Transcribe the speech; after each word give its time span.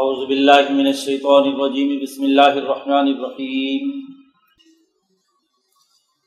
اعوذ 0.00 0.20
باللہ 0.26 0.70
من 0.74 0.86
الشیطان 0.86 1.48
الرجیم، 1.48 1.88
بسم 2.02 2.22
اللہ 2.22 2.54
الرحمن 2.60 3.08
الرحیم. 3.08 3.90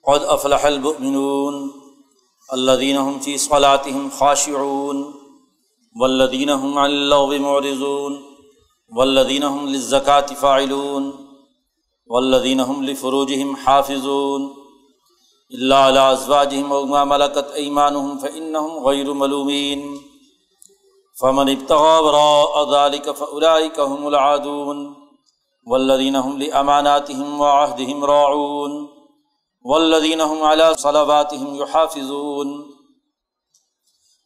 قد 0.03 0.25
افلح 0.27 0.65
المؤمنون 0.65 1.71
الذين 2.57 2.97
هم 2.97 3.17
في 3.19 3.37
صلاتهم 3.37 4.09
خاشعون 4.19 5.01
والذين 6.01 6.49
هم 6.49 6.77
عن 6.77 6.91
اللغو 6.91 7.39
معرضون 7.47 8.21
والذين 8.99 9.43
هم 9.43 9.67
للزكاة 9.67 10.39
فاعلون 10.43 11.11
والذين 12.07 12.59
هم 12.59 12.85
لفروجهم 12.85 13.55
حافظون 13.55 14.49
إلا 15.51 15.75
على 15.75 16.11
أزواجهم 16.11 16.71
وما 16.71 17.03
ملكت 17.03 17.55
أيمانهم 17.63 18.17
فإنهم 18.17 18.85
غير 18.87 19.13
ملومين 19.13 20.04
فمن 21.21 21.49
ابتغى 21.49 21.99
وراء 21.99 22.73
ذلك 22.75 23.11
فأولئك 23.11 23.79
هم 23.79 24.07
العادون 24.07 24.95
والذين 25.67 26.15
هم 26.15 26.37
لأماناتهم 26.39 27.39
وعهدهم 27.39 28.05
راعون 28.05 28.89
والذين 29.65 30.21
هم 30.21 30.43
على 30.43 30.73
صلواتهم 30.73 31.55
يحافظون 31.55 32.65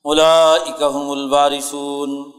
أولئك 0.06 0.84
هم 0.84 1.14
الوارثون 1.14 2.34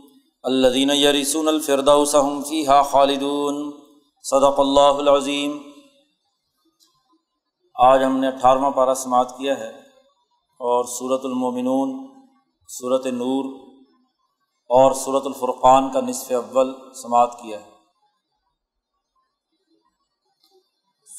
الذين 0.44 0.90
يرثون 0.90 1.48
الفردوس 1.48 2.16
هم 2.16 2.42
فيها 2.42 2.82
خالدون 2.82 3.72
صدق 4.24 4.60
اللہ 4.60 4.98
العظیم 4.98 5.58
آج 7.76 8.04
ہم 8.04 8.16
نے 8.18 8.28
اٹھارہواں 8.28 8.70
پارہ 8.70 8.94
سماعت 8.94 9.36
کیا 9.38 9.58
ہے 9.58 9.68
اور 10.60 10.84
صورت 10.84 11.24
المومنون 11.24 11.94
صورت 12.68 13.06
نور 13.14 13.44
اور 14.70 14.92
صورت 14.92 15.22
الفرقان 15.26 15.92
کا 15.92 16.00
نصف 16.00 16.32
اول 16.32 16.92
سماعت 16.94 17.32
کیا 17.42 17.60
ہے۔ 17.60 17.70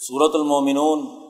صورت 0.07 0.35
المومنون 0.35 1.21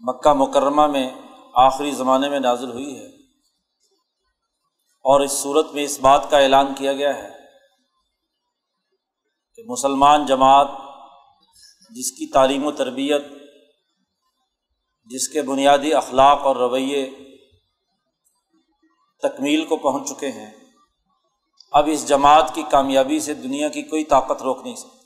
مکہ 0.00 0.32
مکرمہ 0.32 0.86
میں 0.86 1.10
آخری 1.54 1.90
زمانے 1.90 2.28
میں 2.28 2.40
نازل 2.40 2.70
ہوئی 2.70 2.98
ہے 2.98 3.06
اور 4.82 5.20
اس 5.20 5.32
صورت 5.32 5.72
میں 5.72 5.82
اس 5.82 6.00
بات 6.00 6.30
کا 6.30 6.38
اعلان 6.38 6.74
کیا 6.74 6.92
گیا 6.92 7.14
ہے 7.14 7.30
کہ 9.54 9.62
مسلمان 9.66 10.26
جماعت 10.26 10.68
جس 11.90 12.12
کی 12.12 12.32
تعلیم 12.32 12.66
و 12.66 12.70
تربیت، 12.70 13.22
جس 15.04 15.28
کے 15.28 15.42
بنیادی 15.42 15.94
اخلاق 15.94 16.40
اور 16.40 16.56
رویے 16.56 17.10
تکمیل 19.28 19.66
کو 19.66 19.76
پہنچ 19.76 20.08
چکے 20.08 20.32
ہیں۔ 20.32 20.50
اب 21.72 21.88
اس 21.92 22.08
جماعت 22.08 22.54
کی 22.54 22.62
کامیابی 22.70 23.20
سے 23.20 23.34
دنیا 23.34 23.68
کی 23.68 23.82
کوئی 23.82 24.04
طاقت 24.04 24.42
روک 24.42 24.58
نہیں 24.62 24.76
سکتی۔ 24.76 24.96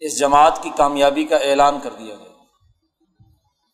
اس 0.00 0.18
جماعت 0.18 0.62
کی 0.62 0.70
کامیابی 0.76 1.24
کا 1.24 1.36
اعلان 1.36 1.80
کر 1.80 1.92
دیا 1.92 2.16
گیا۔ 2.16 2.44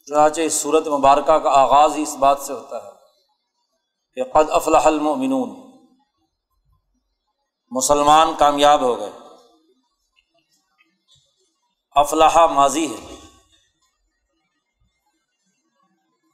چنانچہ 0.07 0.41
اس 0.41 0.53
صورت 0.53 0.87
مبارکہ 0.87 1.39
کا 1.39 1.51
آغاز 1.51 1.97
ہی 1.97 2.03
اس 2.03 2.17
بات 2.19 2.41
سے 2.41 2.53
ہوتا 2.53 2.77
ہے 2.77 2.91
کہ 4.15 4.25
قد 4.25 4.51
افلاح 4.51 4.85
المؤمنون۔ 4.85 5.73
مسلمان 7.71 8.29
کامیاب 8.39 8.81
ہو 8.81 8.99
گئے۔ 8.99 9.11
افلاح 11.95 12.47
ماضی 12.47 12.95
ہے۔ 12.95 13.15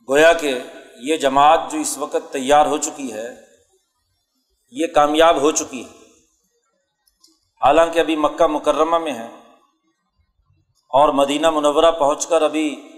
گویا 0.09 0.33
کہ 0.33 0.59
یہ 0.99 1.17
جماعت 1.17 1.61
جو 1.71 1.79
اس 1.79 1.99
وقت 1.99 2.33
تیار 2.33 2.67
ہو 2.67 2.79
چکی 2.79 3.13
ہے، 3.13 3.35
یہ 4.71 4.87
کامیاب 4.87 5.41
ہو 5.41 5.51
چکی 5.51 5.85
ہے۔ 5.85 5.91
حالانکہ 7.65 7.99
ابھی 7.99 8.17
مکہ 8.17 8.47
مکرمہ 8.47 8.99
میں 8.99 9.13
ہے 9.13 9.27
اور 10.89 11.09
مدینہ 11.09 11.51
منورہ 11.51 11.91
پہنچ 11.91 12.27
کر 12.27 12.43
ابھی 12.43 12.93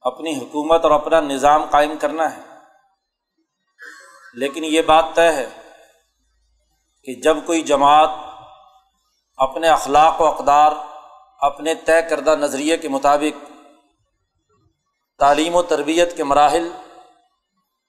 اپنی 0.00 0.38
حکومت 0.38 0.82
اور 0.82 0.90
اپنا 0.90 1.20
نظام 1.20 1.64
قائم 1.70 1.96
کرنا 2.00 2.36
ہے۔ 2.36 2.40
لیکن 4.34 4.64
یہ 4.64 4.82
بات 4.82 5.04
طے 5.14 5.32
ہے 5.32 5.48
کہ 7.04 7.14
جب 7.14 7.36
کوئی 7.46 7.62
جماعت 7.62 8.08
اپنے 9.36 9.68
اخلاق 9.68 10.20
و 10.20 10.24
اقدار، 10.24 10.72
اپنے 11.40 11.74
طے 11.74 12.02
کردہ 12.10 12.36
نظریے 12.36 12.76
کے 12.76 12.88
مطابق 12.88 13.47
تعلیم 15.18 15.54
و 15.54 15.62
تربیت 15.62 16.16
کے 16.16 16.24
مراحل 16.24 16.70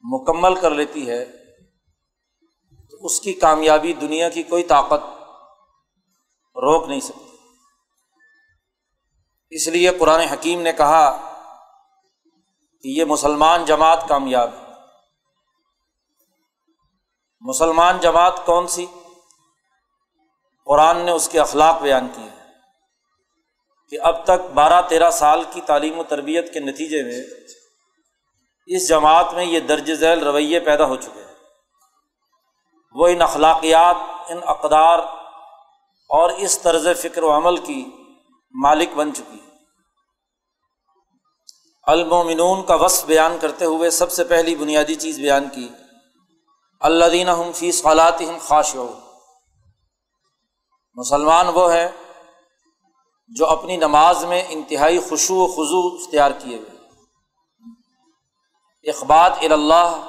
مکمل 0.02 0.56
کر 0.56 0.72
لیتی 0.72 1.10
ہے، 1.10 1.26
تو 2.92 3.06
اس 3.06 3.20
کی 3.20 3.34
کامیابی 3.34 3.94
دنیا 3.94 4.30
کی 4.30 4.44
کوئی 4.44 4.64
طاقت 4.64 5.02
روک 6.56 6.90
نہیں 6.90 7.00
سکتی۔ 7.00 7.38
اس 9.50 9.68
لیے 9.68 9.90
قرآن 9.90 10.20
حکیم 10.20 10.62
نے 10.62 10.74
کہا 10.74 11.26
کہ 12.82 12.88
یہ 12.88 13.06
مسلمان 13.06 13.66
جماعت 13.66 14.08
کامیاب 14.08 14.50
ہے۔ 14.54 14.74
مسلمان 17.42 18.00
جماعت 18.00 18.46
کون 18.46 18.68
سی؟ 18.68 18.86
قرآن 20.66 20.98
نے 20.98 21.12
اس 21.12 21.30
کے 21.30 21.40
اخلاق 21.40 21.82
بیان 21.82 22.08
کیے۔ 22.16 22.39
کہ 23.90 23.98
اب 24.02 24.24
تک 24.24 24.52
بارہ 24.54 24.82
تیرہ 24.82 25.12
سال 25.12 25.44
کی 25.52 25.62
تعلیم 25.62 26.00
و 26.00 26.04
تربیت 26.04 26.54
کے 26.54 26.60
نتیجے 26.60 27.04
میں 27.04 27.22
اس 28.66 28.90
جماعت 28.90 29.34
میں 29.34 29.46
یہ 29.46 29.60
درج 29.60 29.94
ذیل 29.94 30.24
رویے 30.24 30.60
پیدا 30.60 30.86
ہو 30.86 30.96
چکے 30.96 31.20
ہیں۔ 31.20 31.36
وہ 32.96 33.08
ان 33.08 33.22
اخلاقیات، 33.22 33.96
ان 34.30 34.40
اقدار 34.44 35.00
اور 36.10 36.30
اس 36.30 36.60
طرز 36.60 36.88
فکر 37.02 37.24
و 37.24 37.38
عمل 37.38 37.58
کی 37.58 37.86
مالک 38.54 38.94
بن 38.94 39.14
چکی 39.14 39.38
ہے 39.38 39.50
المومنون 41.84 42.66
کا 42.66 42.76
وصف 42.76 43.06
بیان 43.06 43.38
کرتے 43.42 43.66
ہوئے 43.66 43.90
سب 43.90 44.12
سے 44.12 44.24
پہلی 44.24 44.56
بنیادی 44.56 44.96
چیز 44.96 45.20
بیان 45.20 45.50
کی 45.50 45.68
اللہ 46.80 47.06
دینہ 47.06 47.32
ہم 47.32 47.52
فی 47.52 47.72
صالات 47.72 48.22
ہم 48.22 48.38
خاش 48.38 48.76
ہو 48.76 49.00
مسلمان 50.96 51.48
وہ 51.48 51.74
ہے 51.74 51.90
جو 53.36 53.48
اپنی 53.48 53.78
نماز 53.78 54.26
میں 54.26 54.44
انتہائی 54.50 55.00
خوشو 55.00 55.36
و 55.36 55.48
خضو 55.48 56.04
اختیار 56.04 56.32
کیے 56.32 56.58
ہوئے 56.58 56.80
اخبات 58.90 59.32
اللہ 59.42 60.08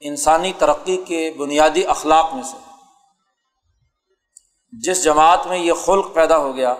انسانی 0.00 0.52
ترقی 0.58 0.96
کے 0.96 1.32
بنیادی 1.38 1.86
اخلاق 1.86 2.34
میں 2.34 2.42
سے۔ 2.42 2.56
جس 4.72 5.04
جماعت 5.04 5.46
میں 5.46 5.58
یہ 5.58 5.72
خلق 5.72 6.14
پیدا 6.14 6.38
ہو 6.38 6.56
گیا، 6.56 6.74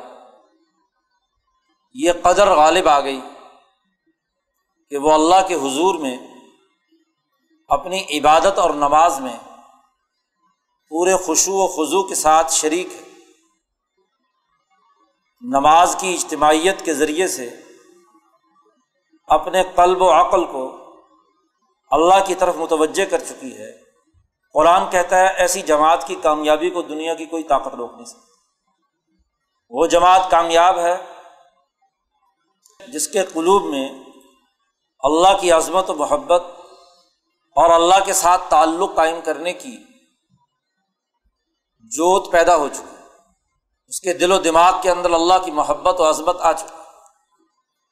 یہ 1.95 2.13
قدر 2.23 2.55
غالب 2.55 2.89
آ 2.89 3.01
گئی 3.01 3.21
کہ 4.91 4.99
وہ 4.99 5.13
اللہ 5.13 5.49
کے 5.49 5.55
حضور 5.55 5.95
میں 5.95 6.19
اپنی 7.69 8.05
عبادت 8.19 8.59
اور 8.59 8.71
نماز 8.71 9.21
میں 9.21 9.37
پورے 10.89 11.17
خوشو 11.17 11.53
و 11.53 11.67
خضو 11.67 12.03
کے 12.03 12.15
ساتھ 12.15 12.53
شریک 12.53 12.89
ہے۔ 12.93 13.06
نماز 15.41 15.97
کی 16.01 16.15
اجتماعیت 16.15 16.85
کے 16.85 16.95
ذریعے 16.95 17.29
سے 17.29 17.51
اپنے 19.29 19.63
قلب 19.75 20.03
و 20.03 20.11
عقل 20.11 20.45
کو 20.45 20.93
اللہ 21.91 22.15
کی 22.27 22.35
طرف 22.35 22.57
متوجہ 22.57 23.11
کر 23.11 23.19
چکی 23.19 23.59
ہے۔ 23.59 23.73
قرآن 24.53 24.91
کہتا 24.91 25.17
ہے، 25.17 25.27
ایسی 25.27 25.63
جماعت 25.63 26.07
کی 26.07 26.15
کامیابی 26.15 26.71
کو 26.71 26.83
دنیا 26.83 27.15
کی 27.15 27.27
کوئی 27.27 27.43
طاقت 27.43 27.75
روک 27.75 27.93
نہیں 27.95 28.05
سکتی۔ 28.05 28.33
وہ 29.71 29.87
جماعت 29.87 30.31
کامیاب 30.31 30.79
ہے 30.79 30.97
جس 32.89 33.09
کے 33.09 33.25
قلوب 33.25 33.65
میں 33.65 33.89
اللہ 34.99 35.39
کی 35.41 35.53
عظمت 35.53 35.91
و 35.91 35.95
محبت 35.95 36.43
اور 37.57 37.71
اللہ 37.71 38.05
کے 38.05 38.13
ساتھ 38.13 38.43
تعلق 38.49 38.95
قائم 38.95 39.21
کرنے 39.25 39.53
کی 39.53 39.77
جوت 41.79 42.33
پیدا 42.33 42.57
ہو 42.57 42.69
چکی۔ 42.69 42.96
اس 43.89 44.01
کے 44.01 44.13
دل 44.13 44.33
و 44.33 44.39
دماغ 44.39 44.83
کے 44.83 44.91
اندر 44.91 45.11
اللہ 45.11 45.35
کی 45.45 45.51
محبت 45.51 46.01
و 46.01 46.09
عظمت 46.09 46.37
آ 46.41 46.53
چکی 46.53 46.83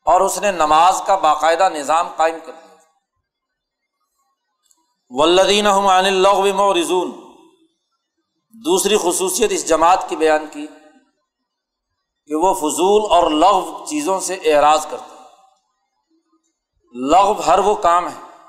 اور 0.05 0.21
اس 0.21 0.39
نے 0.39 0.53
نماز 0.53 1.03
کا 1.07 1.17
باقاعدہ 1.17 1.69
نظام 1.69 2.09
قائم 2.17 2.39
کر 2.47 2.53
دیا۔ 2.53 2.77
ولدین 5.11 5.67
عن 5.67 6.07
اللہ 6.07 6.41
رضون 6.81 7.11
دوسری 8.53 8.97
خصوصیت 9.03 9.51
اس 9.53 9.69
جماعت 9.69 10.09
کی 10.09 10.17
بیان 10.17 10.47
کی 10.51 10.67
کہ 12.27 12.35
وہ 12.35 12.55
فضول 12.55 13.11
اور 13.11 13.31
لغ 13.31 13.85
چیزوں 13.85 14.21
سے 14.21 14.35
اعراض 14.35 14.87
کرتے 14.87 15.15
لغ 16.95 17.41
ہر 17.47 17.59
وہ 17.59 17.75
کام 17.75 18.09
ہے 18.09 18.49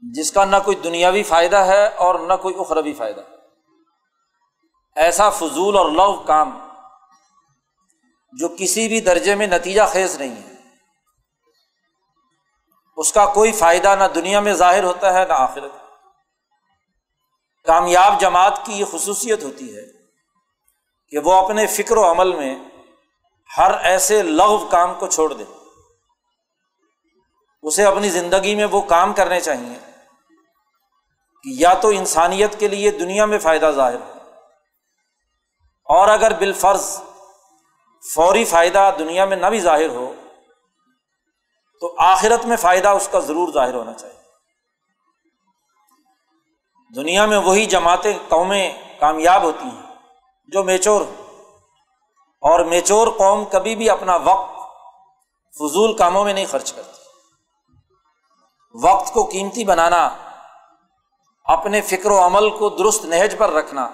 جس 0.00 0.32
کا 0.32 0.44
نہ 0.44 0.56
کوئی 0.64 0.76
دنیاوی 0.76 1.22
فائدہ 1.22 1.56
ہے 1.56 1.86
اور 1.86 2.14
نہ 2.14 2.32
کوئی 2.42 2.54
اخروی 2.58 2.92
فائدہ۔ 2.92 3.20
ہے 3.20 3.39
ایسا 4.96 5.30
فضول 5.30 5.76
اور 5.76 5.90
لو 5.90 6.12
کام 6.12 6.58
جو 8.32 8.48
کسی 8.58 8.88
بھی 8.88 9.00
درجے 9.00 9.34
میں 9.34 9.46
نتیجہ 9.46 9.82
خیز 9.88 10.16
نہیں 10.16 10.42
ہے۔ 10.42 10.54
اس 12.96 13.12
کا 13.12 13.26
کوئی 13.26 13.52
فائدہ 13.52 13.94
نہ 13.94 14.04
دنیا 14.04 14.40
میں 14.40 14.52
ظاہر 14.52 14.84
ہوتا 14.84 15.12
ہے 15.12 15.24
نہ 15.24 15.32
آخرت۔ 15.32 15.72
کامیاب 17.64 18.20
جماعت 18.20 18.60
کی 18.66 18.72
یہ 18.72 18.84
خصوصیت 18.84 19.44
ہوتی 19.44 19.76
ہے 19.76 19.82
کہ 21.08 21.18
وہ 21.18 21.34
اپنے 21.34 21.66
فکر 21.66 21.96
و 21.96 22.10
عمل 22.10 22.36
میں 22.36 22.58
ہر 23.58 23.70
ایسے 23.82 24.22
لغو 24.22 24.66
کام 24.66 24.94
کو 24.94 25.06
چھوڑ 25.06 25.32
دے۔ 25.32 25.44
اسے 27.62 27.84
اپنی 27.84 28.10
زندگی 28.10 28.54
میں 28.54 28.64
وہ 28.64 28.80
کام 28.80 29.12
کرنے 29.12 29.40
چاہیے 29.40 29.78
کہ 31.42 31.50
یا 31.52 31.74
تو 31.74 31.88
انسانیت 31.88 32.60
کے 32.60 32.68
لیے 32.68 32.90
دنیا 32.90 33.24
میں 33.24 33.38
فائدہ 33.38 33.70
ظاہر 33.74 34.00
ہو۔ 34.00 34.19
اور 35.90 36.08
اگر 36.08 36.32
بالفرض 36.32 37.02
فوری 38.14 38.44
فائدہ 38.44 38.90
دنیا 38.98 39.24
میں 39.24 39.36
نہ 39.36 39.46
بھی 39.46 39.60
ظاہر 39.60 39.88
ہو، 39.88 40.14
تو 41.80 41.94
آخرت 41.98 42.46
میں 42.46 42.56
فائدہ 42.56 42.88
اس 42.88 43.08
کا 43.12 43.18
ضرور 43.18 43.52
ظاہر 43.52 43.74
ہونا 43.74 43.92
چاہیے۔ 43.92 44.20
دنیا 46.94 47.26
میں 47.26 47.38
وہی 47.38 47.66
جماعتیں 47.66 48.12
قومیں 48.28 48.72
کامیاب 49.00 49.42
ہوتی 49.42 49.64
ہیں 49.64 49.96
جو 50.46 50.62
میچور 50.62 51.00
اور 52.42 52.64
میچور 52.64 53.08
قوم 53.08 53.44
کبھی 53.44 53.76
بھی 53.76 53.90
اپنا 53.90 54.16
وقت 54.16 54.50
فضول 55.58 55.96
کاموں 55.96 56.24
میں 56.24 56.32
نہیں 56.32 56.46
خرچ 56.46 56.72
کرتی۔ 56.72 57.02
وقت 58.82 59.12
کو 59.12 59.24
قیمتی 59.24 59.64
بنانا، 59.64 60.08
اپنے 61.44 61.80
فکر 61.80 62.10
و 62.10 62.26
عمل 62.26 62.50
کو 62.50 62.68
درست 62.68 63.04
نہج 63.04 63.34
پر 63.38 63.50
رکھنا 63.50 63.88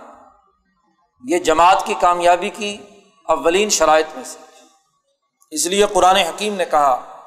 یہ 1.28 1.38
جماعت 1.38 1.86
کی 1.86 1.94
کامیابی 1.94 2.50
کی 2.50 2.76
اولین 3.28 3.70
شرائط 3.70 4.06
میں 4.16 4.24
سے۔ 4.24 4.38
اس 5.50 5.66
لیے 5.66 5.86
قرآن 5.86 6.16
حکیم 6.16 6.54
نے 6.54 6.64
کہا 6.64 7.22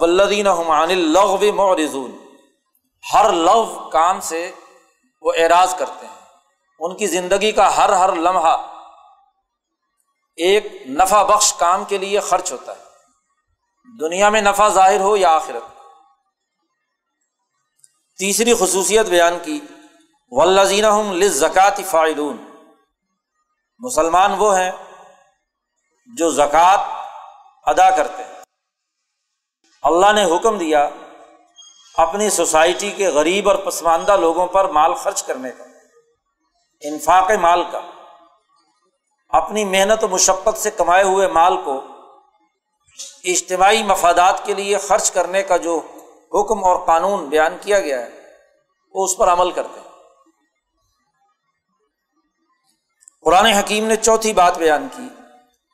ولدین 0.00 0.46
الغ 0.46 1.54
معرضون 1.54 2.18
ہر 3.14 3.32
لغ 3.32 3.90
کام 3.90 4.20
سے 4.20 4.52
وہ 5.22 5.32
اعراض 5.36 5.74
کرتے 5.74 6.06
ہیں۔ 6.06 6.14
ان 6.80 6.96
کی 6.96 7.06
زندگی 7.06 7.52
کا 7.52 7.76
ہر 7.76 7.92
ہر 7.92 8.12
لمحہ 8.12 8.72
ایک 10.36 10.66
نفع 10.88 11.22
بخش 11.22 11.52
کام 11.52 11.84
کے 11.84 11.98
لیے 11.98 12.20
خرچ 12.20 12.52
ہوتا 12.52 12.72
ہے۔ 12.72 12.82
دنیا 14.00 14.28
میں 14.28 14.40
نفع 14.40 14.68
ظاہر 14.68 15.00
ہو 15.00 15.16
یا 15.16 15.30
آخرت۔ 15.30 15.62
تیسری 18.18 18.54
خصوصیت 18.54 19.06
بیان 19.06 19.38
کی 19.42 19.60
ولزین 20.30 21.28
زکوٰۃ 21.28 21.84
فائلون 21.86 22.45
مسلمان 23.80 24.34
وہ 24.38 24.58
ہیں 24.58 24.70
جو 26.18 26.30
زکوٰۃ 26.30 26.84
ادا 27.64 27.90
کرتے 27.90 28.24
ہیں۔ 28.24 28.34
اللہ 29.82 30.12
نے 30.12 30.24
حکم 30.24 30.58
دیا 30.58 30.88
اپنی 31.94 32.30
سوسائٹی 32.30 32.90
کے 32.90 33.08
غریب 33.08 33.48
اور 33.48 33.56
پسماندہ 33.56 34.16
لوگوں 34.16 34.46
پر 34.46 34.68
مال 34.68 34.94
خرچ 34.94 35.22
کرنے 35.22 35.50
کا، 35.50 35.64
انفاق 36.82 37.30
مال 37.30 37.62
کا، 37.70 37.80
اپنی 39.32 39.64
محنت 39.64 40.04
و 40.04 40.08
مشقت 40.08 40.58
سے 40.58 40.70
کمائے 40.70 41.04
ہوئے 41.04 41.28
مال 41.28 41.56
کو 41.64 41.80
اجتماعی 43.24 43.82
مفادات 43.82 44.44
کے 44.44 44.54
لیے 44.54 44.78
خرچ 44.78 45.10
کرنے 45.10 45.42
کا 45.42 45.56
جو 45.56 45.80
حکم 46.34 46.64
اور 46.64 46.84
قانون 46.86 47.24
بیان 47.26 47.56
کیا 47.60 47.80
گیا 47.80 48.00
ہے، 48.00 48.10
وہ 48.94 49.04
اس 49.04 49.16
پر 49.16 49.28
عمل 49.28 49.50
کرتے 49.50 49.80
ہیں۔ 49.80 49.85
قرآن 53.26 53.46
حکیم 53.46 53.86
نے 53.86 53.96
چوتھی 53.96 54.32
بات 54.32 54.58
بیان 54.58 54.88
کی۔ 54.96 55.08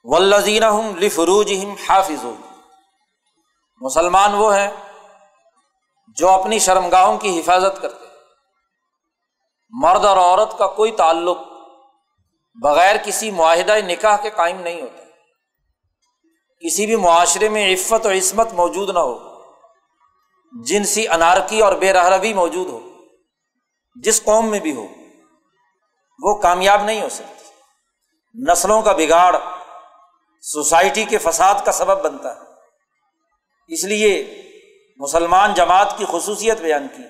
ولزین 0.04 0.62
لفروج 0.96 1.52
حافظ 1.88 2.24
مسلمان 3.80 4.34
وہ 4.34 4.56
ہیں 4.56 4.70
جو 6.16 6.28
اپنی 6.28 6.58
شرمگاہوں 6.58 7.18
کی 7.18 7.40
حفاظت 7.40 7.82
کرتے 7.82 8.04
مرد 9.70 10.04
اور 10.04 10.16
عورت 10.16 10.58
کا 10.58 10.66
کوئی 10.66 10.92
تعلق 10.92 11.38
بغیر 12.62 12.96
کسی 13.04 13.30
معاہدہ 13.30 13.76
نکاح 13.86 14.16
کے 14.16 14.30
قائم 14.30 14.60
نہیں 14.60 14.82
ہوتا۔ 14.82 15.04
کسی 16.60 16.86
بھی 16.86 16.96
معاشرے 16.96 17.48
میں 17.48 17.74
عفت 17.74 18.06
و 18.06 18.10
عصمت 18.10 18.52
موجود 18.52 18.90
نہ 18.90 18.98
ہو۔ 18.98 19.42
جنسی 20.64 21.08
انارکی 21.08 21.60
اور 21.60 21.72
بے 21.72 21.92
رہروی 21.92 22.34
موجود 22.34 22.66
ہو۔ 22.68 22.80
جس 23.94 24.24
قوم 24.24 24.50
میں 24.50 24.60
بھی 24.60 24.76
ہو۔ 24.76 24.86
وہ 26.18 26.34
کامیاب 26.34 26.82
نہیں 26.82 27.02
ہو 27.02 27.08
سکتی 27.08 27.41
نسلوں 28.34 28.82
کا 28.82 28.92
بگاڑ 28.92 29.36
سوسائٹی 30.40 31.04
کے 31.04 31.18
فساد 31.18 31.54
کا 31.64 31.72
سبب 31.72 32.04
بنتا 32.04 32.34
ہے۔ 32.34 32.40
اس 33.68 33.84
لیے 33.84 34.42
مسلمان 34.96 35.54
جماعت 35.54 35.98
کی 35.98 36.04
خصوصیت 36.08 36.60
بیان 36.60 36.88
کی 36.88 37.02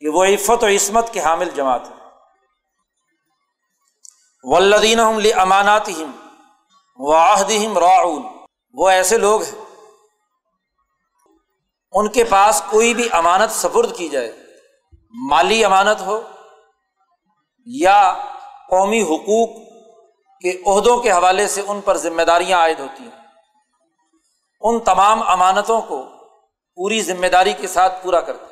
کہ 0.00 0.08
وہ 0.08 0.24
عفت 0.24 0.64
و 0.64 0.66
عصمت 0.66 1.12
کے 1.12 1.20
حامل 1.20 1.50
جماعت 1.50 1.90
ہے۔ 1.90 1.94
ولدین 4.42 5.00
امانات 5.36 5.90
واحد 6.98 7.50
راعون۔ 7.76 8.22
وہ 8.74 8.88
ایسے 8.88 9.18
لوگ 9.18 9.42
ہیں۔ 9.42 9.64
ان 11.92 12.08
کے 12.08 12.24
پاس 12.24 12.62
کوئی 12.70 12.94
بھی 12.94 13.08
امانت 13.12 13.50
سفرد 13.50 13.96
کی 13.96 14.08
جائے۔ 14.08 14.32
مالی 15.30 15.64
امانت 15.64 16.00
ہو 16.00 16.20
یا 17.66 18.14
قومی 18.70 19.02
حقوق 19.02 19.67
کے 20.40 20.62
عہدوں 20.66 21.00
کے 21.00 21.12
حوالے 21.12 21.48
سے 21.48 21.62
ان 21.68 21.80
پر 21.80 21.96
ذمہ 21.96 22.22
داریاں 22.22 22.58
عائد 22.58 22.80
ہوتی 22.80 23.04
ہیں۔ 23.04 23.28
ان 24.60 24.80
تمام 24.80 25.22
امانتوں 25.22 25.80
کو 25.80 26.02
پوری 26.74 27.02
ذمہ 27.02 27.26
داری 27.26 27.52
کے 27.52 27.66
ساتھ 27.66 28.04
پورا 28.04 28.20
کرتے 28.20 28.44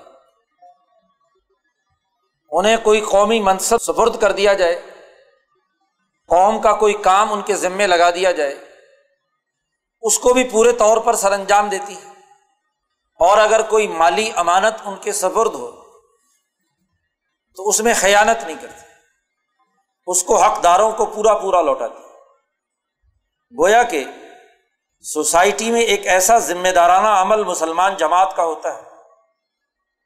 انہیں 2.50 2.76
کوئی 2.82 3.00
قومی 3.00 3.40
منصب 3.40 3.78
سفرد 3.78 4.20
کر 4.20 4.32
دیا 4.32 4.54
جائے، 4.54 4.90
قوم 6.28 6.60
کا 6.60 6.72
کوئی 6.72 6.94
کام 6.94 7.32
ان 7.32 7.42
کے 7.42 7.54
ذمے 7.54 7.86
لگا 7.86 8.10
دیا 8.10 8.32
جائے، 8.32 8.58
اس 10.02 10.18
کو 10.18 10.32
بھی 10.32 10.44
پورے 10.44 10.72
طور 10.72 10.96
پر 10.96 11.16
سر 11.16 11.32
انجام 11.32 11.68
دیتی 11.68 11.96
ہے۔ 11.96 12.10
اور 13.18 13.38
اگر 13.38 13.62
کوئی 13.62 13.88
مالی 13.88 14.30
امانت 14.36 14.74
ان 14.84 14.96
کے 14.96 15.12
سبرد 15.12 15.54
ہو، 15.54 15.82
تو 17.56 17.68
اس 17.68 17.80
میں 17.80 17.94
خیانت 17.96 18.44
نہیں 18.44 18.56
کرتی۔ 18.60 18.85
اس 20.06 20.22
کو 20.22 20.42
حقداروں 20.42 20.92
کو 20.92 21.06
پورا 21.06 21.34
پورا 21.34 21.60
لوٹاتی 21.60 22.02
گویا 23.58 23.82
کہ 23.82 24.04
سوسائٹی 25.00 25.70
میں 25.70 25.80
ایک 25.80 26.06
ایسا 26.06 26.38
ذمہ 26.38 26.68
دارانہ 26.68 27.08
عمل 27.08 27.44
مسلمان 27.44 27.96
جماعت 27.96 28.36
کا 28.36 28.44
ہوتا 28.44 28.76
ہے 28.76 28.82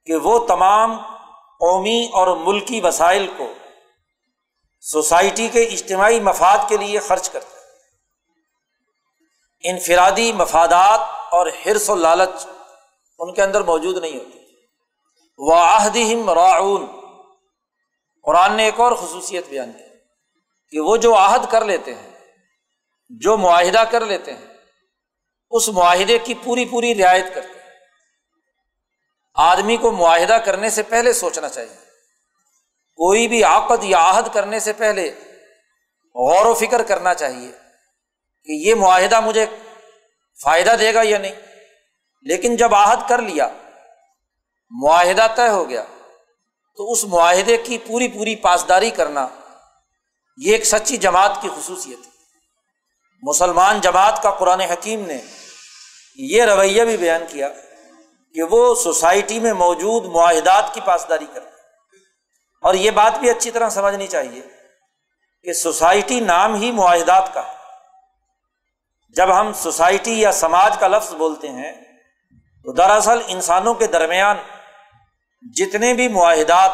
کہ 0.04 0.16
وہ 0.16 0.46
تمام 0.46 0.96
قومی 1.58 2.10
اور 2.12 2.36
ملکی 2.36 2.80
وسائل 2.80 3.26
کو 3.36 3.46
سوسائٹی 4.80 5.48
کے 5.48 5.62
اجتماعی 5.62 6.20
مفاد 6.20 6.58
کے 6.68 6.76
لیے 6.76 6.98
خرچ 6.98 7.30
کرتا 7.30 7.56
ہے 7.56 7.60
انفرادی 9.70 10.32
مفادات 10.32 11.00
اور 11.30 11.46
ہرس 11.66 11.90
و 11.90 11.94
لالچ 11.94 12.46
ان 13.18 13.34
کے 13.34 13.42
اندر 13.42 13.60
موجود 13.60 13.96
نہیں 13.96 14.18
ہوتی۔ 14.18 14.38
وہ 15.38 16.34
راعون۔ 16.34 16.86
قرآن 18.22 18.52
نے 18.52 18.64
ایک 18.64 18.80
اور 18.80 18.92
خصوصیت 18.92 19.48
بیان 19.48 19.72
کی۔ 19.72 19.89
کہ 20.70 20.80
وہ 20.80 20.96
جو 20.96 21.16
عہد 21.16 21.50
کر 21.50 21.64
لیتے 21.64 21.94
ہیں، 21.94 22.10
جو 23.08 23.36
معاہدہ 23.36 23.84
کر 23.90 24.06
لیتے 24.06 24.32
ہیں، 24.32 24.46
اس 25.50 25.68
معاہدے 25.68 26.18
کی 26.18 26.34
پوری 26.34 26.64
پوری 26.64 26.94
رعایت 26.94 27.34
کرتے 27.34 27.48
ہیں۔ 27.48 27.70
آدمی 29.34 29.76
کو 29.76 29.90
معاہدہ 29.90 30.32
کرنے 30.32 30.70
سے 30.70 30.82
پہلے 30.82 31.12
سوچنا 31.12 31.48
چاہیے۔ 31.48 31.76
کوئی 32.94 33.28
بھی 33.28 33.44
آقد 33.44 33.84
یا 33.84 33.98
عہد 34.00 34.28
کرنے 34.32 34.60
سے 34.60 34.72
پہلے 34.72 35.10
غور 36.14 36.46
و 36.46 36.54
فکر 36.54 36.82
کرنا 36.82 37.14
چاہیے 37.14 37.50
کہ 38.44 38.52
یہ 38.52 38.74
معاہدہ 38.74 39.20
مجھے 39.20 39.46
فائدہ 40.42 40.76
دے 40.80 40.94
گا 40.94 41.00
یا 41.04 41.18
نہیں۔ 41.18 41.34
لیکن 42.22 42.56
جب 42.56 42.74
عہد 42.74 43.08
کر 43.08 43.22
لیا، 43.22 43.48
معاہدہ 44.70 45.26
طے 45.36 45.48
ہو 45.48 45.68
گیا، 45.68 45.84
تو 46.76 46.92
اس 46.92 47.04
معاہدے 47.04 47.56
کی 47.56 47.78
پوری 47.78 48.08
پوری 48.08 48.36
پاسداری 48.36 48.90
کرنا 48.90 49.28
یہ 50.36 50.52
ایک 50.52 50.64
سچی 50.64 50.96
جماعت 50.96 51.38
کی 51.40 51.48
خصوصیت 51.56 52.06
ہے۔ 52.06 52.10
مسلمان 53.22 53.80
جماعت 53.80 54.22
کا 54.22 54.30
قرآن 54.30 54.60
حکیم 54.60 55.06
نے 55.06 55.18
یہ 56.16 56.42
رویہ 56.42 56.84
بھی 56.84 56.96
بیان 56.96 57.22
کیا 57.28 57.48
کہ 58.34 58.42
وہ 58.42 58.74
سوسائٹی 58.74 59.40
میں 59.40 59.52
موجود 59.52 60.04
معاہدات 60.04 60.74
کی 60.74 60.80
پاسداری 60.80 61.26
کرتا 61.34 61.50
اور 62.62 62.74
یہ 62.74 62.90
بات 62.90 63.18
بھی 63.18 63.30
اچھی 63.30 63.50
طرح 63.50 63.68
سمجھنی 63.68 64.06
چاہیے 64.06 64.40
کہ 65.42 65.52
سوسائٹی 65.52 66.20
نام 66.20 66.54
ہی 66.54 66.72
معاہدات 66.72 67.34
کا 67.34 67.48
ہے۔ 67.48 67.52
جب 69.08 69.40
ہم 69.40 69.52
سوسائٹی 69.52 70.20
یا 70.20 70.32
سماج 70.32 70.76
کا 70.78 70.88
لفظ 70.88 71.14
بولتے 71.14 71.48
ہیں 71.48 71.72
تو 72.64 72.72
دراصل 72.72 73.18
انسانوں 73.26 73.74
کے 73.74 73.86
درمیان 73.86 74.36
جتنے 75.42 75.94
بھی 75.94 76.08
معاہدات 76.08 76.70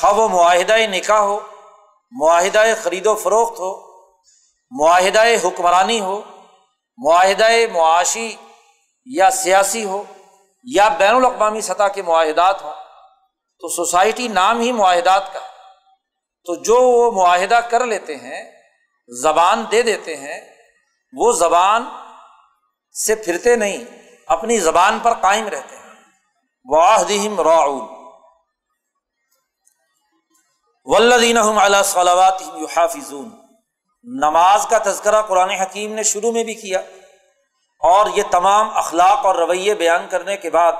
خواہ 0.00 0.12
و 0.12 0.28
معاہدہ 0.28 0.76
نکاح 0.90 1.18
ہو 1.18 1.57
معاہدہ 2.10 2.62
خرید 2.82 3.06
و 3.06 3.14
فروخت 3.14 3.60
ہو، 3.60 3.88
معاہدہ 4.70 5.22
حکمرانی 5.44 6.00
ہو، 6.00 6.22
معاہدہ 6.98 7.48
معاشی 7.72 8.36
یا 9.06 9.30
سیاسی 9.30 9.84
ہو، 9.84 10.02
یا 10.64 10.88
بین 10.88 11.14
الاقوامی 11.14 11.60
سطح 11.60 11.88
کے 11.94 12.02
معاہدات 12.02 12.62
ہوں، 12.62 12.72
تو 13.60 13.68
سوسائٹی 13.68 14.28
نام 14.28 14.60
ہی 14.60 14.72
معاہدات 14.72 15.32
کا 15.32 15.40
تو 16.44 16.54
جو 16.54 16.76
وہ 16.80 17.12
معاہدہ 17.12 17.54
کر 17.54 17.86
لیتے 17.86 18.16
ہیں، 18.16 18.52
زبان 19.22 19.64
دے 19.70 19.82
دیتے 19.82 20.16
ہیں، 20.16 20.40
وہ 21.12 21.32
زبان 21.32 21.84
سے 23.06 23.14
پھرتے 23.14 23.56
نہیں، 23.56 23.84
اپنی 24.26 24.58
زبان 24.58 24.98
پر 25.02 25.14
قائم 25.14 25.48
رہتے 25.48 25.76
ہیں۔ 25.76 25.94
واحدہم 26.64 27.40
راعون۔ 27.40 27.97
ولدین 30.90 31.38
علیہ 31.38 31.82
صلوات 31.82 32.42
حافظون 32.76 33.30
نماز 34.04 34.66
کا 34.66 34.78
تذکرہ 34.78 35.22
قرآن 35.22 35.50
حکیم 35.50 35.94
نے 35.94 36.02
شروع 36.02 36.32
میں 36.32 36.44
بھی 36.44 36.54
کیا 36.54 36.78
اور 37.80 38.06
یہ 38.14 38.22
تمام 38.30 38.76
اخلاق 38.76 39.26
اور 39.26 39.34
رویے 39.34 39.74
بیان 39.74 40.06
کرنے 40.10 40.36
کے 40.36 40.50
بعد 40.50 40.72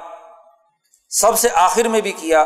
سب 1.09 1.38
سے 1.38 1.49
آخر 1.55 1.88
میں 1.88 2.00
بھی 2.00 2.12
کیا۔ 2.12 2.45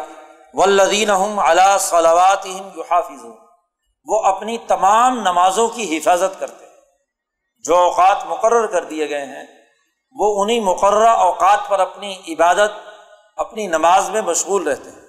ولدین 0.54 1.10
علیہ 1.38 1.76
صلوات 1.80 2.46
حافظون 2.90 3.36
وہ 4.04 4.22
اپنی 4.22 4.58
تمام 4.58 5.20
نمازوں 5.20 5.68
کی 5.68 5.98
حفاظت 5.98 6.40
کرتے 6.40 6.64
جو 7.64 7.76
اوقات 7.76 8.26
مقرر 8.26 8.66
کر 8.66 8.84
دیے 8.84 9.10
گئے 9.10 9.24
ہیں، 9.24 9.44
وہ 10.10 10.42
انہیں 10.42 10.60
مقررہ 10.60 11.08
اوقات 11.08 11.68
پر 11.68 11.80
اپنی 11.80 12.16
عبادت، 12.28 12.70
اپنی 13.36 13.66
نماز 13.66 14.10
میں 14.10 14.22
مشغول 14.22 14.68
رہتے 14.68 14.90
ہیں۔ 14.90 15.01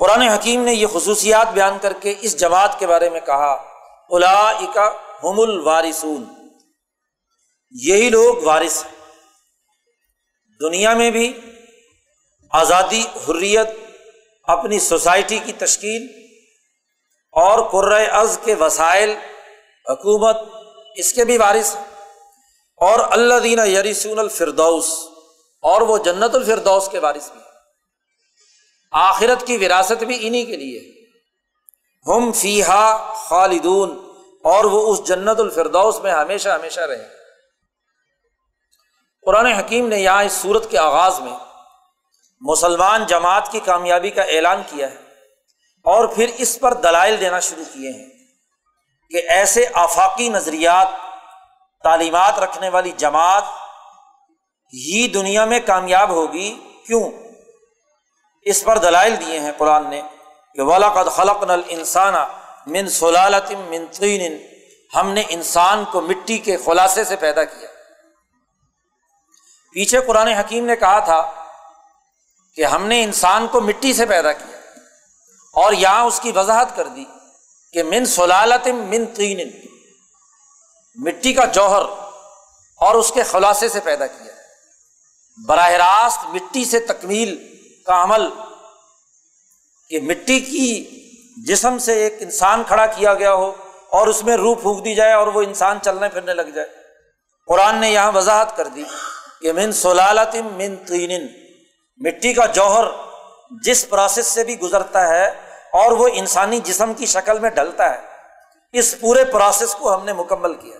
قرآن 0.00 0.22
حکیم 0.22 0.62
نے 0.62 0.74
یہ 0.74 0.86
خصوصیات 0.92 1.48
بیان 1.48 1.78
کر 1.82 1.92
کے 1.92 2.14
اس 2.20 2.36
جماعت 2.36 2.78
کے 2.78 2.86
بارے 2.86 3.10
میں 3.10 3.20
کہا 3.20 3.52
الا 4.10 4.50
ہم 5.22 5.40
الوارثون۔ 5.40 6.24
یہی 7.70 8.10
لوگ 8.10 8.44
وارث 8.44 8.84
ہیں۔ 8.84 8.92
دنیا 10.60 10.94
میں 10.94 11.10
بھی 11.10 11.40
آزادی، 12.50 13.02
حریت، 13.28 13.68
اپنی 14.44 14.78
سوسائٹی 14.78 15.38
کی 15.38 15.52
تشکیل 15.52 16.08
اور 17.32 17.84
از 18.12 18.38
کے 18.44 18.54
وسائل، 18.54 19.14
حکومت، 19.90 20.36
اس 20.96 21.12
کے 21.12 21.24
بھی 21.24 21.38
وارث 21.38 21.76
ہیں۔ 21.76 21.84
اور 22.76 22.98
اللہ 23.10 23.34
دینا 23.42 23.64
یریسون 23.64 24.18
الفردوس، 24.18 24.90
اور 25.62 25.80
وہ 25.80 25.98
جنت 25.98 26.34
الفردوس 26.34 26.88
کے 26.88 26.98
وارث 26.98 27.30
بھی 27.30 27.39
آخرت 28.92 29.46
کی 29.46 29.56
وراثت 29.56 30.02
بھی 30.04 30.18
انہیں 30.20 30.44
کے 30.46 30.56
لیے 30.56 30.80
ہم 32.06 32.30
فیحا 32.32 33.14
خالدون، 33.14 33.90
اور 34.44 34.64
وہ 34.64 34.80
اس 34.92 35.06
جنت 35.06 35.40
الفردوس 35.40 36.00
میں 36.00 36.12
ہمیشہ 36.12 36.48
ہمیشہ 36.48 36.80
رہے 36.80 37.08
قرآن 39.26 39.46
حکیم 39.46 39.88
نے 39.88 39.98
یہاں 39.98 40.22
اس 40.24 40.32
صورت 40.32 40.70
کے 40.70 40.78
آغاز 40.78 41.20
میں 41.20 41.36
مسلمان 42.42 43.04
جماعت 43.06 43.50
کی 43.52 43.60
کامیابی 43.60 44.10
کا 44.10 44.22
اعلان 44.28 44.62
کیا 44.70 44.90
ہے، 44.90 44.96
اور 45.86 46.06
پھر 46.06 46.30
اس 46.38 46.58
پر 46.60 46.74
دلائل 46.82 47.20
دینا 47.20 47.40
شروع 47.40 47.64
کیے 47.72 47.90
ہیں 47.90 48.08
کہ 49.10 49.22
ایسے 49.30 49.64
آفاقی 49.74 50.28
نظریات، 50.28 50.88
تعلیمات 51.84 52.38
رکھنے 52.38 52.68
والی 52.68 52.92
جماعت 52.98 53.44
ہی 54.72 55.06
دنیا 55.14 55.44
میں 55.44 55.60
کامیاب 55.66 56.10
ہوگی۔ 56.10 56.50
کیوں؟ 56.86 57.10
اس 58.42 58.64
پر 58.64 58.78
دلائل 58.78 59.20
دیے 59.20 59.40
ہیں 59.40 59.52
قرآن 59.56 59.90
نے 59.90 60.02
کہ 60.54 60.62
ولاقد 60.62 61.10
خلق 61.16 61.44
نل 61.44 61.60
انسان 61.68 62.14
من 62.66 62.88
سلالتم 62.88 63.58
من 63.58 63.86
طین 63.86 64.38
ہم 64.94 65.10
نے 65.10 65.22
انسان 65.28 65.84
کو 65.84 66.00
مٹی 66.00 66.38
کے 66.38 66.56
خلاصے 66.56 67.04
سے 67.04 67.16
پیدا 67.16 67.44
کیا۔ 67.44 67.68
پیچھے 69.72 70.00
قرآن 70.00 70.28
حکیم 70.28 70.64
نے 70.64 70.76
کہا 70.76 70.98
تھا 70.98 71.32
کہ 72.54 72.64
ہم 72.64 72.86
نے 72.86 73.04
انسان 73.04 73.46
کو 73.46 73.60
مٹی 73.60 73.92
سے 73.92 74.06
پیدا 74.06 74.32
کیا 74.32 74.56
اور 75.52 75.72
یہاں 75.72 76.04
اس 76.04 76.20
کی 76.20 76.32
وضاحت 76.32 76.76
کر 76.76 76.86
دی 76.86 77.04
کہ 77.72 77.82
من 77.82 78.06
سلالتم 78.06 78.76
من 78.76 79.06
طین 79.06 79.50
مٹی 80.94 81.32
کا 81.32 81.44
جوہر 81.44 81.82
اور 82.76 82.94
اس 82.94 83.12
کے 83.12 83.22
خلاصے 83.22 83.68
سے 83.68 83.80
پیدا 83.80 84.06
کیا۔ 84.06 84.32
براہ 85.46 85.70
راست 85.70 86.24
مٹی 86.24 86.64
سے 86.64 86.80
تکمیل 86.80 87.49
کا 87.90 88.02
عمل 88.02 88.28
کہ 89.88 90.00
مٹی 90.00 90.40
کی 90.40 90.70
جسم 91.46 91.78
سے 91.78 91.92
ایک 91.92 92.16
انسان 92.20 92.62
کھڑا 92.66 92.86
کیا 92.86 93.14
گیا 93.14 93.34
ہو 93.34 93.52
اور 93.90 94.06
اس 94.06 94.24
میں 94.24 94.36
روح 94.36 94.54
پھونک 94.54 94.84
دی 94.84 94.94
جائے 94.94 95.12
اور 95.12 95.26
وہ 95.26 95.42
انسان 95.42 95.78
چلنے 95.82 96.08
پھرنے 96.08 96.34
لگ 96.34 96.42
جائے۔ 96.42 96.68
قرآن 97.46 97.76
نے 97.76 97.90
یہاں 97.90 98.12
وضاحت 98.12 98.56
کر 98.56 98.66
دی 98.66 98.84
کہ 99.40 99.52
من 99.52 99.72
سلالتم 99.72 100.46
من 100.46 100.76
تین 100.76 101.28
مٹی 101.96 102.34
کا 102.34 102.46
جوہر 102.46 102.84
جس 103.62 103.88
پروسیس 103.88 104.26
سے 104.26 104.44
بھی 104.44 104.60
گزرتا 104.60 105.08
ہے 105.08 105.28
اور 105.72 105.92
وہ 105.92 106.08
انسانی 106.12 106.60
جسم 106.60 106.94
کی 106.94 107.06
شکل 107.06 107.38
میں 107.38 107.50
ڈلتا 107.50 107.94
ہے۔ 107.94 107.98
اس 108.72 108.94
پورے 109.00 109.24
پروسیس 109.24 109.74
کو 109.74 109.94
ہم 109.94 110.04
نے 110.04 110.12
مکمل 110.12 110.54
کیا۔ 110.54 110.78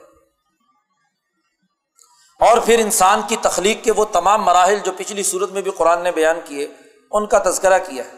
اور 2.44 2.58
پھر 2.58 2.78
انسان 2.78 3.20
کی 3.28 3.36
تخلیق 3.42 3.84
کے 3.84 3.92
وہ 3.92 4.04
تمام 4.04 4.42
مراحل 4.44 4.78
جو 4.78 4.92
پچھلی 4.96 5.22
صورت 5.22 5.50
میں 5.50 5.62
بھی 5.62 5.70
قرآن 5.70 6.02
نے 6.02 6.10
بیان 6.10 6.40
کیے 6.44 6.66
ان 7.10 7.26
کا 7.26 7.38
تذکرہ 7.38 7.78
کیا 7.78 8.04
ہے 8.04 8.16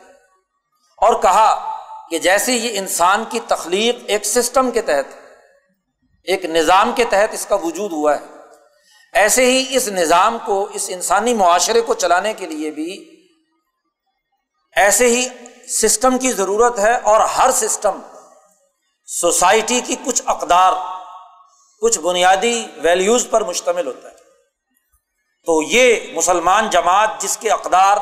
اور 0.96 1.22
کہا 1.22 1.78
کہ 2.10 2.18
جیسے 2.18 2.52
یہ 2.52 2.78
انسان 2.78 3.24
کی 3.30 3.40
تخلیق 3.40 3.96
ایک 4.06 4.24
سسٹم 4.24 4.70
کے 4.70 4.82
تحت، 4.82 5.14
ایک 6.22 6.44
نظام 6.44 6.92
کے 6.96 7.04
تحت 7.04 7.34
اس 7.34 7.46
کا 7.46 7.54
وجود 7.54 7.92
ہوا 7.92 8.14
ہے، 8.16 8.26
ایسے 9.12 9.44
ہی 9.46 9.76
اس 9.76 9.88
نظام 9.88 10.38
کو، 10.44 10.68
اس 10.72 10.86
انسانی 10.88 11.34
معاشرے 11.34 11.80
کو 11.80 11.94
چلانے 11.94 12.34
کے 12.34 12.46
لیے 12.46 12.70
بھی 12.70 12.92
ایسے 14.76 15.06
ہی 15.06 15.28
سسٹم 15.68 16.18
کی 16.18 16.32
ضرورت 16.32 16.78
ہے 16.78 16.94
اور 16.94 17.20
ہر 17.20 17.50
سسٹم، 17.50 18.00
سوسائٹی 19.06 19.80
کی 19.80 19.96
کچھ 20.06 20.22
اقدار، 20.26 20.72
کچھ 21.82 21.98
بنیادی 21.98 22.66
ویلیوز 22.76 23.26
پر 23.30 23.44
مشتمل 23.44 23.86
ہوتا 23.86 24.08
ہے۔ 24.08 24.14
تو 25.46 25.62
یہ 25.62 26.12
مسلمان 26.12 26.70
جماعت 26.70 27.10
جس 27.18 27.36
کے 27.36 27.50
اقدار 27.50 27.96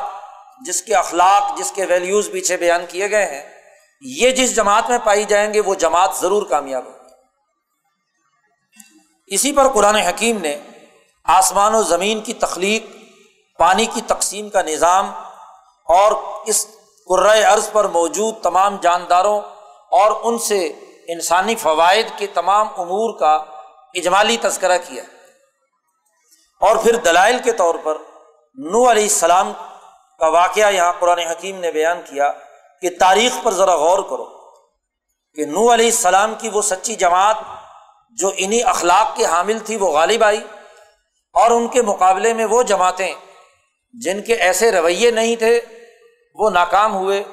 جس 0.65 0.81
کے 0.81 0.95
اخلاق، 0.95 1.57
جس 1.57 1.71
کے 1.71 1.85
ویلیوز 1.85 2.29
پیچھے 2.31 2.57
بیان 2.57 2.85
کیے 2.89 3.11
گئے 3.11 3.25
ہیں، 3.25 3.61
یہ 4.01 4.31
جس 4.31 4.55
جماعت 4.55 4.89
میں 4.89 4.97
پائی 5.03 5.23
جائیں 5.23 5.53
گے، 5.53 5.59
وہ 5.59 5.75
جماعت 5.75 6.15
ضرور 6.15 6.43
کامیاب 6.45 6.85
ہوگی۔ 6.85 7.09
اسی 9.27 9.51
پر 9.51 9.67
قرآن 9.67 9.95
حکیم 9.95 10.37
نے 10.41 10.59
آسمان 11.23 11.75
و 11.75 11.83
زمین 11.83 12.21
کی 12.21 12.33
تخلیق، 12.33 12.85
پانی 13.57 13.85
کی 13.85 14.01
تقسیم 14.07 14.49
کا 14.49 14.61
نظام 14.61 15.11
اور 15.87 16.11
اس 16.45 16.67
عرض 17.47 17.71
پر 17.71 17.87
موجود 17.87 18.35
تمام 18.41 18.75
جانداروں 18.75 19.41
اور 19.91 20.11
ان 20.23 20.39
سے 20.39 20.67
انسانی 21.07 21.55
فوائد 21.55 22.07
کے 22.17 22.27
تمام 22.27 22.67
امور 22.77 23.19
کا 23.19 23.35
اجمالی 23.93 24.37
تذکرہ 24.41 24.77
کیا۔ 24.77 25.03
اور 26.61 26.77
پھر 26.77 26.95
دلائل 26.95 27.39
کے 27.43 27.51
طور 27.51 27.75
پر 27.83 27.95
نو 28.55 28.91
علیہ 28.91 29.03
السلام 29.03 29.53
کا 30.21 30.27
واقعہ 30.27 30.71
یہاں 30.71 30.91
قرآن 30.99 31.19
حکیم 31.19 31.59
نے 31.59 31.71
بیان 31.71 32.01
کیا 32.09 32.31
کہ 32.81 32.89
تاریخ 32.99 33.43
پر 33.43 33.51
ذرا 33.51 33.75
غور 33.75 33.99
کرو 34.09 34.25
کہ 35.35 35.45
نو 35.45 35.73
علیہ 35.73 35.85
السلام 35.85 36.35
کی 36.35 36.49
وہ 36.53 36.61
سچی 36.61 36.95
جماعت 36.95 37.37
جو 38.19 38.31
انہیں 38.37 38.63
اخلاق 38.63 39.15
کے 39.17 39.25
حامل 39.25 39.59
تھی، 39.59 39.75
وہ 39.75 39.91
غالب 39.91 40.23
آئی 40.23 40.41
اور 41.35 41.51
ان 41.51 41.67
کے 41.67 41.81
مقابلے 41.81 42.33
میں 42.33 42.45
وہ 42.45 42.63
جماعتیں 42.63 43.13
جن 43.93 44.21
کے 44.21 44.33
ایسے 44.33 44.71
رویے 44.71 45.11
نہیں 45.11 45.35
تھے، 45.35 45.61
وہ 46.35 46.49
ناکام 46.49 46.95
ہوئے، 46.95 47.23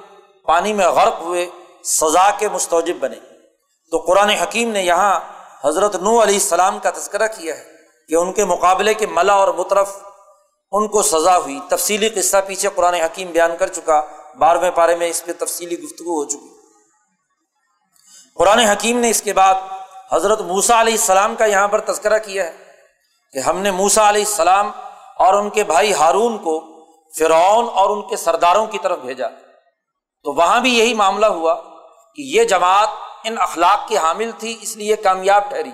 پانی 0.46 0.72
میں 0.72 0.86
غرق 0.88 1.20
ہوئے، 1.20 1.46
سزا 1.84 2.30
کے 2.38 2.48
مستوجب 2.48 2.96
بنے۔ 3.00 3.18
تو 3.92 3.98
قرآن 3.98 4.30
حکیم 4.30 4.70
نے 4.70 4.82
یہاں 4.82 5.20
حضرت 5.64 5.96
نو 5.96 6.22
علیہ 6.22 6.40
السلام 6.42 6.78
کا 6.78 6.90
تذکرہ 6.90 7.26
کیا 7.26 7.56
ہے 7.58 7.64
کہ 8.08 8.14
ان 8.14 8.32
کے 8.32 8.44
مقابلے 8.44 8.94
کے 8.94 9.06
ملا 9.06 9.34
اور 9.34 9.48
مطرف 9.48 9.96
ان 10.72 10.88
کو 10.88 11.02
سزا 11.02 11.38
ہوئی۔ 11.38 11.60
تفصیلی 11.68 12.08
قصہ 12.08 12.36
پیچھے 12.46 12.68
قرآن 12.74 12.94
حکیم 12.94 13.30
بیان 13.30 13.56
کر 13.56 13.66
چکا۔ 13.66 14.02
بارہویں 14.38 14.70
پارے 14.70 14.96
میں 14.96 15.08
اس 15.08 15.24
پہ 15.24 15.32
تفصیلی 15.38 15.78
گفتگو 15.78 16.16
ہو 16.16 16.24
چکی۔ 16.24 16.48
قرآن 18.34 18.58
حکیم 18.58 18.98
نے 18.98 19.10
اس 19.10 19.22
کے 19.22 19.32
بعد 19.32 19.54
حضرت 20.12 20.40
موسا 20.40 20.80
علیہ 20.80 20.92
السلام 20.92 21.36
کا 21.36 21.44
یہاں 21.44 21.68
پر 21.68 21.80
تذکرہ 21.80 22.18
کیا 22.18 22.46
ہے 22.46 22.56
کہ 23.32 23.38
ہم 23.38 23.58
نے 23.58 23.70
موسا 23.70 24.08
علیہ 24.08 24.24
السلام 24.24 24.70
اور 25.16 25.34
ان 25.34 25.50
کے 25.50 25.64
بھائی 25.64 25.92
ہارون 25.92 26.38
کو 26.38 26.86
فرعون 27.18 27.66
اور 27.74 27.90
ان 27.90 28.02
کے 28.02 28.16
سرداروں 28.16 28.66
کی 28.66 28.78
طرف 28.78 28.98
بھیجا۔ 28.98 29.28
تو 30.24 30.32
وہاں 30.32 30.60
بھی 30.60 30.78
یہی 30.78 30.94
معاملہ 30.94 31.26
ہوا 31.26 31.54
کہ 32.14 32.22
یہ 32.22 32.44
جماعت 32.44 32.88
ان 33.24 33.40
اخلاق 33.40 33.88
کی 33.88 33.98
حامل 33.98 34.30
تھی، 34.38 34.58
اس 34.60 34.76
لیے 34.76 34.96
کامیاب 34.96 35.48
ٹھہری۔ 35.48 35.72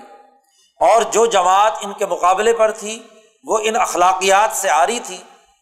اور 0.79 1.01
جو 1.01 1.25
جماعت 1.25 1.73
ان 1.81 1.93
کے 1.93 2.05
مقابلے 2.05 2.53
پر 2.53 2.71
تھی 2.71 3.03
وہ 3.45 3.59
ان 3.63 3.75
اخلاقیات 3.75 4.49
سے 4.53 4.69
آ 4.69 4.87
رہی 4.87 4.99
تھی۔ 4.99 5.17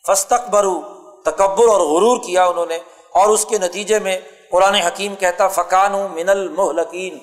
فستق 0.07 0.49
برو 0.49 0.81
تکبر 1.25 1.67
اور 1.67 1.81
غرور 1.81 2.17
کیا 2.17 2.45
انہوں 2.45 2.65
نے۔ 2.65 2.75
اور 3.13 3.29
اس 3.29 3.45
کے 3.45 3.57
نتیجے 3.57 3.99
میں 3.99 4.19
قرآن 4.51 4.75
حکیم 4.75 5.15
کہتا 5.15 5.47
فقان 5.47 5.91
من 5.91 6.29
المحلقین 6.29 7.19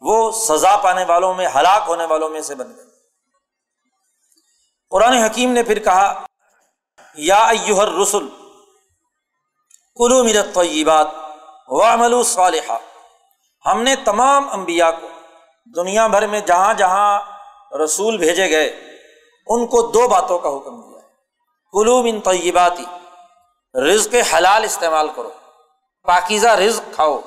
وہ 0.00 0.32
سزا 0.32 0.76
پانے 0.76 1.04
والوں 1.04 1.34
میں، 1.34 1.48
ہلاک 1.54 1.82
ہونے 1.88 2.04
والوں 2.04 2.28
میں 2.28 2.40
سے 2.40 2.54
بن 2.54 2.76
گئے۔ 2.76 2.84
قرآن 4.90 5.12
حکیم 5.12 5.52
نے 5.52 5.62
پھر 5.62 5.78
کہا، 5.78 6.26
یا 7.14 7.36
ایہر 7.36 7.88
رسول 7.88 8.28
کلو 9.96 10.24
مرت 10.24 10.54
طیبات 10.54 11.06
و 11.68 11.82
عمل 11.82 12.22
صالحہ 12.22 12.78
ہم 13.66 13.82
نے 13.82 13.96
تمام 13.96 14.48
انبیاء 14.52 14.90
کو 14.90 15.08
دنیا 15.76 16.06
بھر 16.06 16.26
میں 16.26 16.40
جہاں 16.40 16.74
جہاں 16.74 17.20
رسول 17.84 18.16
بھیجے 18.16 18.50
گئے 18.50 18.91
ان 19.46 19.66
کو 19.66 19.82
دو 19.82 20.08
باتوں 20.08 20.38
کا 20.38 20.48
حکم 20.48 20.80
دیا 20.80 21.00
قلوب 21.72 22.06
ان 22.08 22.20
طیباتی، 22.20 22.84
رزق 23.80 24.34
حلال 24.34 24.64
استعمال 24.64 25.08
کرو۔ 25.08 25.30
پاکیزہ 26.02 26.48
رزق 26.48 26.94
کھاؤ۔ 26.94 27.20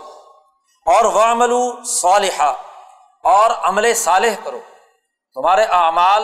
اور 0.86 1.06
وہ 1.06 1.22
عمل 1.22 1.54
صالحہ 1.86 2.54
اور 3.24 3.50
عمل 3.50 3.94
صالح 3.94 4.36
کرو۔ 4.44 4.60
تمہارے 5.34 5.64
اعمال 5.64 6.24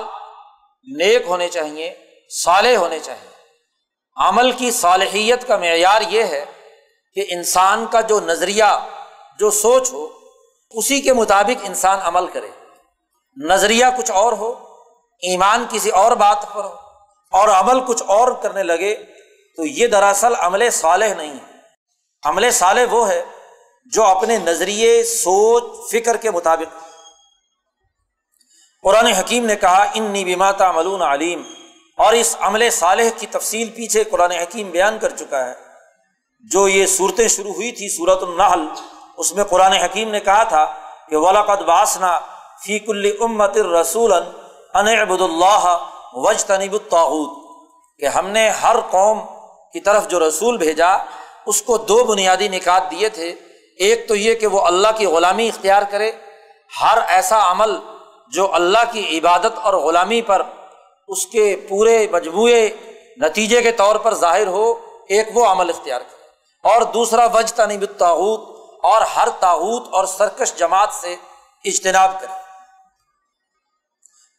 نیک 0.83 1.21
ہونے 1.27 1.49
چاہیے، 1.49 1.95
صالح 2.43 2.75
ہونے 2.75 2.99
چاہیے۔ 2.99 3.31
عمل 4.17 4.51
کی 4.51 4.71
صالحیت 4.71 5.47
کا 5.47 5.57
معیار 5.57 6.01
یہ 6.01 6.23
ہے 6.23 6.45
کہ 7.13 7.25
انسان 7.29 7.85
کا 7.85 8.01
جو 8.01 8.19
نظریہ، 8.19 8.63
جو 9.39 9.51
سوچ 9.51 9.93
ہو، 9.93 10.07
اسی 10.71 11.01
کے 11.01 11.13
مطابق 11.13 11.63
انسان 11.63 11.99
عمل 12.01 12.27
کرے۔ 12.27 12.49
نظریہ 13.45 13.85
کچھ 13.97 14.11
اور 14.11 14.33
ہو 14.33 14.70
ایمان 15.21 15.65
کسی 15.69 15.89
اور 15.89 16.11
بات 16.11 16.45
پر 16.53 16.63
ہو 16.63 16.75
اور 17.31 17.47
عمل 17.47 17.79
کچھ 17.85 18.03
اور 18.07 18.31
کرنے 18.31 18.63
لگے 18.63 18.95
تو 19.57 19.65
یہ 19.65 19.87
دراصل 19.87 20.33
عمل 20.39 20.69
صالح 20.69 21.13
نہیں 21.13 21.33
ہے۔ 21.33 21.57
عمل 22.23 22.51
صالح 22.51 22.81
وہ 22.91 23.09
ہے 23.09 23.23
جو 23.85 24.03
اپنے 24.03 24.37
نظریے، 24.37 25.03
سوچ، 25.03 25.63
فکر 25.91 26.17
کے 26.17 26.31
مطابق۔ 26.31 26.91
قرآن 28.83 29.05
حکیم 29.05 29.45
نے 29.45 29.55
کہا 29.55 29.91
ان 29.93 30.11
بیماتا 30.11 30.71
ملون 30.71 31.01
علیم 31.01 31.43
اور 31.97 32.13
اس 32.13 32.35
عمل 32.39 32.69
صالح 32.69 33.09
کی 33.17 33.27
تفصیل 33.27 33.69
پیچھے 33.69 34.03
قرآن 34.03 34.31
حکیم 34.31 34.69
بیان 34.69 34.99
کر 34.99 35.09
چکا 35.09 35.45
ہے۔ 35.45 35.53
جو 36.39 36.67
یہ 36.67 36.85
صورتیں 36.85 37.27
شروع 37.27 37.53
ہوئی 37.53 37.71
تھی 37.71 37.89
صورت 37.89 38.23
النحل، 38.23 38.67
اس 39.17 39.33
میں 39.33 39.43
قرآن 39.43 39.73
حکیم 39.73 40.11
نے 40.11 40.19
کہا 40.19 40.43
تھا 40.43 40.75
کہ 41.09 41.17
ولاقد 41.17 41.61
باسنا 41.61 42.19
فیق 42.63 42.83
الامت 42.87 43.57
رسول 43.57 44.13
انبد 44.73 45.21
اللہ 45.21 45.89
وج 46.13 46.45
تنب 46.45 46.73
الطاعود 46.73 47.29
کہ 47.99 48.05
ہم 48.05 48.27
نے 48.27 48.49
ہر 48.49 48.75
قوم 48.89 49.19
کی 49.73 49.79
طرف 49.79 50.07
جو 50.07 50.27
رسول 50.27 50.57
بھیجا، 50.57 50.97
اس 51.45 51.61
کو 51.61 51.77
دو 51.77 52.03
بنیادی 52.03 52.47
نکات 52.47 52.83
دیے 52.91 53.09
تھے۔ 53.09 53.35
ایک 53.77 54.07
تو 54.07 54.15
یہ 54.15 54.35
کہ 54.35 54.47
وہ 54.47 54.61
اللہ 54.61 54.87
کی 54.97 55.05
غلامی 55.05 55.47
اختیار 55.47 55.81
کرے، 55.91 56.11
ہر 56.81 56.97
ایسا 57.07 57.51
عمل 57.51 57.77
جو 58.27 58.53
اللہ 58.53 58.77
کی 58.91 59.19
عبادت 59.19 59.57
اور 59.63 59.73
غلامی 59.73 60.21
پر 60.21 60.41
اس 61.07 61.25
کے 61.25 61.65
پورے 61.69 62.07
مجموعے 62.11 62.69
نتیجے 63.17 63.61
کے 63.61 63.71
طور 63.71 63.95
پر 63.95 64.13
ظاہر 64.13 64.47
ہو، 64.47 64.73
ایک 65.09 65.27
وہ 65.33 65.45
عمل 65.45 65.69
اختیار 65.69 66.01
کرے۔ 66.01 66.21
اور 66.73 66.81
دوسرا 66.81 67.25
وج 67.25 67.53
تنب 67.53 67.81
الطاعود 67.81 68.39
اور 68.83 69.01
ہر 69.01 69.27
تاوت 69.39 69.83
اور 69.91 70.05
سرکش 70.05 70.53
جماعت 70.53 70.89
سے 70.93 71.15
اجتناب 71.65 72.21
کرے۔ 72.21 72.50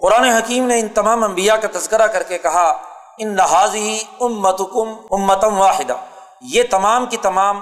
قرآن 0.03 0.25
حکیم 0.25 0.67
نے 0.67 0.81
ان 0.81 0.89
تمام 0.89 1.25
انبیاء 1.25 1.55
کا 1.55 1.79
تذکرہ 1.79 2.07
کر 2.07 2.23
کے 2.23 2.39
کہا، 2.39 2.83
ان 3.19 3.37
لحاظی 3.37 4.03
امتکم 4.21 4.95
امتم 5.11 5.59
واحدہ. 5.59 5.97
یہ 6.41 6.63
تمام 6.71 7.07
کی 7.07 7.17
تمام 7.17 7.61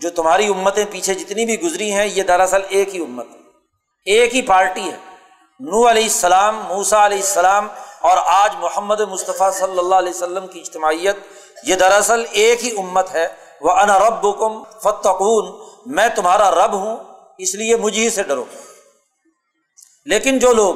جو 0.00 0.10
تمہاری 0.10 0.46
امتیں 0.46 0.84
پیچھے 0.90 1.14
جتنی 1.14 1.44
بھی 1.44 1.62
گزری 1.62 1.92
ہیں، 1.92 2.06
یہ 2.06 2.22
دراصل 2.22 2.60
ایک 2.68 2.94
ہی 2.94 3.02
امت 3.02 3.26
ہے۔ 3.30 3.38
ایک 4.04 4.34
ہی 4.34 4.42
پارٹی 4.42 4.80
ہے۔ 4.80 4.96
نو 5.60 5.90
علیہ 5.90 6.02
السلام 6.02 6.60
موسا 6.68 7.06
علیہ 7.06 7.18
السلام 7.18 7.68
اور 8.00 8.18
آج 8.24 8.50
محمد 8.58 9.00
مصطفیٰ 9.00 9.52
صلی 9.52 9.78
اللہ 9.78 9.94
علیہ 9.94 10.10
وسلم 10.10 10.46
کی 10.46 10.60
اجتماعیت، 10.60 11.16
یہ 11.62 11.74
دراصل 11.74 12.24
ایک 12.30 12.64
ہی 12.64 12.70
امت 12.78 13.14
ہے۔ 13.14 13.28
وہ 13.60 13.70
ان 13.70 13.90
رب 13.90 14.38
کم 14.38 14.62
فتقون 14.82 15.68
میں 15.86 16.08
تمہارا 16.08 16.50
رب 16.50 16.72
ہوں، 16.72 16.96
اس 17.38 17.54
لیے 17.54 17.76
مجھ 17.76 17.98
ہی 17.98 18.10
سے 18.10 18.22
ڈرو۔ 18.22 18.44
لیکن 20.04 20.38
جو 20.38 20.52
لوگ 20.52 20.74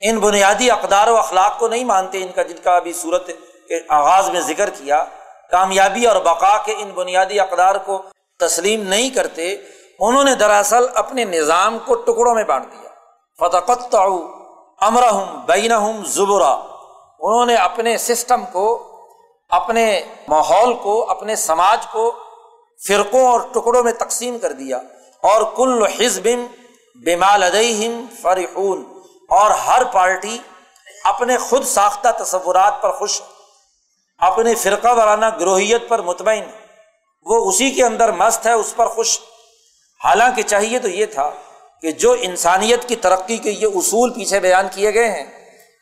ان 0.00 0.18
بنیادی 0.18 0.70
اقدار 0.70 1.08
و 1.08 1.16
اخلاق 1.16 1.58
کو 1.58 1.68
نہیں 1.68 1.84
مانتے 1.84 2.18
ان 2.18 2.32
کا 2.34 2.42
جن 2.42 2.56
کا 2.64 2.76
ابھی 2.76 2.92
صورت 2.92 3.26
کے 3.68 3.80
آغاز 3.88 4.30
میں 4.30 4.40
ذکر 4.40 4.70
کیا، 4.70 5.04
کامیابی 5.50 6.06
اور 6.06 6.16
بقا 6.16 6.58
کے 6.58 6.72
ان 6.72 6.90
بنیادی 6.94 7.40
اقدار 7.40 7.74
کو 7.74 8.02
تسلیم 8.38 8.82
نہیں 8.82 9.10
کرتے، 9.10 9.56
انہوں 9.98 10.24
نے 10.24 10.34
دراصل 10.34 10.86
اپنے 10.94 11.24
نظام 11.24 11.78
کو 11.78 11.94
ٹکڑوں 11.94 12.34
میں 12.34 12.44
بانٹ 12.44 12.64
دیا۔ 12.72 12.88
فتقت 13.38 13.96
امر 14.80 15.08
ہوں 15.10 15.26
بین 15.46 15.72
ہوں 15.72 16.04
زبرا۔ 16.06 16.52
انہوں 17.20 17.46
نے 17.46 17.54
اپنے 17.54 17.98
سسٹم 17.98 18.44
کو، 18.52 18.96
اپنے 19.48 20.00
ماحول 20.28 20.74
کو، 20.74 21.10
اپنے 21.10 21.36
سماج 21.36 21.86
کو 21.86 22.14
فرقوں 22.88 23.26
اور 23.28 23.40
ٹکڑوں 23.40 23.82
میں 23.82 23.92
تقسیم 23.92 24.38
کر 24.38 24.52
دیا۔ 24.52 24.76
اور 25.22 25.42
کل 25.56 25.86
حزب 25.86 26.28
بمال 26.94 27.44
فرحون۔ 28.22 28.97
اور 29.30 29.50
ہر 29.66 29.84
پارٹی 29.92 30.36
اپنے 31.04 31.36
خود 31.38 31.64
ساختہ 31.64 32.08
تصورات 32.18 32.80
پر 32.82 32.92
خوش 32.92 33.20
اپنے 34.20 34.54
فرقہ 34.54 34.92
وارانہ 34.96 35.26
گروہیت 35.40 35.88
پر 35.88 36.02
مطمئن 36.02 36.44
وہ 37.26 37.48
اسی 37.48 37.70
کے 37.70 37.84
اندر 37.84 38.12
مست 38.12 38.46
ہے، 38.46 38.52
اس 38.52 38.74
پر 38.76 38.86
خوش 38.86 39.18
حالانکہ 40.00 40.42
چاہیے 40.42 40.78
تو 40.78 40.88
یہ 40.88 41.06
تھا 41.06 41.30
کہ 41.82 41.90
جو 42.02 42.14
انسانیت 42.20 42.88
کی 42.88 42.96
ترقی 42.96 43.36
کے 43.36 43.50
یہ 43.50 43.66
اصول 43.74 44.12
پیچھے 44.14 44.40
بیان 44.40 44.68
کیے 44.74 44.94
گئے 44.94 45.08
ہیں، 45.10 45.26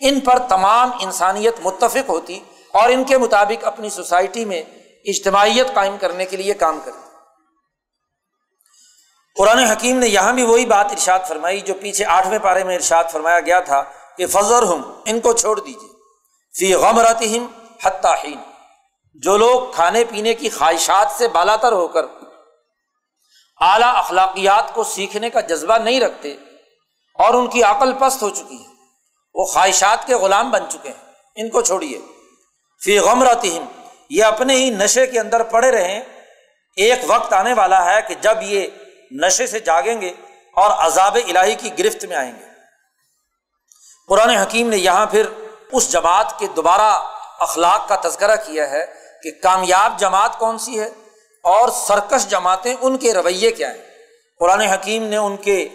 ان 0.00 0.20
پر 0.20 0.38
تمام 0.48 0.90
انسانیت 1.00 1.61
متفق 1.62 2.09
ہوتی 2.09 2.38
اور 2.74 2.90
ان 2.90 3.04
کے 3.04 3.18
مطابق 3.18 3.64
اپنی 3.66 3.90
سوسائٹی 3.90 4.44
میں 4.44 4.62
اجتماعیت 5.04 5.74
قائم 5.74 5.96
کرنے 6.00 6.24
کے 6.24 6.37
لیے 6.37 6.54
کام 6.54 6.80
کرے 6.85 7.05
قرآن 9.37 9.59
حکیم 9.59 9.99
نے 9.99 10.09
یہاں 10.09 10.33
بھی 10.33 10.42
وہی 10.42 10.66
بات 10.66 10.87
ارشاد 10.90 11.18
فرمائی 11.29 11.61
جو 11.61 11.75
پیچھے 11.75 12.05
آٹھویں 12.05 12.38
پارے 12.38 12.64
میں 12.64 12.75
ارشاد 12.75 13.05
فرمایا 13.12 13.40
گیا 13.40 13.61
تھا 13.61 13.83
کہ 14.16 14.27
فضر 14.27 14.62
ہم 14.62 15.01
ان 15.05 15.20
کو 15.20 15.33
چھوڑ 15.33 15.61
دیجیے 15.61 15.88
فی 16.59 16.75
غم 16.75 17.01
رتیم 17.01 17.46
حتین 17.85 18.38
جو 19.14 19.37
لوگ 19.37 19.72
کھانے 19.72 20.05
پینے 20.05 20.35
کی 20.35 20.51
خواہشات 20.51 21.12
سے 21.18 21.29
بالا 21.29 21.57
تر 21.57 21.72
ہو 21.72 21.88
کر 21.88 22.03
اعلیٰ 23.61 23.96
اخلاقیات 23.96 24.75
کو 24.75 24.85
سیکھنے 24.85 25.31
کا 25.31 25.40
جذبہ 25.40 25.79
نہیں 25.79 26.01
رکھتے 26.01 26.33
اور 27.14 27.35
ان 27.35 27.46
کی 27.46 27.62
عقل 27.62 27.92
پست 27.92 28.22
ہو 28.22 28.31
چکی 28.31 28.61
ہے، 28.61 28.75
وہ 29.35 29.44
خواہشات 29.44 30.07
کے 30.07 30.14
غلام 30.14 30.51
بن 30.51 30.62
چکے 30.68 30.88
ہیں۔ 30.88 31.12
ان 31.37 31.51
کو 31.51 31.62
چھوڑیے۔ 31.62 32.01
فی 32.85 32.99
غم 32.99 33.22
رتیم 33.22 33.64
یہ 34.11 34.25
اپنے 34.25 34.55
ہی 34.55 34.70
نشے 34.70 35.07
کے 35.07 35.20
اندر 35.20 35.42
پڑے 35.42 35.70
رہیں۔ 35.70 36.01
ایک 36.77 36.99
وقت 37.07 37.33
آنے 37.33 37.53
والا 37.53 37.94
ہے 37.94 38.03
کہ 38.09 38.14
جب 38.14 38.35
یہ 38.42 38.66
نشے 39.10 39.46
سے 39.46 39.60
جاگیں 39.60 40.00
گے 40.00 40.12
اور 40.54 40.70
عذاب 40.70 41.18
الہی 41.28 41.54
کی 41.54 41.78
گرفت 41.78 42.04
میں 42.04 42.16
آئیں 42.16 42.32
گے۔ 42.38 42.44
قرآن 44.08 44.30
حکیم 44.30 44.68
نے 44.68 44.76
یہاں 44.76 45.06
پھر 45.06 45.26
اس 45.72 45.92
جماعت 45.92 46.38
کے 46.38 46.46
دوبارہ 46.46 47.02
اخلاق 47.38 47.88
کا 47.88 48.08
تذکرہ 48.08 48.36
کیا 48.36 48.70
ہے 48.70 48.86
کہ 49.22 49.30
کامیاب 49.42 49.98
جماعت 49.98 50.38
کون 50.38 50.58
سی 50.58 50.80
ہے 50.80 50.86
اور 51.42 51.68
سرکش 51.68 52.26
جماعتیں 52.26 52.74
ان 52.80 52.96
کے 52.96 53.14
رویے 53.14 53.50
کیا 53.50 53.74
ہیں۔ 53.74 53.82
قرآن 54.38 54.60
حکیم 54.60 55.02
نے 55.02 55.16
ان 55.16 55.36
کے 55.36 55.68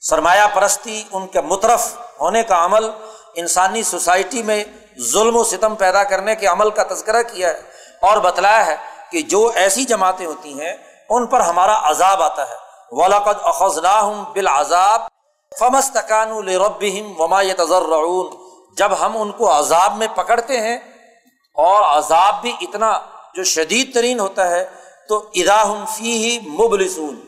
سرمایہ 0.00 0.46
پرستی، 0.54 1.04
ان 1.12 1.26
کے 1.26 1.40
مترف 1.40 1.96
ہونے 2.20 2.42
کا 2.42 2.64
عمل، 2.64 2.90
انسانی 3.34 3.82
سوسائٹی 3.82 4.42
میں 4.42 4.64
ظلم 5.00 5.36
و 5.36 5.44
ستم 5.44 5.74
پیدا 5.74 6.04
کرنے 6.04 6.34
کے 6.34 6.46
عمل 6.46 6.70
کا 6.70 6.82
تذکرہ 6.82 7.22
کیا 7.22 7.48
ہے 7.48 7.60
اور 8.00 8.18
بتلایا 8.18 8.66
ہے 8.66 8.76
کہ 9.10 9.22
جو 9.22 9.52
ایسی 9.54 9.84
جماعتیں 9.84 10.26
ہوتی 10.26 10.60
ہیں 10.60 10.76
ان 11.10 11.26
پر 11.26 11.40
ہمارا 11.40 11.90
عذاب 11.90 12.22
آتا 12.22 12.48
ہے۔ 12.48 12.54
ولاقد 12.90 13.38
اخذنا 13.42 14.22
بالعذاب 14.34 15.02
فمس 15.60 15.90
تکان 15.90 16.30
الرب 16.30 16.84
وما 17.18 17.42
تذر 17.42 17.82
جب 18.76 18.92
ہم 19.00 19.22
ان 19.22 19.32
کو 19.32 19.58
عذاب 19.58 19.96
میں 19.96 20.06
پکڑتے 20.14 20.60
ہیں 20.60 20.78
اور 21.54 21.98
عذاب 21.98 22.42
بھی 22.42 22.52
اتنا 22.60 22.98
جو 23.34 23.44
شدید 23.44 23.94
ترین 23.94 24.20
ہوتا 24.20 24.50
ہے، 24.50 24.68
تو 25.08 25.30
ادا 25.34 25.62
ہم 25.62 25.84
فی 25.96 26.04
ہی 26.04 26.50
مبلسون۔ 26.50 27.20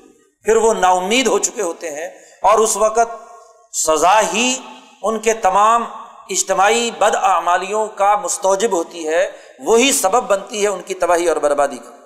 پھر 0.44 0.56
وہ 0.56 0.74
نا 0.74 0.90
امید 0.90 1.26
ہو 1.26 1.38
چکے 1.38 1.62
ہوتے 1.62 1.90
ہیں 1.90 2.08
اور 2.42 2.58
اس 2.58 2.76
وقت 2.76 3.14
سزا 3.76 4.20
ہی 4.20 4.58
ان 5.02 5.18
کے 5.18 5.34
تمام 5.34 5.84
اجتماعی 6.30 6.90
بد 6.98 7.14
اعمالیوں 7.14 7.86
کا 7.86 8.16
مستوجب 8.16 8.72
ہوتی 8.72 9.08
ہے۔ 9.08 9.30
وہی 9.58 9.92
سبب 9.92 10.22
بنتی 10.24 10.62
ہے 10.62 10.68
ان 10.68 10.82
کی 10.82 10.94
تباہی 10.94 11.28
اور 11.28 11.36
بربادی 11.36 11.78
کا۔ 11.78 12.05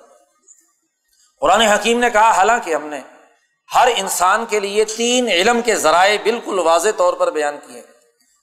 قرآن 1.41 1.61
حکیم 1.61 1.99
نے 1.99 2.09
کہا، 2.09 2.31
حالانکہ 2.31 2.75
ہم 2.75 2.87
نے 2.87 2.99
ہر 3.75 3.87
انسان 3.95 4.45
کے 4.45 4.59
لیے 4.59 4.85
تین 4.85 5.27
علم 5.27 5.61
کے 5.61 5.75
ذرائع 5.75 6.17
بالکل 6.23 6.59
واضح 6.59 6.89
طور 6.97 7.13
پر 7.13 7.31
بیان 7.31 7.57
کیے 7.67 7.81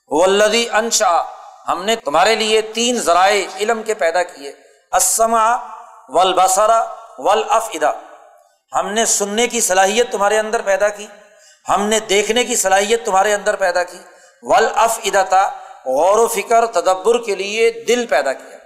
ولدی 0.09 0.69
انشا 0.71 1.23
ہم 1.69 1.85
نے 1.85 1.97
تمہارے 1.97 2.35
لیے 2.35 2.61
تین 2.61 2.97
ذرائع 2.97 3.47
علم 3.61 3.83
کے 3.83 3.95
پیدا 3.95 4.23
کیے۔ 4.23 4.53
اسما 4.93 5.57
ولبسرا 6.09 6.95
ولافدا 7.19 7.91
ہم 8.73 8.93
نے 8.93 9.05
سننے 9.05 9.47
کی 9.47 9.61
صلاحیت 9.61 10.13
تمہارے 10.13 10.39
اندر 10.39 10.63
پیدا 10.63 10.89
کی۔ 10.89 11.07
ہم 11.69 11.83
نے 11.83 12.01
دیکھنے 12.01 12.45
کی 12.45 12.57
صلاحیت 12.57 13.05
تمہارے 13.05 13.35
اندر 13.35 13.57
پیدا 13.57 13.85
کی۔ 13.85 13.99
ولاف 14.43 14.99
ادا 15.05 15.47
غور 15.87 16.19
و 16.19 16.27
فکر، 16.27 16.67
تدبر 16.67 17.23
کے 17.23 17.35
لیے 17.35 17.71
دل 17.71 18.07
پیدا 18.07 18.33
کیا۔ 18.33 18.59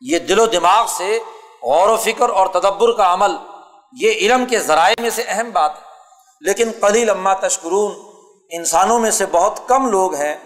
یہ 0.00 0.18
دل 0.18 0.38
و 0.38 0.46
دماغ 0.46 0.86
سے 0.86 1.18
غور 1.66 1.88
و 1.88 1.96
فکر 1.96 2.28
اور 2.28 2.46
تدبر 2.46 2.92
کا 2.92 3.12
عمل، 3.12 3.30
یہ 3.92 4.10
علم 4.10 4.46
کے 4.46 4.58
ذرائع 4.58 4.94
میں 5.00 5.10
سے 5.10 5.22
اہم 5.26 5.50
بات 5.50 5.70
ہے۔ 5.76 5.80
لیکن 6.40 6.70
قلی 6.80 7.04
لمہ 7.04 7.30
تشکرون، 7.40 7.94
انسانوں 8.50 8.98
میں 8.98 9.10
سے 9.10 9.26
بہت 9.26 9.60
کم 9.66 9.86
لوگ 9.86 10.14
ہیں 10.14 10.36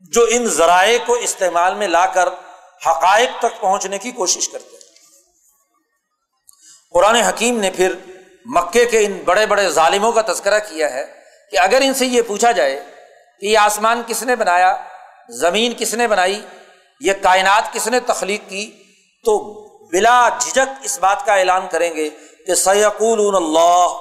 جو 0.00 0.26
ان 0.30 0.46
ذرائع 0.46 0.98
کو 1.06 1.12
استعمال 1.12 1.74
میں 1.74 1.88
لا 1.88 2.06
کر 2.06 2.28
حقائق 2.86 3.30
تک 3.38 3.60
پہنچنے 3.60 3.98
کی 3.98 4.10
کوشش 4.10 4.48
کرتے 4.48 4.68
ہیں۔ 4.72 4.80
قرآن 6.92 7.14
حکیم 7.14 7.60
نے 7.60 7.70
پھر 7.70 7.94
مکے 8.44 8.84
کے 8.84 9.06
ان 9.06 9.22
بڑے 9.24 9.46
بڑے 9.46 9.68
ظالموں 9.68 10.12
کا 10.12 10.32
تذکرہ 10.32 10.58
کیا 10.58 10.92
ہے 10.92 11.06
کہ 11.50 11.58
اگر 11.58 11.78
ان 11.80 11.94
سے 11.94 12.06
یہ 12.06 12.22
پوچھا 12.22 12.52
جائے 12.52 12.84
کہ 13.40 13.46
یہ 13.46 13.58
آسمان 13.58 14.02
کس 14.06 14.22
نے 14.22 14.36
بنایا، 14.36 14.76
زمین 15.28 15.72
کس 15.78 15.94
نے 15.94 16.08
بنائی، 16.08 16.46
یہ 17.00 17.12
کائنات 17.22 17.72
کس 17.72 17.88
نے 17.88 18.00
تخلیق 18.00 18.40
کی، 18.48 18.82
تو 19.24 19.66
بلا 19.92 20.28
جھجک 20.40 20.84
اس 20.84 20.98
بات 20.98 21.24
کا 21.26 21.34
اعلان 21.34 21.66
کریں 21.70 21.94
گے 21.94 22.08
کہ 22.46 22.54
سیقول 22.54 23.36
اللہ 23.36 23.96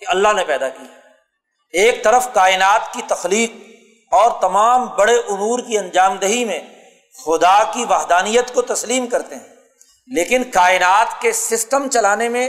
کہ 0.00 0.06
اللہ 0.08 0.32
نے 0.32 0.44
پیدا 0.44 0.68
کی۔ 0.68 0.84
ایک 1.74 2.02
طرف 2.04 2.28
کائنات 2.32 2.92
کی 2.92 3.02
تخلیق 3.06 3.56
اور 4.12 4.30
تمام 4.40 4.86
بڑے 4.96 5.14
امور 5.28 5.58
کی 5.58 5.78
انجام 5.78 6.16
دہی 6.16 6.44
میں 6.44 6.60
خدا 7.16 7.62
کی 7.72 7.84
وحدانیت 7.88 8.52
کو 8.54 8.62
تسلیم 8.64 9.06
کرتے 9.06 9.34
ہیں، 9.34 9.46
لیکن 10.08 10.44
کائنات 10.50 11.20
کے 11.22 11.32
سسٹم 11.32 11.88
چلانے 11.88 12.28
میں 12.28 12.48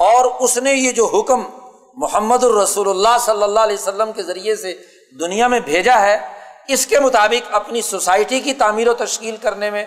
اور 0.00 0.24
اس 0.40 0.56
نے 0.58 0.72
یہ 0.72 0.92
جو 0.92 1.06
حکم 1.06 1.42
محمد 1.96 2.44
الرسول 2.44 2.88
اللہ 2.88 3.16
صلی 3.20 3.42
اللہ 3.42 3.60
علیہ 3.60 3.76
وسلم 3.76 4.12
کے 4.12 4.22
ذریعے 4.22 4.56
سے 4.56 4.74
دنیا 5.20 5.46
میں 5.48 5.60
بھیجا 5.60 6.00
ہے، 6.00 6.18
اس 6.68 6.86
کے 6.86 7.00
مطابق 7.00 7.54
اپنی 7.54 7.82
سوسائٹی 7.82 8.40
کی 8.40 8.54
تعمیر 8.54 8.88
و 8.88 8.94
تشکیل 8.94 9.36
کرنے 9.36 9.70
میں 9.70 9.84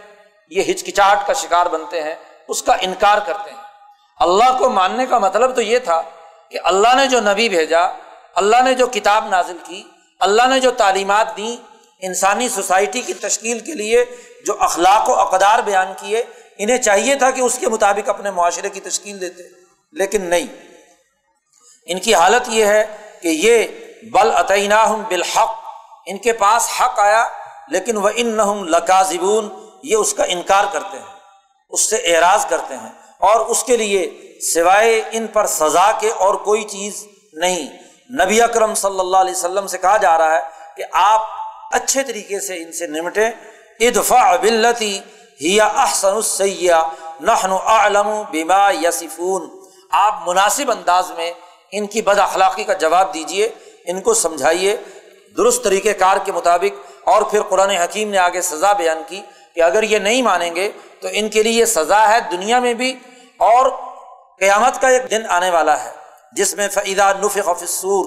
یہ 0.52 0.72
ہچکچاہٹ 0.72 1.28
کا 1.28 1.34
شکار 1.34 1.66
بنتے 1.66 2.02
ہیں۔ 2.04 2.16
اس 2.47 2.63
کا 2.63 2.73
انکار 2.82 3.17
کرتے 3.25 3.49
ہیں۔ 3.49 3.58
اللہ 4.19 4.58
کو 4.58 4.69
ماننے 4.69 5.06
کا 5.06 5.19
مطلب 5.19 5.56
تو 5.56 5.62
یہ 5.62 5.80
تھا 5.80 6.01
کہ 6.49 6.60
اللہ 6.63 6.95
نے 6.95 7.08
جو 7.08 7.21
نبی 7.21 7.49
بھیجا، 7.49 7.82
اللہ 8.36 8.62
نے 8.63 8.73
جو 8.73 8.88
کتاب 8.88 9.27
نازل 9.27 9.58
کی، 9.63 9.84
اللہ 10.19 10.47
نے 10.47 10.60
جو 10.60 10.71
تعلیمات 10.71 11.38
دیں، 11.38 11.58
انسانی 12.01 12.49
سوسائٹی 12.49 13.01
کی 13.01 13.13
تشکیل 13.13 13.60
کے 13.60 13.73
لیے 13.73 14.06
جو 14.45 14.54
اخلاق 14.60 15.10
و 15.10 15.13
اقدار 15.13 15.60
بیان 15.60 15.88
کیے، 15.99 16.23
انہیں 16.58 16.77
چاہیے 16.77 17.15
تھا 17.15 17.32
کہ 17.32 17.41
اس 17.41 17.58
کے 17.60 17.67
مطابق 17.67 18.10
اپنے 18.10 18.32
معاشرے 18.32 18.69
کی 18.69 18.80
تشکیل 18.80 19.21
دیتے، 19.21 19.43
لیکن 19.91 20.21
نہیں۔ 20.21 20.47
ان 21.86 21.99
کی 21.99 22.15
حالت 22.15 22.41
یہ 22.47 22.65
ہے 22.65 22.97
کہ 23.21 23.27
یہ 23.27 23.67
بل 24.12 24.32
عطینہ 24.32 24.95
بالحق، 25.10 25.56
ان 26.06 26.17
کے 26.17 26.34
پاس 26.34 26.69
حق 26.82 26.99
آیا، 26.99 27.27
لیکن 27.67 27.97
وہ 27.97 28.10
ان 28.15 28.27
نہ 28.27 29.04
زبون 29.10 29.49
یہ 29.84 29.95
اس 29.95 30.13
کا 30.13 30.23
انکار 30.23 30.63
کرتے 30.71 30.99
ہیں۔ 30.99 31.11
اس 31.71 31.81
سے 31.81 31.95
اعراض 31.95 32.45
کرتے 32.45 32.73
ہیں 32.73 32.89
اور 33.17 33.45
اس 33.45 33.63
کے 33.63 33.77
لیے 33.77 34.34
سوائے 34.53 35.01
ان 35.12 35.27
پر 35.27 35.45
سزا 35.45 35.91
کے 35.99 36.10
اور 36.10 36.36
کوئی 36.36 36.63
چیز 36.63 37.07
نہیں۔ 37.34 37.67
نبی 38.23 38.41
اکرم 38.41 38.75
صلی 38.75 38.99
اللہ 38.99 39.17
علیہ 39.17 39.34
وسلم 39.34 39.67
سے 39.67 39.77
کہا 39.77 39.97
جا 39.97 40.17
رہا 40.17 40.36
ہے 40.36 40.41
کہ 40.77 40.84
آپ 40.91 41.21
اچھے 41.71 42.03
طریقے 42.03 42.39
سے 42.39 42.57
ان 42.57 42.71
سے 42.73 42.88
نمٹے 42.88 43.27
ادفا 43.79 44.36
بلتی 44.36 44.99
احسن 45.60 46.19
نحن 47.19 47.51
اعلم 47.65 48.23
بما 48.31 48.71
یسفون 48.71 49.49
آپ 49.89 50.29
مناسب 50.29 50.71
انداز 50.71 51.12
میں 51.12 51.34
ان 51.71 51.88
کی 51.88 52.01
بد 52.01 52.19
اخلاقی 52.19 52.63
کا 52.63 52.73
جواب 52.73 53.13
دیجیے 53.13 53.49
ان 53.86 54.01
کو 54.01 54.13
سمجھائیے۔ 54.13 54.77
درست 55.38 55.63
طریقۂ 55.63 55.89
کار 55.99 56.17
کے 56.25 56.31
مطابق 56.31 56.91
اور 57.10 57.21
پھر 57.21 57.41
قرآن 57.41 57.69
حکیم 57.69 58.10
نے 58.10 58.17
آگے 58.17 58.41
سزا 58.41 58.73
بیان 58.73 59.01
کی۔ 59.07 59.21
کہ 59.56 59.62
اگر 59.62 59.84
یہ 59.84 60.00
نہیں 60.00 60.22
مانیں 60.22 60.54
گے 60.56 60.70
تو 61.02 61.08
ان 61.12 61.30
کے 61.30 61.44
لیے 61.44 61.54
یہ 61.54 61.66
سزا 61.66 62.08
ہے 62.10 62.20
دنیا 62.32 62.60
میں 62.60 62.74
بھی 62.74 62.94
اور 63.40 63.70
قیامت 64.40 64.82
کا 64.82 64.88
ایک 64.88 65.10
دن 65.12 65.26
آنے 65.30 65.50
والا 65.50 65.84
ہے، 65.84 65.92
جس 66.34 66.56
میں 66.56 66.68
فعیدہ 66.68 67.12
نف 67.22 67.38
سور 67.70 68.06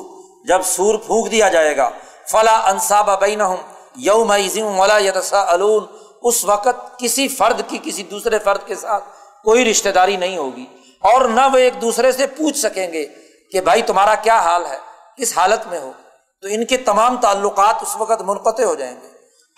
جب 0.49 0.63
سور 0.67 0.99
پھونک 1.07 1.31
دیا 1.31 1.49
جائے 1.49 1.77
گا 1.77 1.91
فلاں 2.31 2.61
انصاب 2.71 3.11
بین 3.21 3.41
یوم 4.05 4.31
ولا 4.79 4.99
یتسا 4.99 5.45
علون 5.55 5.85
اس 6.23 6.45
وقت 6.45 6.99
کسی 6.99 7.27
فرد 7.29 7.61
کی 7.69 7.79
کسی 7.83 8.03
دوسرے 8.03 8.39
فرد 8.39 8.67
کے 8.67 8.75
ساتھ 8.75 9.05
کوئی 9.45 9.65
رشتے 9.65 9.93
داری 9.93 10.17
نہیں 10.17 10.37
ہوگی 10.37 10.65
اور 11.03 11.25
نہ 11.29 11.41
وہ 11.53 11.59
ایک 11.59 11.81
دوسرے 11.81 12.13
سے 12.13 12.27
پوچھ 12.37 12.59
سکیں 12.59 12.93
گے 12.93 13.05
کہ 13.53 13.61
بھائی 13.61 13.83
تمہارا 13.83 14.15
کیا 14.15 14.39
حال 14.41 14.67
ہے، 14.67 14.79
کس 15.19 15.37
حالت 15.39 15.67
میں 15.67 15.81
ہو؟ 15.81 15.91
تو 16.43 16.49
ان 16.51 16.65
کے 16.65 16.77
تمام 16.87 17.17
تعلقات 17.17 17.83
اس 17.83 17.97
وقت 17.99 18.23
منقطع 18.23 18.65
ہو 18.65 18.75
جائیں 18.75 18.95
گے۔ 18.95 19.09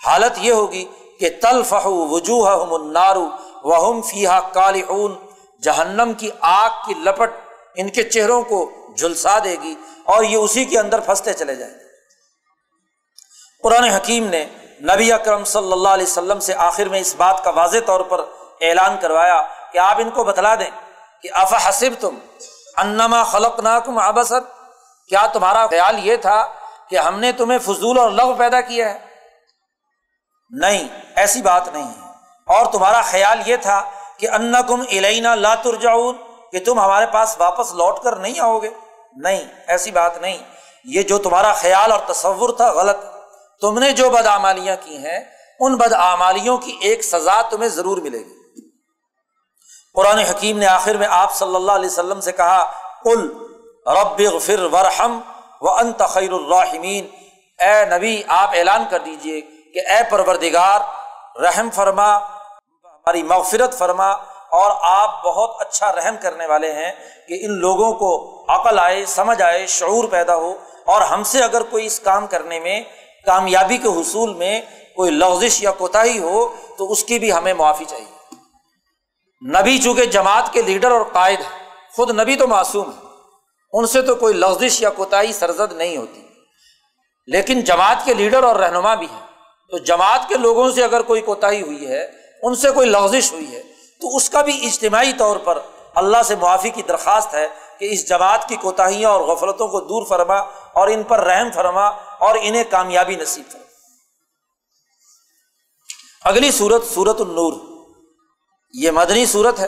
حالت 0.01 0.37
یہ 0.37 0.51
ہوگی 0.51 0.85
کہ 1.19 1.29
تلفہ 1.41 1.85
وجوہ 1.85 2.77
نارو 2.91 3.27
وہم 3.63 4.01
فیحا 4.01 4.39
کالعون، 4.39 5.15
جہنم 5.63 6.13
کی 6.13 6.29
آگ 6.41 6.69
کی 6.85 6.93
لپٹ 6.93 7.31
ان 7.75 7.89
کے 7.89 8.03
چہروں 8.03 8.41
کو 8.41 8.71
جھلسا 8.97 9.39
دے 9.43 9.55
گی 9.63 9.75
اور 10.03 10.23
یہ 10.23 10.37
اسی 10.37 10.65
کے 10.65 10.79
اندر 10.79 10.99
پھنستے 10.99 11.33
چلے 11.33 11.55
جائیں 11.55 11.73
گے۔ 11.73 11.85
قرآن 13.63 13.83
حکیم 13.83 14.27
نے 14.27 14.45
نبی 14.81 15.11
اکرم 15.13 15.43
صلی 15.43 15.71
اللہ 15.71 15.89
علیہ 15.89 16.05
وسلم 16.05 16.39
سے 16.39 16.53
آخر 16.53 16.85
میں 16.85 16.99
اس 16.99 17.15
بات 17.15 17.43
کا 17.43 17.49
واضح 17.49 17.77
طور 17.85 18.01
پر 18.01 18.19
اعلان 18.61 18.95
کروایا 19.01 19.41
کہ 19.73 19.77
آپ 19.77 19.97
ان 19.99 20.09
کو 20.09 20.23
بتلا 20.23 20.55
دیں 20.55 20.69
کہ 21.21 21.29
اف 21.33 21.53
حسب 21.69 21.89
تم 21.99 22.15
انما 22.77 23.23
خلق 23.23 23.59
ناکم 23.59 23.97
آبسر 23.97 24.39
کیا 25.09 25.25
تمہارا 25.25 25.67
خیال 25.67 26.07
یہ 26.07 26.15
تھا 26.15 26.47
کہ 26.89 26.95
ہم 26.95 27.19
نے 27.19 27.31
تمہیں 27.31 27.59
فضول 27.59 27.97
اور 27.97 28.09
لغ 28.09 28.33
پیدا 28.37 28.61
کیا 28.61 28.93
ہے؟ 28.93 29.06
نہیں، 30.49 30.87
ایسی 31.15 31.41
بات 31.41 31.67
نہیں 31.67 31.83
ہے۔ 31.83 32.07
اور 32.45 32.65
تمہارا 32.65 33.01
خیال 33.01 33.39
یہ 33.45 33.55
تھا 33.55 33.89
کہ 34.17 34.29
ان 34.29 34.53
کم 34.67 34.81
الینا 34.81 35.35
لا 35.35 35.55
ترجعون، 35.55 36.15
کہ 36.51 36.59
تم 36.59 36.79
ہمارے 36.79 37.05
پاس 37.05 37.35
واپس 37.39 37.73
لوٹ 37.73 37.99
کر 37.99 38.15
نہیں 38.15 38.39
آؤ 38.39 38.59
گے؟ 38.59 38.69
نہیں، 39.15 39.43
ایسی 39.67 39.91
بات 39.91 40.21
نہیں۔ 40.21 40.37
یہ 40.83 41.03
جو 41.03 41.17
تمہارا 41.17 41.53
خیال 41.53 41.91
اور 41.91 41.99
تصور 41.99 42.49
تھا 42.49 42.71
غلط۔ 42.71 42.97
تم 43.61 43.79
نے 43.79 43.91
جو 43.91 44.09
بدعمالیاں 44.09 44.75
کی 44.81 44.97
ہیں، 44.97 45.19
ان 45.59 45.75
بدعمالیوں 45.75 46.57
کی 46.57 46.77
ایک 46.81 47.01
سزا 47.01 47.41
تمہیں 47.41 47.69
ضرور 47.69 47.97
ملے 47.97 48.19
گی۔ 48.19 48.33
قرآن 49.93 50.17
حکیم 50.17 50.57
نے 50.57 50.67
آخر 50.67 50.97
میں 50.97 51.07
آپ 51.09 51.35
صلی 51.35 51.55
اللہ 51.55 51.71
علیہ 51.71 51.89
وسلم 51.89 52.21
سے 52.21 52.31
کہا 52.31 52.71
کل 53.03 53.29
رب 53.87 54.41
فر 54.41 54.59
ورحم 54.59 55.19
و 55.61 55.71
ان 55.71 55.93
تخیر 55.93 56.31
الرحمین 56.31 57.07
اے 57.63 57.85
نبی، 57.85 58.23
آپ 58.27 58.49
اعلان 58.53 58.83
کر 58.89 58.99
دیجیے 58.99 59.41
کہ 59.73 59.79
اے 59.79 59.99
پروردگار، 60.09 60.79
رحم 61.39 61.69
فرما، 61.69 62.17
ہماری 62.85 63.23
مغفرت 63.23 63.77
فرما 63.77 64.07
اور 64.51 64.71
آپ 64.81 65.23
بہت 65.23 65.55
اچھا 65.59 65.91
رحم 65.91 66.15
کرنے 66.21 66.45
والے 66.45 66.71
ہیں 66.71 66.91
کہ 67.27 67.37
ان 67.41 67.51
لوگوں 67.51 67.93
کو 67.93 68.45
عقل 68.47 68.79
آئے، 68.79 69.05
سمجھ 69.05 69.41
آئے، 69.41 69.67
شعور 69.67 70.03
پیدا 70.03 70.35
ہو 70.35 70.53
اور 70.85 71.01
ہم 71.01 71.23
سے 71.23 71.43
اگر 71.43 71.63
کوئی 71.63 71.85
اس 71.85 71.99
کام 71.99 72.27
کرنے 72.27 72.59
میں، 72.59 72.81
کامیابی 73.25 73.77
کے 73.77 73.87
حصول 73.87 74.33
میں 74.33 74.61
کوئی 74.95 75.11
لغزش 75.11 75.63
یا 75.63 75.71
کوتاہی 75.71 76.19
ہو 76.19 76.55
تو 76.77 76.91
اس 76.91 77.03
کی 77.03 77.19
بھی 77.19 77.33
ہمیں 77.33 77.53
معافی 77.53 77.85
چاہیے۔ 77.85 78.35
نبی 79.59 79.77
چونکہ 79.77 80.05
جماعت 80.05 80.53
کے 80.53 80.61
لیڈر 80.61 80.91
اور 80.91 81.01
قائد 81.13 81.39
ہے 81.39 81.63
خود 81.95 82.19
نبی 82.19 82.35
تو 82.35 82.47
معصوم 82.47 82.89
ہے 82.89 83.07
ان 83.73 83.87
سے 83.87 84.01
تو 84.01 84.15
کوئی 84.15 84.33
لغزش 84.33 84.81
یا 84.81 84.89
کوتاہی 84.89 85.33
سرزد 85.33 85.73
نہیں 85.73 85.97
ہوتی۔ 85.97 86.27
لیکن 87.27 87.61
جماعت 87.61 87.97
کے 88.05 88.13
لیڈر 88.13 88.43
اور 88.43 88.55
رہنما 88.55 88.95
بھی 88.95 89.07
ہیں۔ 89.11 89.26
تو 89.69 89.77
جماعت 89.77 90.29
کے 90.29 90.35
لوگوں 90.35 90.71
سے 90.71 90.83
اگر 90.83 91.01
کوئی 91.01 91.21
کوتاہی 91.21 91.61
ہوئی 91.61 91.87
ہے، 91.87 92.11
ان 92.43 92.55
سے 92.55 92.71
کوئی 92.71 92.89
لغزش 92.89 93.31
ہوئی 93.31 93.51
ہے، 93.51 93.63
تو 94.01 94.15
اس 94.15 94.29
کا 94.29 94.41
بھی 94.41 94.65
اجتماعی 94.65 95.13
طور 95.13 95.37
پر 95.37 95.59
اللہ 95.95 96.23
سے 96.25 96.35
معافی 96.35 96.69
کی 96.69 96.81
درخواست 96.81 97.33
ہے 97.33 97.47
کہ 97.79 97.87
اس 97.91 98.09
جماعت 98.09 98.49
کی 98.49 98.55
کوتاہیاں 98.55 99.09
اور 99.09 99.21
غفلتوں 99.21 99.67
کو 99.67 99.79
دور 99.79 100.05
فرما 100.05 100.37
اور 100.73 100.87
ان 100.87 101.03
پر 101.03 101.19
رحم 101.19 101.51
فرما 101.51 101.87
اور 102.19 102.35
انہیں 102.41 102.63
کامیابی 102.69 103.15
نصیب 103.15 103.51
فرما۔ 103.51 103.63
اگلی 106.23 106.51
صورت 106.51 106.83
سورت 106.93 107.21
النور۔ 107.21 107.53
یہ 108.73 108.91
مدنی 108.91 109.25
صورت 109.25 109.59
ہے 109.59 109.67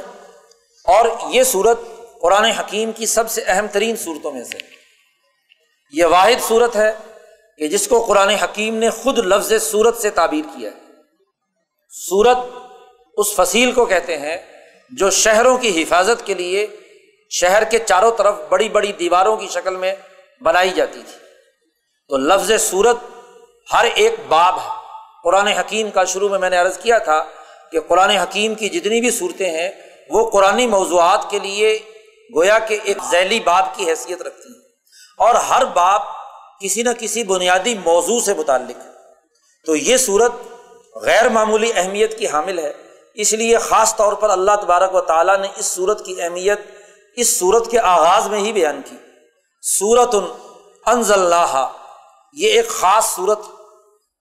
اور 0.86 1.06
یہ 1.30 1.44
صورت 1.44 1.80
قرآن 2.22 2.46
حکیم 2.46 2.92
کی 2.92 3.06
سب 3.06 3.32
سے 3.32 3.42
اہم 3.48 3.68
ترین 3.68 3.96
صورتوں 3.96 4.32
میں 4.32 4.44
سے 4.44 4.58
یہ 5.92 6.06
واحد 6.06 6.48
صورت 6.48 6.76
ہے 6.76 6.92
کہ 7.60 7.68
جس 7.68 7.88
کو 7.88 8.06
قرآن 8.06 8.30
حکیم 8.30 8.76
نے 8.76 8.90
خود 8.90 9.20
لفظ 9.20 9.54
صورت 9.62 9.98
سے 9.98 10.10
تعبیر 10.10 10.58
کیا 10.58 10.70
ہے۔ 10.72 10.76
سورت 11.90 12.38
اس 13.18 13.36
فصیل 13.36 13.72
کو 13.72 13.86
کہتے 13.86 14.18
ہیں 14.18 14.38
جو 14.90 15.10
شہروں 15.10 15.58
کی 15.58 15.84
حفاظت 15.84 16.26
کے 16.26 16.34
لیے 16.34 16.68
شہر 17.30 17.64
کے 17.64 17.80
چاروں 17.80 18.12
طرف 18.12 18.36
بڑی 18.50 18.70
بڑی 18.70 18.92
دیواروں 18.92 19.38
کی 19.38 19.48
شکل 19.48 19.76
میں 19.76 19.96
بنائی 20.42 20.70
جاتی 20.70 21.02
تھی۔ 21.12 21.18
تو 22.08 22.18
لفظ 22.18 22.52
صورت 22.60 22.98
ہر 23.74 23.86
ایک 23.96 24.14
باب 24.28 24.58
ہے۔ 24.58 24.70
قرآن 25.24 25.48
حکیم 25.48 25.92
کا 25.92 26.04
شروع 26.04 26.30
میں 26.30 26.40
میں 26.40 26.50
نے 26.50 26.58
عرض 26.58 26.78
کیا 26.78 26.98
تھا 26.98 27.24
کہ 27.72 27.80
قرآن 27.80 28.10
حکیم 28.10 28.56
کی 28.56 28.70
جتنی 28.70 29.02
بھی 29.02 29.12
صورتیں 29.12 29.52
ہیں، 29.52 29.72
وہ 30.10 30.30
قرآن 30.30 30.70
موضوعات 30.70 31.30
کے 31.30 31.40
لیے 31.40 31.80
گویا 32.36 32.60
کہ 32.60 32.78
ایک 32.84 32.98
ذیلی 33.12 33.40
باب 33.40 33.76
کی 33.76 33.90
حیثیت 33.90 34.22
رکھتی 34.22 34.54
ہیں۔ 34.54 34.62
اور 35.18 35.36
ہر 35.36 35.66
باب 35.66 36.19
کسی 36.62 36.84
نہ 36.84 36.90
کسی 37.00 37.24
بنیادی 37.24 37.74
موضوع 37.86 38.20
سے 38.20 38.34
متعلق 38.34 38.78
ہے 38.78 38.92
تو 39.66 39.76
یہ 39.76 39.98
صورت 39.98 40.32
غیر 40.96 41.30
معمولی 41.30 41.72
اہمیت 41.76 42.18
کی 42.18 42.28
حامل 42.28 42.60
ہے۔ 42.60 42.72
اس 43.14 43.34
لیے 43.34 43.58
خاص 43.58 43.96
طور 43.96 44.14
پر 44.14 44.30
اللہ 44.30 44.56
تبارک 44.62 44.96
و 44.96 45.02
تعالیٰ 45.02 45.38
نے 45.38 45.48
اس 45.56 45.66
صورت 45.66 46.06
کی 46.06 46.22
اہمیت، 46.22 46.60
اس 47.16 47.38
صورت 47.40 47.70
کے 47.72 47.80
آغاز 47.80 48.28
میں 48.28 48.40
ہی 48.40 48.52
بیان 48.54 48.82
کی۔ 48.90 48.96
سورت 49.64 50.16
انض 50.86 51.12
اللہ 51.12 51.72
یہ 52.34 52.52
ایک 52.52 52.70
خاص 52.70 53.16
صورت 53.16 53.40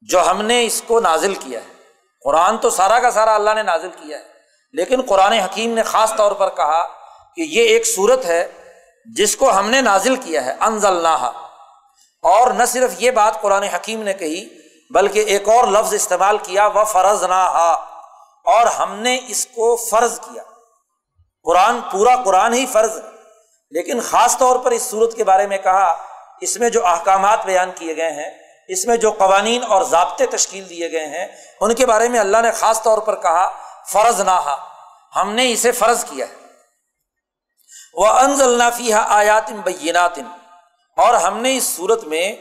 جو 0.03 0.21
ہم 0.21 0.43
نے 0.43 0.65
اس 0.67 0.83
کو 0.87 1.01
نازل 1.01 1.35
کیا 1.35 1.61
ہے۔ 1.61 1.73
قرآن 2.25 2.57
تو 2.59 2.71
سارا 2.71 2.99
کا 2.99 3.11
سارا 3.11 3.35
اللہ 3.35 3.55
نے 3.55 3.63
نازل 3.63 3.89
کیا 3.89 4.19
ہے، 4.19 4.25
لیکن 4.75 5.01
قرآن 5.03 5.33
حکیم 5.33 5.75
نے 5.75 5.83
خاص 5.83 6.15
طور 6.17 6.33
پر 6.33 6.49
کہا 6.49 6.83
کہ 7.37 7.41
یہ 7.41 7.63
ایک 7.63 7.87
صورت 7.87 8.25
ہے 8.25 8.47
جس 9.17 9.37
کو 9.37 9.51
ہم 9.51 9.71
نے 9.71 9.81
نازل 9.81 10.17
کیا 10.17 10.45
ہے۔ 10.45 10.55
انض 10.61 10.85
اللہ 10.85 11.31
اور 12.23 12.51
نہ 12.51 12.65
صرف 12.65 12.91
یہ 12.99 13.11
بات 13.11 13.43
قرآن 13.43 13.63
حکیم 13.63 14.03
نے 14.03 14.15
کہی، 14.15 14.49
بلکہ 14.91 15.19
ایک 15.19 15.49
اور 15.49 15.69
لفظ 15.69 15.95
استعمال 15.95 16.39
کیا 16.39 16.67
وہ 16.67 16.85
فرض 16.85 17.23
نہ 17.23 17.77
اور 18.45 18.67
ہم 18.67 18.95
نے 18.95 19.21
اس 19.29 19.47
کو 19.47 19.77
فرض 19.77 20.21
کیا۔ 20.21 20.43
قرآن 21.43 21.81
پورا 21.81 22.17
قرآن 22.25 22.55
ہی 22.55 22.67
فرض 22.67 22.97
ہے۔ 22.97 23.19
لیکن 23.71 24.01
خاص 24.01 24.39
طور 24.39 24.59
پر 24.59 24.71
اس 24.71 24.83
صورت 24.83 25.17
کے 25.17 25.25
بارے 25.25 25.47
میں 25.47 25.59
کہا، 25.59 26.03
اس 26.41 26.57
میں 26.57 26.71
جو 26.71 26.87
احکامات 26.87 27.45
بیان 27.45 27.71
کیے 27.75 27.97
گئے 27.97 28.11
ہیں، 28.11 28.31
اس 28.69 28.87
میں 28.87 28.97
جو 28.97 29.11
قوانین 29.11 29.65
اور 29.69 29.83
ضابطے 29.83 30.27
تشکیل 30.27 30.71
دیے 30.71 30.91
گئے 30.93 31.07
ہیں، 31.07 31.27
ان 31.61 31.75
کے 31.75 31.87
بارے 31.87 32.09
میں 32.09 32.21
اللہ 32.21 32.37
نے 32.43 32.51
خاص 32.51 32.83
طور 32.83 32.99
پر 32.99 33.15
کہا 33.15 33.49
فرض 33.93 34.21
نہ 34.21 34.57
ہم 35.17 35.33
نے 35.33 35.53
اسے 35.53 35.73
فرض 35.73 36.05
کیا 36.05 36.27
ہے۔ 36.29 36.35
وہ 37.95 38.07
انض 38.07 38.43
النافی 38.43 38.93
آیات 38.93 39.51
بینات 39.51 40.19
اور 40.99 41.15
ہم 41.15 41.39
نے 41.39 41.57
اس 41.57 41.77
صورت 41.77 42.05
میں 42.05 42.33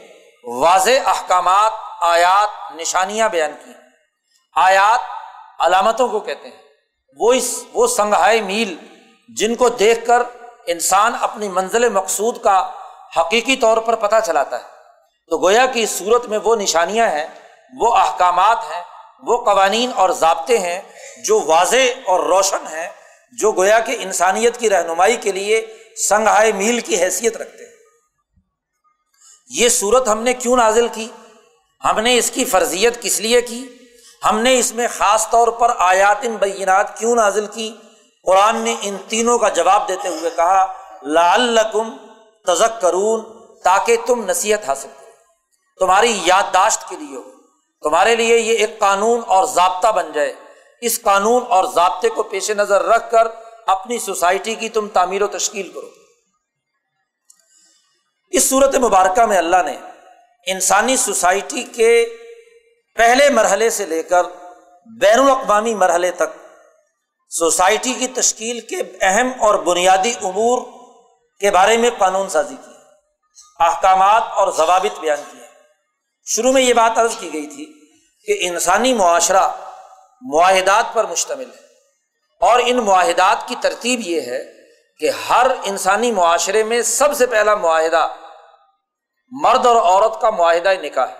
واضح 0.44 0.90
احکامات، 1.06 1.72
آیات، 2.00 2.72
نشانیاں 2.72 3.28
بیان 3.28 3.52
کی 3.64 3.72
آیات 4.54 5.00
علامتوں 5.60 6.08
کو 6.08 6.20
کہتے 6.20 6.48
ہیں۔ 6.48 6.56
وہ 7.18 7.32
اس، 7.32 7.64
وہ 7.72 7.86
سنگھائے 7.86 8.40
میل 8.40 8.76
جن 9.28 9.54
کو 9.54 9.68
دیکھ 9.68 10.06
کر 10.06 10.22
انسان 10.66 11.12
اپنی 11.20 11.48
منزل 11.48 11.88
مقصود 11.88 12.42
کا 12.42 12.70
حقیقی 13.16 13.56
طور 13.56 13.76
پر 13.76 13.94
پتہ 13.96 14.16
چلاتا 14.26 14.56
ہے۔ 14.56 14.64
تو 15.30 15.38
گویا 15.38 15.66
کی 15.66 15.86
صورت 15.86 16.26
میں 16.26 16.38
وہ 16.44 16.56
نشانیاں 16.56 17.08
ہیں، 17.08 17.26
وہ 17.80 17.94
احکامات 17.94 18.58
ہیں، 18.74 18.82
وہ 19.26 19.44
قوانین 19.44 19.90
اور 19.94 20.10
ضابطے 20.10 20.58
ہیں 20.58 20.80
جو 21.24 21.40
واضح 21.40 22.00
اور 22.06 22.20
روشن 22.20 22.66
ہیں، 22.66 22.88
جو 23.32 23.52
گویا 23.52 23.80
کہ 23.80 23.96
انسانیت 24.00 24.56
کی 24.56 24.70
رہنمائی 24.70 25.16
کے 25.16 25.32
لیے 25.32 25.66
سنگھائے 26.08 26.52
میل 26.52 26.80
کی 26.80 27.02
حیثیت 27.02 27.36
رکھتے 27.36 27.64
ہیں۔ 27.64 27.77
یہ 29.48 29.68
صورت 29.68 30.08
ہم 30.08 30.22
نے 30.22 30.32
کیوں 30.32 30.56
نازل 30.56 30.88
کی؟ 30.92 31.08
ہم 31.84 32.00
نے 32.00 32.18
اس 32.18 32.30
کی 32.30 32.44
فرضیت 32.44 33.02
کس 33.02 33.20
لیے 33.20 33.42
کی؟ 33.42 33.68
ہم 34.24 34.38
نے 34.38 34.58
اس 34.58 34.72
میں 34.72 34.88
خاص 34.98 35.30
طور 35.30 35.48
پر 35.48 35.72
آیات 35.78 36.26
بینات 36.26 36.98
کیوں 36.98 37.14
نازل 37.14 37.46
کی؟ 37.46 37.76
قرآن 38.24 38.56
نے 38.56 38.76
ان 38.82 38.96
تینوں 39.08 39.38
کا 39.38 39.48
جواب 39.48 39.88
دیتے 39.88 40.08
ہوئے 40.08 40.30
کہا، 40.36 40.72
لعلکم 41.02 41.96
تزک 42.46 42.80
کرون 42.80 43.24
تاکہ 43.64 43.96
تم 44.06 44.24
نصیحت 44.24 44.68
حاصل 44.68 44.88
کرو۔ 45.00 45.10
تمہاری 45.78 46.20
یادداشت 46.24 46.88
کے 46.88 46.96
لیے 46.96 47.16
ہو۔ 47.16 47.22
تمہارے 47.82 48.16
لیے 48.16 48.38
یہ 48.38 48.52
ایک 48.52 48.78
قانون 48.78 49.20
اور 49.26 49.44
ضابطہ 49.44 49.88
بن 49.88 50.12
جائے۔ 50.12 50.34
اس 50.80 51.02
قانون 51.02 51.42
اور 51.48 51.64
ضابطے 51.74 52.08
کو 52.08 52.22
پیش 52.22 52.50
نظر 52.50 52.82
رکھ 52.82 53.10
کر 53.10 53.28
اپنی 53.66 53.98
سوسائٹی 53.98 54.54
کی 54.54 54.68
تم 54.68 54.88
تعمیر 54.88 55.22
و 55.22 55.26
تشکیل 55.26 55.68
کرو۔ 55.68 55.88
اس 58.30 58.48
صورت 58.48 58.74
مبارکہ 58.74 59.26
میں 59.26 59.38
اللہ 59.38 59.56
نے 59.64 59.76
انسانی 60.46 60.96
سوسائٹی 60.96 61.62
کے 61.62 62.06
پہلے 62.96 63.30
مرحلے 63.30 63.70
سے 63.70 63.86
لے 63.86 64.02
کر 64.02 64.24
بین 65.00 65.18
الاقوامی 65.18 65.74
مرحلے 65.74 66.10
تک 66.10 66.36
سوسائٹی 67.28 67.92
کی 67.92 68.08
تشکیل 68.08 68.60
کے 68.60 68.76
اہم 69.00 69.30
اور 69.40 69.54
بنیادی 69.54 70.12
امور 70.22 70.62
کے 71.40 71.50
بارے 71.50 71.76
میں 71.76 71.90
قانون 71.98 72.28
سازی 72.28 72.54
کی، 72.64 72.70
احکامات 73.58 74.22
اور 74.22 74.52
ضوابط 74.52 75.00
بیان 75.00 75.22
کیے۔ 75.30 75.46
شروع 76.26 76.52
میں 76.52 76.62
یہ 76.62 76.74
بات 76.74 76.98
عرض 76.98 77.16
کی 77.18 77.32
گئی 77.32 77.46
تھی 77.46 77.64
کہ 78.26 78.48
انسانی 78.48 78.94
معاشرہ 78.94 79.48
معاہدات 80.22 80.84
پر 80.94 81.06
مشتمل 81.06 81.50
ہے 81.50 81.66
اور 82.40 82.60
ان 82.64 82.76
معاہدات 82.76 83.48
کی 83.48 83.54
ترتیب 83.60 84.00
یہ 84.04 84.20
ہے 84.20 84.57
کہ 84.98 85.10
ہر 85.30 85.46
انسانی 85.64 86.12
معاشرے 86.12 86.64
میں 86.64 86.82
سب 86.82 87.14
سے 87.14 87.26
پہلا 87.26 87.54
معاہدہ 87.54 88.08
مرد 89.30 89.66
اور 89.66 89.76
عورت 89.76 90.20
کا 90.20 90.30
معاہدہ 90.30 90.68
نکاح 90.82 91.06
ہے۔ 91.06 91.14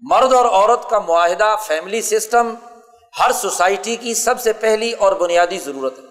مرد 0.00 0.32
اور 0.32 0.44
عورت 0.44 0.90
کا 0.90 0.98
معاہدہ 0.98 1.56
فیملی 1.66 2.02
سسٹم، 2.02 2.54
ہر 3.20 3.32
سوسائٹی 3.32 3.96
کی 3.96 4.14
سب 4.14 4.40
سے 4.40 4.52
پہلی 4.52 4.92
اور 4.92 5.12
بنیادی 5.12 5.58
ضرورت 5.58 5.98
ہے۔ 5.98 6.04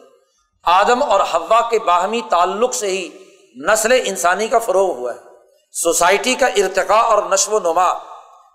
آدم 0.63 1.03
اور 1.03 1.19
ہوا 1.19 1.69
کے 1.69 1.79
باہمی 1.79 2.21
تعلق 2.29 2.73
سے 2.73 2.87
ہی 2.87 3.09
نسل 3.55 4.01
انسانی 4.05 4.47
کا 4.47 4.59
فروغ 4.59 4.97
ہوا 4.97 5.13
ہے۔ 5.13 5.19
سوسائٹی 5.71 6.35
کا 6.35 6.47
ارتقاء 6.47 7.01
اور 7.01 7.23
نشو 7.23 7.51
و 7.51 7.59
نما 7.59 7.93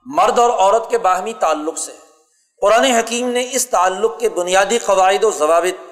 مرد 0.06 0.38
اور 0.38 0.50
عورت 0.50 0.90
کے 0.90 0.98
باہمی 0.98 1.32
تعلق 1.32 1.78
سے 1.78 1.92
قرآن 2.60 2.84
حکیم 2.84 3.28
نے 3.28 3.48
اس 3.52 3.68
تعلق 3.68 4.20
کے 4.20 4.28
بنیادی 4.28 4.78
قواعد 4.78 5.24
و 5.24 5.30
ضوابط 5.30 5.87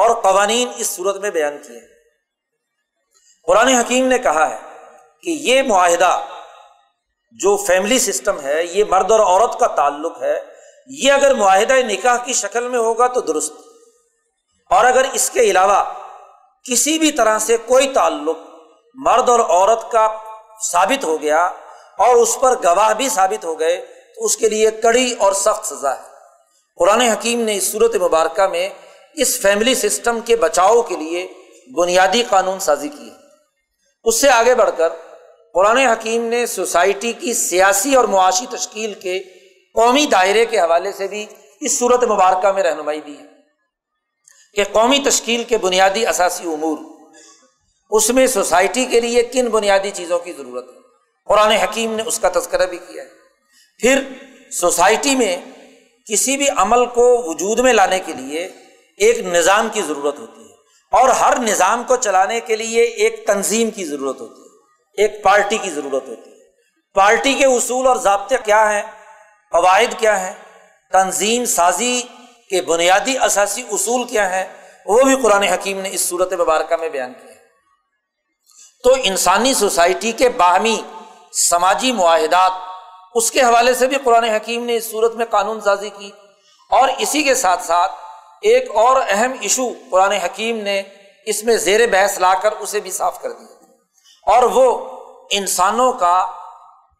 اور 0.00 0.22
قوانین 0.22 0.68
اس 0.76 0.86
صورت 0.86 1.16
میں 1.16 1.30
بیان 1.30 1.58
کیے 1.58 1.80
قرآن 3.46 3.68
حکیم 3.68 4.06
نے 4.06 4.18
کہا 4.18 4.50
ہے 4.50 4.58
کہ 5.22 5.30
یہ 5.30 5.62
معاہدہ 5.62 6.20
جو 7.32 7.56
فیملی 7.56 7.98
سسٹم 7.98 8.40
ہے، 8.40 8.64
یہ 8.64 8.84
مرد 8.84 9.10
اور 9.10 9.20
عورت 9.20 9.60
کا 9.60 9.66
تعلق 9.66 10.22
ہے، 10.22 10.40
یہ 10.86 11.12
اگر 11.12 11.34
معاہدہ 11.34 11.72
نکاح 11.72 12.16
کی 12.16 12.32
شکل 12.32 12.68
میں 12.68 12.78
ہوگا 12.78 13.06
تو 13.06 13.20
درست۔ 13.20 13.52
اور 14.70 14.84
اگر 14.84 15.04
اس 15.12 15.30
کے 15.30 15.40
علاوہ 15.40 15.84
کسی 16.64 16.98
بھی 16.98 17.12
طرح 17.12 17.38
سے 17.38 17.56
کوئی 17.56 17.88
تعلق 17.88 18.38
مرد 18.94 19.28
اور 19.28 19.40
عورت 19.40 19.92
کا 19.92 20.16
ثابت 20.70 21.04
ہو 21.04 21.22
گیا 21.22 21.44
اور 21.98 22.14
اس 22.14 22.38
پر 22.40 22.54
گواہ 22.64 22.94
بھی 22.94 23.08
ثابت 23.08 23.44
ہو 23.44 23.60
گئے، 23.60 23.86
تو 24.16 24.24
اس 24.24 24.36
کے 24.36 24.48
لیے 24.48 24.70
کڑی 24.70 25.14
اور 25.18 25.32
سخت 25.32 25.66
سزا 25.66 25.98
ہے۔ 25.98 26.08
قرآن 26.76 27.00
حکیم 27.00 27.40
نے 27.40 27.56
اس 27.56 27.72
صورت 27.72 27.96
مبارکہ 27.96 28.46
میں 28.46 28.68
اس 29.14 29.40
فیملی 29.40 29.74
سسٹم 29.74 30.20
کے 30.20 30.36
بچاؤ 30.36 30.82
کے 30.82 30.96
لیے 30.96 31.26
بنیادی 31.76 32.22
قانون 32.30 32.60
سازی 32.60 32.88
کی 32.88 33.10
ہے۔ 33.10 33.14
اس 34.04 34.20
سے 34.20 34.30
آگے 34.30 34.54
بڑھ 34.54 34.70
کر 34.76 34.88
قرآن 35.54 35.76
حکیم 35.76 36.24
نے 36.24 36.46
سوسائٹی 36.46 37.12
کی 37.12 37.34
سیاسی 37.34 37.94
اور 37.94 38.04
معاشی 38.04 38.46
تشکیل 38.50 38.94
کے 38.94 39.22
قومی 39.74 40.06
دائرے 40.06 40.46
کے 40.46 40.60
حوالے 40.60 40.92
سے 40.92 41.08
بھی 41.08 41.26
اس 41.60 41.78
صورت 41.78 42.04
مبارکہ 42.04 42.52
میں 42.52 42.62
رہنمائی 42.62 43.00
دی 43.00 43.18
ہے 43.18 43.24
کہ 44.54 44.64
قومی 44.72 44.98
تشکیل 44.98 45.44
کے 45.44 45.58
بنیادی 45.58 46.06
اثاثی 46.06 46.44
امور، 46.44 46.78
اس 47.90 48.10
میں 48.10 48.26
سوسائٹی 48.26 48.84
کے 48.84 49.00
لیے 49.00 49.22
کن 49.22 49.48
بنیادی 49.48 49.90
چیزوں 49.90 50.18
کی 50.18 50.32
ضرورت 50.32 50.68
ہے۔ 50.68 50.80
قرآن 51.26 51.50
حکیم 51.50 51.94
نے 51.94 52.02
اس 52.06 52.18
کا 52.18 52.28
تذکرہ 52.34 52.66
بھی 52.66 52.78
کیا 52.78 53.02
ہے۔ 53.02 53.08
پھر 53.78 54.02
سوسائٹی 54.50 55.16
میں 55.16 55.36
کسی 56.10 56.36
بھی 56.36 56.46
عمل 56.56 56.86
کو 56.86 57.22
وجود 57.30 57.58
میں 57.58 57.72
لانے 57.72 57.98
کے 57.98 58.12
لیے 58.12 58.48
ایک 59.00 59.18
نظام 59.18 59.68
کی 59.72 59.82
ضرورت 59.82 60.18
ہوتی 60.18 60.42
ہے 60.42 60.54
اور 60.92 61.08
ہر 61.08 61.38
نظام 61.38 61.82
کو 61.86 61.96
چلانے 61.96 62.40
کے 62.40 62.56
لیے 62.56 62.82
ایک 62.82 63.26
تنظیم 63.26 63.70
کی 63.70 63.84
ضرورت 63.84 64.20
ہوتی 64.20 64.42
ہے، 64.42 65.02
ایک 65.02 65.22
پارٹی 65.22 65.58
کی 65.58 65.70
ضرورت 65.70 66.08
ہوتی 66.08 66.30
ہے۔ 66.30 66.36
پارٹی 66.94 67.34
کے 67.34 67.44
اصول 67.46 67.86
اور 67.86 67.96
ضابطے 67.96 68.36
کیا 68.44 68.70
ہیں؟ 68.72 68.82
قواعد 69.52 69.98
کیا 69.98 70.20
ہیں؟ 70.20 70.32
تنظیم 70.92 71.44
سازی 71.44 72.02
کے 72.50 72.62
بنیادی 72.62 73.18
اثاثی 73.18 73.62
اصول 73.72 74.04
کیا 74.04 74.30
ہیں؟ 74.30 74.44
وہ 74.86 75.02
بھی 75.02 75.16
قرآن 75.22 75.42
حکیم 75.42 75.80
نے 75.80 75.88
اس 75.92 76.08
صورت 76.08 76.32
مبارکہ 76.32 76.76
میں 76.76 76.88
بیان 76.88 77.12
کیا 77.12 77.34
تو 78.84 78.96
انسانی 79.02 79.54
سوسائٹی 79.54 80.12
کے 80.12 80.28
باہمی 80.28 80.80
سماجی 81.32 81.92
معاہدات، 81.92 82.52
اس 83.14 83.30
کے 83.30 83.40
حوالے 83.40 83.74
سے 83.74 83.86
بھی 83.86 83.96
قرآن 84.04 84.24
حکیم 84.24 84.64
نے 84.64 84.76
اس 84.76 84.90
صورت 84.90 85.14
میں 85.14 85.26
قانون 85.26 85.60
سازی 85.60 85.90
کی 85.90 86.10
اور 86.70 86.88
اسی 86.98 87.22
کے 87.22 87.34
ساتھ 87.34 87.62
ساتھ 87.62 87.92
ایک 88.40 88.70
اور 88.70 89.02
اہم 89.08 89.32
ایشو 89.40 89.68
قرآن 89.90 90.12
حکیم 90.12 90.56
نے 90.56 90.82
اس 91.26 91.44
میں 91.44 91.56
زیر 91.56 91.86
بحث 91.86 92.18
لا 92.18 92.34
کر 92.34 92.52
اسے 92.52 92.80
بھی 92.80 92.90
صاف 92.90 93.22
کر 93.22 93.32
دیا۔ 93.32 93.46
اور 94.26 94.42
وہ 94.42 94.88
انسانوں 95.30 95.92
کا، 95.92 96.26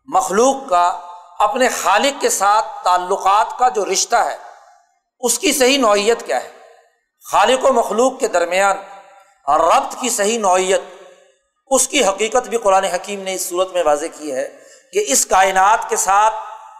مخلوق 0.07 0.68
کا، 0.68 1.00
اپنے 1.38 1.68
خالق 1.68 2.20
کے 2.20 2.29
ساتھ 2.29 2.66
تعلقات 2.85 3.59
کا 3.59 3.68
جو 3.68 3.85
رشتہ 3.85 4.16
ہے، 4.16 4.37
اس 5.20 5.38
کی 5.38 5.53
صحیح 5.53 5.79
نوعیت 5.79 6.26
کیا 6.26 6.42
ہے؟ 6.42 6.50
خالق 7.33 7.64
و 7.64 7.72
مخلوق 7.72 8.18
کے 8.18 8.29
درمیان 8.29 8.76
ربط 9.48 10.00
کی 10.00 10.09
صحیح 10.09 10.38
نوعیت، 10.38 10.81
اس 11.66 11.88
کی 11.88 12.05
حقیقت 12.05 12.48
بھی 12.48 12.59
قرآن 12.59 12.85
حکیم 12.85 13.20
نے 13.20 13.35
اس 13.35 13.48
صورت 13.48 13.72
میں 13.72 13.83
واضح 13.85 14.07
کی 14.18 14.35
ہے 14.35 14.57
کہ 14.92 15.05
اس 15.07 15.26
کائنات 15.26 15.88
کے 15.88 15.96
ساتھ 15.96 16.35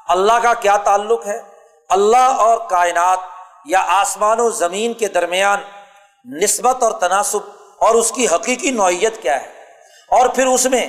اللہ 0.09 0.33
کا 0.42 0.55
کیا 0.55 0.77
تعلق 0.77 1.27
ہے؟ 1.27 1.42
اللہ 1.88 2.16
اور 2.16 2.59
کائنات 2.70 3.18
یا 3.64 3.85
آسمان 3.88 4.40
و 4.40 4.51
زمین 4.51 4.92
کے 4.94 5.09
درمیان 5.09 5.61
نسبت 6.42 6.83
اور 6.83 6.92
تناسب 6.92 7.38
اور 7.77 7.94
اس 7.94 8.12
کی 8.12 8.27
حقیقی 8.27 8.70
نوعیت 8.70 9.23
کیا 9.23 9.42
ہے؟ 9.42 9.53
اور 10.09 10.29
پھر 10.29 10.46
اس 10.46 10.66
میں 10.66 10.87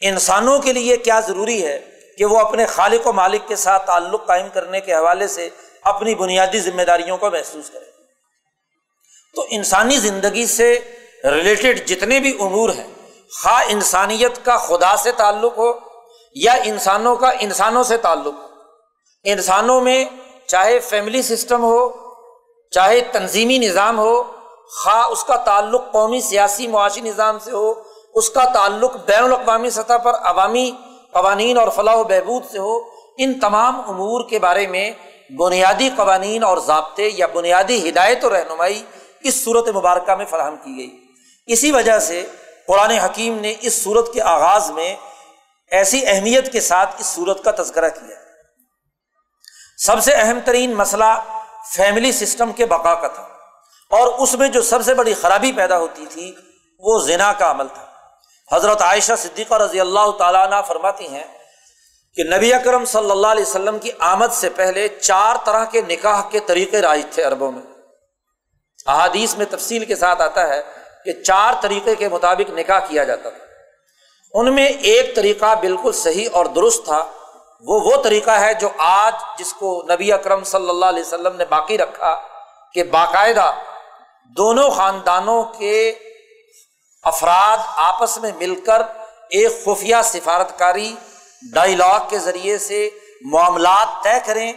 انسانوں 0.00 0.58
کے 0.58 0.72
لیے 0.72 0.96
کیا 0.96 1.20
ضروری 1.20 1.66
ہے 1.66 1.78
کہ 2.18 2.24
وہ 2.24 2.38
اپنے 2.38 2.66
خالق 2.66 3.06
و 3.06 3.12
مالک 3.12 3.48
کے 3.48 3.56
ساتھ 3.56 3.86
تعلق 3.86 4.26
قائم 4.26 4.48
کرنے 4.52 4.80
کے 4.80 4.94
حوالے 4.94 5.28
سے 5.28 5.48
اپنی 5.82 6.14
بنیادی 6.14 6.60
ذمہ 6.60 6.82
داریوں 6.82 7.16
کو 7.16 7.30
محسوس 7.30 7.70
کرے 7.70 7.84
تو 9.34 9.46
انسانی 9.50 9.96
زندگی 9.96 10.46
سے 10.46 10.78
ریلیٹڈ 11.24 11.86
جتنے 11.86 12.20
بھی 12.20 12.36
امور 12.40 12.70
ہیں، 12.70 12.88
خواہ 13.42 13.64
انسانیت 13.68 14.44
کا 14.44 14.56
خدا 14.56 14.96
سے 14.96 15.12
تعلق 15.12 15.58
ہو 15.58 15.72
یا 16.34 16.52
انسانوں 16.64 17.16
کا 17.16 17.30
انسانوں 17.40 17.84
سے 17.84 17.96
تعلق 17.96 18.34
ہو، 18.34 18.48
انسانوں 19.24 19.80
میں 19.80 20.04
چاہے 20.46 20.78
فیملی 20.80 21.22
سسٹم 21.22 21.62
ہو 21.62 22.03
چاہے 22.74 23.00
تنظیمی 23.00 23.58
نظام 23.58 23.98
ہو، 23.98 24.22
خواہ 24.82 25.04
اس 25.04 25.24
کا 25.24 25.36
تعلق 25.36 25.92
قومی 25.92 26.20
سیاسی 26.20 26.66
معاشی 26.66 27.00
نظام 27.00 27.38
سے 27.38 27.50
ہو، 27.50 27.72
اس 28.14 28.30
کا 28.30 28.44
تعلق 28.44 28.96
بین 29.06 29.24
الاقوامی 29.24 29.70
سطح 29.70 29.96
پر 29.96 30.14
عوامی 30.14 30.70
قوانین 31.12 31.58
اور 31.58 31.68
فلاح 31.68 31.94
و 31.94 32.04
بہبود 32.04 32.42
سے 32.52 32.58
ہو، 32.58 32.78
ان 33.18 33.40
تمام 33.40 33.80
امور 33.88 34.28
کے 34.28 34.38
بارے 34.38 34.66
میں 34.66 34.90
بنیادی 35.38 35.88
قوانین 35.96 36.44
اور 36.44 36.58
ضابطے 36.58 37.10
یا 37.14 37.26
بنیادی 37.26 37.88
ہدایت 37.88 38.24
و 38.24 38.30
رہنمائی 38.30 38.82
اس 39.20 39.44
صورت 39.44 39.68
مبارکہ 39.68 40.14
میں 40.14 40.24
فراہم 40.24 40.56
کی 40.56 40.76
گئی۔ 40.76 40.90
اسی 41.46 41.70
وجہ 41.72 41.98
سے 41.98 42.26
قرآن 42.66 42.90
حکیم 42.90 43.38
نے 43.40 43.54
اس 43.60 43.82
صورت 43.82 44.12
کے 44.12 44.22
آغاز 44.22 44.70
میں 44.70 44.96
ایسی 45.70 46.02
اہمیت 46.06 46.52
کے 46.52 46.60
ساتھ 46.60 46.96
اس 46.98 47.06
صورت 47.06 47.44
کا 47.44 47.62
تذکرہ 47.62 47.88
کیا۔ 47.88 48.16
سب 49.78 50.02
سے 50.02 50.12
اہم 50.14 50.38
ترین 50.44 50.74
مسئلہ 50.74 51.12
فیملی 51.72 52.12
سسٹم 52.12 52.52
کے 52.52 52.66
بقا 52.66 52.94
کا 52.94 53.08
تھا۔ 53.08 53.22
اور 53.90 54.18
اس 54.18 54.34
میں 54.34 54.48
جو 54.48 54.62
سب 54.62 54.84
سے 54.84 54.94
بڑی 54.94 55.14
خرابی 55.14 55.52
پیدا 55.52 55.78
ہوتی 55.78 56.06
تھی، 56.10 56.34
وہ 56.78 56.98
زنا 56.98 57.32
کا 57.32 57.50
عمل 57.50 57.68
تھا۔ 57.68 57.84
حضرت 58.56 58.82
عائشہ 58.82 59.12
صدیقہ 59.18 59.54
رضی 59.54 59.80
اللہ 59.80 60.10
تعالیٰ 60.18 60.46
عنہ 60.46 60.54
فرماتی 60.68 61.08
ہیں 61.08 61.24
کہ 62.14 62.22
نبی 62.36 62.54
اکرم 62.54 62.84
صلی 62.84 63.10
اللہ 63.10 63.26
علیہ 63.26 63.42
وسلم 63.42 63.78
کی 63.78 63.90
آمد 63.98 64.32
سے 64.32 64.50
پہلے 64.50 64.88
چار 64.88 65.36
طرح 65.44 65.64
کے 65.64 65.80
نکاح 65.80 66.22
کے 66.30 66.40
طریقے 66.40 66.80
رائج 66.80 67.06
تھے 67.10 67.22
عربوں 67.22 67.52
میں۔ 67.52 67.62
احادیث 68.86 69.34
میں 69.34 69.46
تفصیل 69.50 69.84
کے 69.84 69.96
ساتھ 69.96 70.22
آتا 70.22 70.48
ہے 70.48 70.62
کہ 71.04 71.12
چار 71.22 71.54
طریقے 71.60 71.94
کے 71.94 72.08
مطابق 72.08 72.50
نکاح 72.50 72.80
کیا 72.88 73.04
جاتا 73.04 73.30
تھا۔ 73.30 73.44
ان 74.34 74.54
میں 74.54 74.66
ایک 74.66 75.16
طریقہ 75.16 75.54
بالکل 75.54 75.92
صحیح 75.92 76.28
اور 76.32 76.46
درست 76.46 76.84
تھا 76.84 77.06
وہ 77.62 77.80
وہ 77.82 77.96
طریقہ 78.02 78.30
ہے 78.40 78.52
جو 78.54 78.68
آج 78.78 79.22
جس 79.38 79.52
کو 79.52 79.70
نبی 79.90 80.12
اکرم 80.12 80.42
صلی 80.44 80.68
اللہ 80.68 80.86
علیہ 80.86 81.02
وسلم 81.02 81.36
نے 81.36 81.44
باقی 81.46 81.78
رکھا 81.78 82.14
کہ 82.74 82.82
باقاعدہ 82.90 83.52
دونوں 84.36 84.70
خاندانوں 84.70 85.42
کے 85.58 85.78
افراد 87.04 87.58
آپس 87.82 88.18
میں 88.18 88.30
مل 88.38 88.54
کر 88.60 88.82
ایک 89.30 89.64
خفیہ 89.64 89.96
سفارتکاری 90.04 90.94
ڈائیلاگ 91.52 92.08
کے 92.10 92.18
ذریعے 92.18 92.58
سے 92.58 92.88
معاملات 93.24 94.02
طے 94.04 94.18
کریں 94.24 94.52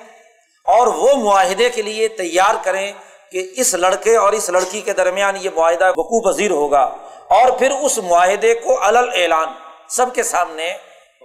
اور 0.65 0.87
وہ 0.95 1.13
معاہدے 1.15 1.69
کے 1.69 1.81
لیے 1.81 2.07
تیار 2.17 2.55
کریں 2.63 2.91
کہ 3.31 3.45
اس 3.55 3.73
لڑکے 3.75 4.15
اور 4.17 4.33
اس 4.33 4.49
لڑکی 4.49 4.81
کے 4.81 4.93
درمیان 4.93 5.37
یہ 5.41 5.49
معاہدہ 5.55 5.91
وقوع 5.97 6.19
پذیر 6.23 6.51
ہوگا 6.51 6.83
اور 7.29 7.51
پھر 7.59 7.71
اس 7.79 7.97
معاہدے 7.99 8.53
کو 8.55 8.81
الل 8.83 9.09
اعلان 9.13 9.53
سب 9.89 10.13
کے 10.15 10.23
سامنے 10.23 10.71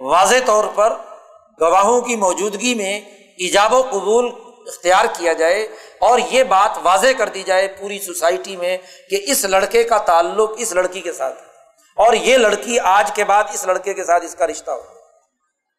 واضح 0.01 0.45
طور 0.45 0.63
پر 0.75 0.95
گواہوں 1.61 2.01
کی 2.01 2.15
موجودگی 2.15 2.75
میں 2.75 3.01
ایجاب 3.37 3.73
و 3.73 3.81
قبول 3.81 4.31
اختیار 4.67 5.05
کیا 5.13 5.33
جائے 5.33 5.63
اور 5.99 6.19
یہ 6.29 6.43
بات 6.43 6.77
واضح 6.83 7.07
کر 7.17 7.29
دی 7.29 7.43
جائے 7.43 7.67
پوری 7.67 7.99
سوسائٹی 7.99 8.55
میں 8.55 8.77
کہ 9.09 9.21
اس 9.23 9.45
لڑکے 9.45 9.83
کا 9.83 9.97
تعلق 9.97 10.51
اس 10.57 10.71
لڑکی 10.71 11.01
کے 11.01 11.13
ساتھ 11.13 11.41
اور 11.95 12.13
یہ 12.13 12.37
لڑکی 12.37 12.79
آج 12.79 13.11
کے 13.11 13.23
بعد 13.23 13.43
اس 13.53 13.65
لڑکے 13.65 13.93
کے 13.93 14.03
ساتھ 14.03 14.25
اس 14.25 14.35
کا 14.35 14.47
رشتہ 14.47 14.71
ہو 14.71 14.81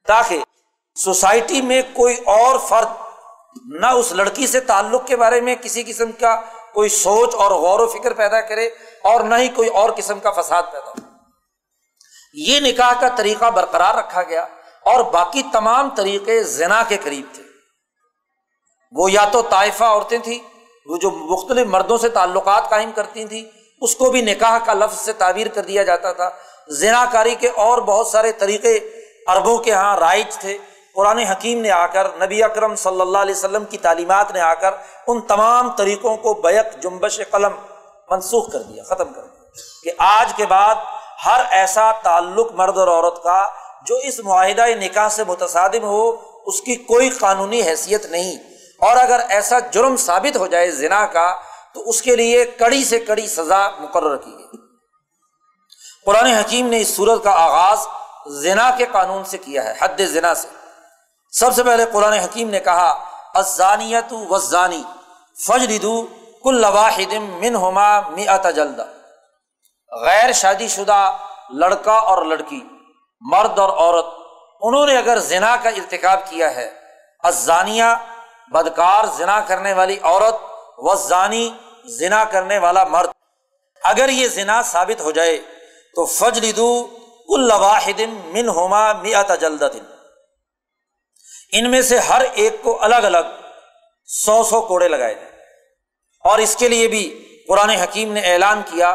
تاکہ 0.06 0.38
سوسائٹی 0.94 1.62
میں 1.62 1.82
کوئی 1.92 2.16
اور 2.26 2.58
فرد 2.68 2.88
نہ 3.64 3.86
اس 3.86 4.12
لڑکی 4.12 4.46
سے 4.46 4.60
تعلق 4.60 5.06
کے 5.06 5.16
بارے 5.16 5.40
میں 5.40 5.54
کسی 5.54 5.82
قسم 5.82 6.12
کا 6.12 6.40
کوئی 6.72 6.88
سوچ 6.88 7.34
اور 7.34 7.50
غور 7.50 7.80
و 7.80 7.86
فکر 7.86 8.12
پیدا 8.12 8.40
کرے 8.40 8.66
اور 9.02 9.20
نہ 9.20 9.34
ہی 9.34 9.48
کوئی 9.48 9.68
اور 9.68 9.90
قسم 9.96 10.20
کا 10.20 10.30
فساد 10.30 10.62
پیدا 10.72 10.90
ہو۔ 10.90 10.92
یہ 12.34 12.60
نکاح 12.60 12.92
کا 13.00 13.08
طریقہ 13.16 13.50
برقرار 13.50 13.94
رکھا 13.94 14.22
گیا۔ 14.22 14.46
اور 14.84 15.04
باقی 15.04 15.42
تمام 15.52 15.90
طریقے 15.96 16.42
زنا 16.42 16.82
کے 16.88 16.96
قریب 17.04 17.34
تھے۔ 17.34 17.42
وہ 18.92 19.10
یا 19.10 19.24
تو 19.32 19.42
طائفہ 19.42 19.84
عورتیں 19.84 20.18
تھیں، 20.18 20.38
وہ 20.86 20.96
جو 20.96 21.10
مختلف 21.10 21.66
مردوں 21.66 21.98
سے 21.98 22.08
تعلقات 22.08 22.70
قائم 22.70 22.92
کرتی 22.92 23.24
تھیں، 23.24 23.44
اس 23.80 23.96
کو 23.96 24.10
بھی 24.10 24.20
نکاح 24.20 24.58
کا 24.64 24.72
لفظ 24.72 24.98
سے 24.98 25.12
تعبیر 25.12 25.48
کر 25.48 25.62
دیا 25.62 25.82
جاتا 25.82 26.12
تھا۔ 26.12 26.30
زنا 26.68 27.04
کاری 27.12 27.34
کے 27.34 27.48
اور 27.48 27.78
بہت 27.78 28.06
سارے 28.06 28.32
طریقے 28.32 28.74
اربوں 29.26 29.58
کے 29.58 29.70
یہاں 29.70 29.96
رائج 29.96 30.38
تھے۔ 30.38 30.58
قرآن 30.94 31.18
حکیم 31.18 31.60
نے 31.60 31.70
آ 31.70 31.86
کر، 31.86 32.08
نبی 32.08 32.42
اکرم 32.42 32.76
صلی 32.76 33.00
اللہ 33.00 33.18
علیہ 33.18 33.34
وسلم 33.34 33.64
کی 33.64 33.78
تعلیمات 33.78 34.30
نے 34.30 34.40
آ 34.40 34.54
کر 34.54 34.70
ان 35.06 35.20
تمام 35.20 35.70
طریقوں 35.70 36.16
کو 36.16 36.34
بیک 36.34 36.82
جنبش 36.82 37.20
قلم 37.30 37.52
منسوخ 38.10 38.52
کر 38.52 38.62
دیا، 38.62 38.84
ختم 38.84 39.12
کر 39.12 39.22
دیا 39.22 39.42
کہ 39.84 39.90
آج 39.98 40.32
کے 40.36 40.46
بعد 40.46 40.74
ہر 41.26 41.40
ایسا 41.50 41.92
تعلق 41.92 42.52
مرد 42.52 42.78
اور 42.78 42.88
عورت 42.88 43.22
کا 43.22 43.48
جو 43.86 43.96
اس 43.96 44.18
معاہدہ 44.18 44.66
نکاح 44.66 45.08
سے 45.08 45.24
متصادم 45.24 45.82
ہو، 45.82 46.16
اس 46.46 46.60
کی 46.60 46.76
کوئی 46.76 47.10
قانونی 47.10 47.62
حیثیت 47.62 48.06
نہیں۔ 48.06 48.38
اور 48.80 48.96
اگر 48.96 49.20
ایسا 49.28 49.58
جرم 49.58 49.96
ثابت 49.96 50.36
ہو 50.36 50.46
جائے 50.46 50.70
زنا 50.70 51.06
کا، 51.06 51.34
تو 51.74 51.88
اس 51.88 52.02
کے 52.02 52.16
لیے 52.16 52.44
کڑی 52.44 52.84
سے 52.84 52.98
کڑی 52.98 53.26
سزا 53.26 53.68
مقرر 53.70 54.16
کی 54.16 54.32
گئی۔ 54.32 54.58
قرآن 56.06 56.26
حکیم 56.26 56.66
نے 56.66 56.80
اس 56.80 56.96
صورت 56.96 57.24
کا 57.24 57.30
آغاز 57.30 57.78
زنا 58.42 58.70
کے 58.78 58.84
قانون 58.92 59.24
سے 59.24 59.38
کیا 59.38 59.64
ہے، 59.64 59.74
حد 59.78 60.00
زنا 60.00 60.34
سے۔ 60.34 60.48
سب 61.32 61.54
سے 61.54 61.62
پہلے 61.62 61.84
قرآن 61.92 62.12
حکیم 62.12 62.50
نے 62.50 62.60
کہا 62.60 63.04
ازانیت 63.34 64.12
وزانی 64.30 64.82
فج 65.46 65.72
ردو 65.72 66.06
کل 66.44 66.64
واحد 66.64 67.12
من 67.12 67.54
ہوما 67.54 68.00
می 68.00 68.26
غیر 70.04 70.32
شادی 70.32 70.68
شدہ 70.68 71.16
لڑکا 71.50 71.92
اور 71.92 72.24
لڑکی۔ 72.24 72.60
مرد 73.24 73.58
اور 73.58 73.68
عورت، 73.68 74.06
انہوں 74.60 74.86
نے 74.86 74.96
اگر 74.96 75.18
زنا 75.18 75.56
کا 75.56 75.68
ارتکاب 75.68 76.26
کیا 76.30 76.54
ہے 76.54 76.68
ازانیہ 77.24 77.84
بدکار 78.52 79.04
زنا 79.16 79.40
کرنے 79.40 79.72
والی 79.72 79.98
عورت 80.02 80.36
و 80.78 80.94
زانی 80.94 81.48
زنا 81.98 82.24
کرنے 82.24 82.58
والا 82.58 82.84
مرد۔ 82.84 83.10
اگر 83.82 84.08
یہ 84.08 84.28
زنا 84.28 84.62
ثابت 84.62 85.00
ہو 85.00 85.10
جائے 85.10 85.36
تو 85.94 86.04
فج 86.06 86.38
ردو 86.44 86.86
من 88.32 88.48
ہوما 88.48 88.92
می 88.92 89.12
جلد 89.40 89.62
ان 91.52 91.70
میں 91.70 91.82
سے 91.82 91.98
ہر 91.98 92.22
ایک 92.32 92.62
کو 92.62 92.76
الگ 92.80 93.04
الگ 93.10 93.32
سو 94.08 94.42
سو 94.44 94.60
کوڑے 94.60 94.88
لگائے 94.88 95.14
جائیں 95.14 95.30
اور 96.24 96.38
اس 96.38 96.56
کے 96.56 96.68
لیے 96.68 96.88
بھی 96.88 97.04
قرآن 97.48 97.70
حکیم 97.70 98.12
نے 98.12 98.20
اعلان 98.32 98.62
کیا 98.62 98.94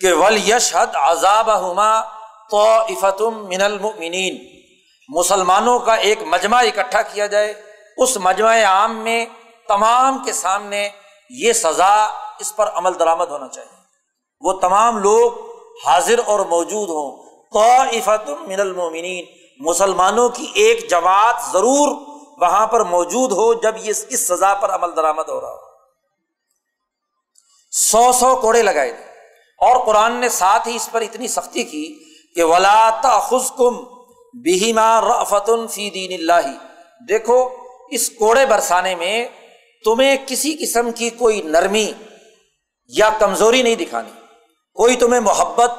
کہ 0.00 0.12
ول 0.12 0.36
یشد 0.50 0.96
عذاب 0.96 1.50
ہما 1.60 2.00
تو 2.50 3.30
من 3.30 3.62
المؤمنین۔ 3.62 4.60
مسلمانوں 5.08 5.78
کا 5.78 5.94
ایک 5.94 6.22
مجمع 6.22 6.58
اکٹھا 6.58 7.02
کیا 7.02 7.26
جائے۔ 7.26 7.54
اس 7.96 8.16
مجمع 8.16 8.62
عام 8.64 8.96
میں 8.96 9.26
تمام 9.68 10.24
کے 10.24 10.32
سامنے 10.32 10.88
یہ 11.30 11.52
سزا 11.52 12.04
اس 12.38 12.56
پر 12.56 12.68
عمل 12.68 12.98
درآمد 12.98 13.28
ہونا 13.28 13.48
چاہیے۔ 13.48 13.76
وہ 14.40 14.52
تمام 14.52 14.98
لوگ 14.98 15.32
حاضر 15.86 16.20
اور 16.26 16.40
موجود 16.40 16.88
ہوں۔ 16.88 17.24
تو 18.26 18.36
من 18.36 18.60
المؤمنین۔ 18.60 19.24
مسلمانوں 19.60 20.28
کی 20.28 20.46
ایک 20.54 20.90
جماعت 20.90 21.36
ضرور 21.52 21.96
وہاں 22.40 22.66
پر 22.66 22.80
موجود 22.80 23.32
ہو 23.32 23.54
جب 23.54 23.74
یہ 23.76 23.92
اس 24.08 24.28
سزا 24.28 24.54
پر 24.54 24.74
عمل 24.74 24.96
درآمد 24.96 25.28
ہو 25.28 25.40
رہا 25.40 25.50
ہو۔ 25.50 25.58
سو 27.70 28.12
سو 28.12 28.36
کوڑے 28.36 28.62
لگائے۔ 28.62 28.92
تھے 28.92 29.04
اور 29.58 29.86
قرآن 29.86 30.12
نے 30.12 30.28
ساتھ 30.28 30.68
ہی 30.68 30.76
اس 30.76 30.88
پر 30.92 31.00
اتنی 31.00 31.28
سختی 31.28 31.62
کی 31.62 32.03
کہ 32.34 32.44
ولا 32.44 32.90
خز 33.00 33.50
کم 33.58 33.76
بہیما 34.34 35.00
رفتن 35.00 35.66
فی 35.66 35.90
دین 35.90 36.12
اللہ 36.12 36.52
دیکھو، 37.08 37.48
اس 37.90 38.10
کوڑے 38.10 38.46
برسانے 38.46 38.94
میں 38.94 39.28
تمہیں 39.84 40.16
کسی 40.26 40.56
قسم 40.60 40.92
کی 40.92 41.10
کوئی 41.10 41.42
نرمی 41.42 41.92
یا 42.86 43.10
کمزوری 43.18 43.62
نہیں 43.62 43.74
دکھانی۔ 43.74 44.10
کوئی 44.74 44.96
تمہیں 44.96 45.20
محبت، 45.20 45.70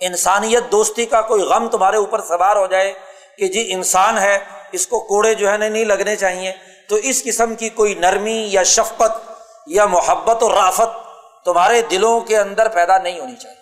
انسانیت، 0.00 0.72
دوستی 0.72 1.06
کا 1.06 1.20
کوئی 1.20 1.42
غم 1.42 1.68
تمہارے 1.68 1.96
اوپر 1.96 2.20
سوار 2.20 2.56
ہو 2.56 2.66
جائے 2.66 2.92
کہ 3.38 3.48
جی 3.48 3.72
انسان 3.72 4.18
ہے، 4.18 4.38
اس 4.72 4.86
کو 4.86 5.00
کوڑے 5.00 5.34
جو 5.34 5.50
ہے 5.50 5.56
نا 5.56 5.68
نہیں 5.68 5.84
لگنے 5.84 6.16
چاہیے۔ 6.16 6.52
تو 6.88 6.96
اس 6.96 7.24
قسم 7.24 7.54
کی 7.54 7.68
کوئی 7.68 7.94
نرمی 7.94 8.48
یا 8.50 8.62
شفقت 8.62 9.30
یا 9.66 9.86
محبت 9.86 10.42
اور 10.42 10.50
رافت 10.50 11.06
تمہارے 11.44 11.82
دلوں 11.82 12.20
کے 12.20 12.38
اندر 12.38 12.68
پیدا 12.68 12.98
نہیں 12.98 13.20
ہونی 13.20 13.36
چاہیے۔ 13.36 13.60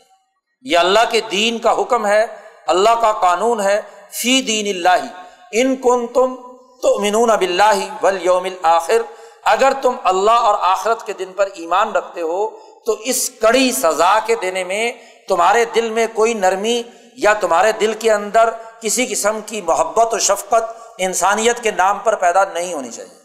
یہ 0.62 0.78
اللہ 0.78 1.01
کے 1.11 1.20
دین 1.20 1.59
کا 1.59 1.80
حکم 1.80 2.07
ہے 2.07 2.26
اللہ 2.68 3.00
کا 3.00 3.12
قانون 3.12 3.60
ہے 3.60 3.80
فی 4.10 4.40
دین 4.42 4.76
اللہ۔ 4.76 5.06
ان 5.52 5.76
کن 5.76 6.06
تم 6.06 6.34
تو 6.82 6.98
منون 7.00 7.30
اب 7.30 7.40
اللہ 7.40 8.04
ول 8.04 8.18
یوم 8.22 8.46
آخر 8.62 9.02
اگر 9.44 9.72
تم 9.82 9.96
اللہ 10.04 10.30
اور 10.30 10.54
آخرت 10.60 11.06
کے 11.06 11.12
دن 11.12 11.32
پر 11.36 11.48
ایمان 11.54 11.92
رکھتے 11.92 12.20
ہو، 12.20 12.48
تو 12.86 12.92
اس 12.92 13.30
کڑی 13.40 13.72
سزا 13.72 14.18
کے 14.26 14.34
دینے 14.34 14.64
میں 14.64 14.92
تمہارے 15.28 15.64
دل 15.64 15.90
میں 15.90 16.06
کوئی 16.14 16.34
نرمی 16.34 16.82
یا 17.16 17.32
تمہارے 17.32 17.72
دل 17.72 17.94
کے 17.94 18.12
اندر 18.12 18.50
کسی 18.80 19.06
قسم 19.06 19.40
کی 19.46 19.60
محبت 19.60 20.14
و 20.14 20.18
شفقت 20.18 20.64
انسانیت 20.98 21.62
کے 21.62 21.70
نام 21.70 21.98
پر 21.98 22.14
پیدا 22.14 22.44
نہیں 22.44 22.74
ہونی 22.74 22.90
چاہیے۔ 22.90 23.18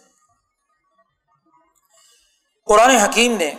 قرآن 2.66 2.90
حکیم 2.90 3.38
نے 3.38 3.52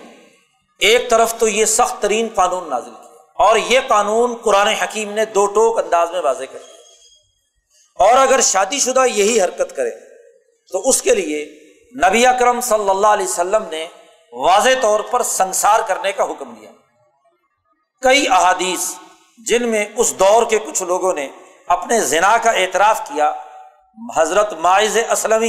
ایک 0.78 1.10
طرف 1.10 1.34
تو 1.38 1.48
یہ 1.48 1.64
سخت 1.64 2.02
ترین 2.02 2.28
قانون 2.34 2.70
نازل 2.70 2.90
کیا۔ 2.90 3.03
اور 3.34 3.56
یہ 3.56 3.80
قانون 3.88 4.34
قرآن 4.34 4.68
حکیم 4.68 5.12
نے 5.12 5.24
دو 5.24 5.46
ٹوک 5.46 5.78
انداز 5.78 6.10
میں 6.10 6.20
واضح 6.20 6.44
کر 6.52 6.58
دیا۔ 6.58 6.74
اور 8.04 8.16
اگر 8.16 8.40
شادی 8.40 8.78
شدہ 8.78 9.06
یہی 9.06 9.42
حرکت 9.42 9.76
کرے، 9.76 9.90
تو 10.72 10.88
اس 10.88 11.02
کے 11.02 11.14
لیے 11.14 11.60
نبی 12.08 12.26
اکرم 12.26 12.60
صلی 12.60 12.90
اللہ 12.90 13.06
علیہ 13.06 13.26
وسلم 13.26 13.62
نے 13.70 13.86
واضح 14.32 14.68
طور 14.80 15.00
پر 15.00 15.22
سنسار 15.22 15.80
کرنے 15.86 16.12
کا 16.12 16.24
حکم 16.24 16.54
دیا۔ 16.54 16.70
کئی 18.02 18.28
احادیث 18.28 18.94
جن 19.38 19.68
میں 19.68 19.86
اس 19.96 20.18
دور 20.18 20.46
کے 20.46 20.58
کچھ 20.58 20.82
لوگوں 20.82 21.12
نے 21.12 21.28
اپنے 21.66 22.00
زنا 22.00 22.38
کا 22.38 22.50
اعتراف 22.50 23.00
کیا، 23.08 23.32
حضرت 24.16 24.52
مائز 24.52 24.98
اسلم 25.10 25.44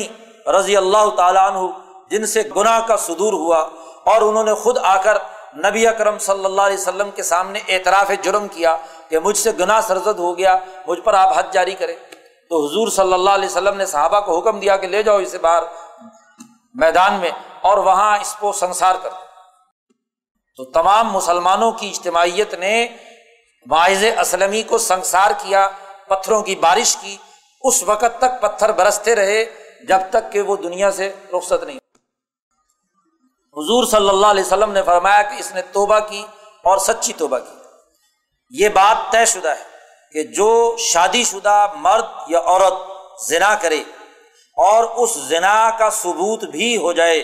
رضی 0.50 0.78
اللہ 0.78 1.10
تعالیٰ 1.18 1.52
عنہ، 1.52 1.68
جن 2.10 2.26
سے 2.26 2.42
گناہ 2.56 2.88
کا 2.88 2.98
صدور 2.98 3.34
ہوا 3.34 3.58
اور 4.06 4.22
انہوں 4.22 4.44
نے 4.44 4.54
خود 4.54 4.78
آ 4.84 5.02
کر 5.02 5.18
نبی 5.56 5.88
اکرم 5.88 6.18
صلی 6.18 6.46
اللہ 6.46 6.62
علیہ 6.62 6.78
وسلم 6.78 7.12
کے 7.12 7.24
سامنے 7.24 7.60
اعتراف 7.68 8.12
جرم 8.22 8.48
کیا 8.48 8.78
کہ 9.10 9.20
مجھ 9.20 9.38
سے 9.38 9.52
گناہ 9.60 9.82
سرزد 9.82 10.20
ہو 10.20 10.38
گیا، 10.38 10.58
مجھ 10.88 11.00
پر 11.00 11.14
آپ 11.14 11.38
حد 11.38 11.44
جاری 11.52 11.76
کریں۔ 11.76 11.96
تو 12.50 12.66
حضور 12.66 12.88
صلی 12.88 13.14
اللہ 13.14 13.30
علیہ 13.30 13.46
وسلم 13.46 13.78
نے 13.78 13.86
صحابہ 13.86 14.20
کو 14.20 14.40
حکم 14.40 14.60
دیا 14.60 14.78
کہ 14.78 14.88
لے 14.88 15.04
جاؤ 15.04 15.18
اسے 15.18 15.38
باہر 15.38 15.64
میدان 16.74 17.14
میں 17.14 17.32
اور 17.62 17.78
وہاں 17.78 18.18
اس 18.18 18.36
کو 18.40 18.52
سنسار 18.52 18.96
کر۔ 19.04 19.10
تو 20.56 20.66
تمام 20.66 21.12
مسلمانوں 21.12 21.72
کی 21.72 21.90
اجتماعیت 21.90 22.54
نے 22.54 22.88
باعض 23.66 24.04
اسلمی 24.20 24.64
کو 24.64 24.78
سنسار 24.78 25.32
کیا، 25.38 25.68
پتھروں 26.08 26.42
کی 26.42 26.56
بارش 26.56 26.98
کی۔ 27.02 27.18
اس 27.62 27.84
وقت 27.84 28.22
تک 28.22 28.42
پتھر 28.42 28.72
برستے 28.72 29.16
رہے، 29.16 29.46
جب 29.88 30.00
تک 30.10 30.32
کہ 30.32 30.42
وہ 30.42 30.56
دنیا 30.56 30.92
سے 30.92 31.14
رخصت 31.34 31.64
نہیں۔ 31.64 31.80
حضور 33.58 33.84
صلی 33.86 34.10
اللہ 34.10 34.28
علیہ 34.28 34.44
وسلم 34.44 34.72
نے 34.72 34.84
فرمایا 34.84 35.22
کہ 35.22 35.36
اس 35.40 35.52
نے 35.56 35.62
توبہ 35.62 36.00
کی 36.00 36.26
اور 36.64 36.78
سچی 36.78 37.14
توبہ 37.14 37.40
کی۔ 37.40 37.56
یہ 38.50 38.70
بات 38.70 39.12
طے 39.12 39.26
شدہ 39.26 39.50
ہے 39.50 39.64
کہ 40.12 40.24
جو 40.24 40.78
شادی 40.78 41.24
شدہ 41.24 41.68
مرد 41.76 42.06
یا 42.28 42.40
عورت 42.40 42.74
زنا 43.28 43.56
کرے 43.56 43.84
اور 44.58 44.84
اس 44.84 45.14
زنا 45.14 45.70
کا 45.80 45.90
ثبوت 45.90 46.44
بھی 46.44 46.78
ہو 46.78 46.94
جائے 46.94 47.24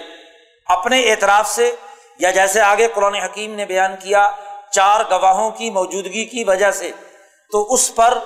اپنے 0.65 1.01
اعتراف 1.01 1.49
سے 1.49 1.75
یا 2.19 2.31
جیسے 2.31 2.61
آگے 2.61 2.87
قرآن 2.87 3.15
حکیم 3.15 3.55
نے 3.55 3.65
بیان 3.65 3.95
کیا 3.99 4.29
چار 4.71 5.01
گواہوں 5.11 5.51
کی 5.51 5.69
موجودگی 5.69 6.25
کی 6.25 6.43
وجہ 6.43 6.71
سے 6.71 6.91
تو 7.51 7.73
اس 7.73 7.95
پر 7.95 8.17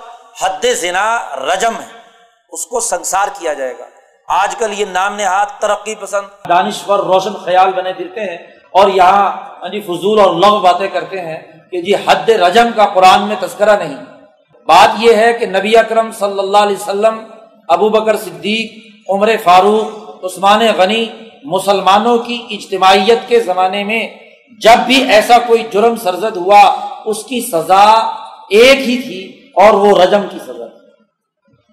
حد 0.41 0.65
زنا 0.75 1.35
رجم 1.35 1.79
ہے، 1.79 2.01
اس 2.49 2.65
کو 2.65 2.79
سنسار 2.79 3.27
کیا 3.39 3.53
جائے 3.53 3.77
گا۔ 3.79 3.85
آج 4.27 4.55
کل 4.55 4.73
یہ 4.79 4.85
نام 4.85 5.15
نہاد 5.15 5.45
ترقی 5.59 5.95
پسند۔ 5.95 6.49
دانشور 6.49 6.99
روشن 6.99 7.33
خیال 7.33 7.71
بنے 7.71 7.93
پھرتے 7.93 8.21
ہیں 8.21 8.37
اور 8.71 8.89
یہاں 8.89 9.31
جی 9.67 9.81
فضول 9.81 10.19
اور 10.19 10.33
لغ 10.33 10.61
باتیں 10.61 10.87
کرتے 10.87 11.21
ہیں 11.21 11.39
کہ 11.71 11.81
جی 11.81 11.95
حد 11.95 12.29
رجم 12.29 12.67
کا 12.75 12.85
قرآن 12.85 13.27
میں 13.27 13.35
تذکرہ 13.39 13.77
نہیں۔ 13.77 13.95
بات 14.65 14.89
یہ 14.97 15.13
ہے 15.13 15.33
کہ 15.33 15.45
نبی 15.45 15.77
اکرم 15.77 16.11
صلی 16.11 16.39
اللہ 16.39 16.57
علیہ 16.57 16.75
وسلم، 16.75 17.23
ابو 17.67 17.89
بکر 17.89 18.17
صدیق، 18.17 18.71
عمر 19.09 19.29
فاروق، 19.43 20.25
عثمان 20.25 20.61
غنی 20.77 21.05
مسلمانوں 21.43 22.17
کی 22.17 22.47
اجتماعیت 22.49 23.19
کے 23.27 23.39
زمانے 23.39 23.83
میں 23.83 24.07
جب 24.59 24.79
بھی 24.85 25.11
ایسا 25.11 25.37
کوئی 25.37 25.63
جرم 25.71 25.95
سرزد 25.95 26.37
ہوا، 26.37 26.61
اس 27.05 27.23
کی 27.23 27.41
سزا 27.41 27.83
ایک 28.49 28.79
ہی 28.79 29.01
تھی 29.01 29.49
اور 29.55 29.73
وہ 29.73 29.97
رجم 30.01 30.21
کی 30.31 30.39
سزا 30.39 30.65
تھی۔ 30.65 30.85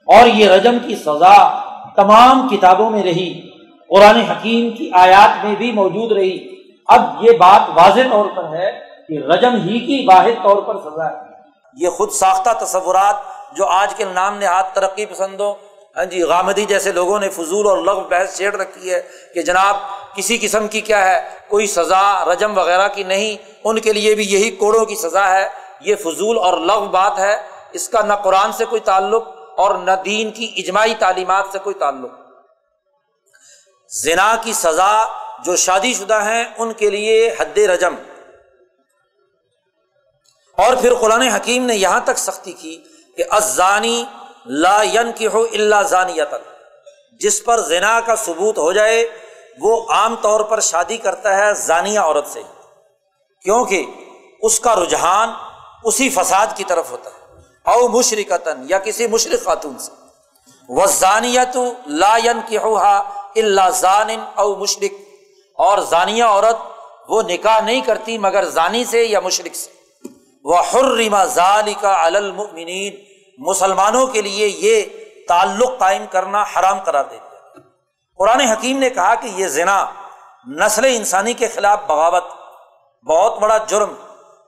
اور 0.07 0.27
یہ 0.27 0.49
رجم 0.49 0.79
کی 0.87 0.97
سزا 0.97 1.72
تمام 1.97 2.49
کتابوں 2.49 2.91
میں 2.91 3.03
رہی، 3.03 3.51
قرآن 3.89 4.17
حکیم 4.17 4.71
کی 4.71 4.91
آیات 4.95 5.45
میں 5.45 5.55
بھی 5.55 5.73
موجود 5.73 6.13
رہی۔ 6.13 6.39
اب 6.87 7.01
یہ 7.21 7.31
بات 7.31 7.61
واضح 7.75 8.01
طور 8.11 8.25
پر 8.37 8.45
ہے 8.45 8.81
کہ 9.09 9.19
رجم 9.19 9.55
ہی 9.55 9.79
کی 9.81 10.07
واحد 10.09 10.43
طور 10.43 10.63
پر 10.63 10.91
سزا 10.91 11.11
ہے۔ 11.11 11.33
یہ 11.75 11.89
خود 11.89 12.11
ساختہ 12.11 12.65
تصورات 12.65 13.17
جو 13.57 13.67
آج 13.67 13.95
کے 13.95 14.05
نام 14.05 14.39
نہاد 14.39 14.63
ترقی 14.73 15.07
پسندوں 15.07 15.55
ہاں 15.97 16.05
جی 16.05 16.23
غامدی 16.23 16.65
جیسے 16.65 16.93
لوگوں 16.93 17.21
نے 17.21 17.29
فضول 17.29 17.67
اور 17.67 17.79
لغ 17.79 18.09
بحث 18.09 18.37
چھیڑ 18.37 18.57
رکھی 18.57 18.95
ہے 18.95 19.03
کہ 19.35 19.43
جناب، 19.43 19.77
کسی 20.17 20.39
قسم 20.41 20.69
کی 20.69 20.81
کیا 20.81 21.11
ہے؟ 21.11 21.21
کوئی 21.49 21.67
سزا، 21.67 22.25
رجم 22.25 22.59
وغیرہ 22.59 22.89
کی 22.89 23.03
نہیں، 23.03 23.37
ان 23.65 23.79
کے 23.79 23.93
لیے 23.93 24.15
بھی 24.15 24.25
یہی 24.25 24.51
کوڑوں 24.51 24.85
کی 24.85 24.95
سزا 24.95 25.35
ہے۔ 25.35 25.49
یہ 25.81 25.95
فضول 25.97 26.39
اور 26.39 26.59
لغ 26.59 26.85
بات 26.85 27.19
ہے۔ 27.19 27.37
اس 27.73 27.89
کا 27.89 28.03
نہ 28.03 28.13
قرآن 28.13 28.53
سے 28.53 28.65
کوئی 28.65 28.81
تعلق 28.81 29.29
اور 29.63 29.75
نہ 29.75 29.91
دین 30.05 30.31
کی 30.31 30.53
اجماعی 30.57 30.95
تعلیمات 30.99 31.45
سے 31.53 31.59
کوئی 31.59 31.75
تعلق۔ 31.75 32.11
زنا 34.03 34.37
کی 34.43 34.53
سزا 34.53 35.05
جو 35.45 35.57
شادی 35.57 35.95
شدہ 35.95 36.25
ہیں، 36.25 36.45
ان 36.59 36.73
کے 36.73 36.91
لیے 36.91 37.35
حد 37.39 37.59
رجم۔ 37.59 37.95
اور 40.57 40.77
پھر 40.77 40.95
قرآن 40.95 41.23
حکیم 41.23 41.67
نے 41.67 41.77
یہاں 41.77 42.01
تک 42.05 42.19
سختی 42.19 42.53
کی 42.53 42.85
کہ 43.17 43.25
ازانی 43.31 44.05
لا 44.47 44.83
ین 44.83 45.13
کی 45.13 45.27
ہو 45.27 45.43
اللہ 45.43 45.83
زانیت 45.83 46.35
جس 47.13 47.45
پر 47.45 47.61
زنا 47.61 48.01
کا 48.01 48.17
ثبوت 48.17 48.59
ہو 48.59 48.73
جائے، 48.73 49.09
وہ 49.61 49.87
عام 49.91 50.17
طور 50.17 50.41
پر 50.41 50.61
شادی 50.61 50.97
کرتا 50.97 51.37
ہے 51.37 51.55
زانیہ 51.55 52.01
عورت 52.01 52.27
سے۔ 52.27 52.43
کیونکہ 53.43 53.87
اس 54.41 54.61
کا 54.61 54.77
رجحان 54.77 55.29
اسی 55.85 56.09
فساد 56.09 56.47
کی 56.55 56.65
طرف 56.65 56.91
ہوتا 56.91 57.11
ہے۔ 57.11 57.22
او 57.67 57.89
مشرقتاً 57.89 58.65
یا 58.69 58.79
کسی 58.79 59.07
مشرق 59.07 59.45
خاتون 59.45 59.79
سے۔ 59.79 59.91
وہ 60.69 60.87
ضانیت 60.87 61.57
لا 61.87 62.19
کی 62.49 62.59
اللہ 62.59 63.71
ضان 63.71 64.11
او 64.35 64.55
مشرق 64.55 64.95
اور 65.55 65.79
ضانیہ 65.79 66.25
عورت 66.25 66.57
وہ 67.09 67.23
نکاح 67.23 67.61
نہیں 67.61 67.81
کرتی 67.81 68.19
مگر 68.19 68.45
ضانی 68.45 68.85
سے 68.85 69.05
یا 69.05 69.21
مشرق 69.21 69.55
سے۔ 69.55 69.71
وہ 70.45 70.57
حرما 70.75 71.25
ظال 71.25 71.75
کا 71.81 72.05
المؤمنین 72.05 72.97
مسلمانوں 73.39 74.07
کے 74.07 74.23
لیے 74.23 74.47
یہ 74.47 74.83
تعلق 75.29 75.79
قائم 75.79 76.05
کرنا 76.11 76.43
حرام 76.43 76.81
کرا 76.81 77.03
دیتے 77.03 77.61
قرآن 78.19 78.41
حکیم 78.41 78.79
نے 78.79 78.91
کہا 78.91 79.15
کہ 79.15 79.27
یہ 79.27 79.47
زنا 79.47 79.87
نسل 80.49 80.85
انسانی 80.85 81.33
کے 81.33 81.49
خلاف 81.49 81.79
بغاوت، 81.87 82.25
بہت 83.07 83.39
بڑا 83.39 83.59
جرم، 83.59 83.95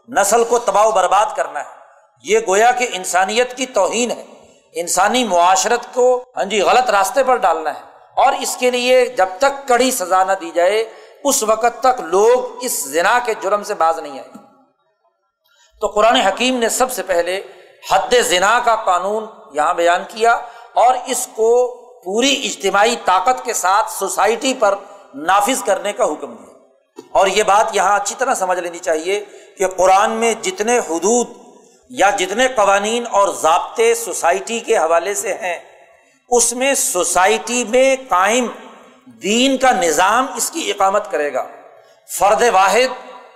نسل 0.08 0.44
کو 0.44 0.58
تباہ 0.58 0.86
و 0.86 0.90
برباد 0.90 1.26
کرنا 1.36 1.60
ہے۔ 1.60 1.84
یہ 2.25 2.39
گویا 2.47 2.72
کہ 2.72 2.87
انسانیت 2.93 3.57
کی 3.57 3.66
توہین 3.66 4.11
ہے۔ 4.11 4.25
انسانی 4.72 5.25
معاشرت 5.25 5.95
کو 5.95 6.25
ہاں 6.37 6.45
جی 6.45 6.61
غلط 6.61 6.91
راستے 6.91 7.25
پر 7.25 7.37
ڈالنا 7.37 7.75
ہے۔ 7.75 7.81
اور 8.16 8.33
اس 8.33 8.57
کے 8.57 8.70
لیے 8.70 9.07
جب 9.07 9.27
تک 9.39 9.68
کڑی 9.68 9.91
سزا 9.91 10.25
نہ 10.25 10.33
دی 10.41 10.51
جائے، 10.55 10.93
اس 11.25 11.43
وقت 11.43 11.81
تک 11.81 12.01
لوگ 12.01 12.59
اس 12.61 12.85
زنا 12.85 13.18
کے 13.25 13.35
جرم 13.41 13.62
سے 13.62 13.75
باز 13.75 13.99
نہیں 13.99 14.18
آئے 14.18 14.29
تو 15.81 15.87
قرآن 15.87 16.16
حکیم 16.16 16.57
نے 16.59 16.68
سب 16.68 16.93
سے 16.93 17.03
پہلے 17.03 17.41
حد 17.91 18.14
زنا 18.20 18.61
کا 18.64 18.77
قانون 18.77 19.27
یہاں 19.53 19.75
بیان 19.75 20.03
کیا 20.09 20.33
اور 20.72 20.95
اس 21.07 21.29
کو 21.35 21.75
پوری 22.05 22.43
اجتماعی 22.45 22.97
طاقت 23.05 23.45
کے 23.45 23.53
ساتھ 23.53 23.91
سوسائٹی 23.91 24.55
پر 24.55 24.75
نافذ 25.14 25.62
کرنے 25.62 25.93
کا 25.93 26.05
حکم 26.05 26.35
دیا۔ 26.35 26.55
اور 27.12 27.27
یہ 27.27 27.43
بات 27.43 27.66
یہاں 27.72 27.97
اچھی 27.97 28.14
طرح 28.18 28.35
سمجھ 28.35 28.59
لینی 28.59 28.79
چاہیے 28.79 29.25
کہ 29.59 29.68
قرآن 29.68 30.11
میں 30.11 30.35
جتنے 30.43 30.79
حدود 30.79 31.27
یا 31.99 32.11
جتنے 32.11 32.49
قوانین 32.49 33.05
اور 33.11 33.28
ضابطے 33.28 33.95
سوسائٹی 33.95 34.61
کے 34.61 34.76
حوالے 34.76 35.14
سے 35.14 35.34
ہیں، 35.34 35.59
اس 36.30 36.53
میں 36.53 36.74
سوسائٹی 36.74 37.64
میں 37.64 37.97
قائم 38.09 38.47
دین 39.22 39.57
کا 39.57 39.70
نظام 39.72 40.26
اس 40.36 40.51
کی 40.51 40.70
اقامت 40.70 41.11
کرے 41.11 41.32
گا۔ 41.34 41.47
فرد 42.11 42.42
واحد 42.53 42.90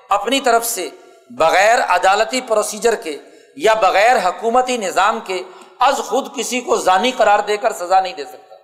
اپنی 0.09 0.41
طرف 0.41 0.65
سے 0.65 0.89
بغیر 1.31 1.79
عدالتی 1.89 2.41
پروسیجر 2.41 2.95
کے 2.95 3.17
یا 3.57 3.75
بغیر 3.75 4.17
حکومتی 4.17 4.77
نظام 4.77 5.21
کے 5.21 5.43
از 5.79 6.01
خود 6.07 6.37
کسی 6.37 6.61
کو 6.61 6.77
ضانی 6.77 7.11
قرار 7.17 7.39
دے 7.39 7.57
کر 7.57 7.73
سزا 7.73 8.01
نہیں 8.01 8.13
دے 8.13 8.25
سکتا۔ 8.25 8.55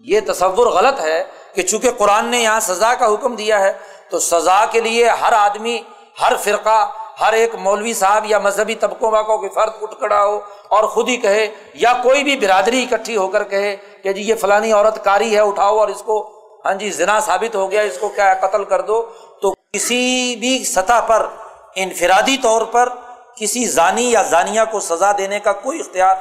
یہ 0.00 0.20
تصور 0.26 0.66
غلط 0.66 1.00
ہے 1.00 1.22
کہ 1.54 1.62
چونکہ 1.62 1.90
قرآن 1.90 2.26
نے 2.26 2.38
یہاں 2.38 2.60
سزا 2.60 2.94
کا 2.94 3.06
حکم 3.06 3.34
دیا 3.36 3.60
ہے، 3.60 3.72
تو 4.10 4.18
سزا 4.18 4.64
کے 4.70 4.80
لیے 4.80 5.08
ہر 5.08 5.32
آدمی، 5.32 5.80
ہر 6.20 6.32
فرقہ 6.44 6.80
ہر 7.20 7.32
ایک 7.32 7.54
مولوی 7.54 7.92
صاحب 7.94 8.24
یا 8.26 8.38
مذہبی 8.38 8.74
طبقوں 8.74 9.10
کا 9.10 9.22
کوئی 9.22 9.48
فرد 9.48 9.82
اٹھ 9.82 9.94
کھڑا 9.98 10.24
ہو 10.24 10.40
اور 10.68 10.84
خود 10.84 11.08
ہی 11.08 11.16
کہے 11.16 11.46
یا 11.74 11.92
کوئی 12.02 12.24
بھی 12.24 12.36
برادری 12.36 12.82
اکٹھی 12.82 13.16
ہو 13.16 13.28
کر 13.28 13.44
کہے 13.44 13.76
کہ 14.02 14.12
جی 14.12 14.22
یہ 14.22 14.34
فلانی 14.34 14.72
عورت 14.72 15.04
کاری 15.04 15.34
ہے، 15.34 15.40
اٹھاؤ 15.40 15.78
اور 15.78 15.88
اس 15.88 16.02
کو 16.02 16.18
ہاں 16.64 16.74
جی 16.74 16.90
زنا 16.90 17.20
ثابت 17.20 17.54
ہو 17.54 17.70
گیا، 17.70 17.82
اس 17.82 17.98
کو 17.98 18.08
کیا 18.08 18.34
قتل 18.40 18.64
کر 18.64 18.80
دو۔ 18.80 19.02
تو 19.42 19.52
کسی 19.72 20.36
بھی 20.40 20.64
سطح 20.64 21.00
پر 21.06 21.26
انفرادی 21.74 22.36
طور 22.42 22.62
پر 22.62 22.88
کسی 23.36 23.64
زانی 23.66 24.10
یا 24.10 24.22
زانیہ 24.22 24.60
کو 24.70 24.80
سزا 24.80 25.12
دینے 25.18 25.38
کا 25.40 25.52
کوئی 25.52 25.80
اختیار 25.80 26.16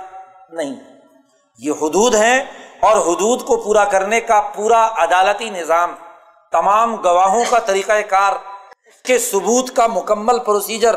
نہیں۔ 0.50 0.76
یہ 1.60 1.72
حدود 1.82 2.16
ہیں 2.16 2.40
اور 2.80 2.98
حدود 2.98 3.44
کو 3.46 3.58
پورا 3.58 3.86
کرنے 3.86 4.20
کا 4.22 4.40
پورا 4.56 4.88
عدالتی 4.98 5.50
نظام 5.50 5.96
تمام 6.52 6.96
گواہوں 6.96 7.44
کا 7.50 7.60
طریقۂ 7.60 8.02
کار 8.10 8.34
کے 9.10 9.20
ثبوت 9.20 9.76
کا 9.76 9.88
مکمل 9.88 10.40
پروسیجر 10.40 10.96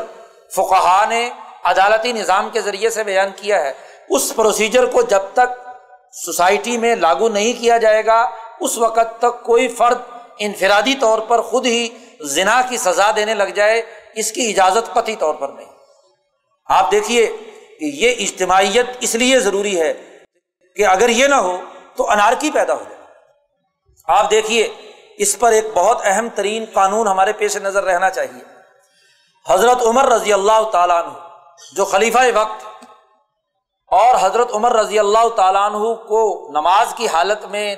فقہ 0.55 1.05
نے 1.09 1.29
عدالتی 1.63 2.11
نظام 2.11 2.49
کے 2.53 2.61
ذریعے 2.61 2.89
سے 2.89 3.03
بیان 3.03 3.29
کیا 3.35 3.61
ہے۔ 3.63 3.73
اس 4.09 4.35
پروسیجر 4.35 4.85
کو 4.85 5.01
جب 5.01 5.21
تک 5.33 5.59
سوسائٹی 6.25 6.77
میں 6.77 6.95
لاگو 6.95 7.29
نہیں 7.29 7.53
کیا 7.61 7.77
جائے 7.77 8.05
گا، 8.05 8.19
اس 8.59 8.77
وقت 8.77 9.19
تک 9.19 9.43
کوئی 9.43 9.67
فرد 9.67 9.97
انفرادی 10.39 10.95
طور 10.95 11.19
پر 11.19 11.41
خود 11.41 11.65
ہی 11.65 11.89
زنا 12.21 12.61
کی 12.69 12.77
سزا 12.77 13.11
دینے 13.15 13.33
لگ 13.33 13.51
جائے، 13.55 13.81
اس 14.15 14.31
کی 14.31 14.49
اجازت 14.49 14.93
قطعی 14.93 15.15
طور 15.15 15.35
پر 15.35 15.49
نہیں۔ 15.49 15.71
آپ 16.69 16.91
دیکھیے 16.91 17.25
کہ 17.79 17.85
یہ 17.93 18.15
اجتماعیت 18.19 18.85
اس 18.99 19.15
لیے 19.15 19.39
ضروری 19.39 19.79
ہے 19.81 19.93
کہ 20.75 20.87
اگر 20.87 21.09
یہ 21.09 21.27
نہ 21.27 21.35
ہو 21.35 21.57
تو 21.95 22.09
انارکی 22.11 22.51
پیدا 22.51 22.73
ہو 22.73 22.83
جائے۔ 22.89 23.01
آپ 24.07 24.31
دیکھیے 24.31 24.67
اس 25.17 25.39
پر 25.39 25.51
ایک 25.51 25.67
بہت 25.73 26.01
اہم 26.03 26.27
ترین 26.35 26.65
قانون 26.73 27.07
ہمارے 27.07 27.33
پیش 27.33 27.57
نظر 27.57 27.83
رہنا 27.83 28.09
چاہیے۔ 28.09 28.41
حضرت 29.49 29.81
عمر 29.81 30.05
رضی 30.05 30.33
اللہ 30.33 30.69
تعالیٰ 30.71 31.03
عنہ، 31.03 31.13
جو 31.75 31.85
خلیفہ 31.85 32.17
وقت 32.35 32.65
اور 33.91 34.15
حضرت 34.21 34.51
عمر 34.53 34.73
رضی 34.75 34.99
اللہ 34.99 35.29
تعالیٰ 35.29 35.61
عنہ 35.61 35.93
کو 35.93 36.47
نماز 36.51 36.93
کی 36.95 37.07
حالت 37.07 37.45
میں 37.45 37.75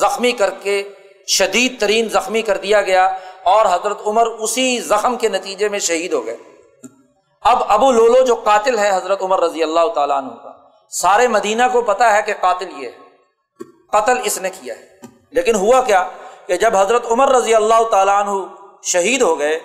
زخمی 0.00 0.32
کر 0.32 0.50
کے 0.50 0.88
شدید 1.28 1.80
ترین 1.80 2.08
زخمی 2.08 2.42
کر 2.42 2.56
دیا 2.56 2.82
گیا 2.82 3.16
اور 3.42 3.66
حضرت 3.66 4.00
عمر 4.06 4.26
اسی 4.26 4.80
زخم 4.80 5.16
کے 5.16 5.28
نتیجے 5.28 5.68
میں 5.68 5.78
شہید 5.78 6.12
ہو 6.12 6.26
گئے۔ 6.26 6.36
اب 7.42 7.62
ابو 7.68 7.92
لولو 7.92 8.24
جو 8.24 8.34
قاتل 8.34 8.78
ہے 8.78 8.96
حضرت 8.96 9.22
عمر 9.22 9.40
رضی 9.40 9.62
اللہ 9.62 9.88
تعالیٰ 9.94 10.16
عنہ 10.16 10.28
کا، 10.28 10.52
سارے 10.90 11.28
مدینہ 11.28 11.62
کو 11.72 11.80
پتا 11.82 12.16
ہے 12.16 12.22
کہ 12.22 12.34
قاتل 12.40 12.82
یہ 12.82 12.88
ہے۔ 12.88 12.98
قتل 13.92 14.18
اس 14.24 14.38
نے 14.38 14.50
کیا 14.50 14.74
ہے۔ 14.74 14.88
لیکن 15.30 15.54
ہوا 15.54 15.80
کیا؟ 15.80 16.08
کہ 16.46 16.56
جب 16.56 16.76
حضرت 16.76 17.06
عمر 17.10 17.28
رضی 17.28 17.54
اللہ 17.54 17.84
تعالیٰ 17.90 18.26
عنہ 18.26 18.44
شہید 18.82 19.22
ہو 19.22 19.38
گئے، 19.38 19.58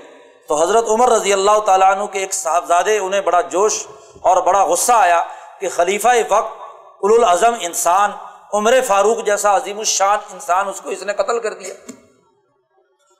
تو 0.48 0.62
حضرت 0.62 0.86
عمر 0.90 1.10
رضی 1.10 1.34
اللہ 1.34 1.60
تعالیٰ 1.60 1.92
عنہ 1.92 2.06
کے 2.06 2.20
ایک 2.20 2.34
صاحبزادے 2.34 2.98
انہیں 2.98 3.22
بڑا 3.22 3.42
جوش 3.42 3.88
اور 4.22 4.38
بڑا 4.38 4.64
غصہ 4.66 4.92
آیا 4.92 5.24
کہ 5.60 5.70
خلیفہ 5.70 6.08
وقت 6.30 6.62
الاظم 7.02 7.54
انسان، 7.60 8.12
عمر 8.54 8.74
فاروق 8.88 9.26
جیسا 9.26 9.56
عظیم 9.56 9.78
الشان 9.78 10.20
انسان، 10.34 10.68
اس 10.68 10.82
کو 10.82 10.90
اس 10.90 11.04
نے 11.04 11.14
قتل 11.14 11.40
کر 11.40 11.54
دیا۔ 11.54 11.74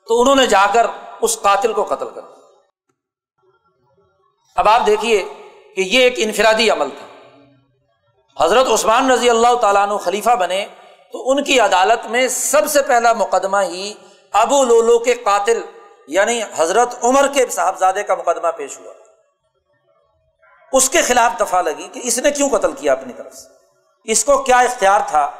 تو 0.06 0.20
انہوں 0.20 0.36
نے 0.36 0.46
جا 0.46 0.66
کر 0.72 0.86
اس 1.20 1.42
قاتل 1.42 1.72
کو 1.72 1.84
قتل 1.84 2.10
کر 2.10 2.20
دیا۔ 2.20 2.40
اب 4.56 4.68
آپ 4.68 4.86
دیکھیے 4.86 5.24
کہ 5.76 5.80
یہ 5.80 6.02
ایک 6.02 6.14
انفرادی 6.16 6.70
عمل 6.70 6.90
تھا۔ 6.90 7.06
حضرت 8.44 8.66
عثمان 8.68 9.10
رضی 9.10 9.30
اللہ 9.30 9.54
تعالیٰ 9.54 9.82
عنہ 9.82 9.96
خلیفہ 9.96 10.30
بنے 10.30 10.66
تو 11.12 11.30
ان 11.30 11.44
کی 11.44 11.60
عدالت 11.60 12.06
میں 12.06 12.28
سب 12.28 12.66
سے 12.68 12.82
پہلا 12.82 13.12
مقدمہ 13.12 13.56
ہی 13.62 13.94
ابو 14.32 14.64
لولو 14.64 14.98
کے 14.98 15.14
قاتل 15.14 15.62
یعنی 16.06 16.42
حضرت 16.56 17.04
عمر 17.04 17.26
کے 17.34 17.46
صاحبزادے 17.50 18.02
کا 18.02 18.14
مقدمہ 18.14 18.48
پیش 18.56 18.80
ہوا۔ 18.80 18.92
اس 20.72 20.90
کے 20.90 21.02
خلاف 21.02 21.40
دفاع 21.40 21.62
لگی 21.62 21.88
کہ 21.92 22.00
اس 22.04 22.18
نے 22.18 22.30
کیوں 22.30 22.48
قتل 22.48 22.72
کیا 22.72 22.92
اپنی 22.92 23.12
طرف 23.12 23.34
سے؟ 23.34 23.48
اس 24.04 24.24
کو 24.24 24.38
کیا 24.38 24.58
اختیار 24.58 25.00
تھا 25.06 25.30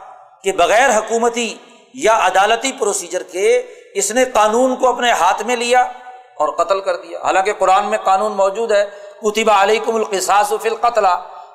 کہ 0.42 0.52
بغیر 0.52 0.90
حکومتی 0.90 1.56
یا 1.94 2.18
عدالتی 2.26 2.72
پروسیجر 2.72 3.22
کے 3.22 3.62
اس 3.94 4.10
نے 4.10 4.24
قانون 4.24 4.76
کو 4.76 4.88
اپنے 4.88 5.10
ہاتھ 5.10 5.42
میں 5.42 5.56
لیا 5.56 5.82
اور 6.34 6.48
قتل 6.48 6.80
کر 6.80 6.96
دیا؟ 6.96 7.18
حالانکہ 7.22 7.52
قرآن 7.52 7.84
میں 7.84 7.98
قانون 7.98 8.32
موجود 8.32 8.72
ہے 8.72 8.90
کتبہ 9.22 9.52
علیکم 9.52 9.94
القصاص 9.94 10.52
فی 10.62 10.68
القتل 10.68 11.06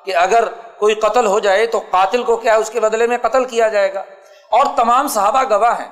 کہ 0.04 0.14
اگر 0.14 0.44
کوئی 0.78 0.94
قتل 0.94 1.26
ہو 1.26 1.38
جائے 1.38 1.66
تو 1.66 1.80
قاتل 1.90 2.22
کو 2.22 2.36
کیا 2.36 2.54
اس 2.54 2.70
کے 2.70 2.80
بدلے 2.80 3.06
میں 3.06 3.18
قتل 3.18 3.44
کیا 3.44 3.68
جائے 3.68 3.94
گا؟ 3.94 4.00
اور 4.50 4.66
تمام 4.76 5.08
صحابہ 5.08 5.42
گواہ 5.50 5.80
ہیں۔ 5.80 5.88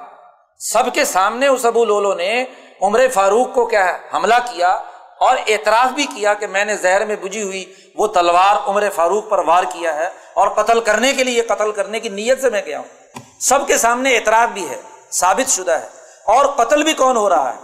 سب 0.59 0.83
کے 0.93 1.05
سامنے 1.05 1.47
اس 1.47 1.65
ابو 1.65 1.85
لولو 1.85 2.15
نے 2.15 2.45
عمر 2.83 3.01
فاروق 3.15 3.55
کو 3.55 3.67
کیا 3.67 3.89
ہے 3.89 3.99
حملہ 4.15 4.35
کیا 4.51 4.73
اور 5.21 5.37
اعتراف 5.47 5.93
بھی 5.93 6.07
کیا 6.07 6.35
کہ 6.35 6.47
میں 6.47 6.65
نے 6.65 6.77
زہر 6.77 7.07
میں 7.07 7.17
بجھی 7.17 7.43
ہوئی 7.43 7.75
وہ 7.95 8.07
تلوار 8.07 8.69
عمر 8.69 8.83
فاروق 8.95 9.29
پر 9.29 9.39
وار 9.39 9.65
کیا 9.73 9.95
ہے 9.95 10.09
اور 10.35 10.49
قتل 10.49 10.81
کرنے 10.81 11.15
کے 11.15 11.25
لیے 11.25 11.43
قتل 11.43 11.73
کرنے 11.73 12.01
کی 12.01 12.09
نیت 12.09 12.41
سے 12.41 12.51
میں 12.51 12.63
گیا 12.67 12.79
ہوں۔ 12.79 13.19
سب 13.41 13.59
کے 13.67 13.77
سامنے 13.77 14.17
اعتراف 14.17 14.49
بھی 14.49 14.69
ہے، 14.69 14.81
ثابت 15.11 15.51
شدہ 15.51 15.73
ہے۔ 15.73 15.89
اور 16.25 16.47
قتل 16.47 16.83
بھی 16.83 16.93
کون 16.93 17.17
ہو 17.17 17.29
رہا 17.29 17.55
ہے؟ 17.55 17.59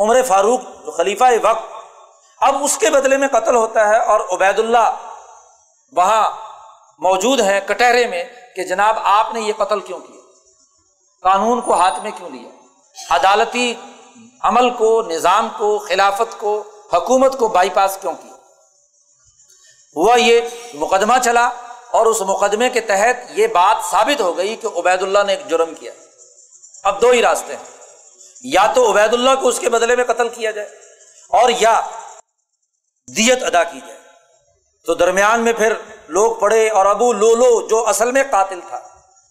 عمر 0.00 0.22
فاروق 0.22 0.60
خلیفہ 0.96 1.24
وقت۔ 1.42 1.72
اب 2.40 2.64
اس 2.64 2.78
کے 2.78 2.90
بدلے 2.90 3.16
میں 3.16 3.28
قتل 3.28 3.56
ہوتا 3.56 3.88
ہے 3.88 3.98
اور 3.98 4.20
عبید 4.32 4.58
اللہ 4.58 4.94
وہاں 5.92 6.47
موجود 6.98 7.40
ہے 7.40 7.60
کٹہرے 7.66 8.06
میں 8.06 8.24
کہ 8.56 8.64
جناب 8.64 8.98
آپ 9.02 9.34
نے 9.34 9.40
یہ 9.40 9.52
قتل 9.52 9.80
کیوں 9.80 9.98
کیا؟ 9.98 10.20
قانون 11.22 11.60
کو 11.60 11.74
ہاتھ 11.74 12.00
میں 12.02 12.10
کیوں 12.10 12.30
لیا؟ 12.30 12.50
عدالتی 13.10 13.74
عمل 14.40 14.70
کو، 14.70 15.02
نظام 15.02 15.48
کو، 15.58 15.78
خلافت 15.78 16.38
کو، 16.38 16.64
حکومت 16.92 17.38
کو 17.38 17.48
بائی 17.48 17.70
پاس 17.70 17.98
کیوں 18.00 18.14
کیا؟ 18.14 18.34
ہوا 19.96 20.16
یہ 20.16 20.40
مقدمہ 20.74 21.14
چلا 21.24 21.46
اور 21.90 22.06
اس 22.06 22.20
مقدمے 22.20 22.70
کے 22.70 22.80
تحت 22.80 23.16
یہ 23.30 23.46
بات 23.46 23.76
ثابت 23.90 24.20
ہو 24.20 24.36
گئی 24.36 24.56
کہ 24.56 24.66
عبید 24.66 25.02
اللہ 25.02 25.18
نے 25.26 25.34
ایک 25.34 25.48
جرم 25.48 25.74
کیا۔ 25.74 25.92
اب 26.82 27.02
دو 27.02 27.10
ہی 27.10 27.22
راستے 27.22 27.56
ہیں۔ 27.56 27.64
یا 28.42 28.66
تو 28.74 28.90
عبید 28.90 29.14
اللہ 29.14 29.30
کو 29.40 29.48
اس 29.48 29.58
کے 29.58 29.68
بدلے 29.68 29.96
میں 29.96 30.04
قتل 30.04 30.28
کیا 30.28 30.50
جائے 30.50 30.68
اور 31.28 31.50
یا 31.58 31.80
دیت 33.16 33.42
ادا 33.42 33.64
کی 33.64 33.80
جائے۔ 33.86 33.98
تو 34.86 34.94
درمیان 34.94 35.40
میں 35.40 35.52
پھر 35.52 35.72
لوگ 36.08 36.34
پڑھے 36.34 36.68
اور 36.68 36.86
ابو 36.86 37.12
لولو 37.12 37.66
جو 37.66 37.86
اصل 37.88 38.12
میں 38.12 38.22
قاتل 38.30 38.60
تھا، 38.68 38.80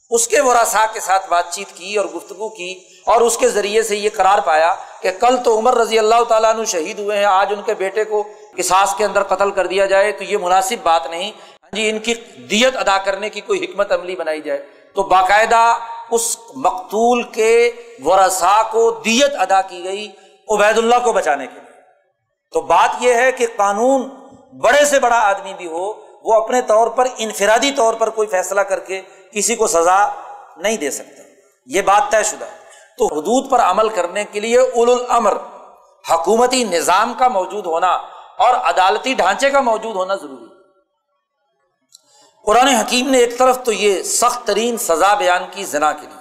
اس 0.10 0.28
کے 0.28 0.42
ورثا 0.42 0.86
کے 0.94 1.00
ساتھ 1.00 1.30
بات 1.30 1.52
چیت 1.52 1.68
کی 1.78 1.96
اور 1.96 2.06
گفتگو 2.06 2.50
کی 2.50 2.80
اور 3.06 3.22
اس 3.22 3.38
کے 3.38 3.50
ذریعے 3.50 3.84
سے 3.84 3.96
یہ 3.96 4.10
قرار 4.16 4.40
پایا 4.40 4.76
کہ 5.02 5.12
کل 5.20 5.38
تو 5.38 5.58
عمر 5.60 5.76
رضی 5.76 6.00
اللہ 6.00 6.24
تعالیٰ 6.28 6.54
عنہ 6.56 6.64
شہید 6.64 7.00
ہوئے 7.00 7.18
ہیں، 7.18 7.26
آج 7.26 7.54
ان 7.56 7.62
کے 7.62 7.74
بیٹے 7.74 8.04
کو 8.04 8.24
کساس 8.58 8.94
کے 8.98 9.06
اندر 9.06 9.24
قتل 9.24 9.52
کر 9.52 9.68
دیا 9.68 9.86
جائے 9.86 10.12
تو 10.12 10.24
یہ 10.24 10.38
مناسب 10.38 10.76
بات 10.84 11.08
نہیں۔ 11.08 11.32
ہاں 11.32 11.76
جی 11.76 11.90
ان 11.90 12.00
کی 12.00 12.14
دیت 12.50 12.78
ادا 12.78 12.98
کرنے 12.98 13.30
کی 13.30 13.42
کوئی 13.42 13.66
حکمت 13.66 13.92
عملی 13.92 14.16
بنائی 14.16 14.42
جائے۔ 14.42 14.66
تو 14.94 15.04
باقاعدہ 15.04 15.78
اس 16.12 16.38
مقتول 16.56 17.24
کے 17.24 17.72
ورثا 18.06 18.62
کو 18.72 18.92
دیت 18.92 19.36
ادا 19.40 19.62
کی 19.62 19.84
گئی 19.84 20.10
عبید 20.50 20.78
اللہ 20.78 20.96
کو 21.04 21.14
بچانے 21.14 21.48
کے 21.48 21.54
لیے۔ 21.54 21.82
تو 22.52 22.62
بات 22.62 22.90
یہ 23.00 23.14
ہے 23.14 23.32
کہ 23.32 23.48
قانون 23.56 24.10
بڑے 24.62 24.86
سے 24.86 25.00
بڑا 25.00 25.20
آدمی 25.20 25.54
بھی 25.54 25.68
ہو 25.68 25.94
وہ 26.28 26.34
اپنے 26.34 26.62
طور 26.62 26.88
پر 26.88 27.08
انفرادی 27.18 27.72
طور 27.72 27.94
پر 27.94 28.10
کوئی 28.10 28.28
فیصلہ 28.28 28.62
کر 28.62 28.80
کے 28.80 29.02
کسی 29.32 29.56
کو 29.56 29.68
سزا 29.68 30.10
نہیں 30.58 30.78
دے 30.78 30.92
سکتا۔ 30.92 31.24
یہ 31.66 31.82
بات 31.82 32.12
طے 32.12 32.24
شدہ۔ 32.24 32.46
تو 32.98 33.06
حدود 33.06 33.52
پر 33.52 33.60
عمل 33.60 33.90
کرنے 33.90 34.26
کے 34.26 34.40
لیے 34.40 34.60
اول 34.60 34.90
الامر، 34.90 35.34
حکومتی 36.10 36.64
نظام 36.64 37.14
کا 37.20 37.28
موجود 37.28 37.66
ہونا 37.66 37.92
اور 38.38 38.54
عدالتی 38.54 39.14
ڈھانچے 39.14 39.50
کا 39.50 39.62
موجود 39.62 39.96
ہونا 39.96 40.16
ضروری۔ 40.16 40.46
قرآن 42.46 42.68
حکیم 42.68 43.10
نے 43.10 43.18
ایک 43.18 43.38
طرف 43.38 43.60
تو 43.64 43.72
یہ 43.72 44.04
سخت 44.04 44.48
ترین 44.48 44.78
سزا 44.78 45.14
بیان 45.14 45.44
کی 45.52 45.66
زنا 45.66 45.92
کے 45.92 46.08
لیے۔ 46.08 46.18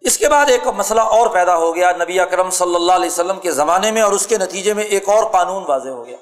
اس 0.00 0.18
کے 0.18 0.28
بعد 0.28 0.46
ایک 0.46 0.66
مسئلہ 0.66 1.00
اور 1.00 1.26
پیدا 1.26 1.56
ہو 1.56 1.74
گیا 1.74 1.92
نبی 1.92 2.20
اکرم 2.20 2.50
صلی 2.50 2.74
اللہ 2.74 2.92
علیہ 2.92 3.06
وسلم 3.06 3.40
کے 3.40 3.50
زمانے 3.50 3.90
میں 3.90 4.02
اور 4.02 4.12
اس 4.12 4.26
کے 4.26 4.38
نتیجے 4.38 4.74
میں 4.74 4.84
ایک 4.84 5.08
اور 5.08 5.24
قانون 5.30 5.64
واضح 5.68 5.88
ہو 5.88 6.06
گیا۔ 6.06 6.16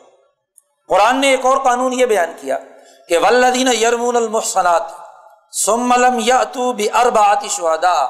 قرآن 0.88 1.20
نے 1.20 1.30
ایک 1.30 1.46
اور 1.46 1.56
قانون 1.56 1.92
یہ 1.92 2.06
بیان 2.06 2.32
کیا 2.40 2.58
کہ 3.08 3.18
ولدین 3.18 3.68
یرمون 3.68 4.16
المحسنات 4.16 4.82
سملم 5.52 6.18
یا 6.20 6.44
تو 6.44 6.72
بھی 6.72 6.88
ارباتی 6.94 7.48
شہدا 7.48 8.06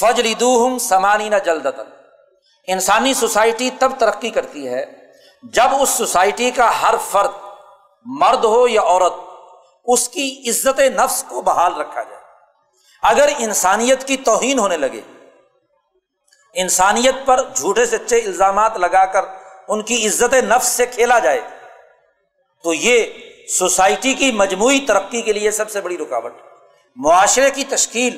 فجری 0.00 0.34
دوہم 0.34 0.78
سمانی 0.78 1.28
نہ 1.28 1.36
جلد 1.44 1.66
انسانی 2.66 3.14
سوسائٹی 3.14 3.70
تب 3.70 3.92
ترقی 3.98 4.30
کرتی 4.30 4.68
ہے 4.68 4.84
جب 5.42 5.68
اس 5.80 5.88
سوسائٹی 5.88 6.50
کا 6.50 6.82
ہر 6.82 6.94
فرد 7.10 7.30
مرد 8.06 8.44
ہو 8.44 8.68
یا 8.68 8.82
عورت، 8.82 9.12
اس 9.84 10.08
کی 10.08 10.44
عزت 10.48 10.80
نفس 10.80 11.24
کو 11.28 11.42
بحال 11.42 11.80
رکھا 11.80 12.02
جائے۔ 12.02 12.22
اگر 13.02 13.28
انسانیت 13.38 14.04
کی 14.04 14.16
توہین 14.16 14.58
ہونے 14.58 14.76
لگے، 14.76 15.00
انسانیت 16.52 17.14
پر 17.26 17.40
جھوٹے 17.54 17.86
سچے 17.86 18.16
الزامات 18.16 18.76
لگا 18.76 19.04
کر 19.04 19.24
ان 19.68 19.82
کی 19.82 20.06
عزت 20.06 20.34
نفس 20.34 20.66
سے 20.66 20.86
کھیلا 20.86 21.18
جائے 21.18 21.40
تو 22.64 22.74
یہ 22.74 23.06
سوسائٹی 23.48 24.14
کی 24.14 24.32
مجموعی 24.32 24.80
ترقی 24.80 25.22
کے 25.22 25.32
لیے 25.32 25.50
سب 25.50 25.70
سے 25.70 25.80
بڑی 25.80 25.98
رکاوٹ 25.98 26.32
معاشرے 26.96 27.50
کی 27.50 27.64
تشکیل، 27.64 28.16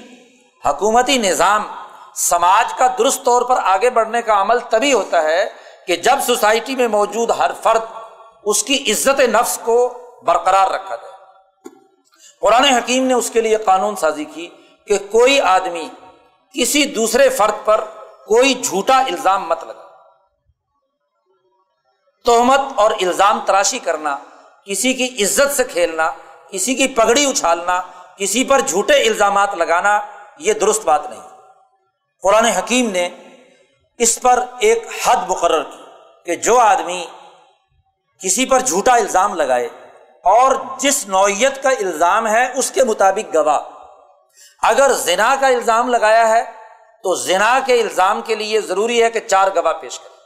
حکومتی 0.64 1.18
نظام، 1.18 1.66
سماج 2.14 2.74
کا 2.74 2.86
درست 2.98 3.24
طور 3.24 3.42
پر 3.42 3.56
آگے 3.62 3.90
بڑھنے 3.90 4.22
کا 4.22 4.40
عمل 4.40 4.58
تبھی 4.58 4.92
ہوتا 4.92 5.22
ہے 5.22 5.44
کہ 5.86 5.96
جب 5.96 6.18
سوسائٹی 6.26 6.76
میں 6.76 6.88
موجود 6.88 7.30
ہر 7.30 7.50
فرد 7.62 7.82
اس 8.44 8.62
کی 8.62 8.92
عزت 8.92 9.20
نفس 9.20 9.58
کو 9.62 9.76
برقرار 10.22 10.70
رکھا 10.70 10.96
جائے۔ 10.96 11.14
قرآن 12.40 12.64
حکیم 12.64 13.04
نے 13.04 13.14
اس 13.14 13.30
کے 13.30 13.40
لیے 13.40 13.56
قانون 13.56 13.96
سازی 13.96 14.24
کی 14.24 14.48
کہ 14.86 14.98
کوئی 15.10 15.40
آدمی 15.40 15.88
کسی 16.54 16.84
دوسرے 16.84 17.28
فرد 17.28 17.64
پر 17.64 17.84
کوئی 18.26 18.54
جھوٹا 18.54 18.98
الزام 18.98 19.48
مت 19.48 19.64
لگا 19.64 19.84
تہمت 22.24 22.60
اور 22.74 22.90
الزام 22.90 23.40
تراشی 23.46 23.78
کرنا 23.78 24.16
کسی 24.66 24.94
کی 24.94 25.24
عزت 25.24 25.56
سے 25.56 25.64
کھیلنا، 25.64 26.10
کسی 26.50 26.74
کی 26.74 26.88
پگڑی 26.88 27.26
اچھالنا، 27.26 27.80
کسی 28.16 28.44
پر 28.44 28.60
جھوٹے 28.60 29.02
الزامات 29.02 29.54
لگانا، 29.54 30.00
یہ 30.38 30.52
درست 30.52 30.84
بات 30.84 31.10
نہیں۔ 31.10 31.20
قرآن 32.22 32.44
حکیم 32.44 32.90
نے 32.90 33.08
اس 33.98 34.20
پر 34.22 34.44
ایک 34.58 34.88
حد 35.04 35.16
مقرر 35.28 35.62
کی 35.62 35.82
کہ 36.24 36.36
جو 36.36 36.58
آدمی 36.58 37.06
کسی 38.22 38.46
پر 38.46 38.60
جھوٹا 38.60 38.94
الزام 38.94 39.34
لگائے 39.34 39.68
اور 40.24 40.56
جس 40.78 41.08
نوعیت 41.08 41.62
کا 41.62 41.70
الزام 41.70 42.26
ہے، 42.26 42.52
اس 42.54 42.70
کے 42.70 42.84
مطابق 42.84 43.34
گواہ۔ 43.34 43.60
اگر 44.62 44.92
زنا 44.92 45.34
کا 45.40 45.46
الزام 45.46 45.88
لگایا 45.88 46.28
ہے، 46.28 46.44
تو 47.02 47.14
زنا 47.14 47.58
کے 47.66 47.80
الزام 47.80 48.22
کے 48.22 48.34
لیے 48.34 48.60
ضروری 48.60 49.02
ہے 49.02 49.10
کہ 49.10 49.20
چار 49.20 49.48
گواہ 49.56 49.72
پیش 49.72 49.98
کرے۔ 49.98 50.16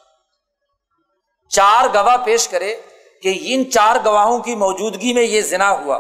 چار 1.48 1.84
گواہ 1.94 2.16
پیش 2.16 2.48
کرے 2.48 2.76
کہ 3.22 3.38
ان 3.42 3.70
چار 3.70 3.96
گواہوں 4.04 4.38
کی 4.38 4.54
موجودگی 4.54 5.12
میں 5.12 5.22
یہ 5.22 5.40
زنا 5.40 5.70
ہوا، 5.70 5.98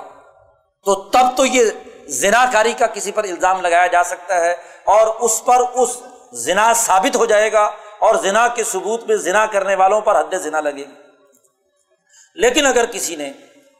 تو 0.86 0.94
تب 0.94 1.36
تو 1.36 1.46
یہ 1.46 1.70
زنا 2.08 2.44
کاری 2.52 2.72
کا 2.72 2.86
کسی 2.86 3.12
پر 3.12 3.24
الزام 3.24 3.60
لگایا 3.60 3.86
جا 3.86 4.02
سکتا 4.04 4.40
ہے 4.40 4.52
اور 4.84 5.06
اس 5.20 5.44
پر 5.44 5.60
اس 5.74 6.02
زنا 6.32 6.72
ثابت 6.74 7.16
ہو 7.16 7.26
جائے 7.26 7.52
گا 7.52 7.70
اور 7.98 8.14
زنا 8.14 8.48
کے 8.48 8.64
ثبوت 8.64 9.04
میں 9.04 9.16
زنا 9.16 9.46
کرنے 9.46 9.74
والوں 9.74 10.00
پر 10.00 10.20
حد 10.20 10.34
زنا 10.42 10.60
لگے 10.60 10.76
گی۔ 10.76 10.84
لیکن 12.34 12.66
اگر 12.66 12.86
کسی 12.86 13.16
نے 13.16 13.32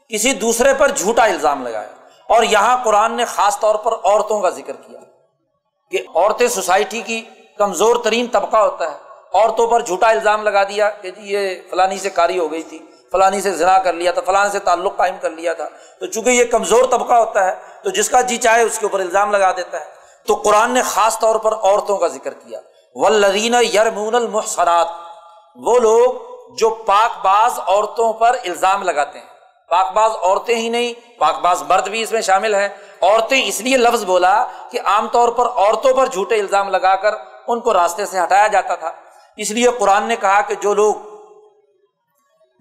کسی 0.09 0.33
دوسرے 0.33 0.73
پر 0.73 0.91
جھوٹا 0.91 1.23
الزام 1.23 1.63
لگایا 1.63 1.89
اور 2.29 2.43
یہاں 2.43 2.77
قرآن 2.83 3.13
نے 3.13 3.25
خاص 3.25 3.59
طور 3.59 3.75
پر 3.75 3.91
عورتوں 3.93 4.41
کا 4.41 4.49
ذکر 4.49 4.73
کیا 4.73 4.99
کہ 5.91 6.03
عورتیں 6.15 6.47
سوسائٹی 6.47 7.01
کی 7.01 7.21
کمزور 7.57 7.95
ترین 7.95 8.27
طبقہ 8.27 8.57
ہوتا 8.57 8.91
ہے، 8.91 8.97
عورتوں 9.33 9.67
پر 9.67 9.81
جھوٹا 9.81 10.09
الزام 10.09 10.43
لگا 10.43 10.63
دیا 10.63 10.89
کہ 10.89 11.11
جی 11.11 11.33
یہ 11.33 11.55
فلانی 11.69 11.97
سے 11.97 12.09
کاری 12.09 12.39
ہو 12.39 12.51
گئی 12.51 12.63
تھی۔ 12.63 12.79
فلانی 13.11 13.41
سے 13.41 13.51
ذنا 13.51 13.79
کر 13.79 13.93
لیا 13.93 14.11
تھا 14.11 14.21
فلاں 14.25 14.49
سے 14.49 14.59
تعلق 14.59 14.97
قائم 14.97 15.15
کر 15.21 15.29
لیا 15.29 15.53
تھا۔ 15.53 15.67
تو 15.99 16.05
چونکہ 16.05 16.29
یہ 16.29 16.45
کمزور 16.45 16.83
طبقہ 16.83 17.13
ہوتا 17.13 17.45
ہے، 17.45 17.55
تو 17.83 17.89
جس 17.89 18.09
کا 18.09 18.21
جی 18.21 18.37
چاہے 18.37 18.61
اس 18.61 18.79
کے 18.79 18.85
اوپر 18.85 18.99
الزام 18.99 19.31
لگا 19.31 19.51
دیتا 19.51 19.79
ہے۔ 19.79 19.85
تو 20.27 20.33
قرآن 20.33 20.71
نے 20.71 20.81
خاص 20.81 21.19
طور 21.19 21.35
پر 21.35 21.51
عورتوں 21.51 21.97
کا 21.97 22.07
ذکر 22.07 22.33
کیا۔ 22.33 22.59
ولدین 22.95 23.55
یرمون 23.73 24.15
المحسرات 24.15 24.87
وہ 25.55 25.79
لوگ 25.79 26.31
جو 26.55 26.69
پاک 26.69 27.25
باز 27.25 27.59
عورتوں 27.67 28.13
پر 28.13 28.35
الزام 28.45 28.83
لگاتے 28.83 29.19
ہیں۔ 29.19 29.25
پاک 29.69 29.93
باز 29.93 30.11
عورتیں 30.21 30.55
ہی 30.55 30.69
نہیں، 30.69 31.19
پاک 31.19 31.39
باز 31.39 31.63
مرد 31.69 31.87
بھی 31.87 32.01
اس 32.01 32.11
میں 32.11 32.21
شامل 32.21 32.55
ہیں۔ 32.55 32.69
عورتیں 33.01 33.47
اس 33.47 33.61
لیے 33.61 33.77
لفظ 33.77 34.05
بولا 34.05 34.45
کہ 34.71 34.79
عام 34.85 35.07
طور 35.07 35.29
پر 35.29 35.45
عورتوں 35.45 35.93
پر 35.93 36.05
جھوٹے 36.05 36.39
الزام 36.39 36.69
لگا 36.69 36.95
کر 36.95 37.11
ان 37.47 37.59
کو 37.59 37.73
راستے 37.73 38.05
سے 38.05 38.19
ہٹایا 38.19 38.47
جاتا 38.47 38.75
تھا۔ 38.75 38.91
اس 39.37 39.51
لیے 39.51 39.67
قرآن 39.79 40.03
نے 40.03 40.15
کہا 40.15 40.41
کہ 40.41 40.55
جو 40.55 40.73
لوگ 40.73 40.95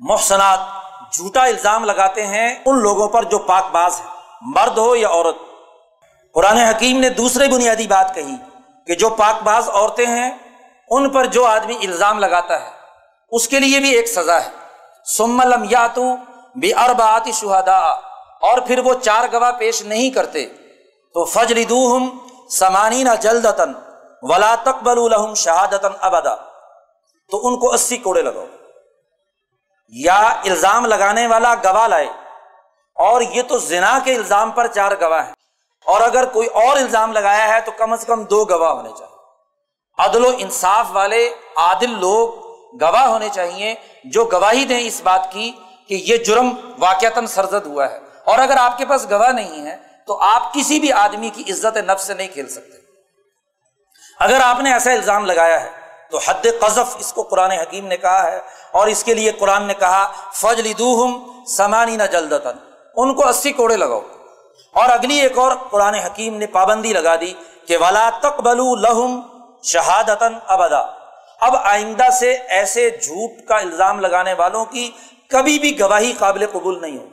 محسنات 0.00 0.58
جھوٹا 1.12 1.44
الزام 1.44 1.84
لگاتے 1.84 2.26
ہیں 2.26 2.54
ان 2.66 2.78
لوگوں 2.78 3.08
پر 3.08 3.22
جو 3.22 3.38
پاک 3.38 3.70
باز 3.70 4.00
ہے 4.00 4.04
مرد 4.40 4.78
ہو 4.78 4.96
یا 4.96 5.08
عورت۔ 5.08 5.36
قرآن 6.34 6.56
حکیم 6.56 7.00
نے 7.00 7.10
دوسرے 7.10 7.48
بنیادی 7.48 7.86
بات 7.86 8.14
کہی 8.14 8.34
کہ 8.86 8.94
جو 8.94 9.10
پاک 9.10 9.42
باز 9.42 9.68
عورتیں 9.68 10.06
ہیں، 10.06 10.38
ان 10.88 11.10
پر 11.10 11.26
جو 11.26 11.44
آدمی 11.44 11.74
الزام 11.74 12.18
لگاتا 12.18 12.60
ہے، 12.62 12.70
اس 13.28 13.48
کے 13.48 13.60
لیے 13.60 13.80
بھی 13.80 13.90
ایک 13.90 14.08
سزا 14.08 14.44
ہے۔ 14.44 14.50
سم 15.16 15.42
لم 15.42 15.64
یا 15.70 15.86
تو 15.86 16.02
بے 16.54 16.72
اربات 16.72 17.28
شہدا 17.34 17.78
اور 18.40 18.58
پھر 18.58 18.78
وہ 18.78 18.94
چار 18.94 19.28
گواہ 19.32 19.52
پیش 19.52 19.82
نہیں 19.82 20.10
کرتے۔ 20.10 20.46
تو 21.14 21.24
فجل 21.24 21.68
دوہم 21.68 22.18
سمانی 22.50 23.02
نہ 23.02 23.10
جلدتن 23.20 23.72
ولا 24.22 24.54
تقبل 24.54 24.98
الحم 24.98 25.34
شہادتن 25.34 25.92
ابدا۔ 26.00 26.34
تو 27.30 27.48
ان 27.48 27.58
کو 27.58 27.72
اسی 27.72 27.96
کوڑے 27.96 28.22
لگاؤ۔ 28.22 28.44
یا 29.92 30.40
الزام 30.44 30.86
لگانے 30.86 31.26
والا 31.26 31.54
گواہ 31.54 31.88
لائے۔ 31.88 32.06
اور 32.94 33.20
یہ 33.20 33.42
تو 33.42 33.58
زنا 33.58 33.98
کے 34.04 34.14
الزام 34.14 34.50
پر 34.50 34.66
چار 34.66 34.92
گواہ 35.00 35.26
ہیں۔ 35.26 35.32
اور 35.84 36.00
اگر 36.00 36.24
کوئی 36.24 36.48
اور 36.48 36.76
الزام 36.76 37.12
لگایا 37.12 37.48
ہے 37.48 37.60
تو 37.60 37.72
کم 37.76 37.92
از 37.92 38.04
کم 38.06 38.24
دو 38.24 38.44
گواہ 38.44 38.70
ہونے 38.70 38.88
چاہیے۔ 38.98 39.16
عدل 39.98 40.24
و 40.24 40.30
انصاف 40.38 40.86
والے 40.92 41.34
عادل 41.56 41.98
لوگ 42.00 42.28
گواہ 42.80 43.06
ہونے 43.06 43.28
چاہیے۔ 43.32 43.74
جو 44.04 44.24
گواہی 44.24 44.64
دیں 44.64 44.80
اس 44.80 45.00
بات 45.04 45.28
کی 45.32 45.52
کہ 45.88 45.94
یہ 45.94 46.16
جرم 46.16 46.50
واقعتاً 46.78 47.26
سرزد 47.26 47.66
ہوا 47.66 47.90
ہے۔ 47.90 47.98
اور 48.24 48.38
اگر 48.38 48.56
آپ 48.56 48.78
کے 48.78 48.86
پاس 48.86 49.06
گواہ 49.10 49.32
نہیں 49.32 49.66
ہے 49.66 49.76
تو 50.06 50.22
آپ 50.22 50.54
کسی 50.54 50.80
بھی 50.80 50.92
آدمی 50.92 51.30
کی 51.30 51.52
عزت 51.52 51.76
نفس 51.76 52.06
سے 52.06 52.14
نہیں 52.14 52.28
کھیل 52.28 52.48
سکتے۔ 52.48 52.78
اگر 54.20 54.40
آپ 54.44 54.60
نے 54.60 54.72
ایسا 54.72 54.92
الزام 54.92 55.24
لگایا 55.24 55.64
ہے 55.64 55.70
تو 56.10 56.18
حد 56.18 56.46
قذف 56.60 56.96
اس 56.98 57.12
کو 57.12 57.22
قرآن 57.22 57.50
حکیم 57.50 57.86
نے 57.86 57.96
کہا 57.96 58.32
ہے۔ 58.32 58.59
اور 58.70 58.86
اس 58.86 59.04
کے 59.04 59.14
لیے 59.14 59.32
قرآن 59.32 59.62
نے 59.62 59.74
کہا 59.74 60.12
فجل 60.34 60.72
سمانی 61.46 61.96
نہ 61.96 62.02
جلدتن 62.02 62.56
ان 62.96 63.14
کو 63.14 63.28
اسی 63.28 63.52
کوڑے 63.52 63.76
لگاؤ۔ 63.76 64.00
اور 64.72 64.88
اگلی 64.88 65.20
ایک 65.20 65.38
اور 65.38 65.52
قرآن 65.70 65.94
حکیم 65.94 66.36
نے 66.36 66.46
پابندی 66.46 66.92
لگا 66.92 67.16
دی 67.16 67.34
کہ 67.66 67.76
ولا 67.76 68.10
تقبلو 68.22 68.76
لہم 68.76 69.20
شہادتن 69.62 70.34
ابدا 70.46 70.80
اب 71.40 71.56
آئندہ 71.62 72.10
سے 72.18 72.36
ایسے 72.48 72.90
جھوٹ 72.90 73.30
کا 73.48 73.56
الزام 73.56 74.00
لگانے 74.00 74.32
والوں 74.32 74.64
کی 74.64 74.90
کبھی 75.28 75.58
بھی 75.58 75.80
گواہی 75.80 76.12
قابل 76.18 76.46
قبول 76.52 76.80
نہیں 76.80 76.98
ہو۔ 76.98 77.06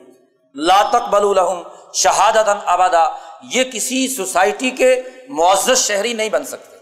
لا 0.56 0.82
تقبلو 0.90 1.34
لہم 1.34 1.64
شہادتن 1.94 2.58
ابدا 2.66 3.04
یہ 3.44 3.64
کسی 3.64 4.08
سوسائٹی 4.08 4.70
کے 4.70 5.02
معزز 5.30 5.78
شہری 5.78 6.14
نہیں 6.14 6.30
بن 6.30 6.46
سکتے۔ 6.46 6.78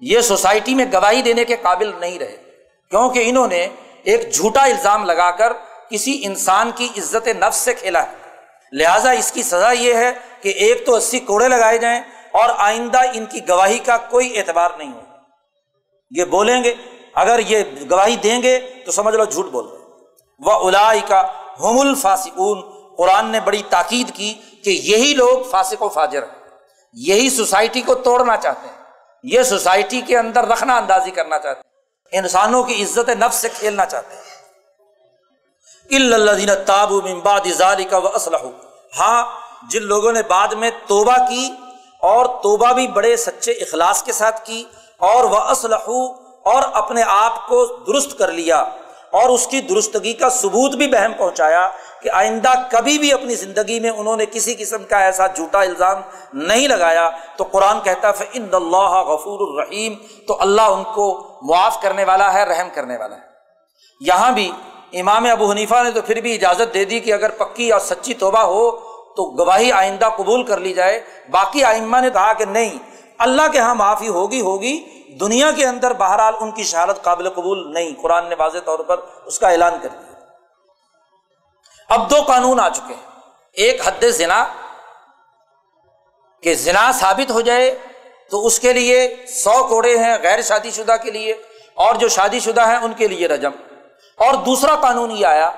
یہ 0.00 0.20
سوسائٹی 0.20 0.74
میں 0.74 0.86
گواہی 0.92 1.22
دینے 1.22 1.44
کے 1.44 1.56
قابل 1.56 1.92
نہیں 2.00 2.18
رہے۔ 2.18 2.36
کیونکہ 2.90 3.22
انہوں 3.26 3.46
نے 3.46 3.68
ایک 4.02 4.34
جھوٹا 4.34 4.64
الزام 4.64 5.04
لگا 5.04 5.30
کر 5.30 5.52
کسی 5.90 6.20
انسان 6.24 6.70
کی 6.74 6.88
عزت 6.98 7.28
نفس 7.28 7.56
سے 7.56 7.74
کھیلا 7.74 8.02
ہے۔ 8.02 8.16
لہٰذا 8.72 9.10
اس 9.10 9.32
کی 9.32 9.42
سزا 9.42 9.70
یہ 9.70 9.94
ہے 9.94 10.12
کہ 10.40 10.48
ایک 10.48 10.86
تو 10.86 10.94
اسی 10.94 11.18
کوڑے 11.18 11.48
لگائے 11.48 11.78
جائیں 11.78 12.00
اور 12.32 12.48
آئندہ 12.56 12.98
ان 13.14 13.26
کی 13.26 13.48
گواہی 13.48 13.78
کا 13.78 13.96
کوئی 13.96 14.38
اعتبار 14.38 14.70
نہیں 14.78 14.92
ہو۔ 14.92 15.00
یہ 16.10 16.24
بولیں 16.24 16.64
گے، 16.64 16.74
اگر 17.14 17.40
یہ 17.46 17.62
گواہی 17.90 18.16
دیں 18.16 18.42
گے 18.42 18.60
تو 18.86 18.92
سمجھ 18.92 19.14
لو 19.14 19.24
جھوٹ 19.24 19.46
بول 19.46 19.66
رہے 19.66 19.78
وہ 20.38 20.52
الا 20.52 20.92
کا 21.08 21.22
ہوم 21.60 21.80
الفاسکون 21.80 22.62
قرآن 22.96 23.26
نے 23.26 23.40
بڑی 23.40 23.62
تاکید 23.70 24.16
کی 24.16 24.34
کہ 24.64 24.70
یہی 24.70 25.14
لوگ 25.14 25.50
فاسق 25.50 25.82
و 25.82 25.88
فاجر 25.88 26.22
ہیں۔ 26.22 26.48
یہی 26.92 27.30
سوسائٹی 27.30 27.80
کو 27.80 27.94
توڑنا 27.94 28.36
چاہتے 28.36 28.68
ہیں۔ 28.68 28.84
یہ 29.22 29.42
سوسائٹی 29.42 30.00
کے 30.00 30.18
اندر 30.18 30.46
رکھنا 30.46 30.76
اندازی 30.76 31.10
کرنا 31.10 31.38
چاہتے 31.38 31.60
ہیں۔ 31.64 31.69
انسانوں 32.12 32.62
کی 32.62 32.82
عزت 32.82 33.08
نفس 33.08 33.34
سے 33.34 33.48
کھیلنا 33.48 33.86
چاہتے 33.86 34.14
ہیں۔ 34.14 34.20
تابو 36.66 37.00
ازاری 37.24 37.84
کا 37.84 37.96
اسلح 38.14 38.46
ہاں 38.98 39.22
جن 39.70 39.82
لوگوں 39.82 40.12
نے 40.12 40.22
بعد 40.22 40.48
میں 40.48 40.70
توبہ 40.86 41.16
کی 41.28 41.50
اور 42.00 42.26
توبہ 42.26 42.72
بھی 42.72 42.88
بڑے 42.88 43.16
سچے 43.16 43.52
اخلاص 43.52 44.02
کے 44.02 44.12
ساتھ 44.12 44.46
کی 44.46 44.64
اور 44.98 45.24
وہ 45.24 45.38
اسلح 45.38 45.88
اور 46.44 46.62
اپنے 46.72 47.02
آپ 47.06 47.48
کو 47.48 47.66
درست 47.66 48.18
کر 48.18 48.32
لیا 48.32 48.60
اور 49.10 49.28
اس 49.28 49.46
کی 49.46 49.60
درستگی 49.60 50.12
کا 50.12 50.28
ثبوت 50.30 50.74
بھی 50.74 50.86
بہم 50.88 51.12
پہنچایا 51.12 51.70
کہ 52.02 52.10
آئندہ 52.10 52.52
کبھی 52.70 52.98
بھی 52.98 53.12
اپنی 53.12 53.34
زندگی 53.34 53.80
میں 53.80 53.90
انہوں 53.90 54.16
نے 54.16 54.26
کسی 54.26 54.54
قسم 54.54 54.84
کا 54.84 54.98
ایسا 54.98 55.26
جھوٹا 55.26 55.60
الزام 55.60 56.00
نہیں 56.32 56.68
لگایا، 56.68 57.10
تو 57.36 57.44
قرآن 57.44 57.80
کہتا 57.80 58.10
ہے 58.10 58.24
ان 58.32 58.46
اللہ 58.52 59.02
غفور 59.02 59.38
الرحیم 59.40 59.94
تو 60.26 60.36
اللہ 60.40 60.62
ان 60.62 60.84
کو 60.94 61.38
معاف 61.42 61.82
کرنے 61.82 62.04
والا 62.04 62.34
ہے، 62.34 62.44
رحم 62.44 62.68
کرنے 62.74 62.96
والا 62.96 63.16
ہے۔ 63.16 63.20
یہاں 64.00 64.32
بھی 64.32 64.52
امام 64.92 65.26
ابو 65.30 65.50
حنیفہ 65.50 65.82
نے 65.82 65.90
تو 65.90 66.02
پھر 66.02 66.20
بھی 66.20 66.34
اجازت 66.34 66.74
دے 66.74 66.84
دی 66.84 67.00
کہ 67.00 67.12
اگر 67.12 67.30
پکی 67.30 67.72
اور 67.72 67.80
سچی 67.80 68.14
توبہ 68.14 68.38
ہو، 68.38 68.70
تو 69.16 69.44
گواہی 69.44 69.72
آئندہ 69.72 70.08
قبول 70.16 70.42
کر 70.42 70.58
لی 70.58 70.74
جائے۔ 70.74 71.00
باقی 71.30 71.64
آئمہ 71.64 71.96
نے 71.96 72.10
کہا 72.10 72.32
کہ 72.32 72.44
نہیں، 72.44 72.78
اللہ 73.18 73.42
کے 73.52 73.58
یہاں 73.58 73.74
معافی 73.74 74.08
ہوگی 74.08 74.40
ہوگی، 74.40 74.84
دنیا 75.20 75.50
کے 75.56 75.66
اندر 75.66 75.92
بہرحال 75.92 76.34
ان 76.40 76.50
کی 76.50 76.62
شہادت 76.62 77.02
قابل 77.02 77.30
قبول 77.30 77.74
نہیں۔ 77.74 77.90
قرآن 78.02 78.28
نے 78.28 78.34
واضح 78.38 78.58
طور 78.64 78.78
پر 78.78 79.00
اس 79.26 79.38
کا 79.38 79.48
اعلان 79.48 79.72
کر 79.82 79.88
دیا۔ 79.88 80.09
اب 81.90 82.10
دو 82.10 82.16
قانون 82.26 82.60
آ 82.60 82.68
چکے 82.68 82.94
ہیں۔ 82.94 83.06
ایک 83.52 83.80
حد 83.84 84.04
زنا، 84.04 84.46
کہ 86.42 86.54
زنا 86.54 86.92
ثابت 86.92 87.30
ہو 87.30 87.40
جائے 87.40 87.78
تو 88.30 88.46
اس 88.46 88.60
کے 88.60 88.72
لیے 88.72 89.26
سو 89.28 89.66
کوڑے 89.68 89.98
ہیں 89.98 90.16
غیر 90.22 90.42
شادی 90.42 90.70
شدہ 90.70 90.96
کے 91.02 91.10
لیے، 91.10 91.32
اور 91.74 91.94
جو 91.94 92.08
شادی 92.08 92.40
شدہ 92.40 92.68
ہیں 92.68 92.76
ان 92.76 92.92
کے 92.92 93.08
لیے 93.08 93.28
رجم۔ 93.28 93.50
اور 94.16 94.34
دوسرا 94.34 94.76
قانون 94.76 95.10
یہ 95.10 95.26
آیا 95.26 95.50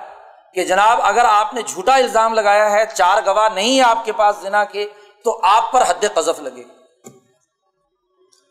کہ 0.55 0.64
جناب 0.64 0.99
اگر 1.03 1.24
آپ 1.24 1.55
نے 1.55 1.62
جھوٹا 1.62 1.95
الزام 1.95 2.35
لگایا 2.35 2.70
ہے، 2.70 2.85
چار 2.95 3.22
گواہ 3.26 3.49
نہیں 3.49 3.76
ہے 3.76 3.83
آپ 3.83 4.05
کے 4.05 4.12
پاس 4.12 4.37
زنا 4.43 4.64
کے، 4.64 4.89
تو 5.24 5.41
آپ 5.43 5.72
پر 5.72 5.83
حد 5.89 6.05
قذف 6.14 6.41
لگے۔ 6.41 6.62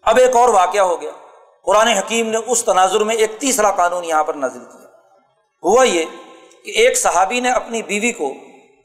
اب 0.01 0.17
ایک 0.17 0.35
اور 0.35 0.49
واقعہ 0.49 0.81
ہو 0.81 1.01
گیا۔ 1.01 1.11
قرآن 1.63 1.87
حکیم 1.87 2.29
نے 2.29 2.37
اس 2.47 2.63
تناظر 2.63 3.03
میں 3.03 3.15
ایک 3.15 3.39
تیسرا 3.39 3.71
قانون 3.71 4.03
یہاں 4.03 4.23
پر 4.23 4.33
نازل 4.33 4.65
کیا۔ 4.65 4.87
ہوا 5.63 5.83
یہ 5.83 6.05
کہ 6.65 6.71
ایک 6.71 6.97
صحابی 6.97 7.39
نے 7.39 7.51
اپنی 7.51 7.83
بیوی 7.83 8.11
کو 8.11 8.33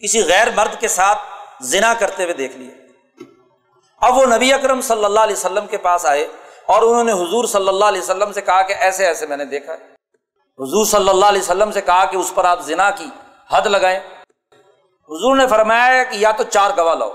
کسی 0.03 0.25
غیر 0.25 0.47
مرد 0.55 0.81
کے 0.81 0.89
ساتھ 0.89 1.19
زنا 1.61 1.95
کرتے 1.95 2.23
ہوئے 2.23 2.35
دیکھ 2.35 2.57
لیا۔ 2.57 2.71
اب 4.01 4.19
وہ 4.19 4.27
نبی 4.27 4.53
اکرم 4.53 4.81
صلی 4.81 5.05
اللہ 5.05 5.21
علیہ 5.21 5.37
وسلم 5.37 5.67
کے 5.67 5.77
پاس 5.77 6.07
آئے 6.07 6.27
اور 6.67 6.83
انہوں 6.83 7.05
نے 7.05 7.13
حضور 7.13 7.45
صلی 7.45 7.69
اللہ 7.69 7.85
علیہ 7.85 8.01
وسلم 8.01 8.33
سے 8.33 8.41
کہا 8.41 8.63
کہ 8.63 8.73
ایسے 8.73 9.07
ایسے 9.07 9.27
میں 9.27 9.37
نے 9.37 9.45
دیکھا 9.45 9.73
حضور 10.59 10.85
صلی 10.85 11.09
اللہ 11.09 11.27
علیہ 11.27 11.41
وسلم 11.41 11.73
سے 11.73 11.81
کہا 11.81 12.05
کہ 12.05 12.17
اس 12.17 12.35
پر 12.35 12.45
آپ 12.45 12.61
زنا 12.61 12.91
کی 12.91 13.07
حد 13.51 13.67
لگائیں۔ 13.67 14.01
حضور 15.11 15.37
نے 15.37 15.47
فرمایا 15.47 16.05
کہ 16.05 16.17
یا 16.17 16.31
تو 16.31 16.43
چار 16.43 16.71
گواہ 16.77 16.95
لاؤ، 16.95 17.11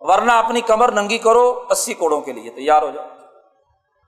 ورنہ 0.00 0.32
اپنی 0.32 0.60
کمر 0.60 0.92
ننگی 0.92 1.18
کرو 1.18 1.64
اسی 1.70 1.94
کوڑوں 1.94 2.20
کے 2.20 2.32
لیے 2.32 2.50
تیار 2.50 2.82
ہو 2.82 2.90
جاؤ۔ 2.90 3.08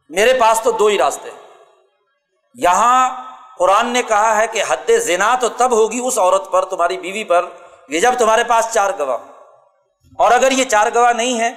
میرے 0.08 0.38
پاس 0.40 0.60
تو 0.60 0.70
دو 0.70 0.86
ہی 0.86 0.98
راستے 0.98 1.30
یہاں 2.54 3.10
قرآن 3.58 3.86
نے 3.86 4.02
کہا 4.02 4.36
ہے 4.36 4.46
کہ 4.46 4.62
حد 4.68 4.90
زنا 4.98 5.36
تو 5.40 5.48
تب 5.48 5.72
ہوگی 5.72 6.00
اس 6.04 6.18
عورت 6.18 6.50
پر، 6.50 6.64
تمہاری 6.64 6.98
بیوی 6.98 7.24
پر، 7.24 7.44
یہ 7.88 8.00
جب 8.00 8.14
تمہارے 8.18 8.44
پاس 8.44 8.68
چار 8.74 8.90
گواہ 8.98 9.18
اور 10.18 10.30
اگر 10.30 10.50
یہ 10.50 10.64
چار 10.64 10.86
گواہ 10.94 11.12
نہیں 11.12 11.40
ہے 11.40 11.54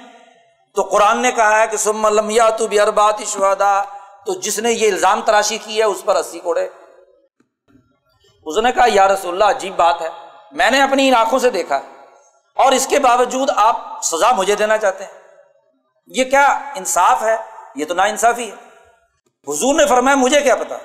تو 0.74 0.82
قرآن 0.82 1.18
نے 1.18 1.32
کہا 1.32 1.60
ہے 1.60 1.66
کہ 1.66 1.76
سم 1.76 2.08
لمیا 2.08 2.50
تو 2.50 2.66
بھی 2.66 2.80
اربات 2.80 3.14
شہدا 3.26 3.82
تو 4.26 4.34
جس 4.34 4.58
نے 4.58 4.72
یہ 4.72 4.92
الزام 4.92 5.20
تراشی 5.20 5.58
کی 5.58 5.78
ہے، 5.78 5.84
اس 5.84 6.04
پر 6.04 6.16
اسی 6.16 6.40
کوڑے۔ 6.40 6.68
اس 8.46 8.58
نے 8.58 8.72
کہا، 8.72 8.84
یا 8.86 9.08
رسول 9.08 9.42
اللہ، 9.42 9.56
عجیب 9.56 9.76
بات 9.76 10.00
ہے۔ 10.00 10.08
میں 10.52 10.70
نے 10.70 10.82
اپنی 10.82 11.08
ان 11.08 11.14
آنکھوں 11.14 11.38
سے 11.38 11.50
دیکھا 11.50 11.80
اور 12.56 12.72
اس 12.72 12.86
کے 12.86 12.98
باوجود 12.98 13.50
آپ 13.56 14.00
سزا 14.02 14.32
مجھے 14.32 14.54
دینا 14.54 14.78
چاہتے 14.78 15.04
ہیں۔ 15.04 15.12
یہ 16.06 16.24
کیا 16.24 16.46
انصاف 16.74 17.22
ہے؟ 17.22 17.36
یہ 17.74 17.84
تو 17.84 17.94
نا 17.94 18.02
انصافی 18.02 18.50
ہے۔ 18.50 18.56
حضور 19.52 19.74
نے 19.74 19.86
فرمایا، 19.86 20.16
مجھے 20.16 20.40
کیا 20.40 20.56
پتا؟ 20.56 20.76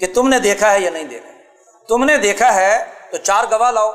کہ 0.00 0.06
تم 0.14 0.28
نے 0.28 0.38
دیکھا 0.38 0.72
ہے 0.72 0.80
یا 0.80 0.90
نہیں 0.90 1.04
دیکھا 1.04 1.28
تم 1.88 2.04
نے 2.04 2.16
دیکھا 2.16 2.54
ہے 2.54 2.84
تو 3.10 3.16
چار 3.16 3.44
گواہ 3.50 3.70
لاؤ۔ 3.70 3.92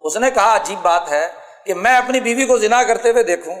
اس 0.00 0.16
نے 0.16 0.30
کہا، 0.30 0.56
عجیب 0.56 0.78
بات 0.82 1.10
ہے 1.10 1.28
کہ 1.66 1.74
میں 1.74 1.96
اپنی 1.96 2.20
بیوی 2.20 2.46
کو 2.46 2.58
ذنا 2.58 2.82
کرتے 2.82 3.10
ہوئے 3.10 3.22
دیکھوں 3.22 3.54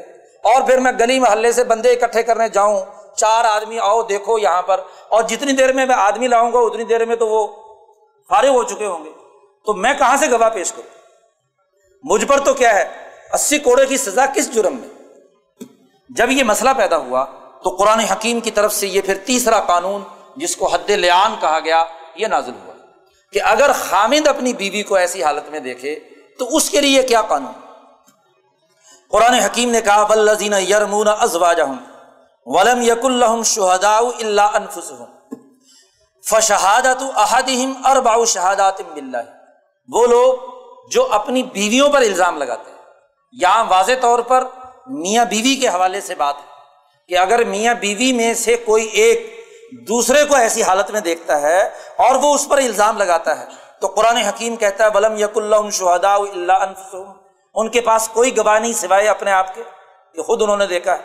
اور 0.44 0.62
پھر 0.62 0.78
میں 0.78 0.92
گلی 1.00 1.18
محلے 1.18 1.52
سے 1.52 1.64
بندے 1.64 1.92
اکٹھے 1.92 2.22
کرنے 2.22 2.48
جاؤں۔ 2.48 2.80
چار 3.16 3.44
آدمی 3.44 3.78
آؤ، 3.78 4.02
دیکھو 4.02 4.38
یہاں 4.38 4.62
پر۔ 4.62 4.80
اور 5.08 5.22
جتنی 5.22 5.52
دیر 5.52 5.72
میں 5.72 5.86
میں 5.86 5.94
آدمی 5.94 6.26
لاؤں 6.26 6.52
گا، 6.52 6.58
اتنی 6.58 6.84
دیر 6.84 7.04
میں 7.04 7.16
تو 7.16 7.28
وہ 7.28 7.46
فارغ 8.28 8.48
ہو 8.48 8.62
چکے 8.62 8.86
ہوں 8.86 9.04
گے۔ 9.04 9.10
تو 9.66 9.74
میں 9.74 9.94
کہاں 9.94 10.16
سے 10.16 10.30
گواہ 10.30 10.50
پیش 10.50 10.72
کروں؟ 10.72 10.98
مجھ 12.02 12.24
پر 12.24 12.40
تو 12.40 12.54
کیا 12.54 12.74
ہے؟ 12.74 12.88
اسی 13.32 13.58
کوڑے 13.58 13.86
کی 13.86 13.96
سزا 13.96 14.26
کس 14.26 14.54
جرم 14.54 14.76
میں؟ 14.76 14.88
جب 16.08 16.30
یہ 16.30 16.44
مسئلہ 16.44 16.70
پیدا 16.76 16.96
ہوا 16.96 17.24
تو 17.64 17.70
قرآن 17.70 18.00
حکیم 18.00 18.40
کی 18.40 18.50
طرف 18.50 18.74
سے 18.74 18.86
یہ 18.86 19.00
پھر 19.00 19.18
تیسرا 19.26 19.60
قانون 19.60 20.02
جس 20.38 20.56
کو 20.56 20.66
حد 20.66 20.90
لیان 20.90 21.34
کہا 21.40 21.58
گیا، 21.60 21.84
یہ 22.16 22.26
نازل 22.26 22.52
ہوا 22.54 22.74
کہ 23.32 23.42
اگر 23.44 23.70
خامد 23.80 24.26
اپنی 24.28 24.52
بیوی 24.52 24.82
کو 24.82 24.94
ایسی 24.96 25.22
حالت 25.22 25.50
میں 25.50 25.60
دیکھے، 25.60 25.94
تو 26.38 26.56
اس 26.56 26.68
کے 26.70 26.80
لیے 26.80 27.02
کیا 27.02 27.22
قانون؟ 27.28 27.52
قرآن 29.12 29.34
حکیم 29.34 29.70
نے 29.70 29.80
کہا 29.80 30.02
ولزین 30.10 30.54
یرمون 30.60 31.08
ازواج 31.10 31.60
ولم 32.46 32.82
یق 32.82 33.04
الحم 33.04 33.42
شہدا 33.46 33.96
اللہ 33.98 34.56
انفسم 34.56 35.04
فشہادت 36.24 37.02
احدہم 37.16 37.72
اربع 37.86 38.14
شہادات 38.24 38.80
باللہ. 38.80 39.24
وہ 39.88 40.06
لوگ 40.06 40.34
جو 40.90 41.06
اپنی 41.12 41.42
بیویوں 41.52 41.88
پر 41.92 42.00
الزام 42.02 42.38
لگاتے 42.38 42.70
ہیں 42.70 42.76
یہاں 43.34 43.64
واضح 43.68 44.00
طور 44.00 44.18
پر 44.28 44.44
میاں 44.88 45.24
بیوی 45.24 45.54
کے 45.56 45.68
حوالے 45.68 46.00
سے 46.00 46.14
بات 46.14 46.36
ہے 46.36 46.46
کہ 47.08 47.18
اگر 47.18 47.44
میاں 47.44 47.74
بیوی 47.80 48.12
میں 48.12 48.32
سے 48.34 48.56
کوئی 48.64 48.84
ایک 49.02 49.18
دوسرے 49.72 50.24
کو 50.24 50.36
ایسی 50.36 50.62
حالت 50.62 50.90
میں 50.90 51.00
دیکھتا 51.00 51.40
ہے 51.40 51.70
اور 51.96 52.14
وہ 52.14 52.34
اس 52.34 52.48
پر 52.48 52.58
الزام 52.58 52.98
لگاتا 52.98 53.40
ہے۔ 53.40 53.46
تو 53.80 53.86
قرآن 53.86 54.16
حکیم 54.16 54.56
کہتا 54.56 54.84
ہے، 54.84 54.88
ولم 54.94 55.16
یق 55.16 55.36
اللہ 55.36 55.70
شہدا 55.72 56.14
اللہ 56.14 56.52
انفسم 56.52 57.12
ان 57.54 57.68
کے 57.68 57.80
پاس 57.80 58.08
کوئی 58.12 58.36
گواہ 58.36 58.58
نہیں 58.58 58.72
سوائے 58.72 59.08
اپنے 59.08 59.32
آپ 59.32 59.54
کے 59.54 59.62
کہ 60.14 60.22
خود 60.22 60.42
انہوں 60.42 60.56
نے 60.56 60.66
دیکھا 60.66 60.92
ہے۔ 60.92 61.02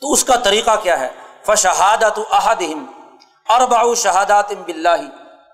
تو 0.00 0.12
اس 0.12 0.24
کا 0.24 0.36
طریقہ 0.36 0.70
کیا 0.82 1.00
ہے؟ 1.00 1.08
فشہادت 1.46 2.20
احدہم 2.30 2.86
اربع 3.48 3.94
شہادات 3.94 4.52
باللہ 4.52 4.88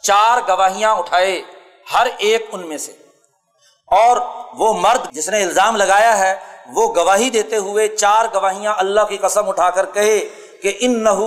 چار 0.02 0.38
گواہیاں 0.48 0.96
اٹھائے 0.96 1.42
ہر 1.94 2.06
ایک 2.18 2.46
ان 2.52 2.68
میں 2.68 2.78
سے۔ 2.78 2.92
اور 3.86 4.16
وہ 4.54 4.72
مرد 4.72 5.12
جس 5.12 5.28
نے 5.28 5.42
الزام 5.42 5.76
لگایا 5.76 6.18
ہے، 6.18 6.36
وہ 6.72 6.94
گواہی 6.94 7.30
دیتے 7.30 7.56
ہوئے 7.56 7.88
چار 7.88 8.24
گواہیاں 8.34 8.74
اللہ 8.76 9.00
کی 9.00 9.16
قسم 9.16 9.48
اٹھا 9.48 9.70
کر 9.70 9.86
کہے۔ 9.86 10.28
کہ 10.62 10.72
ان 10.80 11.02
نہ 11.04 11.18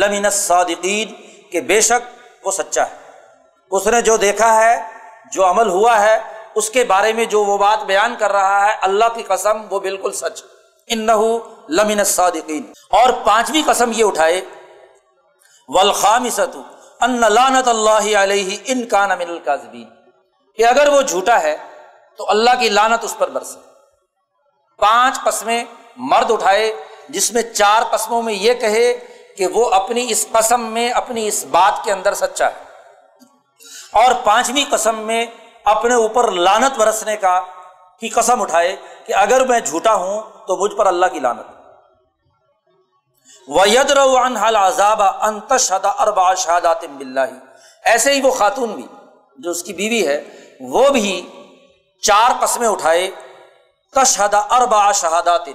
لمن 0.00 0.30
صادقین 0.30 1.12
کہ 1.50 1.60
بے 1.60 1.80
شک 1.80 2.46
وہ 2.46 2.50
سچا 2.50 2.82
ہے۔ 2.82 2.94
اس 3.70 3.86
نے 3.86 4.00
جو 4.00 4.16
دیکھا 4.16 4.54
ہے، 4.56 4.74
جو 5.32 5.48
عمل 5.50 5.68
ہوا 5.68 6.00
ہے، 6.00 6.18
اس 6.54 6.70
کے 6.70 6.84
بارے 6.84 7.12
میں 7.12 7.24
جو 7.24 7.44
وہ 7.44 7.56
بات 7.58 7.82
بیان 7.84 8.14
کر 8.18 8.32
رہا 8.32 8.66
ہے، 8.66 8.76
اللہ 8.82 9.04
کی 9.14 9.22
قسم 9.22 9.62
وہ 9.70 9.80
بالکل 9.80 10.12
سچ 10.12 10.42
ان 10.88 11.06
نہ 11.06 11.12
لمن 11.68 12.04
صادقین 12.04 12.62
اور 12.90 13.12
پانچویں 13.24 13.62
قسم 13.66 13.92
یہ 13.94 14.04
اٹھائے 14.04 14.40
ولخام 15.68 16.28
ستو 16.30 16.62
ان 17.00 17.20
لانت 17.32 17.68
اللہ 17.68 18.16
علیہ 18.18 18.56
ان 18.64 18.86
کا 18.88 19.06
نمن 19.06 19.30
القاظبین 19.30 19.88
کہ 20.58 20.64
اگر 20.64 20.88
وہ 20.88 21.00
جھوٹا 21.02 21.42
ہے، 21.42 21.56
تو 22.18 22.30
اللہ 22.30 22.50
کی 22.60 22.68
لانت 22.68 23.04
اس 23.04 23.14
پر 23.18 23.30
برسے۔ 23.30 23.58
پانچ 24.78 25.18
قسمیں 25.24 25.64
مرد 26.10 26.30
اٹھائے 26.30 26.72
جس 27.08 27.32
میں 27.32 27.42
چار 27.42 27.82
قسموں 27.90 28.22
میں 28.22 28.34
یہ 28.34 28.54
کہے 28.54 28.98
کہ 29.36 29.46
وہ 29.46 29.70
اپنی 29.70 30.06
اس 30.08 30.26
قسم 30.32 30.60
میں 30.60 30.90
اپنی 30.90 31.26
اس 31.26 31.44
بات 31.44 31.84
کے 31.84 31.92
اندر 31.92 32.14
سچا 32.14 32.46
ہے۔ 32.46 32.64
اور 33.92 34.14
پانچویں 34.24 34.64
قسم 34.70 34.98
میں 34.98 35.26
اپنے 35.64 35.94
اوپر 35.94 36.30
لانت 36.30 36.78
برسنے 36.78 37.16
کا 37.16 37.40
کی 38.00 38.08
قسم 38.08 38.42
اٹھائے 38.42 38.76
کہ 39.06 39.14
اگر 39.14 39.46
میں 39.46 39.60
جھوٹا 39.60 39.94
ہوں 39.94 40.22
تو 40.46 40.56
مجھ 40.56 40.74
پر 40.74 40.86
اللہ 40.86 41.06
کی 41.06 41.20
لانت 41.20 41.46
وید 43.48 43.90
روان 43.90 44.36
عذاب 44.36 45.02
انتشدا 45.02 45.88
اربا 45.88 46.34
شہادات 46.34 46.84
ایسے 47.84 48.12
ہی 48.12 48.20
وہ 48.20 48.30
خاتون 48.30 48.68
بھی، 48.68 48.86
جو 49.38 49.50
اس 49.50 49.62
کی 49.62 49.72
بیوی 49.72 50.06
ہے، 50.06 50.24
وہ 50.60 50.88
بھی 50.88 51.30
چار 52.02 52.30
قسمیں 52.40 52.68
اٹھائے۔ 52.68 53.10
تشہدا 53.94 54.38
اربا 54.38 54.92
شہادات 54.92 55.48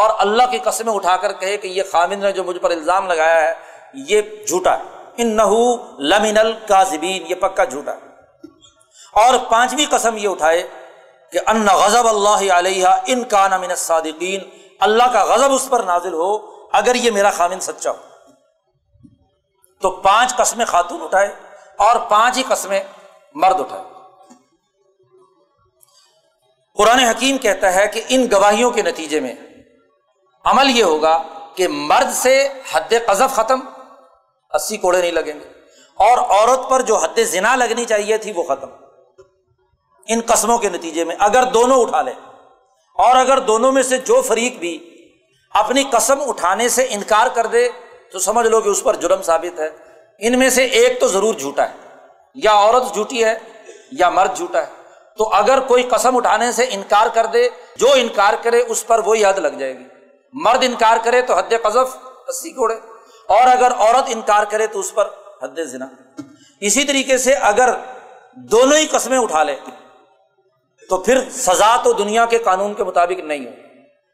اور 0.00 0.10
اللہ 0.18 0.42
کی 0.50 0.58
قسمیں 0.58 0.92
اٹھا 0.92 1.16
کر 1.16 1.32
کہے 1.32 1.56
کہ 1.56 1.68
یہ 1.68 1.82
خامد 1.92 2.12
نے 2.12 2.32
جو 2.32 2.44
مجھ 2.44 2.58
پر 2.58 2.70
الزام 2.70 3.06
لگایا 3.06 3.40
ہے، 3.40 3.54
یہ 3.94 4.22
جھوٹا 4.48 4.78
ہے۔ 4.78 4.82
ان 5.16 5.36
نہ 5.36 5.74
لمن 5.98 6.38
القاظبین 6.38 7.22
یہ 7.28 7.34
پکا 7.34 7.64
جھوٹا 7.64 7.92
ہے۔ 7.92 8.10
اور 9.12 9.34
پانچویں 9.50 9.86
قسم 9.90 10.16
یہ 10.16 10.28
اٹھائے 10.28 10.68
کہ 11.32 11.40
ان 11.46 11.66
غضب 11.66 12.06
اللہ 12.08 12.52
علیہ 12.52 12.86
ان 13.06 13.24
کا 13.24 13.48
نمن 13.48 13.74
صادقین 13.74 14.40
اللہ 14.80 15.02
کا 15.12 15.24
غضب 15.24 15.52
اس 15.52 15.66
پر 15.70 15.80
نازل 15.80 16.12
ہو 16.12 16.38
اگر 16.72 16.94
یہ 16.94 17.10
میرا 17.10 17.30
خامن 17.30 17.60
سچا 17.60 17.90
ہو۔ 17.90 17.96
تو 19.80 19.90
پانچ 19.90 20.36
قسمیں 20.36 20.64
خاتون 20.64 21.02
اٹھائے 21.02 21.28
اور 21.76 21.96
پانچ 22.08 22.38
ہی 22.38 22.42
قسمیں 22.48 22.80
مرد 23.34 23.60
اٹھائے۔ 23.60 23.82
قرآن 26.76 26.98
حکیم 26.98 27.38
کہتا 27.38 27.74
ہے 27.74 27.88
کہ 27.88 28.02
ان 28.08 28.26
گواہیوں 28.32 28.70
کے 28.70 28.82
نتیجے 28.82 29.20
میں 29.20 29.34
عمل 30.44 30.78
یہ 30.78 30.84
ہوگا 30.84 31.22
کہ 31.54 31.68
مرد 31.68 32.14
سے 32.14 32.48
حد 32.72 32.92
قذف 33.06 33.34
ختم، 33.34 33.60
اسی 34.50 34.76
کوڑے 34.76 35.00
نہیں 35.00 35.10
لگیں 35.10 35.40
گے۔ 35.40 35.60
اور 35.94 36.18
عورت 36.18 36.70
پر 36.70 36.82
جو 36.82 36.96
حد 36.96 37.18
زنا 37.18 37.56
لگنی 37.56 37.84
چاہیے 37.84 38.18
تھی، 38.18 38.32
وہ 38.36 38.42
ختم۔ 38.42 38.68
ان 40.08 40.20
قسموں 40.26 40.58
کے 40.58 40.68
نتیجے 40.68 41.04
میں 41.04 41.16
اگر 41.18 41.42
دونوں 41.42 41.82
اٹھا 41.82 42.02
لیں، 42.02 42.12
اور 42.94 43.16
اگر 43.16 43.38
دونوں 43.38 43.72
میں 43.72 43.82
سے 43.82 43.96
جو 43.98 44.22
فریق 44.22 44.58
بھی 44.58 44.96
اپنی 45.50 45.84
قسم 45.90 46.18
اٹھانے 46.26 46.68
سے 46.68 46.86
انکار 46.90 47.26
کر 47.34 47.46
دے، 47.46 47.68
تو 48.12 48.18
سمجھ 48.18 48.46
لو 48.46 48.60
کہ 48.60 48.68
اس 48.68 48.82
پر 48.82 48.96
جرم 48.96 49.22
ثابت 49.22 49.60
ہے۔ 49.60 49.70
ان 50.18 50.38
میں 50.38 50.50
سے 50.50 50.64
ایک 50.64 51.00
تو 51.00 51.08
ضرور 51.08 51.34
جھوٹا 51.34 51.68
ہے، 51.68 51.74
یا 52.34 52.52
عورت 52.52 52.94
جھوٹی 52.94 53.24
ہے، 53.24 53.38
یا 53.92 54.10
مرد 54.10 54.36
جھوٹا 54.36 54.60
ہے۔ 54.60 54.72
تو 55.18 55.28
اگر 55.28 55.60
کوئی 55.60 55.82
قسم 55.82 56.16
اٹھانے 56.16 56.52
سے 56.52 56.66
انکار 56.70 57.06
کر 57.14 57.26
دے، 57.26 57.48
جو 57.76 57.88
انکار 57.94 58.34
کرے، 58.42 58.62
اس 58.68 58.86
پر 58.86 58.98
وہی 58.98 59.24
حد 59.24 59.38
لگ 59.38 59.48
جائے 59.48 59.78
گی۔ 59.78 59.84
مرد 60.32 60.58
انکار 60.62 60.96
کرے 61.04 61.22
تو 61.22 61.34
حد 61.38 61.52
قذف 61.62 61.96
اسی 62.28 62.50
کوڑے 62.50 62.74
اور 63.28 63.46
اگر 63.46 63.72
عورت 63.78 64.04
انکار 64.06 64.44
کرے 64.44 64.66
تو 64.66 64.78
اس 64.78 64.94
پر 64.94 65.08
حد 65.42 65.58
ذنا 65.64 65.86
اسی 66.60 66.84
طریقے 66.84 67.18
سے 67.18 67.34
اگر 67.34 67.70
دونوں 68.32 68.78
ہی 68.78 68.86
قسمیں 68.86 69.18
اٹھا 69.18 69.42
لے، 69.42 69.56
تو 70.88 70.96
پھر 70.96 71.30
سزا 71.30 71.76
تو 71.76 71.92
دنیا 71.92 72.26
کے 72.26 72.38
قانون 72.38 72.74
کے 72.74 72.84
مطابق 72.84 73.20
نہیں 73.20 73.46
ہو 73.46 73.50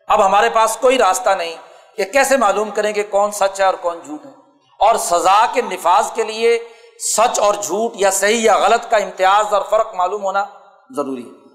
اب 0.09 0.27
ہمارے 0.27 0.51
پاس 0.51 0.77
کوئی 0.81 0.99
راستہ 0.99 1.31
نہیں 1.31 1.55
کہ 1.97 2.05
کیسے 2.05 2.37
معلوم 2.37 2.71
کریں 2.71 2.93
کہ 2.93 3.03
کون 3.03 3.31
سچ 3.31 3.61
ہے 3.61 3.65
اور 3.65 3.75
کون 3.75 4.01
جھوٹ 4.05 4.27
ہے۔ 4.27 4.31
اور 4.79 4.95
سزا 4.95 5.47
کے 5.53 5.63
نفاذ 5.63 6.13
کے 6.13 6.23
لیے 6.23 6.69
سچ 7.17 7.39
اور 7.39 7.55
جھوٹ 7.63 7.93
یا 7.95 8.11
صحیح 8.11 8.41
یا 8.41 8.59
غلط 8.59 8.91
کا 8.91 8.97
امتیاز 8.97 9.55
اور 9.55 9.63
فرق 9.71 9.95
معلوم 9.95 10.23
ہونا 10.23 10.45
ضروری 10.91 11.27
ہے۔ 11.27 11.55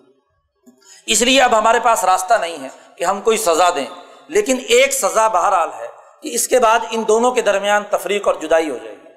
اس 1.05 1.21
لیے 1.21 1.41
اب 1.41 1.57
ہمارے 1.57 1.79
پاس 1.79 2.03
راستہ 2.03 2.33
نہیں 2.33 2.63
ہے 2.63 2.69
کہ 2.95 3.03
ہم 3.03 3.21
کوئی 3.21 3.37
سزا 3.37 3.69
دیں۔ 3.69 3.85
لیکن 4.31 4.59
ایک 4.67 4.93
سزا 4.93 5.27
بہرحال 5.27 5.69
ہے 5.79 5.87
کہ 6.23 6.29
اس 6.33 6.47
کے 6.47 6.59
بعد 6.59 6.79
ان 6.91 7.03
دونوں 7.07 7.31
کے 7.31 7.41
درمیان 7.41 7.83
تفریق 7.89 8.27
اور 8.27 8.35
جدائی 8.35 8.69
ہو 8.69 8.77
جائے 8.83 8.95
گی۔ 8.95 9.09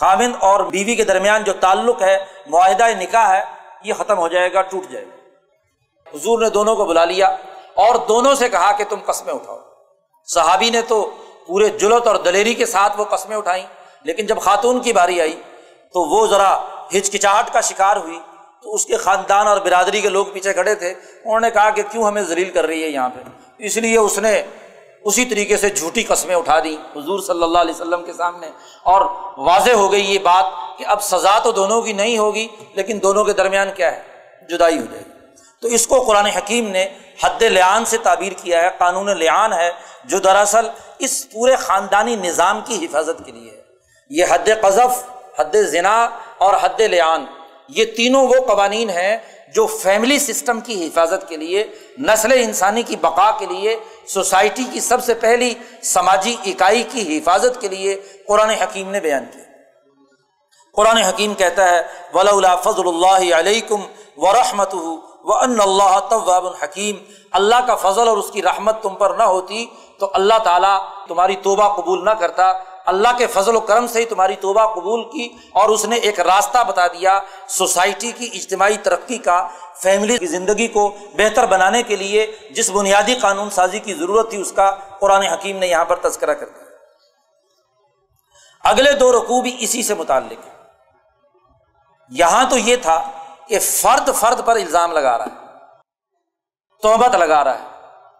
خامند 0.00 0.34
اور 0.38 0.60
بیوی 0.60 0.94
کے 0.94 1.04
درمیان 1.04 1.44
جو 1.44 1.52
تعلق 1.52 2.02
ہے، 2.02 2.18
معاہدہ 2.46 2.86
نکاح 2.98 3.36
ہے، 3.36 3.42
یہ 3.84 3.94
ختم 3.94 4.18
ہو 4.18 4.28
جائے 4.28 4.52
گا، 4.52 4.62
ٹوٹ 4.62 4.92
جائے 4.92 5.04
گا۔ 5.04 5.16
حضور 6.16 6.42
نے 6.42 6.50
دونوں 6.50 6.76
کو 6.76 6.84
بلا 6.84 7.04
لیا 7.04 7.28
اور 7.74 7.94
دونوں 8.08 8.34
سے 8.34 8.48
کہا 8.48 8.72
کہ 8.72 8.84
تم 8.88 8.96
قسمیں 9.06 9.34
اٹھاؤ۔ 9.34 9.58
صحابی 10.34 10.70
نے 10.70 10.82
تو 10.82 11.10
پورے 11.46 11.68
جلت 11.68 12.06
اور 12.06 12.16
دلیری 12.16 12.54
کے 12.54 12.66
ساتھ 12.66 13.00
وہ 13.00 13.04
قسمیں 13.04 13.36
اٹھائیں، 13.36 13.64
لیکن 14.02 14.26
جب 14.26 14.40
خاتون 14.40 14.80
کی 14.80 14.92
باری 14.92 15.20
آئی 15.20 15.42
تو 15.92 16.00
وہ 16.00 16.26
ذرا 16.26 16.60
ہچکچاہٹ 16.96 17.52
کا 17.52 17.60
شکار 17.60 17.96
ہوئی۔ 17.96 18.20
تو 18.62 18.74
اس 18.74 18.86
کے 18.86 18.96
خاندان 18.96 19.46
اور 19.46 19.60
برادری 19.60 20.00
کے 20.00 20.08
لوگ 20.08 20.26
پیچھے 20.26 20.52
کھڑے 20.52 20.74
تھے۔ 20.74 20.90
انہوں 21.24 21.40
نے 21.40 21.50
کہا 21.50 21.70
کہ 21.70 21.82
کیوں 21.90 22.04
ہمیں 22.04 22.22
ذلیل 22.22 22.50
کر 22.50 22.66
رہی 22.66 22.82
ہے 22.82 22.88
یہاں 22.88 23.08
پہ؟ 23.08 23.20
اس 23.58 23.76
لیے 23.76 23.98
اس 23.98 24.18
نے 24.18 24.42
اسی 25.04 25.24
طریقے 25.24 25.56
سے 25.56 25.70
جھوٹی 25.70 26.02
قسمیں 26.02 26.36
اٹھا 26.36 26.60
دی 26.60 26.76
حضور 26.96 27.20
صلی 27.20 27.42
اللہ 27.42 27.58
علیہ 27.58 27.74
وسلم 27.74 28.04
کے 28.04 28.12
سامنے۔ 28.12 28.46
اور 28.82 29.00
واضح 29.38 29.70
ہو 29.70 29.92
گئی 29.92 30.14
یہ 30.14 30.18
بات 30.18 30.78
کہ 30.78 30.84
اب 30.86 31.02
سزا 31.02 31.38
تو 31.38 31.52
دونوں 31.52 31.82
کی 31.82 31.92
نہیں 31.92 32.18
ہوگی، 32.18 32.48
لیکن 32.74 32.98
دونوں 33.02 33.24
کے 33.24 33.32
درمیان 33.32 33.68
کیا 33.76 33.96
ہے؟ 33.96 34.02
جدائی 34.48 34.78
ہو 34.78 34.84
جائے 34.90 35.02
گی۔ 35.06 35.10
تو 35.62 35.68
اس 35.68 35.86
کو 35.86 36.00
قرآن 36.00 36.26
حکیم 36.26 36.68
نے 36.68 36.88
حد 37.24 37.42
لیان 37.42 37.84
سے 37.84 37.98
تعبیر 37.98 38.32
کیا 38.32 38.62
ہے، 38.62 38.68
قانون 38.78 39.18
لیان 39.18 39.52
ہے، 39.52 39.70
جو 40.04 40.18
دراصل 40.18 40.68
اس 40.98 41.30
پورے 41.32 41.56
خاندانی 41.56 42.16
نظام 42.16 42.60
کی 42.64 42.86
حفاظت 42.86 43.26
کے 43.26 43.32
لیے 43.32 43.50
ہے۔ 43.50 43.62
یہ 44.10 44.24
حد 44.30 44.48
قذف، 44.62 45.04
حد 45.40 45.56
ذنا 45.56 46.08
اور 46.38 46.54
حد 46.60 46.80
لیان 46.80 47.24
یہ 47.68 47.84
تینوں 47.84 48.26
وہ 48.26 48.46
قوانین 48.46 48.90
ہیں 48.90 49.16
جو 49.54 49.66
فیملی 49.66 50.18
سسٹم 50.18 50.60
کی 50.60 50.86
حفاظت 50.86 51.28
کے 51.28 51.36
لیے، 51.36 51.64
نسل 51.98 52.32
انسانی 52.32 52.82
کی 52.82 52.96
بقا 52.96 53.30
کے 53.38 53.46
لیے 53.46 53.76
سوسائٹی 54.06 54.64
کی 54.72 54.80
سب 54.80 55.04
سے 55.04 55.14
پہلی 55.14 55.54
سماجی 55.82 56.36
اکائی 56.44 56.82
کی 56.82 57.18
حفاظت 57.18 57.60
کے 57.60 57.68
لیے 57.68 58.00
قرآن 58.26 58.50
حکیم 58.50 58.90
نے 58.90 59.00
بیان 59.00 59.24
کیا۔ 59.32 59.42
قرآن 60.74 60.96
حکیم 60.96 61.34
کہتا 61.34 61.70
ہے 61.70 61.82
ولا 62.14 62.56
فضل 62.56 62.88
اللہ 62.88 63.34
علیکم 63.34 63.80
و 64.16 64.32
رحمت 64.32 64.74
و 64.74 65.32
ان 65.32 65.60
اللہ 65.60 66.00
طواب 66.10 66.46
الحکیم 66.46 66.96
اللہ 67.32 67.66
کا 67.66 67.74
فضل 67.74 68.08
اور 68.08 68.16
اس 68.16 68.30
کی 68.30 68.42
رحمت 68.42 68.82
تم 68.82 68.94
پر 68.94 69.10
نہ 69.10 69.22
ہوتی 69.22 69.66
تو 69.98 70.10
اللہ 70.12 70.38
تعالیٰ 70.38 70.78
تمہاری 71.08 71.36
توبہ 71.36 71.76
قبول 71.76 72.04
نہ 72.04 72.10
کرتا۔ 72.10 72.52
اللہ 72.86 73.16
کے 73.18 73.26
فضل 73.26 73.56
و 73.56 73.60
کرم 73.60 73.86
سے 73.86 74.00
ہی 74.00 74.04
تمہاری 74.04 74.36
توبہ 74.36 74.66
قبول 74.74 75.02
کی 75.10 75.28
اور 75.52 75.68
اس 75.68 75.84
نے 75.84 75.96
ایک 75.96 76.20
راستہ 76.20 76.64
بتا 76.64 76.86
دیا 76.86 77.18
سوسائٹی 77.48 78.12
کی، 78.12 78.30
اجتماعی 78.32 78.76
ترقی 78.76 79.18
کا، 79.18 79.46
فیملی 79.74 80.18
کی 80.18 80.26
زندگی 80.26 80.68
کو 80.68 80.88
بہتر 81.14 81.46
بنانے 81.46 81.82
کے 81.82 81.96
لیے 81.96 82.26
جس 82.50 82.70
بنیادی 82.70 83.14
قانون 83.14 83.50
سازی 83.50 83.78
کی 83.78 83.94
ضرورت 83.94 84.30
تھی 84.30 84.40
اس 84.40 84.52
کا 84.52 84.70
قرآن 85.00 85.22
حکیم 85.22 85.58
نے 85.58 85.66
یہاں 85.66 85.84
پر 85.84 85.96
تذکرہ 86.00 86.34
کر 86.34 86.46
دیا۔ 86.46 86.64
اگلے 88.64 88.92
دو 88.92 89.12
رقوع 89.12 89.40
بھی 89.42 89.56
اسی 89.60 89.82
سے 89.82 89.94
متعلق 89.94 90.46
ہے 90.46 90.54
یہاں 92.10 92.44
تو 92.50 92.58
یہ 92.58 92.76
تھا 92.76 93.00
کہ 93.48 93.58
فرد 93.58 94.08
فرد 94.14 94.46
پر 94.46 94.56
الزام 94.56 94.92
لگا 94.92 95.16
رہا 95.18 95.24
ہے، 95.24 95.44
توبت 96.82 97.14
لگا 97.14 97.42
رہا 97.44 97.58
ہے 97.58 97.64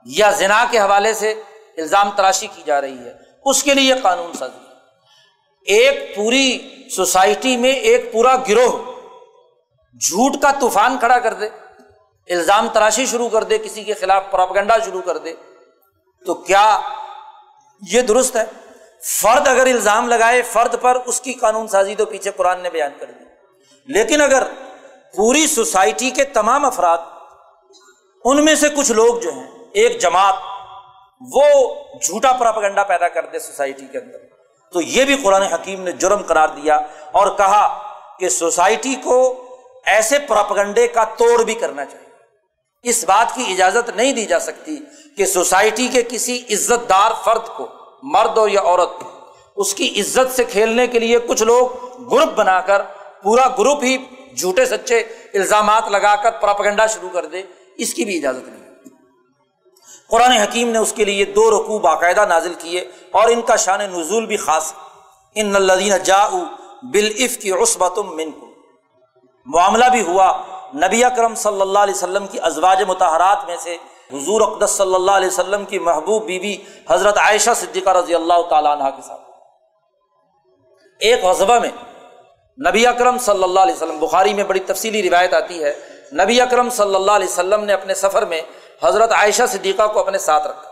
یا 0.07 0.31
زنا 0.31 0.65
کے 0.71 0.79
حوالے 0.79 1.13
سے 1.15 1.33
الزام 1.79 2.11
تراشی 2.17 2.47
کی 2.47 2.63
جا 2.67 2.81
رہی 2.81 2.99
ہے۔ 2.99 3.26
اس 3.47 3.63
کے 3.63 3.75
لیے 3.75 3.95
قانون 4.03 4.33
سازی 4.33 4.59
ایک 5.65 6.17
پوری 6.17 6.59
سوسائٹی 6.97 7.57
میں 7.57 7.73
ایک 7.73 8.13
پورا 8.13 8.37
گروہ 8.49 8.93
جھوٹ 10.01 10.43
کا 10.43 10.51
طوفان 10.61 10.99
کھڑا 10.99 11.19
کر 11.19 11.35
دے، 11.35 11.49
الزام 12.29 12.69
تراشی 12.69 13.07
شروع 13.07 13.29
کر 13.29 13.45
دے، 13.45 13.59
کسی 13.59 13.85
کے 13.85 13.95
خلاف 13.95 14.23
پراپگنڈا 14.31 14.79
شروع 14.79 15.01
کر 15.01 15.19
دے، 15.19 15.33
تو 16.27 16.35
کیا 16.35 16.81
یہ 17.89 18.03
درست 18.03 18.37
ہے؟ 18.37 18.45
فرد 19.21 19.49
اگر 19.49 19.67
الزام 19.67 20.09
لگائے 20.09 20.43
فرد 20.43 20.75
پر، 20.81 20.99
اس 21.07 21.21
کی 21.21 21.33
قانون 21.33 21.69
سازی 21.69 21.95
تو 21.95 22.07
پیچھے 22.07 22.31
قرآن 22.37 22.61
نے 22.61 22.71
بیان 22.71 22.93
کر 23.01 23.07
دی۔ 23.07 23.25
لیکن 23.87 24.21
اگر 24.21 24.43
پوری 25.17 25.47
سوسائٹی 25.47 26.11
کے 26.11 26.25
تمام 26.25 26.65
افراد، 26.65 26.99
ان 28.25 28.45
میں 28.45 28.55
سے 28.55 28.69
کچھ 28.69 28.93
لوگ 28.93 29.21
جو 29.21 29.33
ہیں، 29.33 29.51
ایک 29.73 30.01
جماعت 30.01 30.35
وہ 31.21 31.75
جھوٹا 32.03 32.33
پراپگنڈا 32.33 32.83
پیدا 32.83 33.09
کر 33.09 33.27
دے 33.27 33.39
سوسائٹی 33.39 33.87
کے 33.93 33.99
اندر۔ 33.99 34.19
تو 34.73 34.81
یہ 34.81 35.05
بھی 35.05 35.17
قرآن 35.23 35.43
حکیم 35.43 35.83
نے 35.83 35.93
جرم 35.93 36.23
قرار 36.23 36.49
دیا 36.49 36.77
اور 37.13 37.37
کہا 37.37 37.83
کہ 38.19 38.29
سوسائٹی 38.29 38.95
کو 38.95 39.45
ایسے 39.87 40.19
پراپگنڈے 40.19 40.89
کا 40.89 41.05
توڑ 41.05 41.45
بھی 41.45 41.55
کرنا 41.55 41.85
چاہیے۔ 41.85 42.07
اس 42.83 43.05
بات 43.05 43.35
کی 43.35 43.45
اجازت 43.49 43.91
نہیں 43.97 44.13
دی 44.13 44.27
جا 44.27 44.39
سکتی 44.39 44.77
کہ 45.17 45.27
سوسائٹی 45.27 45.89
کے 45.89 46.03
کسی 46.09 46.43
عزت 46.51 46.89
دار 46.89 47.13
فرد 47.25 47.49
کو، 47.57 47.67
مرد 48.03 48.39
ہو 48.39 48.49
یا 48.49 48.61
عورت، 48.61 49.05
اس 49.57 49.75
کی 49.75 50.01
عزت 50.01 50.37
سے 50.37 50.45
کھیلنے 50.45 50.87
کے 50.87 50.99
لیے 50.99 51.19
کچھ 51.19 51.43
لوگ 51.43 51.67
گروپ 52.11 52.35
بنا 52.35 52.61
کر، 52.61 52.83
پورا 53.23 53.49
گروپ 53.59 53.83
ہی 53.83 53.97
جھوٹے 54.37 54.67
سچے 54.67 54.99
الزامات 55.35 55.89
لگا 55.89 56.17
کر 56.17 56.31
پراپگنڈا 56.31 56.87
شروع 56.87 57.09
کر 57.09 57.27
دے، 57.27 57.43
اس 57.77 57.95
کی 57.95 58.05
بھی 58.05 58.19
اجازت 58.19 58.49
نہیں۔ 58.49 58.66
قرآن 60.11 60.33
حکیم 60.33 60.69
نے 60.69 60.79
اس 60.79 60.93
کے 60.93 61.05
لیے 61.05 61.25
دو 61.25 61.51
رقوع 61.51 61.79
باقاعدہ 61.79 62.25
نازل 62.25 62.55
کیے 62.55 62.81
اور 63.11 63.29
ان 63.29 63.43
کا 63.43 63.57
شان 63.57 63.81
نزول 63.81 64.27
بھی 64.27 64.37
خاص 64.37 64.73
ان 65.35 65.57
الدین 65.57 65.97
جا 66.05 66.27
بالعف 66.83 67.37
کی 67.37 67.53
عصبت 67.53 67.99
من 67.99 68.31
معاملہ 69.47 69.85
بھی 69.93 70.03
ہوا 70.03 70.33
نبی 70.75 71.05
اکرم 71.05 71.35
صلی 71.35 71.61
اللہ 71.61 71.79
علیہ 71.79 71.95
وسلم 71.95 72.27
کی 72.27 72.39
ازواج 72.43 72.83
متحرات 72.83 73.47
میں 73.47 73.57
سے۔ 73.63 73.77
حضور 74.13 74.41
اقدس 74.41 74.71
صلی 74.71 74.95
اللہ 74.95 75.11
علیہ 75.11 75.29
وسلم 75.29 75.65
کی 75.65 75.79
محبوب 75.79 76.25
بی 76.25 76.39
بی 76.39 76.57
حضرت 76.89 77.19
عائشہ 77.19 77.51
صدیقہ 77.57 77.91
رضی 77.91 78.15
اللہ 78.15 78.43
تعالیٰ 78.51 78.77
عنہ 78.77 78.91
کے 78.97 79.03
ساتھ۔ 79.03 79.21
ایک 81.01 81.25
غذبہ 81.25 81.59
میں 81.59 81.71
نبی 82.69 82.87
اکرم 82.87 83.19
صلی 83.19 83.43
اللہ 83.43 83.61
علیہ 83.61 83.75
وسلم، 83.75 83.99
بخاری 83.99 84.35
میں 84.35 84.45
بڑی 84.45 84.61
تفصیلی 84.61 85.03
روایت 85.11 85.35
آتی 85.35 85.65
ہے۔ 85.65 85.73
نبی 86.13 86.41
اکرم 86.41 86.71
صلی 86.71 86.95
اللہ 86.95 87.13
علیہ 87.13 87.29
وسلم 87.29 87.65
نے 87.65 87.73
اپنے 87.73 87.95
سفر 87.95 88.25
میں 88.25 88.41
حضرت 88.83 89.13
عائشہ 89.13 89.43
صدیقہ 89.49 89.87
کو 89.87 90.01
اپنے 90.01 90.19
ساتھ 90.19 90.47
رکھا۔ 90.47 90.71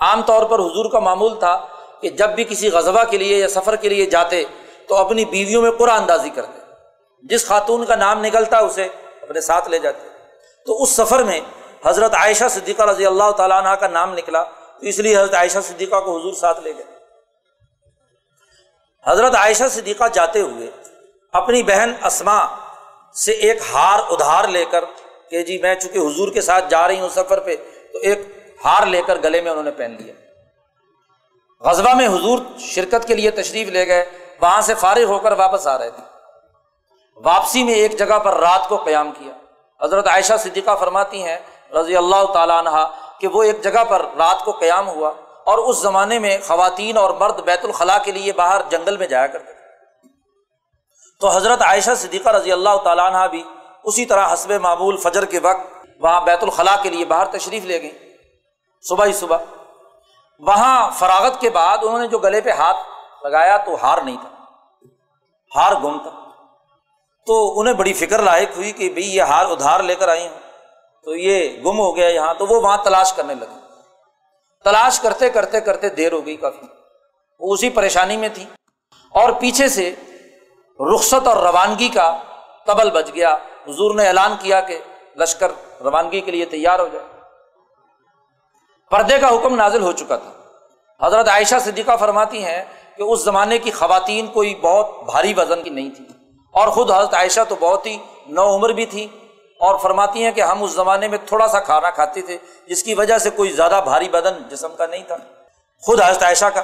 عام 0.00 0.22
طور 0.22 0.42
پر 0.42 0.58
حضور 0.58 0.90
کا 0.90 0.98
معمول 0.98 1.38
تھا 1.38 1.66
کہ 2.00 2.10
جب 2.10 2.30
بھی 2.30 2.44
کسی 2.44 2.70
غذبہ 2.70 3.04
کے 3.04 3.18
لیے 3.18 3.38
یا 3.38 3.48
سفر 3.48 3.76
کے 3.76 3.88
لیے 3.88 4.06
جاتے 4.06 4.44
تو 4.88 4.96
اپنی 4.96 5.24
بیویوں 5.24 5.62
میں 5.62 5.70
قرآن 5.70 6.00
اندازی 6.00 6.30
کرتے۔ 6.30 6.58
جس 7.22 7.46
خاتون 7.46 7.84
کا 7.84 7.94
نام 7.94 8.24
نکلتا 8.24 8.58
اسے 8.58 8.88
اپنے 9.22 9.40
ساتھ 9.40 9.68
لے 9.68 9.78
جاتے۔ 9.78 10.08
تو 10.66 10.82
اس 10.82 10.90
سفر 10.90 11.22
میں 11.22 11.40
حضرت 11.84 12.14
عائشہ 12.14 12.44
صدیقہ 12.50 12.82
رضی 12.82 13.06
اللہ 13.06 13.30
تعالیٰ 13.30 13.64
عنہ 13.64 13.74
کا 13.74 13.88
نام 13.88 14.14
نکلا 14.14 14.42
تو 14.42 14.86
اس 14.86 14.98
لیے 14.98 15.16
حضرت 15.16 15.34
عائشہ 15.34 15.58
صدیقہ 15.64 16.00
کو 16.00 16.18
حضور 16.18 16.32
ساتھ 16.32 16.60
لے 16.60 16.72
گئے۔ 16.76 16.84
حضرت 19.06 19.34
عائشہ 19.34 19.64
صدیقہ 19.70 20.04
جاتے 20.12 20.40
ہوئے 20.40 20.70
اپنی 21.32 21.62
بہن 21.62 21.92
اسما 22.04 22.46
سے 23.14 23.32
ایک 23.32 23.58
ہار 23.72 23.98
ادھار 24.08 24.48
لے 24.48 24.64
کر 24.64 24.84
کہ 25.30 25.42
جی 25.42 25.58
میں 25.58 25.74
چونکہ 25.74 25.98
حضور 25.98 26.32
کے 26.32 26.40
ساتھ 26.40 26.64
جا 26.68 26.88
رہی 26.88 27.00
ہوں 27.00 27.08
سفر 27.08 27.40
پہ، 27.40 27.56
تو 27.92 27.98
ایک 27.98 28.18
ہار 28.64 28.86
لے 28.86 29.02
کر 29.02 29.18
گلے 29.24 29.40
میں 29.40 29.50
انہوں 29.50 29.64
نے 29.64 29.70
پہن 29.70 29.96
لیا۔ 30.00 30.14
غزبہ 31.60 31.94
میں 31.94 32.08
حضور 32.08 32.38
شرکت 32.58 33.06
کے 33.06 33.14
لیے 33.14 33.30
تشریف 33.30 33.68
لے 33.68 33.86
گئے، 33.86 34.04
وہاں 34.40 34.60
سے 34.60 34.74
فارغ 34.74 35.04
ہو 35.04 35.18
کر 35.18 35.32
واپس 35.32 35.66
آ 35.66 35.78
رہے 35.78 35.90
تھے۔ 35.90 36.02
واپسی 37.16 37.64
میں 37.64 37.74
ایک 37.74 37.98
جگہ 37.98 38.18
پر 38.18 38.36
رات 38.36 38.68
کو 38.68 38.76
قیام 38.76 39.12
کیا۔ 39.12 39.32
حضرت 39.84 40.06
عائشہ 40.06 40.32
صدیقہ 40.38 40.76
فرماتی 40.80 41.22
ہیں 41.22 41.38
رضی 41.74 41.96
اللہ 41.96 42.32
تعالیٰ 42.32 42.58
عنہ 42.58 42.86
کہ 43.20 43.28
وہ 43.28 43.42
ایک 43.42 43.62
جگہ 43.62 43.84
پر 43.88 44.02
رات 44.18 44.44
کو 44.44 44.50
قیام 44.50 44.88
ہوا 44.88 45.12
اور 45.46 45.58
اس 45.58 45.76
زمانے 45.76 46.18
میں 46.18 46.38
خواتین 46.46 46.96
اور 46.96 47.10
مرد 47.10 47.40
بیت 47.40 47.64
الخلاء 47.64 47.98
کے 48.04 48.12
لیے 48.12 48.32
باہر 48.32 48.60
جنگل 48.70 48.96
میں 48.96 49.06
جایا 49.06 49.26
کرتے 49.26 49.52
تھے۔ 49.52 49.60
تو 51.20 51.28
حضرت 51.28 51.62
عائشہ 51.62 51.90
صدیقہ 51.96 52.28
رضی 52.28 52.52
اللہ 52.52 52.76
تعالیٰ 52.84 53.14
عنہ 53.14 53.28
بھی 53.30 53.44
اسی 53.84 54.06
طرح 54.06 54.32
حسب 54.32 54.52
معمول 54.52 54.96
فجر 54.96 55.24
کے 55.24 55.38
وقت 55.38 55.86
وہاں 56.00 56.20
بیت 56.20 56.42
الخلاء 56.42 56.82
کے 56.82 56.90
لیے 56.90 57.04
باہر 57.04 57.26
تشریف 57.26 57.64
لے 57.64 57.82
گئی 57.82 57.98
صبح 58.88 59.06
ہی 59.06 59.12
صبح۔ 59.12 59.38
وہاں 60.38 60.90
فراغت 60.90 61.40
کے 61.40 61.50
بعد 61.50 61.78
انہوں 61.82 61.98
نے 61.98 62.08
جو 62.08 62.18
گلے 62.18 62.40
پہ 62.40 62.50
ہاتھ 62.50 62.76
لگایا 63.22 63.56
تو 63.56 63.74
ہار 63.82 63.98
نہیں 63.98 64.16
تھا، 64.20 64.44
ہار 65.56 65.72
گم 65.72 65.98
تھا۔ 65.98 66.10
تو 67.26 67.60
انہیں 67.60 67.74
بڑی 67.74 67.92
فکر 67.92 68.22
لاحق 68.22 68.56
ہوئی 68.56 68.72
کہ 68.72 68.88
بھائی 68.88 69.16
یہ 69.16 69.22
ہار 69.22 69.46
ادھار 69.46 69.80
لے 69.80 69.94
کر 69.94 70.08
آئی 70.08 70.28
ہوں 70.28 70.38
تو 71.04 71.16
یہ 71.16 71.60
گم 71.64 71.78
ہو 71.78 71.96
گیا 71.96 72.08
یہاں۔ 72.08 72.34
تو 72.34 72.46
وہ 72.46 72.62
وہاں 72.62 72.78
تلاش 72.84 73.12
کرنے 73.12 73.34
لگے۔ 73.34 73.58
تلاش 74.64 75.00
کرتے 75.00 75.30
کرتے 75.30 75.60
کرتے 75.60 75.88
دیر 75.88 76.12
ہو 76.12 76.26
گئی 76.26 76.36
کافی۔ 76.36 76.66
وہ 77.40 77.54
اسی 77.54 77.70
پریشانی 77.70 78.16
میں 78.16 78.28
تھی۔ 78.34 78.44
اور 79.10 79.30
پیچھے 79.30 79.68
سے 79.68 79.94
رخصت 80.94 81.26
اور 81.26 81.36
روانگی 81.36 81.88
کا 81.88 82.18
تبل 82.66 82.90
بچ 82.90 83.06
گیا۔ 83.14 83.36
حضور 83.68 83.94
نے 83.94 84.06
اعلان 84.06 84.34
کیا 84.40 84.60
کہ 84.60 84.78
لشکر 85.16 85.48
روانگی 85.80 86.20
کے 86.20 86.30
لیے 86.30 86.44
تیار 86.44 86.78
ہو 86.78 86.88
جائے۔ 86.92 87.06
پردے 88.90 89.18
کا 89.18 89.28
حکم 89.28 89.54
نازل 89.54 89.82
ہو 89.82 89.92
چکا 89.92 90.16
تھا۔ 90.16 90.32
حضرت 91.06 91.28
عائشہ 91.28 91.54
صدیقہ 91.60 91.96
فرماتی 91.96 92.44
ہیں 92.44 92.64
کہ 92.96 93.02
اس 93.02 93.24
زمانے 93.24 93.58
کی 93.58 93.70
خواتین 93.70 94.26
کوئی 94.26 94.54
بہت 94.54 95.04
بھاری 95.04 95.34
وزن 95.36 95.62
کی 95.62 95.70
نہیں 95.70 95.90
تھی۔ 95.90 96.04
اور 96.52 96.68
خود 96.68 96.90
حضرت 96.90 97.14
عائشہ 97.14 97.40
تو 97.48 97.56
بہت 97.60 97.86
ہی 97.86 97.98
نو 98.26 98.54
عمر 98.54 98.68
بھی 98.68 98.86
تھی۔ 98.86 99.06
اور 99.60 99.78
فرماتی 99.78 100.24
ہیں 100.24 100.32
کہ 100.32 100.40
ہم 100.40 100.62
اس 100.62 100.70
زمانے 100.70 101.08
میں 101.08 101.18
تھوڑا 101.26 101.46
سا 101.46 101.60
کھانا 101.60 101.90
کھاتے 101.90 102.22
تھے، 102.22 102.38
جس 102.66 102.82
کی 102.82 102.94
وجہ 102.94 103.18
سے 103.18 103.30
کوئی 103.30 103.52
زیادہ 103.52 103.80
بھاری 103.84 104.08
بدن 104.08 104.48
جسم 104.48 104.74
کا 104.76 104.86
نہیں 104.86 105.04
تھا۔ 105.04 105.16
خود 105.82 106.00
حضرت 106.00 106.22
عائشہ 106.22 106.44
کا۔ 106.44 106.60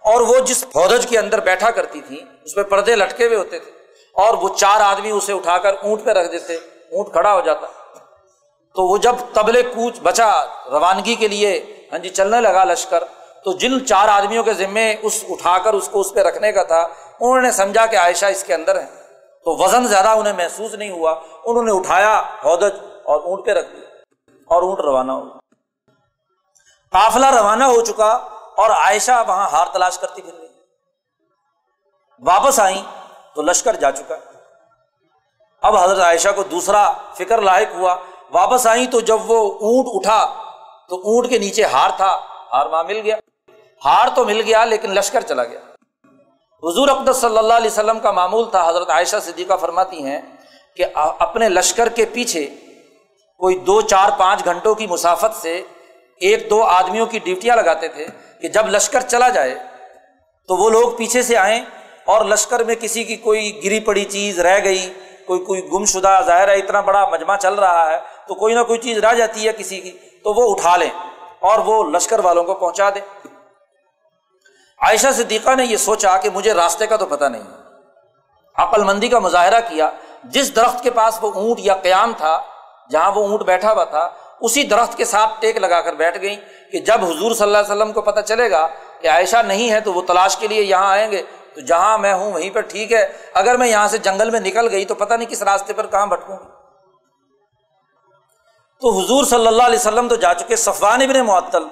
اور 0.00 0.20
وہ 0.20 0.38
جس 0.38 0.64
فوج 0.64 1.06
کے 1.06 1.18
اندر 1.18 1.40
بیٹھا 1.40 1.70
کرتی 1.70 2.00
تھی 2.00 2.22
اس 2.44 2.54
پہ 2.54 2.62
پردے 2.62 2.96
لٹکے 2.96 3.26
ہوئے 3.26 3.36
ہوتے 3.36 3.58
تھے۔ 3.58 3.75
اور 4.16 4.34
وہ 4.34 4.48
چار 4.48 4.80
آدمی 4.80 5.10
اسے 5.10 5.32
اٹھا 5.32 5.58
کر 5.58 5.74
اونٹ 5.82 6.04
پہ 6.04 6.10
رکھ 6.10 6.30
دیتے، 6.32 6.54
اونٹ 6.92 7.12
کھڑا 7.12 7.32
ہو 7.34 7.40
جاتا۔ 7.40 7.66
تو 8.74 8.82
وہ 8.82 8.96
جب 8.98 9.14
تبلے 9.32 9.62
کوچ 9.62 10.00
بچا 10.02 10.30
روانگی 10.70 11.14
کے 11.14 11.28
لیے 11.28 11.50
ہاں 11.92 11.98
جی 11.98 12.08
چلنے 12.08 12.40
لگا 12.40 12.64
لشکر، 12.64 13.04
تو 13.44 13.52
جن 13.52 13.86
چار 13.86 14.08
آدمیوں 14.08 14.42
کے 14.44 14.52
ذمے 14.52 14.96
اس 15.02 15.24
اٹھا 15.28 15.56
کر 15.58 15.74
اس 15.74 15.88
کو 15.88 16.00
اس 16.00 16.12
پہ 16.14 16.20
رکھنے 16.20 16.52
کا 16.52 16.62
تھا، 16.62 16.80
انہوں 17.20 17.40
نے 17.40 17.50
سمجھا 17.52 17.86
کہ 17.86 17.96
عائشہ 17.96 18.26
اس 18.26 18.44
کے 18.44 18.54
اندر 18.54 18.80
ہے۔ 18.80 18.86
تو 19.46 19.56
وزن 19.56 19.86
زیادہ 19.86 20.08
انہیں 20.08 20.32
محسوس 20.32 20.74
نہیں 20.74 20.90
ہوا، 20.90 21.12
انہوں 21.44 21.62
نے 21.62 21.72
اٹھایا 21.72 22.22
ہودج 22.44 22.78
اور 23.04 23.20
اونٹ 23.20 23.46
پہ 23.46 23.50
رکھ 23.50 23.70
دیا 23.72 23.88
اور 24.50 24.62
اونٹ 24.62 24.80
روانہ 24.80 25.12
ہو 25.12 25.24
قافلہ 26.92 27.26
روانہ 27.26 27.64
ہو 27.64 27.80
چکا 27.80 28.12
اور 28.56 28.70
عائشہ 28.70 29.24
وہاں 29.26 29.48
ہار 29.50 29.66
تلاش 29.72 29.98
کرتی 29.98 30.22
پھر 30.22 30.32
گئی۔ 30.38 30.48
واپس 32.22 32.60
آئیں 32.60 32.82
تو 33.36 33.42
لشکر 33.42 33.76
جا 33.76 33.90
چکا 33.90 34.16
اب 35.62 35.76
حضرت 35.76 36.00
عائشہ 36.00 36.28
کو 36.36 36.42
دوسرا 36.42 36.92
فکر 37.14 37.42
لاحق 37.42 37.74
ہوا۔ 37.74 37.96
واپس 38.30 38.66
آئی 38.66 38.86
تو 38.86 39.00
جب 39.00 39.30
وہ 39.30 39.52
اونٹ 39.52 39.86
اٹھا 39.92 40.34
تو 40.88 40.96
اونٹ 40.96 41.28
کے 41.28 41.38
نیچے 41.38 41.64
ہار 41.64 41.90
تھا۔ 41.96 42.20
ہار 42.52 42.66
وہاں 42.66 42.84
مل 42.84 43.00
گیا۔ 43.04 43.16
ہار 43.84 44.08
تو 44.14 44.24
مل 44.24 44.40
گیا 44.46 44.64
لیکن 44.64 44.90
لشکر 44.90 45.20
چلا 45.20 45.44
گیا۔ 45.44 45.60
حضور 46.62 46.88
اقدس 46.88 47.16
صلی 47.16 47.38
اللہ 47.38 47.54
علیہ 47.54 47.70
وسلم 47.70 48.00
کا 48.00 48.10
معمول 48.10 48.50
تھا۔ 48.50 48.68
حضرت 48.68 48.90
عائشہ 48.90 49.16
صدیقہ 49.22 49.56
فرماتی 49.56 50.04
ہیں 50.04 50.20
کہ 50.76 50.84
اپنے 50.94 51.48
لشکر 51.48 51.88
کے 51.88 52.04
پیچھے 52.04 52.54
کوئی 53.38 53.58
دو، 53.58 53.80
چار، 53.80 54.10
پانچ 54.18 54.44
گھنٹوں 54.44 54.74
کی 54.74 54.86
مسافت 54.86 55.36
سے 55.36 55.62
ایک، 56.20 56.50
دو 56.50 56.62
آدمیوں 56.62 57.06
کی 57.06 57.18
ڈیوٹیاں 57.18 57.56
لگاتے 57.56 57.88
تھے 57.88 58.06
کہ 58.40 58.48
جب 58.48 58.68
لشکر 58.68 59.00
چلا 59.00 59.28
جائے 59.28 59.58
تو 60.48 60.56
وہ 60.56 60.70
لوگ 60.70 60.96
پیچھے 60.96 61.22
سے 61.22 61.36
آئیں۔ 61.36 61.64
اور 62.06 62.24
لشکر 62.24 62.64
میں 62.64 62.74
کسی 62.74 63.04
کی 63.04 63.16
کوئی 63.16 63.64
گری 63.64 63.80
پڑی 63.80 64.04
چیز 64.04 64.38
رہ 64.40 64.58
گئی، 64.64 64.92
کوئی 65.26 65.40
کوئی 65.40 65.62
گم 65.72 65.84
شدہ 65.84 66.20
ظاہر 66.26 66.48
ہے، 66.48 66.54
اتنا 66.54 66.80
بڑا 66.80 67.04
مجمع 67.08 67.36
چل 67.36 67.54
رہا 67.54 67.90
ہے، 67.90 67.98
تو 68.28 68.34
کوئی 68.34 68.54
نہ 68.54 68.62
کوئی 68.62 68.78
چیز 68.78 68.98
رہ 68.98 69.14
جاتی 69.14 69.46
ہے 69.48 69.52
کسی 69.52 69.80
کی، 69.80 69.90
تو 70.24 70.34
وہ 70.34 70.50
اٹھا 70.50 70.76
لیں 70.76 70.90
اور 71.40 71.58
وہ 71.58 71.90
لشکر 71.90 72.18
والوں 72.18 72.44
کو 72.44 72.54
پہنچا 72.54 72.90
دیں۔ 72.90 73.28
عائشہ 74.80 75.12
صدیقہ 75.14 75.54
نے 75.54 75.64
یہ 75.64 75.76
سوچا 75.76 76.16
کہ 76.16 76.30
مجھے 76.30 76.54
راستے 76.54 76.86
کا 76.86 76.96
تو 76.96 77.06
پتہ 77.06 77.24
نہیں۔ 77.24 77.42
عقل 78.56 78.84
مندی 78.84 79.08
کا 79.08 79.18
مظاہرہ 79.18 79.60
کیا، 79.68 79.90
جس 80.24 80.56
درخت 80.56 80.82
کے 80.82 80.90
پاس 80.90 81.18
وہ 81.22 81.32
اونٹ 81.32 81.58
یا 81.58 81.74
قیام 81.74 82.12
تھا، 82.16 82.40
جہاں 82.90 83.12
وہ 83.12 83.26
اونٹ 83.28 83.42
بیٹھا 83.42 83.72
ہوا 83.72 83.84
تھا، 83.84 84.08
اسی 84.40 84.62
درخت 84.62 84.96
کے 84.96 85.04
ساتھ 85.04 85.40
ٹیک 85.40 85.56
لگا 85.56 85.80
کر 85.80 85.92
بیٹھ 85.92 86.18
گئی 86.22 86.36
کہ 86.72 86.78
جب 86.78 87.04
حضور 87.04 87.34
صلی 87.34 87.46
اللہ 87.46 87.58
علیہ 87.58 87.72
وسلم 87.72 87.92
کو 87.92 88.02
پتہ 88.02 88.20
چلے 88.20 88.50
گا 88.50 88.66
کہ 89.00 89.08
عائشہ 89.08 89.42
نہیں 89.46 89.70
ہے، 89.70 89.80
تو 89.80 89.92
وہ 89.92 90.02
تلاش 90.02 90.36
کے 90.36 90.48
لیے 90.48 90.62
یہاں 90.62 90.90
آئیں 90.90 91.10
گے۔ 91.10 91.22
تو 91.56 91.60
جہاں 91.60 91.98
میں 91.98 92.14
ہوں 92.14 92.32
وہیں 92.32 92.50
پر 92.50 92.60
ٹھیک 92.60 92.92
ہے۔ 92.92 93.12
اگر 93.34 93.56
میں 93.56 93.68
یہاں 93.68 93.88
سے 93.88 93.98
جنگل 93.98 94.30
میں 94.30 94.40
نکل 94.40 94.68
گئی 94.70 94.84
تو 94.84 94.94
پتہ 94.94 95.14
نہیں 95.14 95.30
کس 95.30 95.42
راستے 95.42 95.72
پر 95.72 95.86
کہاں 95.86 96.06
بھٹکوں 96.06 96.36
گی۔ 96.36 96.48
تو 98.80 98.98
حضور 98.98 99.24
صلی 99.24 99.46
اللہ 99.46 99.62
علیہ 99.62 99.78
وسلم 99.78 100.08
تو 100.08 100.16
جا 100.16 100.34
چکے 100.34 100.56
صفوان 100.56 101.02
ابن 101.02 101.26
معطل۔ 101.26 101.62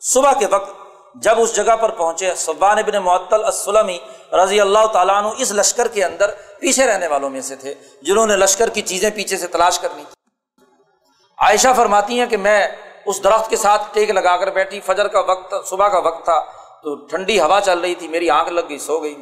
صبح 0.00 0.32
کے 0.32 0.46
وقت 0.46 0.72
جب 1.14 1.40
اس 1.40 1.56
جگہ 1.56 1.76
پر 1.76 1.90
پہنچے، 1.90 2.34
صفوان 2.36 2.78
ابن 2.78 2.96
معطل 2.96 3.44
السلمی 3.44 3.98
رضی 4.32 4.60
اللہ 4.60 4.86
تعالیٰ 4.86 5.14
عنہ 5.14 5.26
اس 5.38 5.52
لشکر 5.52 5.88
کے 5.88 6.04
اندر 6.04 6.30
پیچھے 6.58 6.86
رہنے 6.86 7.06
والوں 7.06 7.30
میں 7.30 7.40
سے 7.40 7.56
تھے، 7.56 7.74
جنہوں 8.02 8.26
نے 8.26 8.36
لشکر 8.36 8.68
کی 8.68 8.82
چیزیں 8.82 9.10
پیچھے 9.14 9.36
سے 9.36 9.46
تلاش 9.46 9.78
کرنی 9.78 10.04
تھی۔ 10.04 10.14
عائشہ 11.38 11.68
فرماتی 11.76 12.18
ہیں 12.18 12.26
کہ 12.26 12.36
میں 12.36 12.68
اس 13.06 13.24
درخت 13.24 13.50
کے 13.50 13.56
ساتھ 13.56 13.82
ٹیک 13.92 14.10
لگا 14.10 14.36
کر 14.36 14.50
بیٹھی، 14.50 14.80
فجر 14.80 15.08
کا 15.08 15.20
وقت، 15.20 15.54
صبح 15.68 15.88
کا 15.88 15.98
وقت 15.98 16.24
تھا۔ 16.24 16.61
تو 16.82 16.94
ٹھنڈی 16.94 17.40
ہوا 17.40 17.60
چل 17.60 17.78
رہی 17.78 17.94
تھی، 17.94 18.08
میری 18.08 18.30
آنکھ 18.30 18.50
لگ 18.50 18.60
گئی، 18.68 18.78
سو 18.78 18.98
گئی۔ 18.98 19.14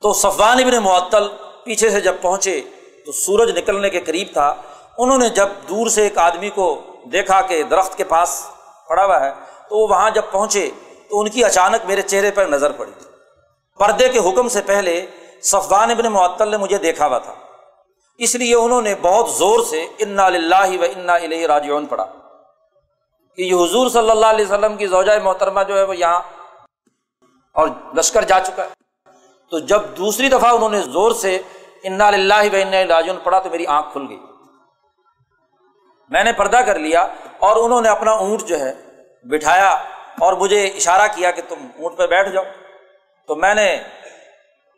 تو 0.00 0.12
صفوان 0.12 0.58
ابن 0.58 0.76
معطل 0.76 1.28
پیچھے 1.64 1.90
سے 1.90 2.00
جب 2.00 2.14
پہنچے 2.20 2.60
تو 3.06 3.12
سورج 3.12 3.58
نکلنے 3.58 3.90
کے 3.90 4.00
قریب 4.00 4.28
تھا۔ 4.32 4.54
انہوں 4.98 5.18
نے 5.18 5.28
جب 5.28 5.48
دور 5.68 5.86
سے 5.86 6.02
ایک 6.02 6.18
آدمی 6.18 6.50
کو 6.50 6.82
دیکھا 7.12 7.40
کہ 7.40 7.62
درخت 7.62 7.96
کے 7.96 8.04
پاس 8.04 8.46
پڑا 8.88 9.04
ہوا 9.04 9.20
ہے، 9.20 9.30
تو 9.68 9.78
وہ 9.78 9.88
وہاں 9.88 10.10
جب 10.10 10.22
پہنچے 10.30 10.70
تو 11.10 11.20
ان 11.20 11.28
کی 11.28 11.44
اچانک 11.44 11.86
میرے 11.86 12.02
چہرے 12.02 12.30
پر 12.30 12.46
نظر 12.46 12.72
پڑی۔ 12.72 12.92
پردے 13.78 14.08
کے 14.08 14.18
حکم 14.18 14.48
سے 14.48 14.60
پہلے 14.60 15.06
صفوان 15.42 15.90
ابن 15.90 16.04
معطل 16.04 16.48
نے 16.48 16.56
مجھے 16.56 16.78
دیکھا 16.78 17.06
ہوا 17.06 17.18
تھا۔ 17.18 17.34
اس 18.18 18.34
لیے 18.34 18.54
انہوں 18.54 18.82
نے 18.82 18.94
بہت 19.02 19.30
زور 19.30 19.64
سے 19.64 19.86
انا 19.98 20.26
اللہ 20.26 20.80
و 20.80 20.84
انا 20.96 21.14
الہ 21.14 21.46
راجعون 21.46 21.86
پڑھا۔ 21.86 22.06
کہ 23.36 23.42
یہ 23.42 23.54
حضور 23.54 23.88
صلی 23.88 24.10
اللہ 24.10 24.26
علیہ 24.26 24.44
وسلم 24.44 24.76
کی 24.76 24.86
زوجۂ 24.86 25.22
محترمہ 25.22 25.60
جو 25.68 25.78
ہے 25.78 25.82
وہ 25.82 25.96
یہاں 25.96 26.20
اور 27.54 27.68
لشکر 27.96 28.22
جا 28.22 28.40
چکا 28.40 28.64
ہے۔ 28.64 28.70
تو 29.50 29.58
جب 29.58 29.82
دوسری 29.96 30.28
دفعہ 30.28 30.54
انہوں 30.54 30.68
نے 30.68 30.80
زور 30.80 31.12
سے 31.12 31.42
انا 31.82 32.06
اللہ 32.06 32.44
و 32.52 32.56
انا 32.56 33.12
پڑھا 33.22 33.38
تو 33.38 33.50
میری 33.50 33.66
آنکھ 33.66 33.92
کھل 33.92 34.06
گئی۔ 34.08 34.18
میں 36.10 36.24
نے 36.24 36.32
پردہ 36.32 36.56
کر 36.56 36.78
لیا 36.78 37.02
اور 37.38 37.56
انہوں 37.56 37.80
نے 37.80 37.88
اپنا 37.88 38.10
اونٹ 38.10 38.42
جو 38.42 38.60
ہے 38.60 38.72
بٹھایا 39.24 39.70
اور 40.18 40.32
مجھے 40.32 40.66
اشارہ 40.66 41.08
کیا 41.14 41.30
کہ 41.30 41.42
تم 41.48 41.66
اونٹ 41.78 41.96
پہ 41.96 42.06
بیٹھ 42.06 42.28
جاؤ۔ 42.28 42.44
تو 43.26 43.36
میں 43.36 43.54
نے 43.54 43.82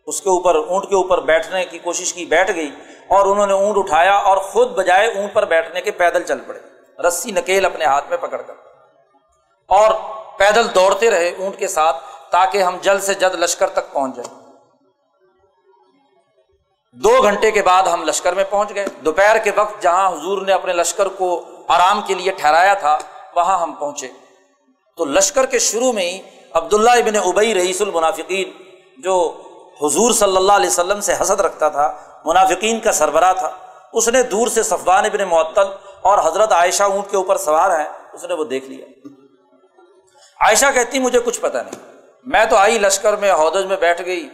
اس 0.07 0.21
کے 0.21 0.29
اوپر، 0.29 0.55
اونٹ 0.55 0.89
کے 0.89 0.95
اوپر 0.95 1.21
بیٹھنے 1.21 1.65
کی 1.65 1.79
کوشش 1.79 2.15
کی، 2.15 2.25
بیٹھ 2.25 2.51
گئی 2.55 2.71
اور 3.09 3.27
انہوں 3.27 3.47
نے 3.47 3.53
اونٹ 3.53 3.79
اٹھایا 3.79 4.15
اور 4.15 4.37
خود 4.37 4.69
بجائے 4.69 5.09
اونٹ 5.09 5.33
پر 5.33 5.45
بیٹھنے 5.45 5.81
کے 5.81 5.91
پیدل 5.91 6.23
چل 6.23 6.41
پڑے۔ 6.41 6.74
رسی 6.99 7.31
نکیل 7.31 7.65
اپنے 7.65 7.85
ہاتھ 7.85 8.05
میں 8.09 8.17
پکڑ 8.17 8.43
کر۔ 8.43 8.55
اور 9.69 9.95
پیدل 10.39 10.75
دوڑتے 10.75 11.11
رہے 11.11 11.35
اونٹ 11.39 11.59
کے 11.59 11.69
ساتھ 11.69 11.97
تاکہ 12.31 12.63
ہم 12.63 12.77
جلد 12.83 13.03
سے 13.03 13.15
جلد 13.15 13.35
لشکر 13.35 13.69
تک 13.69 13.93
پہنچ 13.93 14.17
جائیں۔ 14.17 14.45
دو 16.93 17.23
گھنٹے 17.23 17.51
کے 17.51 17.63
بعد 17.63 17.83
ہم 17.83 18.03
لشکر 18.03 18.33
میں 18.33 18.45
پہنچ 18.51 18.75
گئے۔ 18.75 18.87
دوپہر 19.05 19.39
کے 19.39 19.51
وقت 19.57 19.83
جہاں 19.83 20.13
حضور 20.13 20.43
نے 20.43 20.53
اپنے 20.53 20.73
لشکر 20.73 21.09
کو 21.09 21.45
آرام 21.69 22.03
کے 22.07 22.15
لیے 22.15 22.33
ٹھہرایا 22.33 22.75
تھا، 22.75 22.99
وہاں 23.37 23.59
ہم 23.59 23.73
پہنچے۔ 23.73 24.09
تو 24.97 25.05
لشکر 25.05 25.47
کے 25.47 25.59
شروع 25.59 25.93
میں 25.93 26.13
ہی 26.13 26.23
عبداللہ 26.53 26.91
ابن 26.91 27.17
ابئی 27.17 27.55
رئیس 27.55 27.83
المنافقین، 27.83 28.51
جو 28.99 29.41
حضور 29.83 30.13
صلی 30.13 30.37
اللہ 30.37 30.53
علیہ 30.53 30.69
وسلم 30.69 31.01
سے 31.01 31.15
حسد 31.23 31.41
رکھتا 31.41 31.69
تھا، 31.69 31.99
منافقین 32.25 32.81
کا 32.81 32.93
سربراہ 32.93 33.33
تھا، 33.33 33.51
اس 33.93 34.09
نے 34.09 34.23
دور 34.23 34.49
سے 34.49 34.63
صفوان 34.63 35.05
ابن 35.05 35.25
معطل 35.25 35.69
اور 36.05 36.33
حضرت 36.33 36.53
عائشہ 36.53 36.83
اونٹ 36.83 37.11
کے 37.11 37.17
اوپر 37.17 37.37
سوار 37.37 37.81
ہیں، 37.81 37.87
اس 38.13 38.25
نے 38.25 38.35
وہ 38.35 38.45
دیکھ 38.45 38.65
لیا۔ 38.65 38.87
عائشہ 40.41 40.67
کہتی، 40.75 40.99
مجھے 40.99 41.21
کچھ 41.21 41.41
پتا 41.41 41.63
نہیں۔ 41.63 41.93
میں 42.25 42.45
تو 42.45 42.57
آئی 42.57 42.79
لشکر 42.79 43.17
میں 43.17 43.33
ہودج 43.33 43.67
میں 43.67 43.77
بیٹھ 43.77 44.03
گئی۔ 44.07 44.29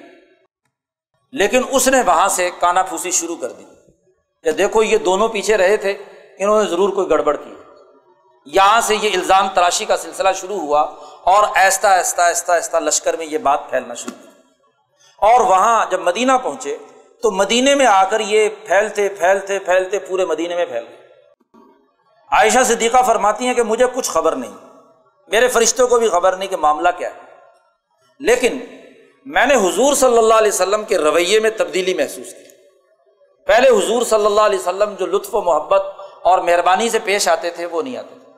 لیکن 1.32 1.62
اس 1.70 1.88
نے 1.88 2.02
وہاں 2.06 2.28
سے 2.28 2.50
کانا 2.60 2.82
پھوسی 2.82 3.10
شروع 3.10 3.36
کر 3.36 3.52
دی۔ 3.52 3.64
کہ 4.42 4.50
دیکھو، 4.50 4.82
یہ 4.82 4.98
دونوں 4.98 5.28
پیچھے 5.28 5.56
رہے 5.56 5.76
تھے، 5.76 5.90
انہوں 6.38 6.62
نے 6.62 6.68
ضرور 6.68 6.90
کوئی 6.90 7.10
گڑبڑ 7.10 7.36
کی۔ 7.36 7.54
یہاں 8.46 8.80
سے 8.80 8.96
یہ 8.96 9.10
الزام 9.14 9.48
تراشی 9.48 9.84
کا 9.84 9.96
سلسلہ 9.96 10.28
شروع 10.34 10.60
ہوا 10.60 10.80
اور 11.24 11.44
ایستا 11.54 11.94
ایستا 11.94 12.26
ایستا 12.26 12.54
ایستا 12.54 12.78
لشکر 12.78 13.16
میں 13.16 13.26
یہ 13.26 13.38
بات 13.38 13.60
پھیلنا 13.70 13.94
شروع 13.94 14.18
ہوئی 14.18 14.30
اور 15.16 15.40
وہاں 15.40 15.86
جب 15.90 16.00
مدینہ 16.00 16.32
پہنچے، 16.42 16.76
تو 17.22 17.30
مدینے 17.30 17.74
میں 17.74 17.86
آ 17.86 18.04
کر 18.04 18.20
یہ 18.20 18.48
پھیلتے 18.64 19.08
پھیلتے 19.08 19.58
پھیلتے 19.58 19.98
پورے 19.98 20.24
مدینے 20.24 20.54
میں 20.54 20.66
پھیل 20.66 20.84
گئے۔ 20.88 20.99
عائشہ 22.30 22.58
صدیقہ 22.64 23.02
فرماتی 23.06 23.46
ہیں 23.46 23.54
کہ 23.54 23.62
مجھے 23.62 23.86
کچھ 23.94 24.10
خبر 24.10 24.32
نہیں۔ 24.32 24.56
میرے 25.28 25.48
فرشتوں 25.48 25.88
کو 25.88 25.98
بھی 25.98 26.08
خبر 26.08 26.36
نہیں 26.36 26.48
کہ 26.48 26.56
معاملہ 26.56 26.88
کیا 26.98 27.10
ہے۔ 27.14 27.20
لیکن 28.20 28.58
میں 29.24 29.46
نے 29.46 29.54
حضور 29.54 29.94
صلی 29.94 30.18
اللہ 30.18 30.34
علیہ 30.34 30.52
وسلم 30.52 30.84
کے 30.84 30.98
رویے 30.98 31.40
میں 31.40 31.50
تبدیلی 31.50 31.94
محسوس 31.94 32.26
کی۔ 32.26 32.50
پہلے 33.46 33.68
حضور 33.68 34.02
صلی 34.02 34.26
اللہ 34.26 34.40
علیہ 34.40 34.58
وسلم 34.58 34.94
جو 34.98 35.06
لطف 35.06 35.34
و 35.34 35.42
محبت 35.42 35.82
اور 36.22 36.38
مہربانی 36.38 36.88
سے 36.88 36.98
پیش 36.98 37.28
آتے 37.28 37.50
تھے، 37.50 37.66
وہ 37.66 37.82
نہیں 37.82 37.96
آتے 37.96 38.14
تھے۔ 38.24 38.32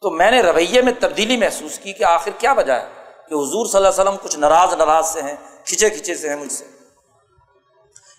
تو 0.00 0.10
میں 0.10 0.30
نے 0.30 0.42
رویے 0.42 0.82
میں 0.82 0.92
تبدیلی 1.00 1.36
محسوس 1.36 1.78
کی 1.78 1.92
کہ 1.92 2.04
آخر 2.04 2.30
کیا 2.38 2.52
وجہ 2.52 2.72
ہے 2.72 2.88
کہ 3.28 3.34
حضور 3.34 3.66
صلی 3.66 3.76
اللہ 3.76 3.88
علیہ 3.88 4.00
وسلم 4.00 4.16
کچھ 4.22 4.38
ناراض 4.38 4.74
ناراض 4.74 5.08
سے 5.08 5.22
ہیں، 5.22 5.36
کھچے 5.64 5.90
کھچے 5.90 6.14
سے 6.14 6.28
ہیں 6.28 6.36
مجھ 6.36 6.52
سے۔ 6.52 6.64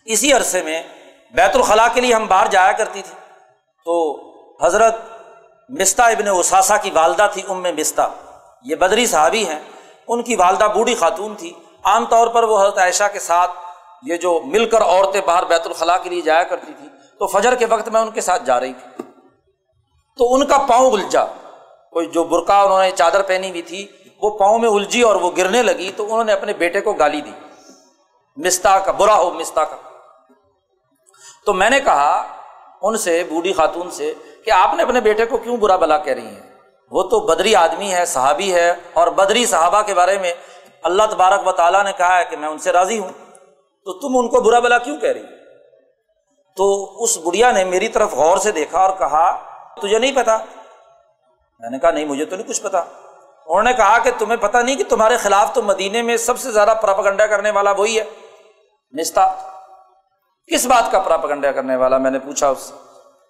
اسی 0.06 0.34
عرصے 0.34 0.62
میں 0.62 0.84
بیت 1.32 1.56
الخلاء 1.56 1.88
کے 1.94 2.02
لیے 2.02 2.14
ہم 2.14 2.28
باہر 2.28 2.48
جایا 2.48 2.72
کرتی 2.72 3.02
تھی 3.02 3.16
تو 3.86 4.22
حضرت 4.62 4.96
مستہ 5.70 6.02
ابن 6.02 6.28
اساسا 6.28 6.78
کی 6.78 6.92
والدہ 6.92 7.28
تھی، 7.34 7.42
ام 7.50 7.62
مستہ۔ 7.62 8.12
یہ 8.62 8.76
بدری 8.76 9.06
صحابی 9.06 9.46
ہیں۔ 9.46 9.60
ان 10.08 10.24
کی 10.24 10.36
والدہ 10.36 10.68
بوڑھی 10.74 10.96
خاتون 10.96 11.36
تھی۔ 11.36 11.54
عام 11.84 12.06
طور 12.06 12.28
پر 12.28 12.44
وہ 12.44 12.62
حضرت 12.62 12.78
عائشہ 12.78 13.04
کے 13.14 13.20
ساتھ 13.20 13.52
یہ 14.02 14.18
جو 14.18 14.42
مل 14.46 14.70
کر 14.70 14.82
عورتیں 14.82 15.22
باہر 15.22 15.46
بیت 15.46 15.68
الخلاء 15.68 15.96
کے 16.04 16.10
لیے 16.10 16.22
جایا 16.22 16.44
کرتی 16.44 16.74
تھی 16.78 16.88
تو 17.20 17.28
فجر 17.28 17.56
کے 17.56 17.66
وقت 17.66 17.90
میں 17.90 18.02
ان 18.02 18.12
کے 18.12 18.22
ساتھ 18.22 18.44
جا 18.44 18.60
رہی 18.60 18.74
تھی۔ 18.74 19.04
تو 20.18 20.34
ان 20.34 20.46
کا 20.46 20.58
پاؤں 20.58 20.92
الجھا۔ 20.92 21.26
کوئی 21.92 22.06
جو 22.06 22.24
برقع 22.24 22.66
انہوں 22.66 22.84
نے 22.84 22.92
چادر 22.92 23.22
پہنی 23.22 23.50
ہوئی 23.50 23.62
تھی، 23.62 23.88
وہ 24.22 24.38
پاؤں 24.38 24.60
میں 24.60 24.70
الجھی 24.70 25.02
اور 25.02 25.16
وہ 25.16 25.32
گرنے 25.38 25.64
لگی، 25.64 25.92
تو 25.98 26.04
انہوں 26.04 26.24
نے 26.24 26.34
اپنے 26.34 26.54
بیٹے 26.54 26.82
کو 26.82 26.94
گالی 26.94 27.22
دی۔ 27.22 27.32
مستا 28.38 28.80
کا، 28.80 28.92
برا 28.92 29.16
ہو 29.16 29.32
مستا 29.32 29.64
کا۔ 29.64 29.76
تو 31.46 31.54
میں 31.54 31.70
نے 31.70 31.80
کہا 31.80 32.36
ان 32.82 32.98
سے، 32.98 33.24
بوڑھی 33.24 33.54
خاتون 33.54 33.92
سے 33.92 34.14
کہ 34.46 34.52
آپ 34.52 34.74
نے 34.74 34.84
اپنے 34.84 35.02
بیٹے 35.02 35.26
کو 35.26 35.38
کیوں 35.38 35.58
برا 35.58 35.76
بلا 35.76 35.98
کہہ 35.98 36.14
رہی 36.14 36.26
ہیں؟ 36.26 36.56
وہ 36.92 37.04
تو 37.04 37.20
بدری 37.20 37.56
آدمی 37.56 37.94
ہے، 37.94 38.06
صحابی 38.06 38.54
ہے 38.54 38.74
اور 38.94 39.08
بدری 39.08 39.46
صحابہ 39.46 39.82
کے 39.82 39.94
بارے 39.94 40.20
میں 40.20 40.34
اللہ 40.84 41.04
تبارک 41.12 41.48
و 41.48 41.52
تعالیٰ 41.52 41.84
نے 41.84 41.92
کہا 41.98 42.20
ہے 42.20 42.26
کہ 42.26 42.38
میں 42.38 42.50
ان 42.50 42.58
سے 42.58 42.72
راضی 42.72 43.00
ہوں۔ 43.00 43.10
تو 43.86 43.94
تم 43.94 44.18
ان 44.18 44.28
کو 44.28 44.42
برا 44.42 44.60
بلا 44.60 44.78
کیوں 44.78 44.98
کہہ 44.98 45.12
رہی 45.12 45.24
تو 46.56 46.96
اس 47.04 47.18
بڑھیا 47.18 47.52
نے 47.52 47.64
میری 47.64 47.88
طرف 47.88 48.14
غور 48.14 48.38
سے 48.38 48.52
دیکھا 48.52 48.80
اور 48.80 48.98
کہا، 48.98 49.38
تجھے 49.82 50.00
نہیں 50.00 50.16
پتا؟ 50.16 50.38
میں 51.60 51.70
نے 51.70 51.80
کہا، 51.80 51.92
نہیں، 51.92 52.06
مجھے 52.06 52.26
تو 52.26 52.36
نہیں 52.36 52.48
کچھ 52.48 52.62
پتا۔ 52.62 52.80
انہوں 53.48 53.64
نے 53.64 53.74
کہا 53.74 53.98
کہ 53.98 54.12
تمہیں 54.18 54.38
پتا 54.38 54.62
نہیں 54.62 54.76
کہ 54.76 54.84
تمہارے 54.84 55.18
خلاف 55.18 55.54
تو 55.54 55.62
مدینے 55.62 56.02
میں 56.02 56.18
سب 56.18 56.40
سے 56.40 56.52
زیادہ 56.52 56.74
پراپگنڈا 56.82 57.28
کرنے 57.28 57.52
والا 57.52 57.72
وہی 57.72 58.00
ہے۔ 58.00 58.04
نستا، 58.94 59.36
کس 60.54 60.66
بات 60.66 60.92
کا 60.92 61.00
پراپگنڈا 61.00 61.52
کرنے 61.52 61.76
والا؟ 61.76 61.98
میں 61.98 62.12
نے 62.12 62.20
پوچھا 62.20 62.50
اس 62.50 62.60
سے۔ 62.60 62.85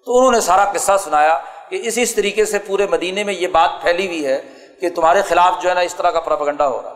تو 0.05 0.17
انہوں 0.17 0.31
نے 0.31 0.41
سارا 0.41 0.65
قصہ 0.65 0.91
سنایا 0.99 1.39
کہ 1.69 1.79
اس 1.83 1.97
اس 1.97 2.15
طریقے 2.15 2.45
سے 2.45 2.59
پورے 2.59 2.87
مدینے 2.87 3.23
میں 3.23 3.33
یہ 3.33 3.47
بات 3.47 3.69
پھیلی 3.81 4.07
ہوئی 4.07 4.25
ہے 4.25 4.41
کہ 4.81 4.89
تمہارے 4.89 5.21
خلاف 5.21 5.61
جو 5.63 5.69
ہے 5.69 5.73
نا 5.73 5.79
اس 5.79 5.95
طرح 5.95 6.11
کا 6.11 6.19
پراپگنڈا 6.19 6.67
ہو 6.67 6.81
رہا 6.83 6.93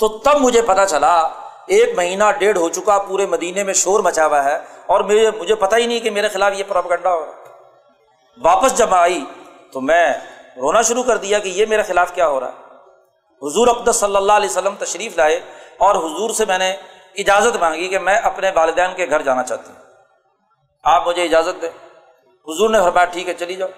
تو 0.00 0.08
تب 0.08 0.40
مجھے 0.40 0.62
پتا 0.62 0.86
چلا، 0.86 1.16
ایک 1.66 1.96
مہینہ 1.96 2.24
ڈیڑھ 2.38 2.58
ہو 2.58 2.68
چکا 2.68 2.98
پورے 2.98 3.26
مدینے 3.26 3.64
میں 3.64 3.74
شور 3.74 4.00
مچا 4.00 4.26
ہوا 4.26 4.44
ہے 4.44 4.58
اور 4.86 5.00
مجھے 5.00 5.30
مجھے 5.30 5.54
پتا 5.54 5.76
ہی 5.76 5.86
نہیں 5.86 6.00
کہ 6.00 6.10
میرے 6.10 6.28
خلاف 6.28 6.52
یہ 6.56 6.64
پراپگنڈا 6.68 7.14
ہو 7.14 7.26
رہا 7.26 7.32
واپس 8.42 8.78
جب 8.78 8.94
آئی 8.94 9.24
تو 9.72 9.80
میں 9.80 10.14
رونا 10.56 10.82
شروع 10.82 11.02
کر 11.02 11.16
دیا 11.16 11.38
کہ 11.38 11.48
یہ 11.48 11.66
میرے 11.66 11.82
خلاف 11.82 12.14
کیا 12.14 12.28
ہو 12.28 12.40
رہا 12.40 12.48
ہے۔ 12.48 12.64
حضور 13.42 13.68
اقدس 13.68 13.96
صلی 13.96 14.16
اللہ 14.16 14.32
علیہ 14.32 14.48
وسلم 14.48 14.74
تشریف 14.78 15.16
لائے 15.16 15.40
اور 15.76 15.94
حضور 15.94 16.30
سے 16.30 16.44
میں 16.44 16.58
نے 16.58 16.76
اجازت 17.16 17.56
مانگی 17.56 17.88
کہ 17.88 17.98
میں 17.98 18.16
اپنے 18.16 18.50
والدین 18.54 18.94
کے 18.96 19.06
گھر 19.10 19.22
جانا 19.22 19.42
چاہتی 19.42 19.72
ہوں۔ 19.76 19.85
آپ 20.86 21.08
مجھے 21.08 21.24
اجازت 21.24 21.62
دیں۔ 21.62 21.70
حضور 22.48 22.70
نے 22.70 22.80
فرمایا، 22.80 23.04
ٹھیک 23.04 23.28
ہے، 23.28 23.34
چلی 23.34 23.54
جاؤ۔ 23.54 23.68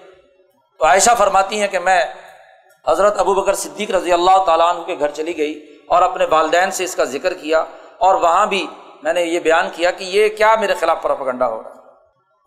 تو 0.79 0.85
عائشہ 0.85 1.11
فرماتی 1.17 1.61
ہیں 1.61 1.67
کہ 1.67 1.79
میں 1.79 2.05
حضرت 2.87 3.19
ابو 3.19 3.33
بکر 3.33 3.53
صدیق 3.53 3.91
رضی 3.91 4.13
اللہ 4.13 4.43
تعالیٰ 4.45 4.75
عنہ 4.75 4.83
کے 4.83 4.95
گھر 4.99 5.11
چلی 5.11 5.37
گئی 5.37 5.79
اور 5.87 6.01
اپنے 6.01 6.25
والدین 6.25 6.71
سے 6.71 6.83
اس 6.83 6.95
کا 6.95 7.03
ذکر 7.03 7.33
کیا 7.33 7.59
اور 7.97 8.15
وہاں 8.15 8.45
بھی 8.45 8.67
میں 9.03 9.13
نے 9.13 9.21
یہ 9.21 9.39
بیان 9.39 9.69
کیا 9.73 9.91
کہ 9.91 10.03
یہ 10.03 10.29
کیا 10.29 10.55
میرے 10.55 10.73
خلاف 10.73 11.01
پروپگنڈا 11.01 11.47
ہو 11.47 11.63
رہا 11.63 11.69
ہے۔ 11.69 11.75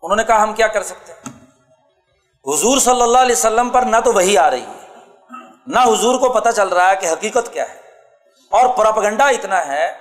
انہوں 0.03 0.15
نے 0.15 0.23
کہا، 0.23 0.43
ہم 0.43 0.53
کیا 0.53 0.67
کر 0.67 0.83
سکتے 0.83 1.13
ہیں؟ 1.13 1.29
حضور 2.45 2.77
صلی 2.77 3.01
اللہ 3.01 3.17
علیہ 3.17 3.35
وسلم 3.35 3.69
پر 3.69 3.81
نہ 3.81 3.97
تو 4.05 4.13
وہی 4.13 4.37
آ 4.37 4.51
رہی 4.51 4.61
ہے، 4.61 4.95
نہ 5.67 5.79
حضور 5.79 6.19
کو 6.19 6.29
پتہ 6.29 6.49
چل 6.49 6.67
رہا 6.67 6.89
ہے 6.89 6.95
کہ 6.95 7.05
حقیقت 7.05 7.53
کیا 7.53 7.69
ہے۔ 7.69 7.75
اور 8.51 8.69
پراپگنڈا 8.77 9.25
اتنا 9.25 9.67
ہے 9.67 9.91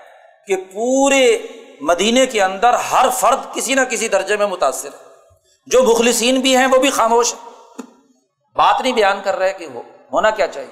کہ 0.46 0.56
پورے 0.56 1.38
مدینے 1.82 2.26
کے 2.26 2.42
اندر 2.42 2.74
ہر 2.74 3.06
فرد 3.14 3.54
کسی 3.54 3.74
نہ 3.74 3.80
کسی 3.80 4.08
درجے 4.08 4.36
میں 4.36 4.46
متاثر 4.46 4.88
ہے۔ 4.88 5.12
جو 5.66 5.82
مخلصین 5.82 6.40
بھی 6.40 6.56
ہیں 6.56 6.66
وہ 6.66 6.78
بھی 6.78 6.90
خاموش 6.90 7.34
ہے 7.34 7.38
بات 8.56 8.80
نہیں 8.80 8.92
بیان 8.92 9.20
کر 9.24 9.36
رہے 9.36 9.52
کہ 9.52 9.66
وہ 9.66 9.82
ہونا 10.12 10.30
کیا 10.30 10.46
چاہیے۔ 10.46 10.70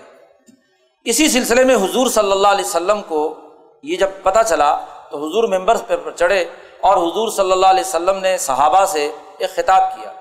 اسی 1.04 1.28
سلسلے 1.28 1.64
میں 1.64 1.74
حضور 1.74 2.06
صلی 2.06 2.32
اللہ 2.32 2.48
علیہ 2.48 2.64
وسلم 2.64 3.02
کو 3.02 3.36
یہ 3.82 3.96
جب 3.96 4.08
پتہ 4.22 4.38
چلا 4.48 4.80
تو 5.10 5.18
حضور 5.18 5.44
ممبر 5.44 5.76
پہ 5.76 6.10
چڑھے 6.16 6.44
اور 6.80 6.96
حضور 6.96 7.28
صلی 7.30 7.52
اللہ 7.52 7.66
علیہ 7.66 7.84
وسلم 7.86 8.18
نے 8.18 8.38
صحابہ 8.38 8.84
سے 8.84 9.12
ایک 9.38 9.50
خطاب 9.56 9.96
کیا۔ 9.96 10.12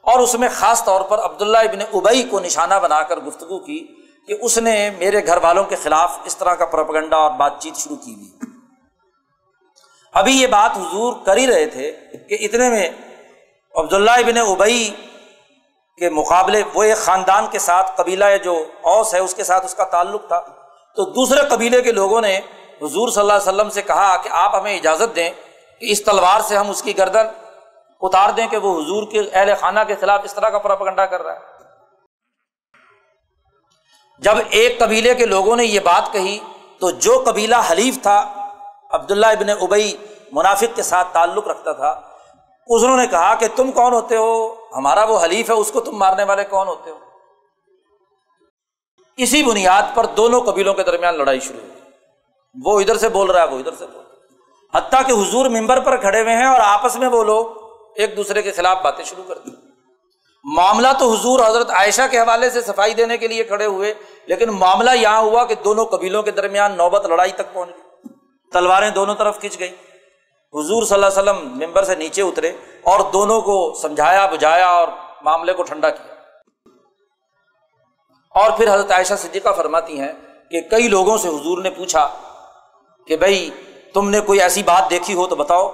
اور 0.00 0.18
اس 0.18 0.34
میں 0.34 0.48
خاص 0.54 0.84
طور 0.84 1.00
پر 1.00 1.18
عبداللہ 1.18 1.58
ابن 1.58 1.80
ابئی 1.80 2.22
کو 2.22 2.40
نشانہ 2.40 2.74
بنا 2.82 3.02
کر 3.02 3.16
گفتگو 3.16 3.58
کی 3.58 3.86
کہ 4.26 4.34
اس 4.40 4.58
نے 4.58 4.90
میرے 4.98 5.26
گھر 5.26 5.38
والوں 5.42 5.64
کے 5.64 5.76
خلاف 5.76 6.18
اس 6.24 6.36
طرح 6.36 6.54
کا 6.54 6.64
پروپگنڈا 6.64 7.16
اور 7.16 7.30
بات 7.30 7.52
چیت 7.58 7.76
شروع 7.76 7.96
کی 7.96 8.14
ہوئی۔ 8.14 8.49
ابھی 10.14 10.40
یہ 10.40 10.46
بات 10.46 10.76
حضور 10.76 11.12
کر 11.26 11.36
ہی 11.36 11.46
رہے 11.46 11.66
تھے 11.66 11.92
کہ 12.28 12.36
اتنے 12.40 12.70
میں 12.70 12.90
عبداللہ 13.74 14.10
ابن 14.10 14.36
ابئی 14.36 14.90
کے 15.98 16.10
مقابلے، 16.10 16.62
وہ 16.74 16.82
ایک 16.82 16.96
خاندان 16.96 17.46
کے 17.50 17.58
ساتھ 17.58 17.90
قبیلہ 17.96 18.24
جو 18.44 18.64
اوس 18.80 19.14
ہے، 19.14 19.18
اس 19.18 19.34
کے 19.34 19.44
ساتھ 19.44 19.64
اس 19.64 19.74
کا 19.74 19.84
تعلق 19.84 20.28
تھا۔ 20.28 20.40
تو 20.96 21.04
دوسرے 21.04 21.48
قبیلے 21.48 21.82
کے 21.82 21.92
لوگوں 21.92 22.20
نے 22.20 22.40
حضور 22.82 23.08
صلی 23.08 23.20
اللہ 23.20 23.32
علیہ 23.32 23.48
وسلم 23.48 23.70
سے 23.70 23.82
کہا 23.82 24.16
کہ 24.16 24.28
آپ 24.32 24.54
ہمیں 24.54 24.76
اجازت 24.76 25.16
دیں 25.16 25.30
کہ 25.80 25.92
اس 25.92 26.04
تلوار 26.04 26.40
سے 26.40 26.56
ہم 26.56 26.70
اس 26.70 26.82
کی 26.82 26.98
گردن 26.98 27.26
اتار 28.00 28.30
دیں 28.30 28.46
کہ 28.46 28.56
وہ 28.56 28.82
حضور 28.82 29.06
کے 29.10 29.20
اہل 29.32 29.54
خانہ 29.60 29.80
کے 29.86 29.94
خلاف 30.00 30.20
اس 30.24 30.34
طرح 30.34 30.48
کا 30.48 30.58
پراپگنڈا 30.58 31.06
کر 31.06 31.22
رہا 31.22 31.32
ہے۔ 31.32 31.40
جب 34.18 34.34
ایک 34.50 34.78
قبیلے 34.78 35.14
کے 35.14 35.26
لوگوں 35.26 35.56
نے 35.56 35.64
یہ 35.64 35.80
بات 35.80 36.12
کہی 36.12 36.38
تو 36.80 36.90
جو 36.90 37.22
قبیلہ 37.26 37.56
حلیف 37.70 37.98
تھا 38.02 38.39
عبداللہ 38.90 39.26
ابن 39.26 39.50
ابئی 39.50 39.96
منافق 40.32 40.76
کے 40.76 40.82
ساتھ 40.82 41.08
تعلق 41.12 41.48
رکھتا 41.48 41.72
تھا۔ 41.72 42.00
انہوں 42.66 42.96
نے 42.96 43.06
کہا 43.06 43.34
کہ 43.34 43.46
تم 43.56 43.70
کون 43.72 43.92
ہوتے 43.92 44.16
ہو؟ 44.16 44.54
ہمارا 44.76 45.04
وہ 45.04 45.24
حلیف 45.24 45.50
ہے، 45.50 45.54
اس 45.54 45.70
کو 45.70 45.80
تم 45.80 45.98
مارنے 45.98 46.24
والے 46.24 46.44
کون 46.44 46.68
ہوتے 46.68 46.90
ہو؟ 46.90 46.98
اسی 49.16 49.42
بنیاد 49.42 49.82
پر 49.94 50.06
دونوں 50.06 50.40
قبیلوں 50.40 50.74
کے 50.74 50.82
درمیان 50.82 51.18
لڑائی 51.18 51.40
شروع 51.40 51.60
ہوئی۔ 51.60 51.80
وہ 52.64 52.80
ادھر 52.80 52.96
سے 52.96 53.08
بول 53.08 53.30
رہا 53.30 53.42
ہے، 53.42 53.48
وہ 53.48 53.58
ادھر 53.58 53.74
سے 53.78 53.86
بول 53.86 54.04
رہا 54.04 54.78
حتیٰ 54.78 55.06
کہ 55.06 55.12
حضور 55.12 55.46
ممبر 55.46 55.80
پر 55.80 55.96
کھڑے 55.96 56.20
ہوئے 56.22 56.36
ہیں 56.36 56.46
اور 56.46 56.60
آپس 56.60 56.96
میں 56.96 57.08
وہ 57.08 57.24
لوگ 57.24 57.46
ایک 57.96 58.16
دوسرے 58.16 58.42
کے 58.42 58.52
خلاف 58.52 58.78
باتیں 58.82 59.04
شروع 59.04 59.24
کر 59.28 59.38
دی 59.38 59.50
معاملہ 60.44 60.88
تو 60.98 61.12
حضور 61.12 61.40
حضرت 61.46 61.70
عائشہ 61.70 62.02
کے 62.10 62.18
حوالے 62.18 62.50
سے 62.50 62.60
صفائی 62.60 62.94
دینے 62.94 63.16
کے 63.16 63.28
لیے 63.28 63.44
کھڑے 63.44 63.66
ہوئے، 63.66 63.94
لیکن 64.26 64.50
معاملہ 64.50 64.90
یہاں 64.90 65.20
ہوا 65.20 65.44
کہ 65.44 65.54
دونوں 65.54 65.84
قبیلوں 65.84 66.22
کے 66.22 66.30
درمیان 66.30 66.76
نوبت 66.76 67.06
لڑائی 67.06 67.32
تک 67.32 67.52
پہنچ 67.52 67.68
گئی۔ 67.68 67.79
تلواریں 68.52 68.90
دونوں 68.90 69.14
طرف 69.14 69.40
کھنچ 69.40 69.58
گئی 69.58 69.74
حضور 70.54 70.82
صلی 70.82 70.94
اللہ 70.94 71.06
علیہ 71.06 71.22
وسلم 71.22 71.66
ممبر 71.66 71.82
سے 71.82 71.94
نیچے 71.94 72.22
اترے 72.22 72.48
اور 72.82 73.00
دونوں 73.12 73.40
کو 73.40 73.74
سمجھایا، 73.82 74.26
بجھایا 74.26 74.68
اور 74.68 74.88
معاملے 75.22 75.52
کو 75.52 75.62
ٹھنڈا 75.62 75.90
کیا۔ 75.90 76.14
اور 78.34 78.50
پھر 78.50 78.74
حضرت 78.74 78.90
عائشہ 78.90 79.14
صدیقہ 79.18 79.48
فرماتی 79.56 80.00
ہیں 80.00 80.12
کہ 80.50 80.60
کئی 80.60 80.88
لوگوں 80.88 81.18
سے 81.18 81.28
حضور 81.28 81.58
نے 81.58 81.70
پوچھا 81.70 82.08
کہ 83.06 83.16
بھائی، 83.16 83.50
تم 83.94 84.10
نے 84.10 84.20
کوئی 84.20 84.40
ایسی 84.40 84.62
بات 84.62 84.90
دیکھی 84.90 85.14
ہو 85.14 85.26
تو 85.26 85.36
بتاؤ۔ 85.36 85.68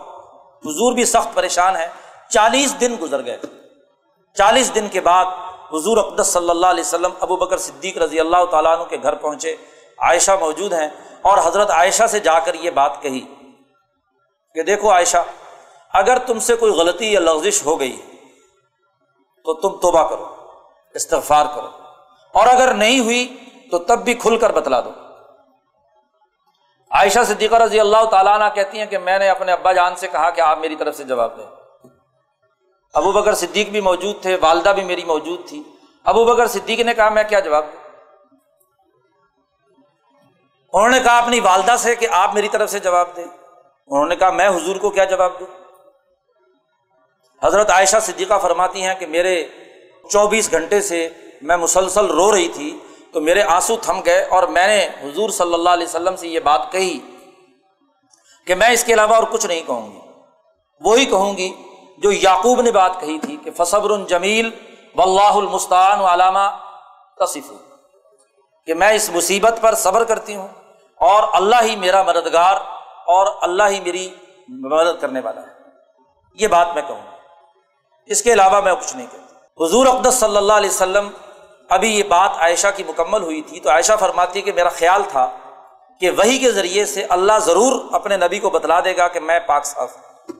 حضور 0.64 0.92
بھی 0.92 1.04
سخت 1.04 1.34
پریشان 1.34 1.76
ہے 1.76 1.88
چالیس 2.30 2.80
دن 2.80 2.96
گزر 3.00 3.26
گئے۔ 3.26 3.38
چالیس 4.34 4.74
دن 4.74 4.88
کے 4.88 5.00
بعد 5.00 5.24
حضور 5.72 5.96
اقدس 5.96 6.26
صلی 6.26 6.50
اللہ 6.50 6.66
علیہ 6.66 6.84
وسلم، 6.84 7.10
ابو 7.20 7.36
بکر 7.36 7.56
صدیق 7.56 7.98
رضی 7.98 8.20
اللہ 8.20 8.44
تعالیٰ 8.50 8.76
عنہ 8.76 8.84
کے 8.84 8.96
گھر 9.02 9.14
پہنچے۔ 9.14 9.56
عائشہ 9.98 10.32
موجود 10.40 10.72
ہیں۔ 10.72 10.88
اور 11.26 11.38
حضرت 11.44 11.70
عائشہ 11.70 12.06
سے 12.06 12.18
جا 12.20 12.38
کر 12.38 12.54
یہ 12.54 12.70
بات 12.70 13.00
کہی 13.02 13.20
کہ 14.54 14.62
دیکھو 14.62 14.90
عائشہ، 14.90 15.22
اگر 15.94 16.18
تم 16.18 16.38
سے 16.38 16.56
کوئی 16.56 16.72
غلطی 16.72 17.12
یا 17.12 17.20
لغزش 17.20 17.64
ہو 17.64 17.78
گئی 17.80 17.96
تو 19.44 19.54
تم 19.54 19.76
توبہ 19.80 20.08
کرو، 20.08 20.26
استغفار 20.94 21.46
کرو، 21.54 21.68
اور 22.34 22.46
اگر 22.46 22.74
نہیں 22.74 23.00
ہوئی 23.00 23.26
تو 23.70 23.78
تب 23.78 24.04
بھی 24.04 24.14
کھل 24.14 24.36
کر 24.36 24.52
بتلا 24.52 24.80
دو۔ 24.80 24.90
عائشہ 26.90 27.24
صدیقہ 27.26 27.54
رضی 27.54 27.80
اللہ 27.80 28.04
تعالیٰ 28.04 28.34
عنہ 28.34 28.54
کہتی 28.54 28.78
ہیں 28.78 28.86
کہ 28.86 28.98
میں 28.98 29.18
نے 29.18 29.28
اپنے 29.28 29.52
ابا 29.52 29.72
جان 29.72 29.96
سے 29.96 30.08
کہا 30.08 30.30
کہ 30.30 30.40
آپ 30.40 30.58
میری 30.58 30.76
طرف 30.76 30.96
سے 30.96 31.04
جواب 31.04 31.36
دیں۔ 31.36 31.46
ابو 32.94 33.12
بکر 33.12 33.34
صدیق 33.34 33.68
بھی 33.68 33.80
موجود 33.80 34.22
تھے، 34.22 34.36
والدہ 34.40 34.68
بھی 34.68 34.84
میری 34.84 35.04
موجود 35.04 35.48
تھی۔ 35.48 35.62
ابو 36.04 36.24
بکر 36.24 36.46
صدیق 36.46 36.80
نے 36.80 36.94
کہا 36.94 37.08
میں 37.08 37.24
کیا 37.28 37.40
جواب 37.40 37.64
دوں؟ 37.64 37.85
انہوں 40.76 40.90
نے 40.90 41.00
کہا 41.00 41.18
اپنی 41.18 41.40
والدہ 41.40 41.76
سے 41.78 41.94
کہ 41.94 42.08
آپ 42.10 42.34
میری 42.34 42.48
طرف 42.48 42.70
سے 42.70 42.78
جواب 42.78 43.08
دیں۔ 43.16 43.24
انہوں 43.86 44.06
نے 44.06 44.16
کہا 44.16 44.30
میں 44.30 44.48
حضور 44.48 44.76
کو 44.76 44.90
کیا 44.90 45.04
جواب 45.04 45.40
دوں؟ 45.40 45.46
حضرت 47.42 47.70
عائشہ 47.70 47.96
صدیقہ 48.02 48.34
فرماتی 48.42 48.84
ہیں 48.84 48.94
کہ 48.94 49.06
میرے 49.06 49.44
چوبیس 50.10 50.50
گھنٹے 50.50 50.80
سے 50.80 51.08
میں 51.42 51.56
مسلسل 51.56 52.06
رو 52.06 52.32
رہی 52.32 52.48
تھی 52.48 52.78
تو 53.12 53.20
میرے 53.20 53.42
آنسو 53.42 53.76
تھم 53.82 54.00
گئے 54.04 54.24
اور 54.24 54.42
میں 54.42 54.66
نے 54.66 54.88
حضور 55.02 55.30
صلی 55.30 55.54
اللہ 55.54 55.70
علیہ 55.70 55.86
وسلم 55.86 56.16
سے 56.16 56.28
یہ 56.28 56.40
بات 56.40 56.72
کہی 56.72 57.00
کہ 58.46 58.54
میں 58.54 58.68
اس 58.68 58.84
کے 58.84 58.94
علاوہ 58.94 59.14
اور 59.14 59.24
کچھ 59.30 59.46
نہیں 59.46 59.62
کہوں 59.66 59.92
گی۔ 59.92 59.98
وہی 60.80 61.04
کہوں 61.04 61.36
گی 61.36 61.52
جو 61.98 62.12
یعقوب 62.12 62.60
نے 62.60 62.70
بات 62.70 63.00
کہی 63.00 63.18
تھی 63.18 63.36
کہ 63.36 63.50
فصبر 63.56 64.04
جمیل 64.08 64.50
و 64.96 65.02
اللہ 65.02 65.38
المستان 65.38 66.00
علامہ 66.00 66.58
تصف 67.20 67.52
کہ 68.66 68.74
میں 68.74 68.92
اس 68.92 69.10
مصیبت 69.10 69.58
پر 69.60 69.74
صبر 69.74 70.04
کرتی 70.04 70.36
ہوں 70.36 70.48
اور 71.00 71.22
اللہ 71.32 71.56
ہی 71.62 71.76
میرا 71.76 72.02
مددگار 72.02 72.56
اور 73.06 73.26
اللہ 73.42 73.62
ہی 73.70 73.80
میری 73.80 74.08
مدد 74.48 75.00
کرنے 75.00 75.20
والا 75.20 75.40
ہے۔ 75.40 75.56
یہ 76.34 76.48
بات 76.48 76.66
میں 76.74 76.82
کہوں 76.88 77.00
اس 78.06 78.22
کے 78.22 78.32
علاوہ 78.32 78.60
میں 78.60 78.74
کچھ 78.74 78.96
نہیں 78.96 79.06
کہتا 79.12 79.64
حضور 79.64 79.86
اقدس 79.86 80.14
صلی 80.14 80.36
اللہ 80.36 80.52
علیہ 80.52 80.70
وسلم، 80.70 81.08
ابھی 81.68 81.98
یہ 81.98 82.02
بات 82.02 82.30
عائشہ 82.38 82.66
کی 82.76 82.84
مکمل 82.88 83.22
ہوئی 83.22 83.42
تھی 83.42 83.60
تو 83.60 83.70
عائشہ 83.70 83.92
فرماتی 84.00 84.42
کہ 84.42 84.52
میرا 84.52 84.68
خیال 84.68 85.02
تھا 85.08 85.30
کہ 86.00 86.10
وہی 86.10 86.38
کے 86.38 86.50
ذریعے 86.50 86.84
سے 86.84 87.04
اللہ 87.04 87.38
ضرور 87.38 87.72
اپنے 87.92 88.16
نبی 88.16 88.38
کو 88.38 88.50
بتلا 88.50 88.80
دے 88.80 88.96
گا 88.96 89.08
کہ 89.08 89.20
میں 89.20 89.40
پاک 89.40 89.64
صاف 89.64 89.96
ہوں۔ 89.96 90.36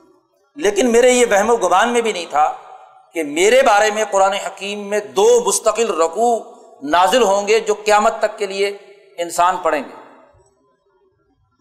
لیکن 0.55 0.91
میرے 0.91 1.11
یہ 1.11 1.25
وہم 1.31 1.49
و 1.49 1.55
گمان 1.55 1.89
میں 1.89 2.01
بھی 2.01 2.11
نہیں 2.11 2.25
تھا 2.29 2.53
کہ 3.13 3.23
میرے 3.23 3.61
بارے 3.61 3.91
میں 3.91 4.03
قرآن 4.11 4.33
حکیم 4.33 4.79
میں 4.79 4.99
دو 4.99 5.43
مستقل 5.45 6.01
رقو 6.01 6.39
نازل 6.81 7.21
ہوں 7.21 7.47
گے 7.47 7.59
جو 7.59 7.73
قیامت 7.73 8.19
تک 8.19 8.37
کے 8.37 8.45
لیے 8.45 8.67
انسان 9.17 9.57
پڑھیں 9.57 9.83
گے۔ 9.83 10.06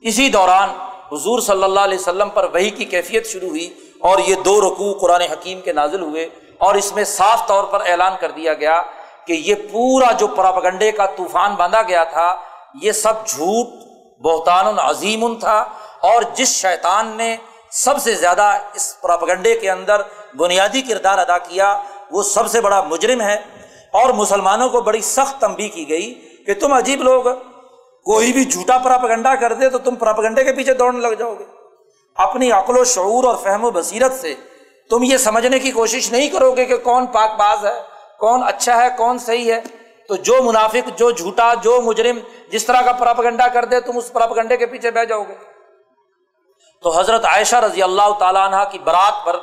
اسی 0.03 0.29
دوران 0.29 0.69
حضور 1.13 1.41
صلی 1.41 1.63
اللہ 1.65 1.81
علیہ 1.81 1.99
وسلم 1.99 2.29
پر 2.35 2.49
وہی 2.53 2.71
کی 2.71 2.85
کیفیت 2.85 3.27
شروع 3.27 3.49
ہوئی 3.49 3.69
اور 4.09 4.19
یہ 4.27 4.35
دو 4.45 4.61
رقو 4.61 4.93
قرآن 5.01 5.23
حکیم 5.23 5.61
کے 5.61 5.73
نازل 5.73 6.01
ہوئے 6.01 6.29
اور 6.59 6.75
اس 6.75 6.93
میں 6.95 7.05
صاف 7.05 7.47
طور 7.49 7.65
پر 7.71 7.87
اعلان 7.87 8.13
کر 8.21 8.31
دیا 8.31 8.55
گیا 8.55 8.81
کہ 9.27 9.33
یہ 9.47 9.55
پورا 9.73 10.11
جو 10.19 10.27
پراپگنڈے 10.37 10.91
کا 10.93 11.07
طوفان 11.17 11.55
باندھا 11.55 11.83
گیا 11.89 12.05
تھا، 12.05 12.29
یہ 12.83 12.93
سب 12.93 13.27
جھوٹ، 13.27 13.67
بہتان 14.23 14.79
عظیم 14.79 15.27
تھا 15.41 15.59
اور 16.11 16.23
جس 16.35 16.55
شیطان 16.57 17.17
نے 17.17 17.37
سب 17.75 17.99
سے 18.01 18.15
زیادہ 18.15 18.53
اس 18.75 18.85
پراپگنڈے 19.01 19.55
کے 19.61 19.71
اندر 19.71 20.03
بنیادی 20.39 20.83
کردار 20.83 21.19
ادا 21.19 21.39
کیا، 21.49 21.77
وہ 22.11 22.23
سب 22.23 22.47
سے 22.51 22.61
بڑا 22.61 22.81
مجرم 22.89 23.21
ہے 23.21 23.35
اور 24.01 24.15
مسلمانوں 24.15 24.69
کو 24.69 24.81
بڑی 24.81 25.01
سخت 25.03 25.41
تنبی 25.41 25.69
کی 25.69 25.89
گئی 25.89 26.13
کہ 26.47 26.55
تم 26.61 26.73
عجیب 26.73 27.03
لوگ 27.03 27.27
کوئی 28.07 28.33
بھی 28.33 28.45
جھوٹا 28.45 28.79
پراپگنڈا 28.79 29.35
کر 29.35 29.53
دے 29.53 29.71
تو 29.71 29.79
تم 29.79 29.95
پراپگنڈے 29.95 30.45
کے 30.45 30.53
پیچھے 30.53 30.75
دوڑنے 30.75 31.01
لگ 31.01 31.15
جاؤ 31.15 31.35
گے۔ 31.35 31.45
اپنی 32.15 32.53
عقل 32.53 32.79
و 32.79 32.85
شعور 32.85 33.25
اور 33.25 33.37
فہم 33.37 33.65
و 33.65 33.71
بصیرت 33.71 34.13
سے 34.13 34.35
تم 34.91 35.03
یہ 35.03 35.17
سمجھنے 35.17 35.59
کی 35.59 35.71
کوشش 35.71 36.13
نہیں 36.13 36.29
کرو 36.29 36.53
گے 36.53 36.65
کہ 36.65 36.77
کون 36.77 37.07
پاک 37.07 37.31
باز 37.39 37.67
ہے، 37.67 37.83
کون 38.19 38.43
اچھا 38.47 38.77
ہے، 38.77 38.89
کون 38.99 39.19
صحیح 39.19 39.53
ہے۔ 39.53 39.61
تو 40.09 40.17
جو 40.17 40.43
منافق، 40.43 40.99
جو 40.99 41.11
جھوٹا، 41.11 41.55
جو 41.55 41.81
مجرم 41.81 42.19
جس 42.51 42.67
طرح 42.67 42.83
کا 42.83 42.93
پراپگنڈا 42.93 43.49
کر 43.49 43.65
دے، 43.65 43.81
تم 43.81 43.97
اس 43.97 44.13
پراپگنڈے 44.13 44.57
کے 44.57 44.67
پیچھے 44.67 44.91
بہ 44.91 45.05
جاؤ 45.05 45.23
گے۔ 45.23 45.35
تو 46.83 46.99
حضرت 46.99 47.25
عائشہ 47.25 47.57
رضی 47.57 47.83
اللہ 47.83 48.13
تعالیٰ 48.19 48.47
عنہ 48.47 48.65
کی 48.73 48.79
برات 48.79 49.27
پر 49.27 49.37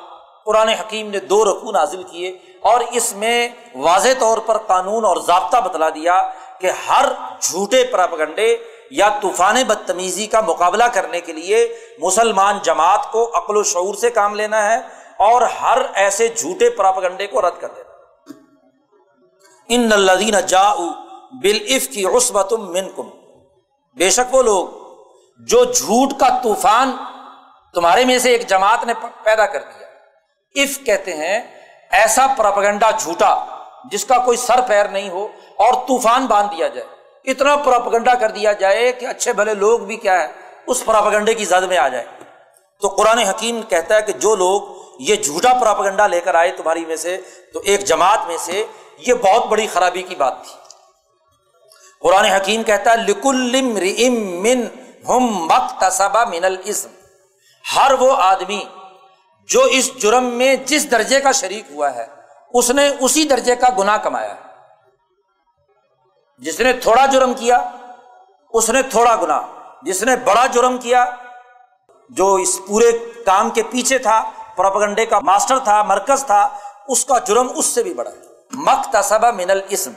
قرآن 0.46 0.70
حکیم 0.70 1.10
نے 1.10 1.20
دو 1.20 1.46
رقو 1.46 1.72
نازل 1.72 2.04
کیے 2.04 2.38
اور 2.62 2.82
اس 2.92 3.14
میں 3.14 3.50
واضح 3.76 4.10
طور 4.20 4.38
پر 4.38 4.58
قانون 4.58 5.06
اور 5.06 5.18
ضابطہ 5.18 5.58
بتلا 5.58 5.90
دیا 5.90 6.30
کہ 6.62 6.72
ہر 6.90 7.06
جھوٹے 7.42 7.84
پراپگنڈے 7.84 8.58
یا 8.92 9.10
طوفان 9.22 9.64
بدتمیزی 9.68 10.28
کا 10.28 10.42
مقابلہ 10.42 10.84
کرنے 10.84 11.22
کے 11.22 11.34
لیے 11.34 11.78
مسلمان 12.00 12.60
جماعت 12.64 13.12
کو 13.12 13.32
عقل 13.38 13.58
و 13.58 13.64
شعور 13.64 13.96
سے 13.96 14.10
کام 14.10 14.36
لینا 14.36 14.72
ہے 14.72 14.78
اور 15.18 15.42
ہر 15.42 15.78
ایسے 15.94 16.28
جھوٹے 16.28 16.70
پراپگنڈے 16.70 17.28
کو 17.28 17.42
رد 17.42 17.60
کر 17.60 17.68
دینا 17.68 17.92
ان 19.70 19.92
الدین 19.92 20.36
جا 20.48 20.74
بالعف 21.42 21.88
کی 21.88 22.06
عصبت 22.06 22.54
من 22.54 22.90
کم 22.96 23.10
بے 23.98 24.10
شک 24.10 24.36
وہ 24.36 24.44
لوگ 24.44 24.68
جو 25.40 25.64
جھوٹ 25.64 26.20
کا 26.20 26.30
طوفان 26.44 26.92
تمہارے 27.74 28.06
میں 28.06 28.20
سے 28.20 28.30
ایک 28.30 28.48
جماعت 28.48 28.86
نے 28.86 28.94
پیدا 29.24 29.46
کر 29.46 29.60
دیا۔ 29.60 29.88
اف 30.56 30.78
کہتے 30.86 31.14
ہیں 31.14 31.40
ایسا 31.92 32.28
پراپگنڈا 32.38 32.92
جھوٹا 32.92 33.46
جس 33.92 34.06
کا 34.06 34.18
کوئی 34.18 34.38
سر 34.38 34.62
پیر 34.62 34.86
نہیں 34.86 35.10
ہو 35.10 35.28
اور 35.58 35.74
طوفان 35.88 36.26
باندھ 36.26 36.56
دیا 36.56 36.68
جائے۔ 36.68 36.88
اتنا 37.26 37.56
پراپگنڈا 37.56 38.14
کر 38.14 38.32
دیا 38.32 38.52
جائے 38.54 38.92
کہ 38.92 39.06
اچھے 39.06 39.34
بھلے 39.34 39.54
لوگ 39.54 39.80
بھی 39.80 39.98
کیا 39.98 40.20
ہے، 40.22 40.28
اس 40.68 40.84
پراپگنڈے 40.86 41.34
کی 41.34 41.46
زد 41.46 41.64
میں 41.64 41.78
آ 41.78 41.88
جائے 41.88 42.06
تو 42.82 42.88
قرآن 42.88 43.18
حکیم 43.18 43.62
کہتا 43.62 43.96
ہے 43.96 44.02
کہ 44.02 44.14
جو 44.14 44.36
لوگ 44.36 44.62
یہ 45.00 45.16
جھوٹا 45.16 45.54
پراپگنڈا 45.54 46.08
لے 46.08 46.20
کر 46.22 46.36
آئے 46.36 46.52
تمہاری 46.52 46.86
میں 46.86 46.96
سے، 46.96 47.18
تو 47.54 47.62
ایک 47.66 47.86
جماعت 47.86 48.28
میں 48.28 48.38
سے 48.38 48.64
یہ 48.98 49.14
بہت 49.14 49.46
بڑی 49.46 49.68
خرابی 49.74 50.02
کی 50.02 50.16
بات 50.16 50.44
تھی۔ 50.44 50.56
قرآن 52.02 52.26
حکیم 52.26 52.64
کہتا 52.64 52.92
ہے، 52.92 52.98
لکل 52.98 53.62
من 53.62 54.64
ہم 55.10 55.48
من 56.30 56.46
الاسم 56.46 56.90
ہر 57.76 57.92
وہ 58.00 58.16
آدمی 58.18 58.64
جو 59.50 59.62
اس 59.72 59.90
جرم 60.02 60.26
میں 60.26 60.56
جس 60.66 60.92
درجے 60.92 61.20
کا 61.20 61.32
شریک 61.32 61.72
ہوا 61.72 61.94
ہے، 61.96 62.06
اس 62.54 62.70
نے 62.72 62.88
اسی 63.00 63.24
درجے 63.24 63.56
کا 63.56 63.68
گنا 63.78 63.98
کمایا۔ 63.98 64.30
ہے 64.30 64.53
جس 66.44 66.60
نے 66.60 66.74
تھوڑا 66.74 67.06
جرم 67.06 67.34
کیا، 67.34 67.70
اس 68.50 68.70
نے 68.70 68.82
تھوڑا 68.82 69.16
گنا 69.16 69.42
جس 69.82 70.04
نے 70.04 70.16
بڑا 70.16 70.48
جرم 70.48 70.78
کیا، 70.78 71.06
جو 72.10 72.34
اس 72.34 72.60
پورے 72.68 72.92
کام 73.26 73.50
کے 73.50 73.64
پیچھے 73.64 73.98
تھا، 73.98 74.32
پروپگنڈے 74.56 75.06
کا 75.06 75.20
ماسٹر 75.20 75.60
تھا، 75.60 75.84
مرکز 75.84 76.26
تھا، 76.26 76.50
اس 76.88 77.06
کا 77.06 77.20
جرم 77.20 77.48
اس 77.56 77.66
سے 77.66 77.84
بھی 77.84 77.94
بڑا 77.94 78.12
مختصبہ 78.52 79.32
من 79.32 79.50
الاسم۔ 79.50 79.92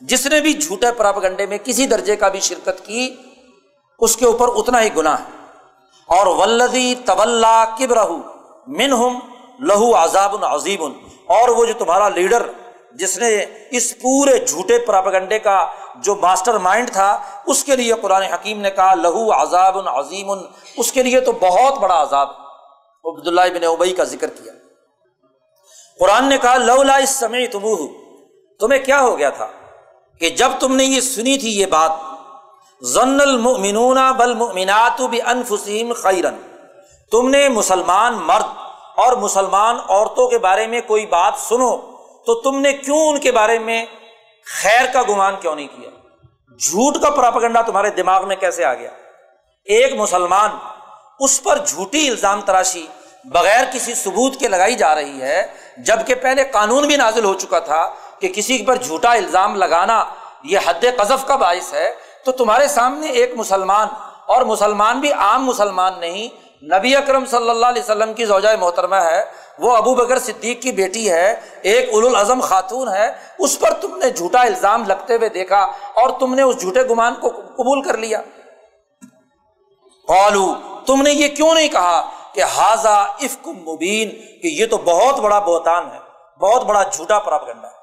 جس 0.00 0.26
نے 0.26 0.40
بھی 0.40 0.52
جھوٹے 0.52 0.92
پراپگنڈے 0.92 1.46
میں 1.46 1.58
کسی 1.58 1.86
درجے 1.86 2.16
کا 2.16 2.28
بھی 2.28 2.40
شرکت 2.40 2.86
کی، 2.86 3.14
اس 3.98 4.16
کے 4.16 4.26
اوپر 4.26 4.48
اتنا 4.48 4.82
ہی 4.82 4.96
گنا 4.96 5.18
ہے۔ 5.18 5.24
اور 6.06 6.26
ولدی 6.26 6.94
طول 6.94 7.44
کب 7.78 7.92
رہو 7.92 8.18
من 8.66 8.92
ہم 8.92 9.18
لہو 9.60 10.04
عذاب 10.04 10.44
عظیم۔ 10.44 10.82
اور 11.26 11.48
وہ 11.48 11.64
جو 11.64 11.72
تمہارا 11.78 12.08
لیڈر 12.08 12.42
جس 12.98 13.18
نے 13.18 13.44
اس 13.70 13.98
پورے 14.02 14.38
جھوٹے 14.38 14.78
پراپگنڈے 14.78 15.38
کا 15.38 15.66
جو 15.96 16.14
ماسٹر 16.14 16.58
مائنڈ 16.58 16.92
تھا، 16.92 17.22
اس 17.46 17.64
کے 17.64 17.76
لیے 17.76 17.92
قرآن 17.92 18.22
حکیم 18.22 18.60
نے 18.60 18.70
کہا، 18.70 18.94
لہو 18.94 19.42
عذاب 19.42 19.88
عظیم۔ 19.88 20.30
اس 20.76 20.92
کے 20.92 21.02
لیے 21.02 21.20
تو 21.20 21.32
بہت 21.32 21.78
بڑا 21.78 22.02
عذاب 22.02 22.28
عبداللہ 23.04 23.40
بن 23.54 23.64
ابئی 23.64 23.92
کا 23.92 24.04
ذکر 24.04 24.26
کیا۔ 24.26 24.52
قرآن 25.98 26.24
نے 26.24 26.38
کہا 26.38 26.56
لو 26.56 26.82
لا 26.82 26.96
اس 26.96 27.10
سمے 27.10 27.46
تم 27.46 27.64
تمہیں 28.60 28.84
کیا 28.84 29.00
ہو 29.00 29.18
گیا 29.18 29.30
تھا 29.30 29.46
کہ 30.20 30.30
جب 30.30 30.50
تم 30.60 30.76
نے 30.76 30.84
یہ 30.84 31.00
سنی 31.00 31.38
تھی 31.38 31.60
یہ 31.60 31.66
بات 31.66 31.90
ضن 32.82 33.20
المؤمنون 33.20 33.98
بل 34.16 34.34
مؤمنات 34.34 35.00
بانفسهم 35.00 35.92
خیرن 35.92 36.36
تم 37.10 37.30
نے 37.30 37.48
مسلمان 37.48 38.14
مرد 38.14 38.56
اور 38.96 39.12
مسلمان 39.12 39.76
عورتوں 39.88 40.28
کے 40.28 40.38
بارے 40.38 40.66
میں 40.66 40.80
کوئی 40.86 41.06
بات 41.06 41.34
سنو۔ 41.38 41.95
تو 42.26 42.34
تم 42.34 42.60
نے 42.60 42.72
کیوں 42.72 43.08
ان 43.08 43.20
کے 43.20 43.32
بارے 43.32 43.58
میں 43.58 43.86
خیر 44.62 44.86
کا 44.92 45.02
گمان 45.02 45.34
کیوں 45.40 45.54
نہیں 45.54 45.68
کیا؟ 45.68 45.90
جھوٹ 46.60 47.02
کا 47.02 47.10
پراپگنڈا 47.10 47.62
تمہارے 47.62 47.90
دماغ 47.90 48.28
میں 48.28 48.36
کیسے 48.36 48.64
آ 48.64 48.74
گیا؟ 48.74 48.90
ایک 49.64 49.94
مسلمان 49.94 50.50
اس 51.20 51.42
پر 51.42 51.58
جھوٹی 51.58 52.08
الزام 52.08 52.40
تراشی 52.40 52.86
بغیر 53.24 53.64
کسی 53.72 53.94
ثبوت 53.94 54.40
کے 54.40 54.48
لگائی 54.48 54.74
جا 54.74 54.94
رہی 54.94 55.22
ہے، 55.22 55.46
جبکہ 55.78 56.14
پہلے 56.14 56.44
قانون 56.44 56.86
بھی 56.86 56.96
نازل 56.96 57.24
ہو 57.24 57.34
چکا 57.34 57.58
تھا 57.58 57.94
کہ 58.20 58.28
کسی 58.28 58.64
پر 58.66 58.76
جھوٹا 58.76 59.12
الزام 59.12 59.56
لگانا 59.56 60.04
یہ 60.42 60.58
حد 60.66 60.84
قذف 60.96 61.26
کا 61.26 61.36
باعث 61.36 61.74
ہے۔ 61.74 61.94
تو 62.24 62.32
تمہارے 62.32 62.68
سامنے 62.68 63.06
ایک 63.06 63.32
مسلمان 63.36 63.88
اور 64.26 64.42
مسلمان 64.42 65.00
بھی 65.00 65.12
عام 65.12 65.44
مسلمان 65.44 66.00
نہیں، 66.00 66.28
نبی 66.64 66.96
اکرم 66.96 67.24
صلی 67.26 67.50
اللہ 67.50 67.66
علیہ 67.66 67.82
وسلم 67.82 68.14
کی 68.14 68.24
زوجۂ 68.24 68.48
محترمہ 68.60 68.96
ہے۔ 68.96 69.24
وہ 69.58 69.76
ابو 69.76 69.94
بکر 69.94 70.18
صدیق 70.18 70.62
کی 70.62 70.72
بیٹی 70.72 71.10
ہے، 71.12 71.40
ایک 71.62 71.94
الاظم 71.94 72.40
خاتون 72.40 72.88
ہے، 72.88 73.12
اس 73.38 73.58
پر 73.58 73.72
تم 73.72 73.96
نے 73.96 74.10
جھوٹا 74.10 74.42
الزام 74.42 74.84
لگتے 74.84 75.16
ہوئے 75.16 75.28
دیکھا 75.28 75.60
اور 75.94 76.10
تم 76.20 76.34
نے 76.34 76.42
اس 76.42 76.60
جھوٹے 76.60 76.82
گمان 76.82 77.14
کو 77.14 77.28
قبول 77.28 77.82
کر 77.82 77.96
لیا۔ 77.96 78.20
قالو، 80.08 80.54
تم 80.86 81.02
نے 81.02 81.12
یہ 81.12 81.28
کیوں 81.28 81.54
نہیں 81.54 81.68
کہا 81.68 82.10
کہ 82.32 82.42
حاضہ 82.44 82.96
افک 83.20 83.48
مبین، 83.48 84.10
کہ 84.42 84.48
یہ 84.48 84.66
تو 84.66 84.78
بہت 84.78 85.20
بڑا 85.20 85.38
بہتان 85.38 85.90
ہے، 85.90 85.98
بہت 86.40 86.62
بڑا 86.62 86.82
جھوٹا 86.82 87.18
پراپ 87.18 87.48
ہے۔ 87.48 87.74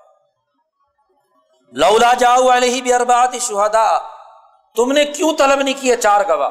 لولا 1.73 2.13
جاؤ 2.13 2.47
علیہ 2.57 2.81
بھی 2.81 2.93
اربات 2.93 3.35
شہدا 3.41 3.87
تم 4.75 4.91
نے 4.91 5.05
کیوں 5.05 5.33
طلب 5.37 5.61
نہیں 5.61 5.81
کیا 5.81 5.95
چار 5.95 6.21
گواہ؟ 6.27 6.49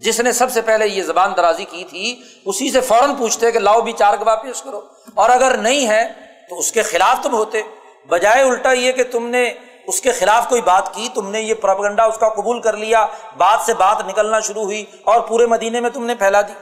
جس 0.00 0.20
نے 0.20 0.32
سب 0.32 0.52
سے 0.52 0.60
پہلے 0.60 0.88
یہ 0.88 1.02
زبان 1.02 1.32
درازی 1.36 1.64
کی 1.64 1.84
تھی، 1.84 2.22
اسی 2.44 2.70
سے 2.70 2.80
فوراً 2.80 3.14
پوچھتے 3.14 3.52
کہ 3.52 3.58
لاؤ 3.58 3.80
بھی 3.80 3.92
چار 3.92 4.14
گواہ 4.20 4.36
پیش 4.36 4.62
کرو۔ 4.62 4.80
اور 5.14 5.30
اگر 5.30 5.56
نہیں 5.56 5.88
ہے، 5.88 6.08
تو 6.48 6.58
اس 6.58 6.72
کے 6.72 6.82
خلاف 6.82 7.22
تم 7.22 7.34
ہوتے۔ 7.34 7.62
بجائے 8.08 8.42
الٹا 8.42 8.72
یہ 8.72 8.92
کہ 8.92 9.04
تم 9.04 9.26
نے 9.26 9.54
اس 9.86 10.00
کے 10.00 10.12
خلاف 10.12 10.48
کوئی 10.48 10.62
بات 10.62 10.94
کی، 10.94 11.08
تم 11.14 11.30
نے 11.30 11.40
یہ 11.40 11.54
پرپگنڈا 11.54 12.04
اس 12.04 12.18
کا 12.18 12.28
قبول 12.28 12.60
کر 12.60 12.76
لیا، 12.76 13.06
بات 13.36 13.58
سے 13.66 13.74
بات 13.74 14.06
نکلنا 14.06 14.40
شروع 14.40 14.62
ہوئی 14.62 14.84
اور 15.04 15.20
پورے 15.20 15.46
مدینے 15.46 15.80
میں 15.80 15.90
تم 15.90 16.06
نے 16.06 16.14
پھیلا 16.14 16.42
دی۔ 16.42 16.52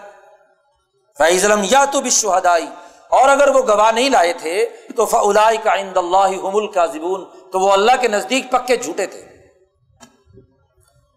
فیض 1.19 1.47
یا 1.63 1.85
تو 1.85 2.01
بھی 2.01 2.11
شہدائی 2.11 2.67
اور 3.09 3.29
اگر 3.29 3.49
وہ 3.49 3.61
گواہ 3.69 3.93
نہیں 3.93 4.11
لائے 4.11 4.33
تھے، 4.33 4.67
تو 4.97 5.07
فلائی 5.07 5.57
کا 5.57 5.75
عند 5.75 5.97
اللہ 5.97 6.67
کا 6.75 6.87
زبون 6.87 7.25
تو 7.53 7.61
وہ 7.61 7.73
اللہ 7.73 7.93
کے 8.01 8.09
نزدیک 8.09 8.51
پکے 8.51 8.77
جھوٹے 8.77 9.07
تھے۔ 9.07 9.25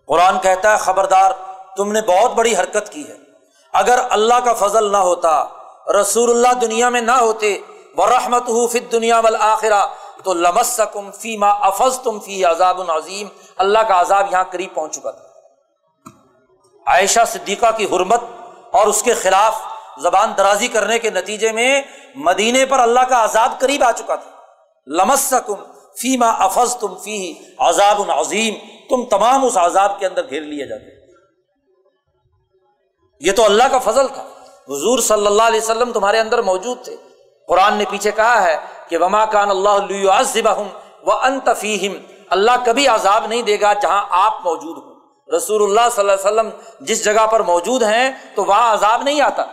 قرآن 0.07 0.39
کہتا 0.39 0.71
ہے، 0.71 0.77
خبردار 0.77 1.31
تم 1.77 1.91
نے 1.91 2.01
بہت 2.01 2.31
بڑی 2.31 2.55
حرکت 2.55 2.89
کی 2.89 3.07
ہے۔ 3.07 3.15
اگر 3.73 3.99
اللہ 4.09 4.39
کا 4.45 4.53
فضل 4.53 4.91
نہ 4.91 4.97
ہوتا، 4.97 5.45
رسول 6.01 6.29
اللہ 6.29 6.59
دنیا 6.59 6.89
میں 6.89 7.01
نہ 7.01 7.11
ہوتے 7.11 7.61
وہ 7.97 8.07
رحمت 8.07 8.43
فت 8.71 8.91
دنیا 8.91 9.19
والآخرہ، 9.19 9.85
تو 10.23 10.33
لمس 10.33 10.81
کم 10.93 11.11
فی 11.11 11.37
ما 11.37 11.49
افز 11.49 11.99
تم 11.99 12.19
فی 12.19 12.45
عذاب 12.45 12.91
عظیم۔ 12.91 13.27
اللہ 13.57 13.79
کا 13.79 14.01
عذاب 14.01 14.27
یہاں 14.31 14.43
قریب 14.51 14.73
پہنچ 14.73 14.95
چکا 14.95 15.11
تھا۔ 15.11 15.23
عائشہ 16.87 17.19
صدیقہ 17.27 17.65
کی 17.77 17.85
حرمت 17.85 18.23
اور 18.71 18.87
اس 18.87 19.03
کے 19.03 19.13
خلاف 19.13 19.59
زبان 19.97 20.33
درازی 20.37 20.67
کرنے 20.67 20.99
کے 20.99 21.09
نتیجے 21.09 21.51
میں 21.51 21.81
مدینے 22.15 22.65
پر 22.65 22.79
اللہ 22.79 22.99
کا 22.99 23.23
عذاب 23.23 23.53
قریب 23.59 23.83
آ 23.83 23.91
چکا 23.91 24.15
تھا۔ 24.15 24.31
لمس 24.87 25.33
کم 25.45 25.55
فی 25.99 26.17
ما 26.17 26.29
افز 26.29 26.75
تم 26.75 26.95
فی 26.95 27.33
عذاب 27.59 28.11
عظیم۔ 28.11 28.53
تم 28.89 29.05
تمام 29.05 29.45
اس 29.45 29.57
عذاب 29.57 29.99
کے 29.99 30.05
اندر 30.05 30.29
گھیر 30.29 30.41
لیے 30.41 30.67
جاتے۔ 30.67 31.00
یہ 33.21 33.31
تو 33.31 33.45
اللہ 33.45 33.63
کا 33.71 33.79
فضل 33.79 34.07
تھا۔ 34.07 34.23
حضور 34.67 34.99
صلی 34.99 35.27
اللہ 35.27 35.43
علیہ 35.43 35.61
وسلم 35.63 35.91
تمہارے 35.91 36.19
اندر 36.19 36.41
موجود 36.41 36.83
تھے۔ 36.83 36.95
قرآن 37.47 37.73
نے 37.73 37.83
پیچھے 37.89 38.11
کہا 38.11 38.43
ہے 38.43 38.57
کہ 38.87 38.97
وما 38.97 39.25
کان 39.25 39.49
اللہ 39.49 40.05
و 41.03 41.11
انتفیم 41.11 41.93
اللہ 42.29 42.51
کبھی 42.65 42.87
عذاب 42.87 43.25
نہیں 43.27 43.41
دے 43.41 43.61
گا 43.61 43.73
جہاں 43.73 44.05
آپ 44.09 44.33
موجود 44.43 44.77
ہوں۔ 44.77 44.95
رسول 45.37 45.63
اللہ 45.63 45.95
صلی 45.95 46.09
اللہ 46.09 46.11
علیہ 46.11 46.39
وسلم 46.39 46.49
جس 46.79 47.05
جگہ 47.05 47.27
پر 47.27 47.39
موجود 47.39 47.83
ہیں 47.83 48.11
تو 48.35 48.45
وہاں 48.45 48.73
عذاب 48.73 49.03
نہیں 49.03 49.21
آتا۔ 49.21 49.43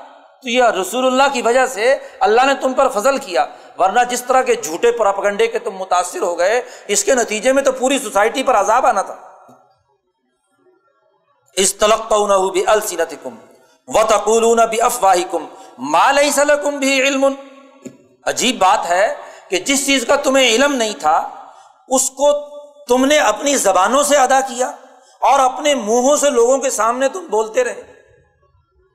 تو 0.42 0.48
یہ 0.48 0.62
رسول 0.62 1.06
اللہ 1.06 1.22
کی 1.32 1.42
وجہ 1.42 1.66
سے 1.66 1.98
اللہ 2.20 2.40
نے 2.46 2.52
تم 2.60 2.72
پر 2.72 2.88
فضل 2.88 3.18
کیا۔ 3.18 3.46
ورنہ 3.78 4.00
جس 4.08 4.22
طرح 4.22 4.42
کے 4.42 4.54
جھوٹے 4.54 4.92
پراپگنڈے 4.92 5.46
کے 5.46 5.58
تم 5.58 5.70
متاثر 5.70 6.22
ہو 6.22 6.38
گئے، 6.38 6.62
اس 6.88 7.04
کے 7.04 7.14
نتیجے 7.14 7.52
میں 7.52 7.62
تو 7.62 7.72
پوری 7.72 7.98
سوسائٹی 7.98 8.42
پر 8.42 8.54
عذاب 8.54 8.86
آنا 8.86 9.02
تھا۔ 9.02 9.16
اس 11.56 11.74
تلق 11.74 12.12
بھی 12.52 12.66
السینت 12.66 13.14
کم 13.22 13.34
و 13.88 14.02
تقول 14.02 14.66
بھی 14.66 14.80
افواہ 14.80 15.16
کم 15.30 15.46
مال 15.78 16.30
سلکم 16.32 16.78
بھی 16.78 17.02
علم؟ 17.02 17.26
عجیب 18.26 18.58
بات 18.58 18.90
ہے 18.90 19.14
کہ 19.48 19.56
جس 19.56 19.86
چیز 19.86 20.04
کا 20.06 20.16
تمہیں 20.16 20.48
علم 20.48 20.74
نہیں 20.74 20.92
تھا، 20.98 21.28
اس 21.88 22.10
کو 22.10 22.58
تم 22.84 23.04
نے 23.04 23.18
اپنی 23.18 23.56
زبانوں 23.56 24.02
سے 24.02 24.16
ادا 24.16 24.40
کیا 24.40 24.66
اور 25.20 25.40
اپنے 25.40 25.74
منہوں 25.74 26.16
سے 26.16 26.30
لوگوں 26.30 26.58
کے 26.58 26.70
سامنے 26.70 27.08
تم 27.08 27.26
بولتے 27.30 27.64
رہے۔ 27.64 27.92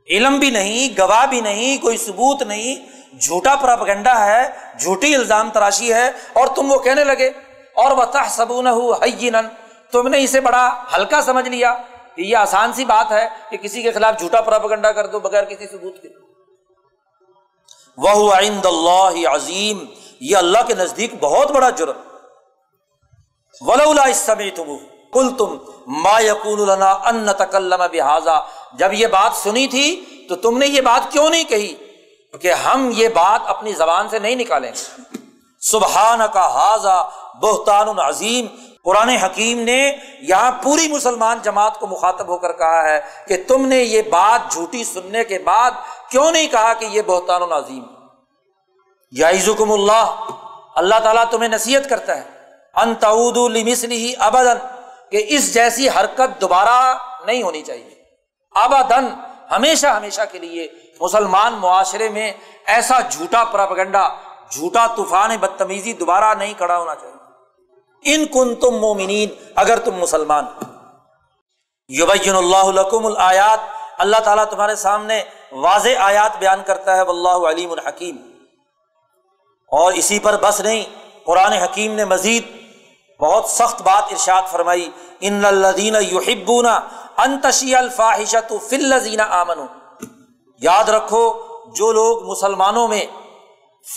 علم 0.10 0.40
بھی 0.40 0.49
نہیں، 0.49 1.02
گواہ 1.02 1.26
بھی 1.26 1.41
نہیں، 1.41 1.82
کوئی 1.82 1.98
ثبوت 1.98 2.44
نہیں۔ 2.44 2.76
جھوٹا 3.20 3.56
پراپگنڈا 3.56 4.26
ہے، 4.26 4.49
جھوٹی 4.80 5.15
الزام 5.15 5.49
تراشی 5.49 5.94
ہے 5.94 6.11
اور 6.34 6.48
تم 6.48 6.72
وہ 6.72 6.80
کہنے 6.80 7.03
لگے۔ 7.03 7.32
اور 7.76 7.91
وہ 7.91 8.06
تحسبون 8.06 8.68
تم 9.91 10.07
نے 10.07 10.24
اسے 10.24 10.41
بڑا 10.41 10.84
ہلکا 10.95 11.22
سمجھ 11.22 11.49
لیا۔ 11.49 11.76
کہ 12.15 12.22
یہ 12.22 12.38
آسان 12.38 12.73
سی 12.73 12.85
بات 12.85 13.11
ہے 13.11 13.30
کہ 13.49 13.57
کسی 13.57 13.81
کے 13.81 13.91
خلاف 13.91 14.19
جھوٹا 14.19 14.41
پراپگنڈا 14.41 14.91
کر 14.91 15.07
دو 15.07 15.19
بغیر 15.19 15.44
کسی 15.44 15.68
ثبوت 15.68 16.02
کے۔ 16.02 16.07
وہ 17.98 18.34
عند 18.34 18.65
اللہ 18.65 19.30
عظیم 19.30 19.85
یہ 20.19 20.38
اللہ 20.38 20.57
کے 20.68 20.73
نزدیک 20.73 21.14
بہت 21.19 21.52
بڑا 21.52 21.69
جرم۔ 21.69 21.98
ولا 23.61 24.06
تم 24.56 24.77
کل 25.14 25.30
تم 25.38 25.57
ما 25.88 26.19
یقون 26.19 26.69
ان 26.81 27.27
تکلم 27.38 27.84
بحاظا 27.91 28.40
جب 28.73 28.94
یہ 28.94 29.07
بات 29.07 29.35
سنی 29.35 29.68
تھی 29.68 30.06
تو 30.30 30.35
تم 30.35 30.57
نے 30.57 30.68
یہ 30.68 30.81
بات 30.81 31.11
کیوں 31.11 31.30
نہیں 31.30 31.44
کہی؟ 31.44 31.76
کہ 32.41 32.53
ہم 32.53 32.90
یہ 32.95 33.07
بات 33.07 33.41
اپنی 33.45 33.73
زبان 33.73 34.10
سے 34.10 34.19
نہیں 34.19 34.35
نکالیں 34.35 34.72
سبحان 35.61 36.19
کا 36.34 36.53
حاضہ 36.53 37.10
بہتان 37.41 37.99
عظیم۔ 37.99 38.48
قرآن 38.84 39.10
حکیم 39.10 39.60
نے 39.60 39.98
یہاں 40.20 40.52
پوری 40.64 40.88
مسلمان 40.88 41.40
جماعت 41.44 41.80
کو 41.80 41.88
مخاطب 41.88 42.28
ہو 42.28 42.38
کر 42.38 42.52
کہا 42.52 42.90
ہے 42.90 43.00
کہ 43.28 43.44
تم 43.48 43.66
نے 43.66 43.78
یہ 43.78 44.02
بات 44.02 44.54
جھوٹی 44.54 44.84
سننے 44.84 45.24
کے 45.24 45.40
بعد 45.40 45.72
کیوں 46.10 46.32
نہیں 46.32 46.48
کہا 46.48 46.74
کہ 46.74 46.86
یہ 46.86 47.02
بہتان 47.06 47.42
و 47.42 47.46
نظیم 47.46 47.84
یازکم 49.12 49.72
اللہ 49.72 50.32
اللہ 50.76 51.00
تعالیٰ 51.04 51.24
تمہیں 51.32 51.50
نصیحت 51.50 51.90
کرتا 51.90 52.18
ہے، 52.18 52.24
ان 52.74 52.96
تعود 52.96 53.38
المسلی 53.38 54.14
ابدن 54.20 54.58
کہ 55.12 55.26
اس 55.28 55.54
جیسی 55.54 55.90
حرکت 55.90 56.42
دوبارہ 56.42 56.98
نہیں 57.26 57.44
ہونی 57.44 57.62
چاہیے۔ 57.62 57.96
ابدن 58.56 59.08
ہمیشہ 59.52 59.88
ہمیشہ 59.88 60.22
کے 60.32 60.40
لیے 60.40 60.68
مسلمان 61.02 61.54
معاشرے 61.54 62.10
میں 62.10 62.32
ایسا 62.66 63.00
جھوٹا 63.00 63.44
پراپگنڈا، 63.44 64.10
جھوٹا 64.52 64.88
طوفان 64.88 65.38
بدتمیزی 65.38 65.94
دوبارہ 65.94 66.34
نہیں 66.34 66.54
کھڑا 66.58 66.78
ہونا 66.78 66.96
چاہیے۔ 66.96 67.12
ان 68.06 68.26
کن 68.26 68.56
تم 68.56 68.78
مومنین، 68.78 69.30
اگر 69.56 69.80
تم 69.80 69.96
مسلمان 69.96 70.46
یبین 71.90 72.36
اللہ 72.36 72.90
الآیات، 72.94 73.60
اللہ 73.98 74.18
تعالیٰ 74.18 74.46
تمہارے 74.46 74.76
سامنے 74.76 75.24
واضح 75.52 76.00
آیات 76.00 76.38
بیان 76.40 76.62
کرتا 76.66 76.96
ہے، 76.98 77.02
واللہ 77.02 77.50
علیم 77.50 77.72
الحکیم۔ 77.72 78.18
اور 79.72 79.94
اسی 79.94 80.20
پر 80.20 80.38
بس 80.38 80.62
نہیں، 80.62 80.84
قرآن 81.26 81.54
حکیم 81.54 81.94
نے 81.94 82.06
مزید 82.06 82.52
بہت 83.20 83.50
سخت 83.50 83.82
بات 83.82 84.12
ارشاد 84.12 84.52
فرمائی، 84.52 84.90
ان 85.20 85.46
الدین 85.46 85.96
یحبون 86.02 86.66
انتشی 87.18 87.76
الفاحشت 87.76 88.54
فلزین 88.70 89.20
آمن 89.20 89.66
یاد 90.62 90.90
رکھو، 90.90 91.24
جو 91.76 91.92
لوگ 91.92 92.24
مسلمانوں 92.24 92.88
میں 92.88 93.06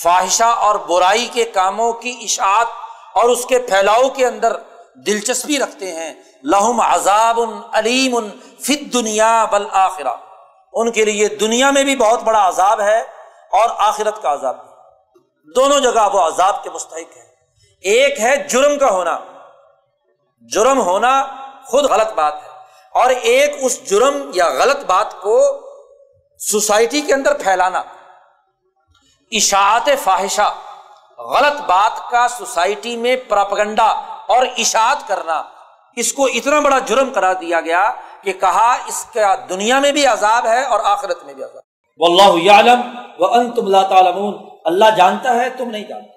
فاحشہ 0.03 0.45
اور 0.45 0.74
برائی 0.74 1.27
کے 1.33 1.45
کاموں 1.45 1.93
کی 1.93 2.16
اشاعت 2.23 2.66
اور 3.16 3.28
اس 3.28 3.47
کے 3.47 3.59
پھیلاؤ 3.59 4.09
کے 4.09 4.26
اندر 4.26 4.56
دلچسپی 4.94 5.59
رکھتے 5.59 5.93
ہیں۔ 5.93 6.14
لہم 6.43 6.80
عذاب 6.80 7.40
علیم 7.72 8.18
فت 8.60 8.93
دنیا 8.93 9.44
بل 9.44 9.66
آخرا 9.72 10.16
ان 10.72 10.93
کے 10.93 11.05
لیے 11.05 11.28
دنیا 11.28 11.70
میں 11.70 11.84
بھی 11.84 11.97
بہت 11.97 12.22
بڑا 12.22 12.48
عذاب 12.48 12.80
ہے 12.80 13.01
اور 13.52 13.68
آخرت 13.78 14.22
کا 14.22 14.32
عذاب۔ 14.32 14.56
بھی 14.56 15.52
دونوں 15.56 15.80
جگہ 15.80 16.09
وہ 16.12 16.20
عذاب 16.20 16.64
کے 16.64 16.70
مستحق 16.70 17.16
ہے 17.16 17.22
ایک 17.80 18.20
ہے 18.20 18.36
جرم 18.36 18.78
کا 18.78 18.90
ہونا۔ 18.90 19.18
جرم 20.52 20.80
ہونا 20.80 21.26
خود 21.66 21.84
غلط 21.84 22.12
بات 22.12 22.34
ہے۔ 22.34 22.48
اور 22.93 23.10
ایک 23.10 23.56
اس 23.60 23.90
جرم 23.90 24.30
یا 24.34 24.48
غلط 24.48 24.84
بات 24.84 25.22
کو 25.22 25.40
سوسائٹی 26.38 27.01
کے 27.01 27.14
اندر 27.14 27.34
پھیلانا۔ 27.34 27.82
اشاعت 29.30 29.88
فاحشہ۔ 30.05 30.55
غلط 31.31 31.61
بات 31.61 32.11
کا 32.11 32.28
سوسائٹی 32.28 32.97
میں 32.97 33.16
پراپگنڈا 33.28 33.86
اور 34.28 34.47
اشاعت 34.59 35.09
کرنا۔ 35.09 35.43
اس 35.97 36.12
کو 36.12 36.24
اتنا 36.24 36.61
بڑا 36.61 36.78
جرم 36.78 37.11
کرا 37.11 37.32
دیا 37.32 37.61
گیا 37.61 37.90
کہ 38.23 38.32
کہا 38.32 38.73
اس 38.86 39.05
کا 39.15 39.35
دنیا 39.48 39.78
میں 39.78 39.93
بھی 39.93 40.07
عذاب 40.07 40.47
ہے 40.47 40.62
اور 40.65 40.81
آخرت 40.85 41.24
میں 41.24 41.35
بھی 41.35 41.43
عذاب 41.43 41.62
واللہ 41.98 42.43
یعلم 42.43 42.81
وانتم 43.19 43.66
لا 43.66 43.82
تعلمون۔ 43.82 44.35
اللہ 44.65 44.85
جانتا 44.97 45.35
ہے، 45.35 45.51
تم 45.51 45.70
نہیں 45.70 45.85
جانتے۔ 45.85 46.09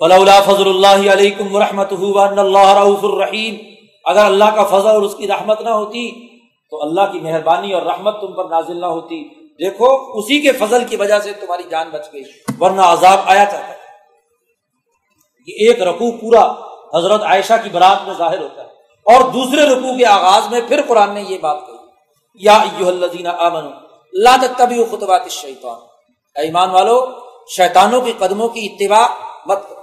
ولولا 0.00 0.40
فضل 0.40 0.68
اللہ 0.68 1.12
علیکم 1.12 1.54
ورحمتہ 1.54 1.94
وان 1.98 2.38
اللہ 2.38 2.78
رؤوف 2.78 2.98
الرحیم۔ 3.02 3.56
اگر 4.04 4.24
اللہ 4.24 4.44
کا 4.44 4.64
فضل 4.64 4.88
اور 4.88 5.02
اس 5.02 5.14
کی 5.14 5.28
رحمت 5.28 5.60
نہ 5.60 5.70
ہوتی، 5.70 6.28
تو 6.70 6.82
اللہ 6.82 7.12
کی 7.12 7.20
مہربانی 7.20 7.72
اور 7.72 7.82
رحمت 7.82 8.20
تم 8.20 8.32
پر 8.32 8.44
نازل 8.44 8.80
نہ 8.80 8.86
ہوتی۔ 8.86 9.24
دیکھو، 9.52 10.18
اسی 10.18 10.40
کے 10.40 10.52
فضل 10.52 10.84
کی 10.84 10.96
وجہ 10.96 11.18
سے 11.18 11.32
تمہاری 11.32 11.62
جان 11.70 11.88
بچ 11.88 12.12
گئی۔ 12.12 12.22
ورنہ 12.60 12.80
عذاب 12.80 13.18
آیا 13.26 13.44
چاہتا 13.44 13.72
یہ 15.46 15.68
ایک 15.68 15.82
رقو 15.82 16.12
پورا 16.12 16.52
حضرت 16.98 17.22
عائشہ 17.22 17.52
کی 17.62 17.70
برات 17.70 18.06
میں 18.06 18.14
ظاہر 18.14 18.38
ہوتا 18.38 18.62
ہے۔ 18.62 18.68
اور 19.14 19.20
دوسرے 19.30 19.66
رقو 19.66 19.96
کے 19.98 20.06
آغاز 20.06 20.42
میں 20.50 20.60
پھر 20.68 20.80
قرآن 20.88 21.14
نے 21.14 21.22
یہ 21.22 21.38
بات 21.38 21.66
کہی۔ 21.66 21.76
یا 22.34 22.58
آمن 23.38 23.70
لا 24.12 24.36
تتبعوا 24.42 24.96
خطوات 24.96 25.22
الشیطان۔ 25.22 25.78
ایمان 26.34 26.70
والو، 26.70 27.06
شیطانوں 27.56 28.02
کے 28.02 28.12
قدموں 28.18 28.48
کی 28.48 28.68
اتباع 28.72 29.06
مت 29.46 29.68
کرو۔ 29.68 29.80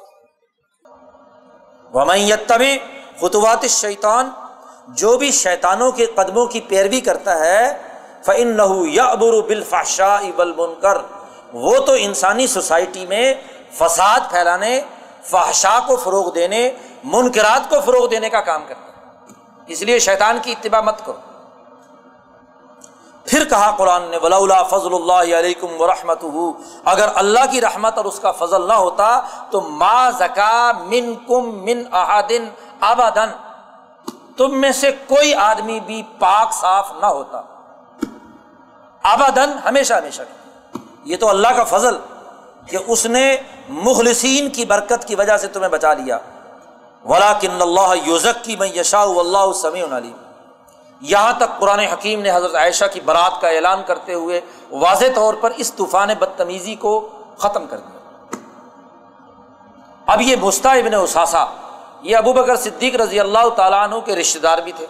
ومن 1.93 2.17
خطوات 3.21 3.57
الشیطان، 3.61 4.29
جو 4.87 5.17
بھی 5.17 5.31
شیطانوں 5.31 5.91
کے 5.91 6.05
قدموں 6.05 6.45
کی 6.45 6.61
پیروی 6.61 7.01
کرتا 7.01 7.39
ہے، 7.39 7.81
فَإِنَّهُ 8.25 8.87
يَعْبُرُ 8.87 9.41
بِالْفَحْشَاءِ 9.47 10.29
وَالْمُنْكَرِ۔ 10.37 10.97
وہ 11.53 11.79
تو 11.79 11.91
انسانی 11.97 12.47
سوسائٹی 12.47 13.05
میں 13.05 13.33
فساد 13.71 14.19
پھیلانے 14.29 14.81
فحشا 15.27 15.79
کو 15.87 15.95
فروغ 15.95 16.33
دینے، 16.33 16.71
منکرات 17.03 17.69
کو 17.69 17.81
فروغ 17.81 18.07
دینے 18.07 18.29
کا 18.29 18.41
کام 18.41 18.63
کرتا 18.67 18.81
ہے۔ 18.81 19.33
اس 19.67 19.81
لیے 19.81 19.99
شیطان 19.99 20.37
کی 20.41 20.51
اتباع 20.51 20.81
مت 20.81 21.05
کرو۔ 21.05 21.17
پھر 23.25 23.49
کہا 23.49 23.75
قرآن 23.77 24.01
نے 24.03 24.17
ولا 24.17 24.63
فضل 24.63 24.93
اللہ 24.93 25.37
علیکم 25.37 25.67
و 25.79 25.87
رحمت 25.87 26.25
اگر 26.85 27.09
اللہ 27.15 27.39
کی 27.51 27.61
رحمت 27.61 27.97
اور 27.97 28.05
اس 28.05 28.19
کا 28.19 28.31
فضل 28.31 28.67
نہ 28.67 28.73
ہوتا، 28.73 29.21
تو 29.51 29.61
ما 29.61 30.09
زکا 30.09 30.71
من 30.71 31.15
کم 31.27 31.63
من 31.63 31.83
احادن 31.91 32.49
آبادن 32.79 33.29
تم 34.37 34.61
میں 34.61 34.71
سے 34.71 34.91
کوئی 34.91 35.33
آدمی 35.33 35.79
بھی 35.79 36.03
پاک 36.19 36.53
صاف 36.53 36.91
نہ 36.99 37.05
ہوتا۔ 37.05 37.41
آبادن 39.03 39.51
ہمیشہ 39.65 39.93
ہمیشہ۔ 39.93 40.21
یہ 41.03 41.17
تو 41.17 41.29
اللہ 41.29 41.47
کا 41.57 41.63
فضل۔ 41.63 41.97
کہ 42.69 42.77
اس 42.87 43.05
نے 43.05 43.37
مخلصین 43.69 44.49
کی 44.49 44.65
برکت 44.65 45.07
کی 45.07 45.15
وجہ 45.15 45.37
سے 45.37 45.47
تمہیں 45.47 45.69
بچا 45.69 45.93
لیا۔ 45.93 46.17
ولا 47.05 47.33
کن 47.33 47.61
اللہ 47.61 47.93
یوزک 48.05 48.43
کی 48.43 48.55
میں 48.55 48.67
یشا 48.67 49.01
اللہ 49.01 49.53
سمیع 49.53 49.85
علی 49.97 50.13
یہاں 51.01 51.33
تک 51.37 51.59
قرآن 51.59 51.79
حکیم 51.79 52.21
نے 52.21 52.31
حضرت 52.31 52.55
عائشہ 52.55 52.85
کی 52.93 52.99
برات 52.99 53.41
کا 53.41 53.49
اعلان 53.49 53.81
کرتے 53.87 54.13
ہوئے 54.13 54.41
واضح 54.71 55.05
طور 55.15 55.33
پر 55.33 55.51
اس 55.57 55.73
طوفان 55.73 56.09
بدتمیزی 56.19 56.75
کو 56.75 57.09
ختم 57.37 57.67
کر 57.67 57.77
دیا۔ 57.77 57.97
اب 60.05 60.21
یہ 60.21 60.35
مستع 60.41 60.69
ابن 60.69 60.93
اساسا 60.93 61.45
یہ 62.01 62.17
ابو 62.17 62.33
بکر 62.33 62.55
صدیق 62.55 62.95
رضی 62.95 63.19
اللہ 63.19 63.49
تعالیٰ 63.55 63.83
عنہ 63.83 63.95
کے 63.99 64.15
رشتے 64.15 64.39
دار 64.39 64.57
بھی 64.57 64.71
تھے۔ 64.71 64.85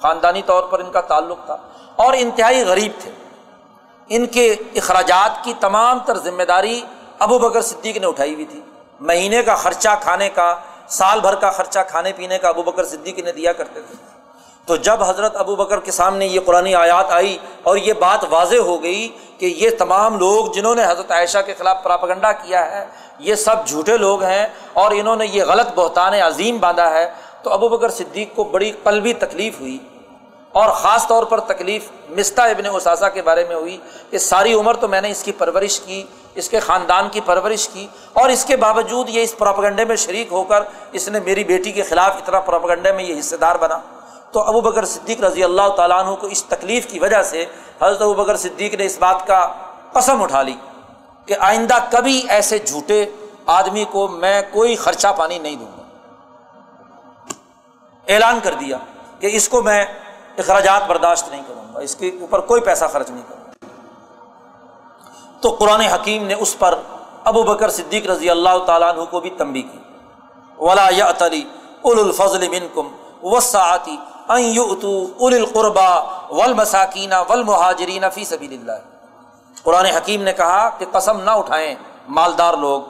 خاندانی 0.00 0.42
طور 0.46 0.62
پر 0.62 0.78
ان 0.78 0.92
کا 0.92 1.00
تعلق 1.00 1.38
تھا 1.46 1.56
اور 1.96 2.12
انتہائی 2.16 2.64
غریب 2.64 2.92
تھے۔ 2.98 3.10
ان 4.08 4.26
کے 4.26 4.56
اخراجات 4.74 5.44
کی 5.44 5.52
تمام 5.60 5.98
تر 5.98 6.18
ذمہ 6.18 6.42
داری 6.42 6.80
ابو 7.20 7.38
بکر 7.38 7.62
صدیق 7.62 7.96
نے 7.96 8.06
اٹھائی 8.06 8.34
ہوئی 8.34 8.44
تھی۔ 8.44 8.60
مہینے 9.00 9.42
کا 9.42 9.54
خرچہ 9.54 9.88
کھانے 10.00 10.28
کا، 10.28 10.56
سال 10.88 11.20
بھر 11.20 11.34
کا 11.34 11.50
خرچہ 11.50 11.78
کھانے 11.88 12.12
پینے 12.12 12.38
کا 12.38 12.48
ابو 12.48 12.62
بکر 12.62 12.84
صدیق 12.84 13.18
نے 13.18 13.32
دیا 13.32 13.52
کرتے 13.52 13.80
تھے۔ 13.80 13.94
تو 14.66 14.76
جب 14.76 15.02
حضرت 15.02 15.36
ابو 15.36 15.56
بکر 15.56 15.80
کے 15.80 15.92
سامنے 15.92 16.26
یہ 16.26 16.40
قرآن 16.44 16.74
آیات 16.74 17.04
آئی 17.10 17.38
اور 17.62 17.76
یہ 17.76 17.92
بات 17.92 18.24
واضح 18.30 18.56
ہو 18.56 18.82
گئی 18.82 19.08
کہ 19.38 19.46
یہ 19.46 19.70
تمام 19.78 20.18
لوگ 20.18 20.52
جنہوں 20.52 20.74
نے 20.74 20.84
حضرت 20.84 21.10
عائشہ 21.10 21.38
کے 21.46 21.54
خلاف 21.58 21.82
پراپگنڈا 21.82 22.32
کیا 22.32 22.70
ہے، 22.70 22.86
یہ 23.18 23.34
سب 23.34 23.66
جھوٹے 23.66 23.96
لوگ 23.96 24.22
ہیں 24.22 24.46
اور 24.72 24.90
انہوں 24.90 25.16
نے 25.16 25.26
یہ 25.26 25.44
غلط 25.44 25.66
بہتان 25.74 26.14
عظیم 26.14 26.58
باندھا 26.58 26.90
ہے، 26.90 27.10
تو 27.42 27.52
ابو 27.52 27.68
بکر 27.68 27.90
صدیق 27.90 28.36
کو 28.36 28.44
بڑی 28.44 28.72
قلبی 28.84 29.12
تکلیف 29.12 29.60
ہوئی۔ 29.60 29.78
اور 30.52 30.70
خاص 30.70 31.06
طور 31.06 31.24
پر 31.24 31.40
تکلیف 31.40 31.82
مستہ 32.08 32.40
ابن 32.40 32.66
اثاثہ 32.74 33.04
کے 33.14 33.22
بارے 33.22 33.44
میں 33.48 33.56
ہوئی 33.56 33.78
کہ 34.10 34.18
ساری 34.18 34.54
عمر 34.54 34.74
تو 34.74 34.88
میں 34.88 35.00
نے 35.00 35.10
اس 35.10 35.22
کی 35.22 35.32
پرورش 35.32 35.80
کی 35.80 36.04
اس 36.34 36.48
کے 36.48 36.60
خاندان 36.60 37.08
کی 37.08 37.20
پرورش 37.20 37.68
کی 37.68 37.86
اور 38.12 38.28
اس 38.28 38.44
کے 38.44 38.56
باوجود 38.56 39.08
یہ 39.08 39.22
اس 39.22 39.38
پراپگنڈے 39.38 39.84
میں 39.84 39.96
شریک 39.96 40.32
ہو 40.32 40.42
کر 40.44 40.62
اس 40.92 41.08
نے 41.08 41.20
میری 41.20 41.44
بیٹی 41.44 41.72
کے 41.72 41.82
خلاف 41.82 42.16
اتنا 42.16 42.40
پراپگنڈے 42.40 42.92
میں 42.92 43.04
یہ 43.04 43.18
حصے 43.18 43.36
دار 43.36 43.56
بنا۔ 43.56 43.78
تو 44.32 44.40
ابو 44.40 44.60
بکر 44.60 44.84
صدیق 44.84 45.20
رضی 45.20 45.44
اللہ 45.44 45.68
تعالیٰ 45.68 46.04
عنہ 46.04 46.14
کو 46.14 46.26
اس 46.26 46.44
تکلیف 46.44 46.86
کی 46.86 46.98
وجہ 46.98 47.22
سے 47.22 47.44
حضرت 47.82 48.02
ابو 48.02 48.14
بکر 48.14 48.36
صدیق 48.36 48.74
نے 48.74 48.86
اس 48.86 48.98
بات 48.98 49.26
کا 49.26 49.52
قسم 49.92 50.22
اٹھا 50.22 50.42
لی 50.42 50.54
کہ 51.26 51.34
آئندہ 51.40 51.78
کبھی 51.90 52.22
ایسے 52.28 52.58
جھوٹے 52.58 53.06
آدمی 53.46 53.84
کو 53.90 54.08
میں 54.08 54.42
کوئی 54.52 54.76
خرچہ 54.76 55.08
پانی 55.16 55.38
نہیں 55.38 55.56
دوں 55.56 55.66
گا۔ 55.66 55.82
اعلان 58.08 58.40
کر 58.42 58.54
دیا 58.54 58.76
کہ 59.20 59.30
اس 59.32 59.48
کو 59.48 59.62
میں 59.62 59.84
اخراجات 60.38 60.82
برداشت 60.86 61.28
نہیں 61.28 61.42
کروں 61.48 61.74
گا، 61.74 61.80
اس 61.80 61.96
کے 61.96 62.10
اوپر 62.20 62.40
کوئی 62.40 62.60
پیسہ 62.60 62.84
خرچ 62.92 63.10
نہیں 63.10 63.22
کروں 63.28 63.39
گا۔ 63.39 63.39
تو 65.40 65.50
قرآن 65.50 65.80
حکیم 65.80 66.26
نے 66.26 66.34
اس 66.34 66.58
پر 66.58 66.78
ابو 67.24 67.42
بکر 67.42 67.70
صدیق 67.70 68.10
رضی 68.10 68.30
اللہ 68.30 68.58
تعالیٰ 68.66 68.94
عنہ 68.94 69.04
کو 69.04 69.20
بھی 69.20 69.30
تنبی 69.30 69.62
کی۔ 69.62 69.78
ولا 70.58 70.88
یا 70.90 71.04
اول 71.04 72.00
الفضل 72.00 72.48
بن 72.48 72.66
کم 72.74 72.88
وسعتی 73.22 73.96
القربا 74.28 75.98
ول 76.30 76.52
مساکینہ 76.52 77.14
ول 77.28 77.42
مہاجرین 77.42 78.04
فی 78.14 78.24
سبیل 78.24 78.52
اللہ 78.52 78.72
قرآن 79.62 79.84
حکیم 79.84 80.22
نے 80.22 80.32
کہا 80.32 80.68
کہ 80.68 80.86
قسم 80.92 81.20
نہ 81.20 81.30
اٹھائیں 81.30 81.74
مالدار 82.08 82.54
لوگ۔ 82.54 82.80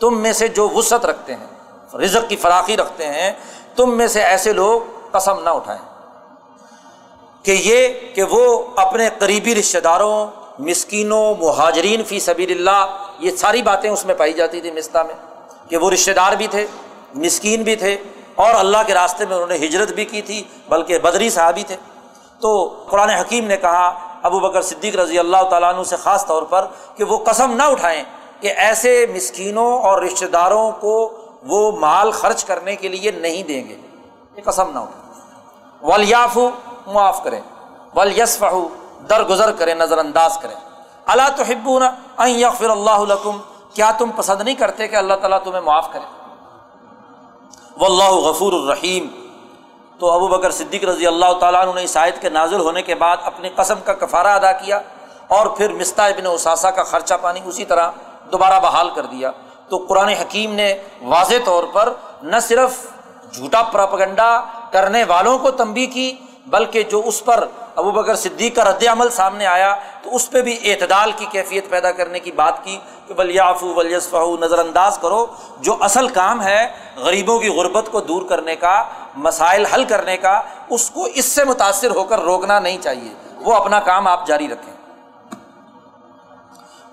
تم 0.00 0.18
میں 0.18 0.32
سے 0.32 0.48
جو 0.48 0.68
وسعت 0.68 1.06
رکھتے 1.06 1.34
ہیں، 1.34 1.46
رزق 1.96 2.28
کی 2.28 2.36
فراخی 2.36 2.76
رکھتے 2.76 3.06
ہیں، 3.06 3.32
تم 3.76 3.96
میں 3.96 4.06
سے 4.06 4.22
ایسے 4.22 4.52
لوگ 4.52 4.80
قسم 5.12 5.42
نہ 5.42 5.50
اٹھائیں۔ 5.50 5.96
کہ 7.42 7.50
یہ 7.50 7.88
کہ 8.14 8.22
وہ 8.22 8.62
اپنے 8.76 9.08
قریبی 9.18 9.54
رشتہ 9.54 9.78
داروں 9.78 10.26
مسکینوں، 10.58 11.34
مہاجرین 11.40 12.04
فی 12.04 12.20
سبیل 12.20 12.50
اللہ 12.50 12.96
یہ 13.18 13.36
ساری 13.36 13.62
باتیں 13.62 13.90
اس 13.90 14.04
میں 14.04 14.14
پائی 14.14 14.32
جاتی 14.32 14.60
تھی 14.60 14.70
مستا 14.70 15.02
میں، 15.02 15.14
کہ 15.70 15.76
وہ 15.76 15.90
رشتہ 15.90 16.10
دار 16.10 16.32
بھی 16.32 16.46
تھے، 16.46 16.66
مسکین 17.14 17.62
بھی 17.62 17.76
تھے، 17.76 17.96
اور 18.34 18.54
اللہ 18.54 18.76
کے 18.86 18.94
راستے 18.94 19.26
میں 19.26 19.36
انہوں 19.36 19.48
نے 19.48 19.66
ہجرت 19.66 19.92
بھی 19.92 20.04
کی 20.04 20.22
تھی، 20.22 20.44
بلکہ 20.68 20.98
بدری 20.98 21.30
صحابی 21.30 21.62
تھے۔ 21.66 21.76
تو 22.40 22.82
قرآن 22.90 23.10
حکیم 23.10 23.44
نے 23.44 23.56
کہا، 23.56 23.98
ابو 24.22 24.40
بکر 24.40 24.62
صدیق 24.62 24.96
رضی 24.96 25.18
اللہ 25.18 25.42
تعالیٰ 25.50 25.74
عنہ 25.74 25.82
سے 25.82 25.96
خاص 25.96 26.26
طور 26.26 26.42
پر، 26.42 26.66
کہ 26.96 27.04
وہ 27.04 27.18
قسم 27.18 27.52
نہ 27.52 27.62
اٹھائیں 27.62 28.04
کہ 28.40 28.52
ایسے 28.56 29.06
مسکینوں 29.14 29.78
اور 29.78 30.02
رشتہ 30.02 30.24
داروں 30.24 30.70
کو 30.70 31.20
وہ 31.42 31.72
مال 31.72 32.10
خرچ 32.10 32.44
کرنے 32.44 32.76
کے 32.76 32.88
لیے 32.88 33.10
نہیں 33.10 33.42
دیں 33.42 33.68
گے۔ 33.68 33.76
یہ 34.36 34.42
قسم 34.44 34.70
نہ 34.72 34.78
اٹھائیں۔ 34.78 35.06
ولیاف 35.92 36.38
معاف 36.86 37.24
کریں۔ 37.24 37.40
ولیسف 37.96 38.44
درگزر 39.08 39.52
کریں 39.52 39.74
نظر 39.74 39.98
انداز 39.98 40.38
کریں۔ 40.38 40.54
اللہ 41.06 41.28
تو 41.36 41.42
حبو 41.42 41.80
یغفر 42.26 42.70
اللہ 42.70 43.28
کیا 43.74 43.90
تم 43.98 44.10
پسند 44.16 44.40
نہیں 44.40 44.54
کرتے 44.54 44.88
کہ 44.88 44.96
اللہ 44.96 45.14
تعالیٰ 45.14 45.38
تمہیں 45.44 45.60
معاف 45.60 45.92
کرے؟ 45.92 46.06
و 47.80 47.84
اللہ 47.84 48.10
غفور 48.10 48.52
الرحیم۔ 48.52 49.08
تو 49.98 50.10
ابو 50.10 50.28
بکر 50.28 50.50
صدیق 50.50 50.84
رضی 50.84 51.06
اللہ 51.06 51.32
تعالیٰ 51.40 51.62
عنہ 51.62 51.70
نے 51.74 51.84
اس 51.84 51.96
آیت 51.96 52.20
کے 52.20 52.28
نازل 52.28 52.60
ہونے 52.60 52.82
کے 52.82 52.94
بعد 52.94 53.16
اپنی 53.24 53.48
قسم 53.48 53.74
کا 53.84 53.92
کفارہ 53.92 54.26
ادا 54.26 54.52
کیا 54.52 54.80
اور 55.28 55.46
پھر 55.46 55.72
مستہ 55.72 56.02
ابن 56.02 56.26
اثاثہ 56.26 56.68
کا 56.68 56.82
خرچہ 56.82 57.14
پانی 57.20 57.40
اسی 57.44 57.64
طرح 57.64 57.90
دوبارہ 58.32 58.60
بحال 58.60 58.90
کر 58.90 59.06
دیا۔ 59.06 59.30
تو 59.68 59.86
قرآن 59.88 60.08
حکیم 60.08 60.54
نے 60.54 60.74
واضح 61.02 61.34
طور 61.44 61.64
پر 61.72 61.92
نہ 62.22 62.36
صرف 62.42 62.86
جھوٹا 63.32 63.62
پراپگنڈا 63.62 64.40
کرنے 64.72 65.04
والوں 65.04 65.38
کو 65.38 65.50
تنبی 65.50 65.86
کی 65.86 66.16
بلکہ 66.46 66.82
جو 66.82 67.02
اس 67.04 67.24
پر 67.24 67.48
ابو 67.76 67.90
بکر 67.90 68.16
صدیق 68.16 68.56
کا 68.56 68.64
رد 68.64 68.84
عمل 68.92 69.10
سامنے 69.10 69.46
آیا 69.46 69.76
تو 70.02 70.16
اس 70.16 70.30
پہ 70.30 70.42
بھی 70.42 70.58
اعتدال 70.64 71.12
کی 71.16 71.26
کیفیت 71.30 71.70
پیدا 71.70 71.92
کرنے 71.92 72.20
کی 72.20 72.32
بات 72.32 72.64
کی 72.64 72.78
کہ 73.08 73.14
ولیافو 73.18 73.74
ولیسفہ 73.74 74.16
نظر 74.40 74.58
انداز 74.58 74.98
کرو، 75.02 75.26
جو 75.58 75.76
اصل 75.80 76.08
کام 76.08 76.42
ہے 76.42 76.68
غریبوں 76.96 77.38
کی 77.38 77.48
غربت 77.48 77.88
کو 77.90 78.00
دور 78.00 78.22
کرنے 78.22 78.56
کا، 78.56 78.84
مسائل 79.16 79.66
حل 79.66 79.84
کرنے 79.84 80.16
کا، 80.16 80.42
اس 80.70 80.90
کو 80.90 81.04
اس 81.04 81.24
سے 81.24 81.44
متاثر 81.44 81.90
ہو 81.90 82.04
کر 82.04 82.20
روکنا 82.20 82.58
نہیں 82.58 82.78
چاہیے۔ 82.82 83.14
وہ 83.36 83.54
اپنا 83.54 83.80
کام 83.80 84.06
آپ 84.06 84.26
جاری 84.26 84.48
رکھیں۔ 84.48 84.76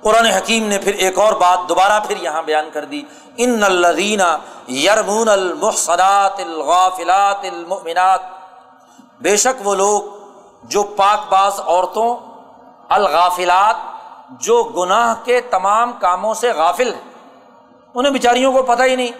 قرآن 0.01 0.25
حکیم 0.25 0.67
نے 0.67 0.77
پھر 0.77 0.93
ایک 0.93 1.19
اور 1.19 1.34
بات 1.34 1.69
دوبارہ 1.69 1.99
پھر 2.07 2.17
یہاں 2.17 2.41
بیان 2.41 2.69
کر 2.73 2.85
دی۔ 2.85 3.01
ان 3.38 3.63
الدینہ 3.63 4.38
یرمون 4.71 5.30
المحصنات 5.30 6.39
الغافلات 6.39 7.45
المؤمنات۔ 7.45 8.32
بے 9.22 9.38
شک 9.38 9.68
وہ 9.68 9.76
لوگ 9.76 10.02
جو 10.64 10.84
پاک 10.84 11.32
باز 11.32 11.60
عورتوں، 11.60 12.18
الغافلات، 12.90 13.76
جو 14.30 14.64
گناہ 14.64 15.15
کے 15.24 15.41
تمام 15.41 15.91
کاموں 15.91 16.34
سے 16.34 16.52
غافل 16.52 16.94
ہیں، 16.94 17.02
انہیں 17.95 18.14
بیچاریوں 18.14 18.53
کو 18.53 18.64
پتہ 18.64 18.84
ہی 18.84 18.95
نہیں 18.95 19.11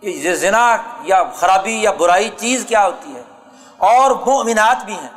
کہ 0.00 0.06
یہ 0.06 0.34
ذنا 0.34 0.76
یا 1.02 1.22
خرابی 1.34 1.82
یا 1.82 1.90
برائی 1.90 2.30
چیز 2.36 2.64
کیا 2.68 2.86
ہوتی 2.86 3.14
ہے۔ 3.16 3.22
اور 3.78 4.10
مؤمنات 4.10 4.84
بھی 4.84 4.94
ہیں۔ 4.94 5.08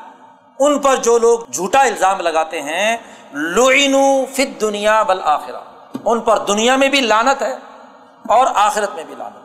ان 0.60 0.80
پر 0.80 0.96
جو 0.96 1.18
لوگ 1.18 1.40
جھوٹا 1.52 1.82
الزام 1.82 2.22
لگاتے 2.22 2.62
ہیں 2.62 2.98
لوئینو 3.32 4.26
فت 4.34 4.62
دنیا 4.62 5.04
بل 5.04 5.20
آخرہ 5.24 5.60
ان 6.06 6.20
پر 6.20 6.38
دنیا 6.38 6.76
میں 6.76 6.90
بھی 6.90 7.02
لانت 7.02 7.42
ہے 7.42 7.54
اور 8.30 8.48
آخرت 8.56 8.96
میں 8.96 9.04
بھی 9.04 9.16
لانت 9.16 9.36
ہے۔ 9.36 9.44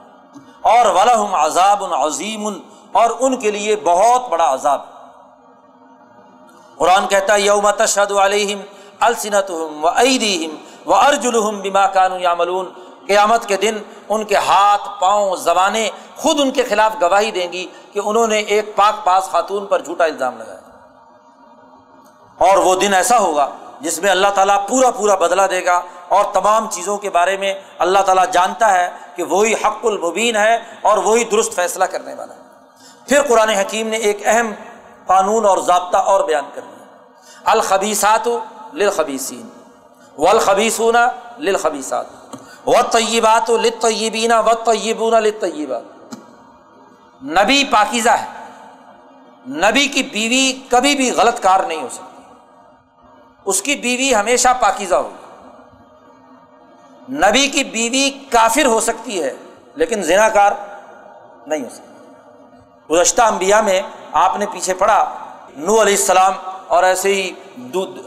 اور 0.60 0.86
ولہم 0.86 1.34
عذاب 1.34 1.94
عظیم 1.94 2.48
اور 2.92 3.10
ان 3.20 3.36
کے 3.36 3.50
لیے 3.50 3.76
بہت 3.76 4.28
بڑا 4.28 4.52
عذاب 4.54 4.80
قرآن 6.78 7.06
کہتا 7.06 7.34
ہے، 7.34 7.40
یوم 7.40 7.70
تشہد 7.70 8.12
علیہم 8.12 8.60
السنت 9.00 9.50
و 9.50 9.88
عیدیم 9.88 10.54
و 10.86 10.94
ارجلحم 10.94 11.60
بما 11.60 11.86
کانو 11.86 12.18
یاملون 12.18 12.66
قیامت 13.06 13.46
کے 13.46 13.56
دن 13.56 13.78
ان 14.08 14.24
کے 14.24 14.36
ہاتھ، 14.36 15.00
پاؤں، 15.00 15.36
زبانیں 15.36 15.90
خود 16.16 16.40
ان 16.40 16.50
کے 16.50 16.62
خلاف 16.62 16.92
گواہی 17.02 17.30
دیں 17.30 17.52
گی 17.52 17.66
کہ 17.92 18.00
انہوں 18.04 18.26
نے 18.26 18.38
ایک 18.38 18.76
پاک 18.76 19.04
پاس 19.04 19.24
خاتون 19.24 19.66
پر 19.66 19.82
جھوٹا 19.82 20.04
الزام 20.04 20.38
لگایا۔ 20.38 20.58
اور 22.38 22.56
وہ 22.56 22.74
دن 22.74 22.94
ایسا 22.94 23.18
ہوگا 23.18 23.48
جس 23.80 23.98
میں 23.98 24.10
اللہ 24.10 24.28
تعالیٰ 24.34 24.68
پورا 24.68 24.90
پورا 24.90 25.14
بدلا 25.14 25.46
دے 25.46 25.64
گا 25.64 25.82
اور 26.08 26.24
تمام 26.32 26.70
چیزوں 26.70 26.98
کے 26.98 27.10
بارے 27.10 27.36
میں 27.36 27.54
اللہ 27.78 27.98
تعالیٰ 27.98 28.24
جانتا 28.32 28.72
ہے 28.72 28.90
کہ 29.16 29.22
وہی 29.22 29.54
حق 29.54 29.84
المبین 29.84 30.36
ہے 30.36 30.54
اور 30.82 30.98
وہی 30.98 31.24
درست 31.24 31.52
فیصلہ 31.54 31.84
کرنے 31.84 32.14
والا 32.14 32.34
ہے۔ 32.34 32.47
پھر 33.08 33.22
قرآن 33.22 33.48
حکیم 33.48 33.88
نے 33.88 33.96
ایک 33.96 34.18
اہم 34.24 34.52
قانون 35.06 35.44
اور 35.44 35.58
ضابطہ 35.58 35.96
اور 35.96 36.24
بیان 36.24 36.44
کر 36.54 36.60
دیا۔ 36.60 36.84
الخبیسات 37.44 38.28
للخبیسین 38.72 39.48
والخبیسون 40.18 40.96
للخبیسات 41.38 42.06
والطیبات 42.66 43.50
للطیبین 43.50 44.32
والطیبون 44.32 45.22
للطیبات۔ 45.22 45.82
نبی 47.24 47.64
پاکیزہ 47.64 48.10
ہے۔ 48.10 48.26
نبی 49.48 49.88
کی 49.88 50.02
بیوی 50.02 50.60
کبھی 50.68 50.96
بھی 50.96 51.10
غلط 51.10 51.40
کار 51.40 51.60
نہیں 51.60 51.82
ہو 51.82 51.88
سکتی۔ 51.92 52.22
اس 53.44 53.62
کی 53.62 53.74
بیوی 53.74 54.14
ہمیشہ 54.14 54.48
پاکیزہ 54.60 54.94
ہوگی۔ 54.94 55.48
نبی 57.14 57.48
کی 57.48 57.64
بیوی 57.64 58.10
کافر 58.10 58.66
ہو 58.66 58.80
سکتی 58.80 59.22
ہے، 59.22 59.36
لیکن 59.74 60.02
زنا 60.02 60.28
کار 60.28 60.52
نہیں 61.46 61.64
ہو 61.64 61.68
سکتی 61.68 61.87
گزشتہ 62.90 63.22
انبیاء 63.22 63.60
میں 63.60 63.82
آپ 64.12 64.36
نے 64.36 64.46
پیچھے 64.52 64.74
پڑھا 64.74 65.14
نو 65.56 65.82
علیہ 65.82 65.96
السلام 65.96 66.32
اور 66.66 66.82
ایسے 66.82 67.14
ہی 67.14 67.32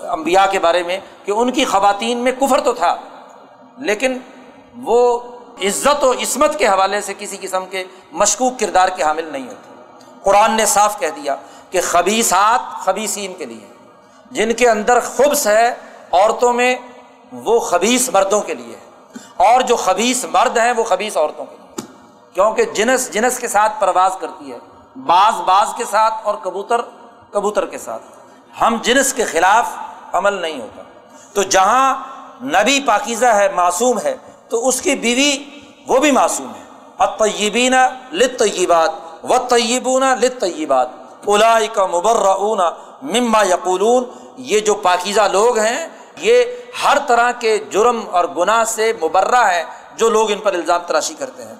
امبیا 0.09 0.45
کے 0.45 0.59
بارے 0.59 0.83
میں 0.83 0.99
کہ 1.25 1.31
ان 1.31 1.51
کی 1.51 1.65
خواتین 1.65 2.17
میں 2.17 2.31
کفر 2.31 2.61
تو 2.61 2.73
تھا، 2.73 2.95
لیکن 3.77 4.17
وہ 4.77 5.19
عزت 5.63 6.03
و 6.03 6.11
عصمت 6.11 6.59
کے 6.59 6.67
حوالے 6.67 7.01
سے 7.01 7.13
کسی 7.17 7.37
قسم 7.41 7.65
کے 7.65 7.83
مشکوک 8.11 8.59
کردار 8.59 8.89
کے 8.89 9.03
حامل 9.03 9.31
نہیں 9.31 9.47
ہوتے۔ 9.47 9.83
قرآن 10.23 10.51
نے 10.51 10.65
صاف 10.65 10.99
کہہ 10.99 11.07
دیا 11.07 11.35
کہ 11.69 11.81
خبیصات 11.81 12.85
خبیصین 12.85 13.33
کے 13.33 13.45
لیے، 13.45 13.67
جن 14.31 14.53
کے 14.53 14.69
اندر 14.69 14.99
خبص 14.99 15.47
ہے 15.47 15.75
عورتوں 16.11 16.53
میں، 16.53 16.75
وہ 17.31 17.59
خبیص 17.59 18.09
مردوں 18.09 18.41
کے 18.41 18.53
لیے 18.53 18.75
ہے۔ 18.75 18.91
اور 19.37 19.61
جو 19.61 19.75
خبیص 19.75 20.25
مرد 20.25 20.57
ہیں، 20.57 20.71
وہ 20.77 20.83
خبیص 20.83 21.17
عورتوں 21.17 21.45
کے 21.45 21.55
لیے۔ 21.59 21.85
کیونکہ 22.33 22.63
جنس 22.63 23.11
جنس 23.11 23.39
کے 23.39 23.47
ساتھ 23.47 23.73
پرواز 23.79 24.11
کرتی 24.19 24.51
ہے۔ 24.51 24.57
باز 24.95 25.41
باز 25.41 25.67
کے 25.77 25.83
ساتھ 25.85 26.13
اور 26.23 26.35
کبوتر 26.43 26.81
کبوتر 27.31 27.65
کے 27.65 27.77
ساتھ۔ 27.77 28.01
ہم 28.61 28.77
جنس 28.81 29.13
کے 29.13 29.25
خلاف 29.25 29.69
عمل 30.13 30.33
نہیں 30.33 30.61
ہوتا۔ 30.61 30.81
تو 31.33 31.43
جہاں 31.43 32.03
نبی 32.43 32.79
پاکیزہ 32.85 33.25
ہے، 33.25 33.51
معصوم 33.51 33.99
ہے، 33.99 34.17
تو 34.49 34.67
اس 34.67 34.81
کی 34.81 34.95
بیوی 34.95 35.37
وہ 35.87 35.99
بھی 35.99 36.11
معصوم 36.11 36.51
ہے۔ 36.55 36.63
اطیبین 36.97 37.73
لط 38.11 38.39
طیبات 38.39 38.91
و 39.23 39.37
طیبون 39.37 40.01
لط 40.01 40.41
طیبات 40.41 40.89
الائی 41.27 41.67
کا 41.67 41.85
مبرعون 41.85 42.59
مما 43.01 43.43
یقولون۔ 43.43 44.03
یہ 44.37 44.59
جو 44.59 44.75
پاکیزہ 44.75 45.21
لوگ 45.21 45.57
ہیں، 45.57 45.87
یہ 46.17 46.43
ہر 46.83 46.97
طرح 47.07 47.31
کے 47.31 47.57
جرم 47.57 48.01
اور 48.11 48.25
گناہ 48.25 48.63
سے 48.63 48.93
مبرہ 49.01 49.43
ہے 49.47 49.63
جو 49.95 50.09
لوگ 50.09 50.31
ان 50.31 50.39
پر 50.39 50.53
الزام 50.53 50.81
تراشی 50.87 51.13
کرتے 51.13 51.45
ہیں۔ 51.45 51.55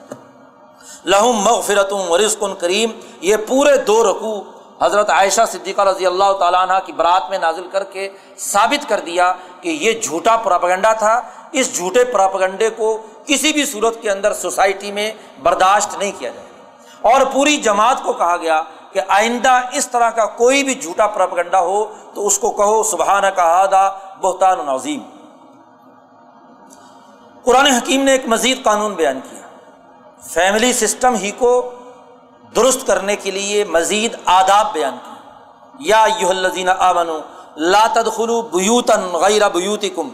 لہم 1.05 1.31
مغفرت 1.31 1.93
رزق 2.25 2.43
کریم۔ 2.59 2.89
یہ 3.21 3.35
پورے 3.47 3.77
دو 3.77 4.03
رقو 4.03 4.41
حضرت 4.85 5.09
عائشہ 5.09 5.41
صدیقہ 5.47 5.81
رضی 5.81 6.05
اللہ 6.05 6.33
تعالیٰ 6.39 6.61
عنہ 6.61 6.73
کی 6.85 6.91
برات 6.91 7.29
میں 7.29 7.37
نازل 7.37 7.67
کر 7.71 7.83
کے 7.83 8.09
ثابت 8.37 8.89
کر 8.89 8.99
دیا 8.99 9.33
کہ 9.61 9.69
یہ 9.69 10.01
جھوٹا 10.01 10.37
پراپگنڈا 10.37 10.93
تھا۔ 10.93 11.21
اس 11.51 11.75
جھوٹے 11.75 12.03
پراپگنڈے 12.03 12.69
کو 12.69 13.01
کسی 13.25 13.53
بھی 13.53 13.65
صورت 13.65 14.01
کے 14.01 14.11
اندر 14.11 14.33
سوسائٹی 14.33 14.91
میں 14.91 15.11
برداشت 15.43 15.97
نہیں 15.97 16.11
کیا 16.17 16.29
جائے۔ 16.29 16.47
اور 17.01 17.21
پوری 17.33 17.57
جماعت 17.57 18.03
کو 18.03 18.13
کہا 18.13 18.37
گیا 18.37 18.61
کہ 18.91 19.01
آئندہ 19.07 19.61
اس 19.73 19.87
طرح 19.87 20.09
کا 20.09 20.25
کوئی 20.25 20.63
بھی 20.63 20.75
جھوٹا 20.75 21.07
پراپگنڈا 21.07 21.59
ہو 21.59 21.85
تو 22.13 22.27
اس 22.27 22.39
کو 22.39 22.51
کہو 22.51 22.83
سبحانہ 22.83 23.27
کا 23.27 23.43
ہادہ 23.43 23.97
بہتان 24.21 24.59
و 24.59 24.75
نظیم 24.75 24.99
قرآن 27.43 27.65
حکیم 27.65 28.03
نے 28.03 28.11
ایک 28.11 28.27
مزید 28.27 28.63
قانون 28.63 28.93
بیان 28.93 29.19
کیا۔ 29.29 29.40
فیملی 30.21 30.73
سسٹم 30.73 31.15
ہی 31.15 31.31
کو 31.31 31.51
درست 32.55 32.85
کرنے 32.87 33.15
کے 33.15 33.31
لیے 33.31 33.63
مزید 33.63 34.15
آداب 34.25 34.73
بیان 34.73 34.97
کی 35.05 35.89
یا 35.89 36.05
یو 36.19 36.29
الزین 36.29 36.69
آمن 36.69 37.09
لا 37.57 37.85
تدخلو 37.93 38.41
بیوتن 38.41 39.07
غیر 39.13 39.47
بیوتی 39.49 39.89
کم 39.89 40.09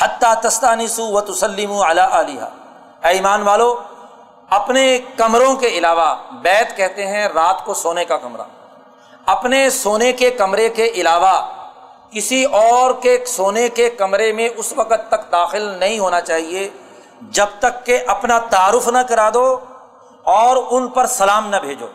حتیٰ 0.00 0.34
تستانسو 0.40 1.06
و 1.06 1.20
تسلیم 1.20 1.72
علی 1.72 2.00
علیہ 2.00 2.40
اے 2.40 3.12
ایمان 3.12 3.42
والو، 3.42 3.74
اپنے 4.50 4.98
کمروں 5.16 5.54
کے 5.56 5.68
علاوہ 5.68 6.14
بیت 6.42 6.76
کہتے 6.76 7.06
ہیں 7.06 7.28
رات 7.28 7.64
کو 7.64 7.74
سونے 7.74 8.04
کا 8.04 8.16
کمرہ۔ 8.16 8.42
اپنے 9.26 9.70
سونے 9.70 10.12
کے 10.12 10.30
کمرے 10.30 10.68
کے 10.68 10.86
علاوہ 10.94 11.34
کسی 12.10 12.44
اور 12.44 12.92
کے 13.02 13.18
سونے 13.26 13.68
کے 13.68 13.90
کمرے 13.90 14.32
میں 14.32 14.48
اس 14.56 14.72
وقت 14.76 15.08
تک 15.08 15.32
داخل 15.32 15.62
نہیں 15.80 15.98
ہونا 15.98 16.20
چاہیے 16.20 16.68
جب 17.20 17.46
تک 17.58 17.86
کہ 17.86 17.98
اپنا 18.06 18.38
تعارف 18.38 18.88
نہ 18.88 18.98
کرا 18.98 19.30
دو 19.34 19.60
اور 20.22 20.56
ان 20.70 20.88
پر 20.88 21.06
سلام 21.06 21.48
نہ 21.48 21.56
بھیجو۔ 21.56 21.86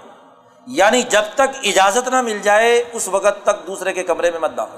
یعنی 0.68 1.02
جب 1.02 1.22
تک 1.34 1.57
اجازت 1.64 2.07
نہ 2.07 2.22
مل 2.22 2.39
جائے، 2.39 2.84
اس 2.93 3.07
وقت 3.07 3.45
تک 3.45 3.68
دوسرے 3.68 3.93
کے 3.93 4.03
کمرے 4.03 4.31
میں 4.31 4.39
مت 4.39 4.57
داخل۔ 4.57 4.77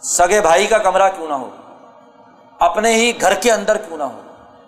سگے 0.00 0.40
بھائی 0.40 0.66
کا 0.66 0.78
کمرہ 0.78 1.08
کیوں 1.08 1.28
نہ 1.28 1.34
ہو؟ 1.34 1.50
اپنے 2.58 2.94
ہی 2.94 3.20
گھر 3.20 3.34
کے 3.34 3.52
اندر 3.52 3.76
کیوں 3.76 3.98
نہ 3.98 4.02
ہو؟ 4.02 4.20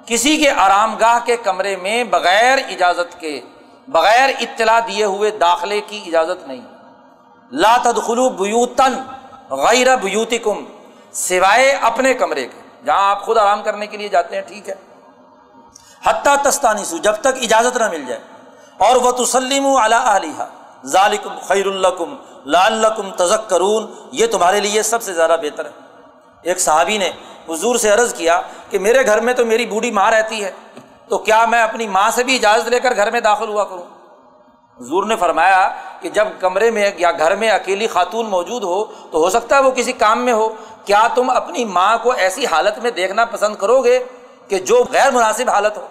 کسی 0.06 0.36
کے 0.36 0.50
آرام 0.50 0.96
گاہ 0.96 1.18
کے 1.24 1.36
کمرے 1.36 1.76
میں 1.76 2.04
بغیر 2.04 2.58
اجازت 2.68 3.20
کے، 3.20 3.40
بغیر 3.88 4.30
اطلاع 4.40 4.80
دیے 4.80 5.04
ہوئے 5.04 5.30
داخلے 5.30 5.80
کی 5.80 6.02
اجازت 6.06 6.48
نہیں۔ 6.48 6.60
لا 7.52 7.76
تدخلو 7.82 8.28
بیوتن 8.28 9.02
غیر 9.50 9.96
بیوتی 9.96 10.38
کم 10.38 10.64
سوائے 11.12 11.72
اپنے 11.72 12.14
کمرے 12.14 12.46
کے۔ 12.46 12.63
جہاں 12.84 13.10
آپ 13.10 13.22
خود 13.22 13.38
آرام 13.38 13.62
کرنے 13.62 13.86
کے 13.86 13.96
لیے 13.96 14.08
جاتے 14.08 14.34
ہیں، 14.34 14.42
ٹھیک 14.42 14.68
ہے۔ 14.68 14.74
حتیٰ 16.04 16.36
تستانی 16.42 16.84
سو 16.84 16.96
جب 16.96 17.14
تک 17.14 17.26
اجازت 17.26 17.76
نہ 17.76 17.88
مل 17.88 18.04
جائے۔ 18.04 18.20
اور 18.78 18.96
وہ 18.96 19.12
تسلیم 19.12 19.66
علیہ 19.66 20.46
ذالکم 20.84 21.38
خیر 21.42 21.66
الکم 21.66 22.16
لعلکم 22.46 23.10
تذکرون، 23.10 24.08
یہ 24.12 24.26
تمہارے 24.26 24.60
لیے 24.60 24.82
سب 24.82 25.02
سے 25.02 25.12
زیادہ 25.12 25.36
بہتر 25.42 25.64
ہے۔ 25.64 25.70
ایک 26.42 26.60
صحابی 26.60 26.98
نے 26.98 27.10
حضور 27.48 27.76
سے 27.76 27.90
عرض 27.90 28.14
کیا 28.14 28.40
کہ 28.70 28.78
میرے 28.78 29.06
گھر 29.06 29.20
میں 29.20 29.34
تو 29.34 29.44
میری 29.44 29.66
بوڑھی 29.66 29.90
ماں 29.90 30.10
رہتی 30.10 30.44
ہے، 30.44 30.52
تو 31.08 31.18
کیا 31.18 31.46
میں 31.46 31.62
اپنی 31.62 31.88
ماں 31.88 32.10
سے 32.10 32.24
بھی 32.24 32.36
اجازت 32.36 32.68
لے 32.68 32.80
کر 32.80 32.96
گھر 32.96 33.10
میں 33.10 33.20
داخل 33.20 33.48
ہوا 33.48 33.64
کروں؟ 33.64 33.93
حضور 34.80 35.04
نے 35.04 35.16
فرمایا 35.16 35.74
کہ 36.00 36.08
جب 36.08 36.28
کمرے 36.40 36.70
میں 36.70 36.90
یا 36.96 37.10
گھر 37.10 37.36
میں 37.36 37.50
اکیلی 37.50 37.86
خاتون 37.86 38.26
موجود 38.26 38.62
ہو 38.62 38.84
تو 38.84 39.18
ہو 39.18 39.30
سکتا 39.30 39.56
ہے 39.56 39.62
وہ 39.62 39.70
کسی 39.70 39.92
کام 39.92 40.24
میں 40.24 40.32
ہو۔ 40.32 40.48
کیا 40.84 41.08
تم 41.14 41.30
اپنی 41.30 41.64
ماں 41.64 41.98
کو 42.02 42.12
ایسی 42.12 42.46
حالت 42.46 42.78
میں 42.78 42.90
دیکھنا 42.90 43.24
پسند 43.24 43.56
کرو 43.56 43.84
گے 43.84 44.04
کہ 44.48 44.58
جو 44.58 44.84
غیر 44.92 45.10
مناسب 45.10 45.50
حالت 45.50 45.78
ہو؟ 45.78 45.86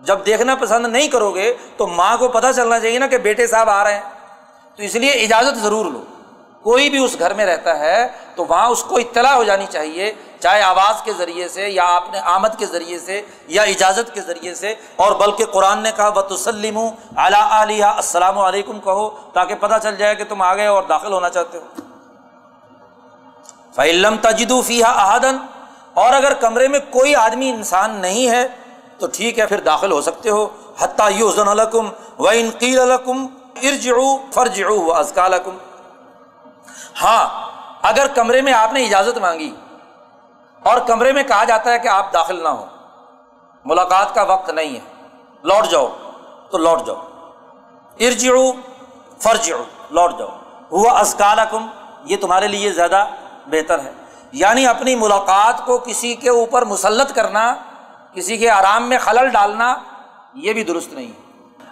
جب 0.00 0.26
دیکھنا 0.26 0.54
پسند 0.54 0.86
نہیں 0.86 1.08
کرو 1.08 1.30
گے 1.30 1.56
تو 1.76 1.86
ماں 1.86 2.16
کو 2.16 2.28
پتہ 2.28 2.46
چلنا 2.56 2.80
چاہیے 2.80 2.98
نا 2.98 3.06
کہ 3.06 3.18
بیٹے 3.18 3.46
صاحب 3.46 3.70
آ 3.70 3.84
رہے 3.84 3.94
ہیں۔ 3.94 4.02
تو 4.76 4.82
اس 4.82 4.94
لیے 4.94 5.10
اجازت 5.10 5.58
ضرور 5.58 5.86
لو۔ 5.86 6.04
کوئی 6.62 6.90
بھی 6.90 7.04
اس 7.04 7.16
گھر 7.18 7.34
میں 7.34 7.46
رہتا 7.46 7.78
ہے، 7.78 8.08
تو 8.34 8.44
وہاں 8.44 8.68
اس 8.68 8.82
کو 8.84 8.96
اطلاع 8.96 9.34
ہو 9.34 9.44
جانی 9.44 9.66
چاہیے، 9.70 10.12
چاہے 10.40 10.62
آواز 10.62 11.02
کے 11.02 11.12
ذریعے 11.18 11.48
سے 11.48 11.68
یا 11.68 11.82
آپ 11.86 12.04
نے 12.12 12.18
آمد 12.18 12.48
کے 12.58 12.66
ذریعے 12.66 12.98
سے 12.98 13.22
یا 13.46 13.62
اجازت 13.62 14.14
کے 14.14 14.20
ذریعے 14.20 14.54
سے۔ 14.54 14.74
اور 14.96 15.12
بلکہ 15.12 15.44
قرآن 15.44 15.78
نے 15.78 15.90
کہا 15.96 16.08
وہ 16.08 16.20
تسلیم 16.20 16.78
اعلیٰ 17.16 17.48
علیہ 17.50 17.84
السلام 17.84 18.38
علیکم 18.38 18.80
کہو، 18.80 19.08
تاکہ 19.32 19.54
پتہ 19.54 19.74
چل 19.82 19.96
جائے 19.96 20.14
کہ 20.14 20.24
تم 20.24 20.42
آ 20.42 20.54
گئے 20.54 20.66
اور 20.66 20.82
داخل 20.82 21.12
ہونا 21.12 21.30
چاہتے 21.30 21.58
ہو۔ 21.58 21.64
فعلم 23.74 24.16
تجدو 24.16 24.62
فیحا 24.62 25.12
احدن 25.12 25.36
اور 25.94 26.12
اگر 26.12 26.32
کمرے 26.32 26.68
میں 26.68 26.78
کوئی 26.90 27.14
آدمی 27.14 27.50
انسان 27.50 27.90
نہیں 27.90 28.28
ہے، 28.28 28.48
تو 28.98 29.06
ٹھیک 29.12 29.38
ہے، 29.38 29.46
پھر 29.46 29.60
داخل 29.60 29.92
ہو 29.92 30.00
سکتے 30.00 30.30
ہو۔ 30.30 30.48
حتیٰ 30.78 31.10
یوزن 31.12 31.48
الکم 31.48 31.88
و 32.18 32.28
انقیل 32.28 32.80
الکم 32.80 33.26
ارج 33.62 33.90
فرج 34.32 34.62
ازکالکم 34.96 35.56
ہاں 37.02 37.50
اگر 37.82 38.06
کمرے 38.06 38.42
میں 38.42 38.52
آپ 38.52 38.72
نے 38.72 38.84
اجازت 38.84 39.18
مانگی 39.18 39.56
اور 40.62 40.80
کمرے 40.80 41.12
میں 41.12 41.22
کہا 41.22 41.44
جاتا 41.44 41.72
ہے 41.72 41.78
کہ 41.78 41.88
آپ 41.88 42.12
داخل 42.12 42.42
نہ 42.42 42.48
ہو 42.48 42.66
ملاقات 43.64 44.14
کا 44.14 44.22
وقت 44.22 44.50
نہیں 44.50 44.74
ہے، 44.74 45.06
لوٹ 45.42 45.66
جاؤ، 45.66 45.96
تو 46.50 46.58
لوٹ 46.58 46.86
جاؤ۔ 46.86 46.96
ارج 48.00 48.28
فرج 49.18 49.52
لوٹ 49.90 50.18
جاؤ۔ 50.18 50.28
ہوا 50.72 51.00
ازکالکم 51.00 51.66
یہ 52.04 52.16
تمہارے 52.16 52.48
لیے 52.48 52.72
زیادہ 52.72 53.06
بہتر 53.46 53.80
ہے۔ 53.80 53.92
یعنی 54.32 54.66
اپنی 54.66 54.94
ملاقات 54.94 55.66
کو 55.66 55.78
کسی 55.78 56.14
کے 56.14 56.30
اوپر 56.30 56.62
مسلط 56.62 57.14
کرنا، 57.14 57.54
کسی 58.14 58.36
کے 58.36 58.50
آرام 58.50 58.88
میں 58.88 58.98
خلل 58.98 59.28
ڈالنا، 59.28 59.76
یہ 60.34 60.52
بھی 60.52 60.64
درست 60.64 60.92
نہیں 60.92 61.06
ہے۔ 61.06 61.29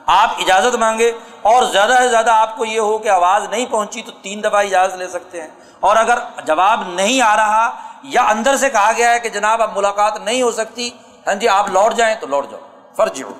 آپ 0.09 0.31
اجازت 0.39 0.75
مانگے 0.75 1.13
اور 1.43 1.63
زیادہ 1.63 1.97
سے 2.03 2.09
زیادہ 2.09 2.31
آپ 2.31 2.57
کو 2.57 2.65
یہ 2.65 2.81
ہو 2.81 2.99
کہ 2.99 3.09
آواز 3.09 3.49
نہیں 3.51 3.67
پہنچی 3.71 4.03
تو 4.03 4.13
تین 4.23 4.41
دفعہ 4.45 4.61
اجازت 4.61 4.97
لے 4.97 5.09
سکتے 5.09 5.41
ہیں۔ 5.41 5.49
اور 5.81 5.97
اگر 5.97 6.19
جواب 6.45 6.83
نہیں 6.89 7.23
آ 7.23 7.37
رہا 7.37 7.71
یا 8.03 8.23
اندر 8.23 8.57
سے 8.57 8.71
کہا 8.71 8.93
گیا 8.97 9.11
ہے 9.11 9.21
کہ 9.21 9.29
جناب 9.29 9.63
اب 9.63 9.77
ملاقات 9.77 10.21
نہیں 10.21 10.43
ہو 10.43 10.51
سکتی 10.51 10.91
ہاں 11.27 11.35
جی 11.35 11.49
آپ 11.49 11.69
لوٹ 11.69 11.95
جائیں 11.95 12.15
تو 12.21 12.27
لوٹ 12.27 12.51
جاؤ۔ 12.51 12.61
فرض 12.97 13.23
ہو۔ 13.23 13.33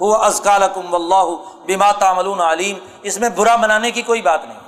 وہ 0.00 0.16
ازکال 0.16 0.62
اللہ 0.92 1.24
بما 1.66 1.92
تعملون 1.92 2.40
علیم۔ 2.40 2.78
اس 3.02 3.18
میں 3.18 3.28
برا 3.28 3.56
منانے 3.56 3.90
کی 3.90 4.02
کوئی 4.02 4.22
بات 4.22 4.44
نہیں۔ 4.44 4.58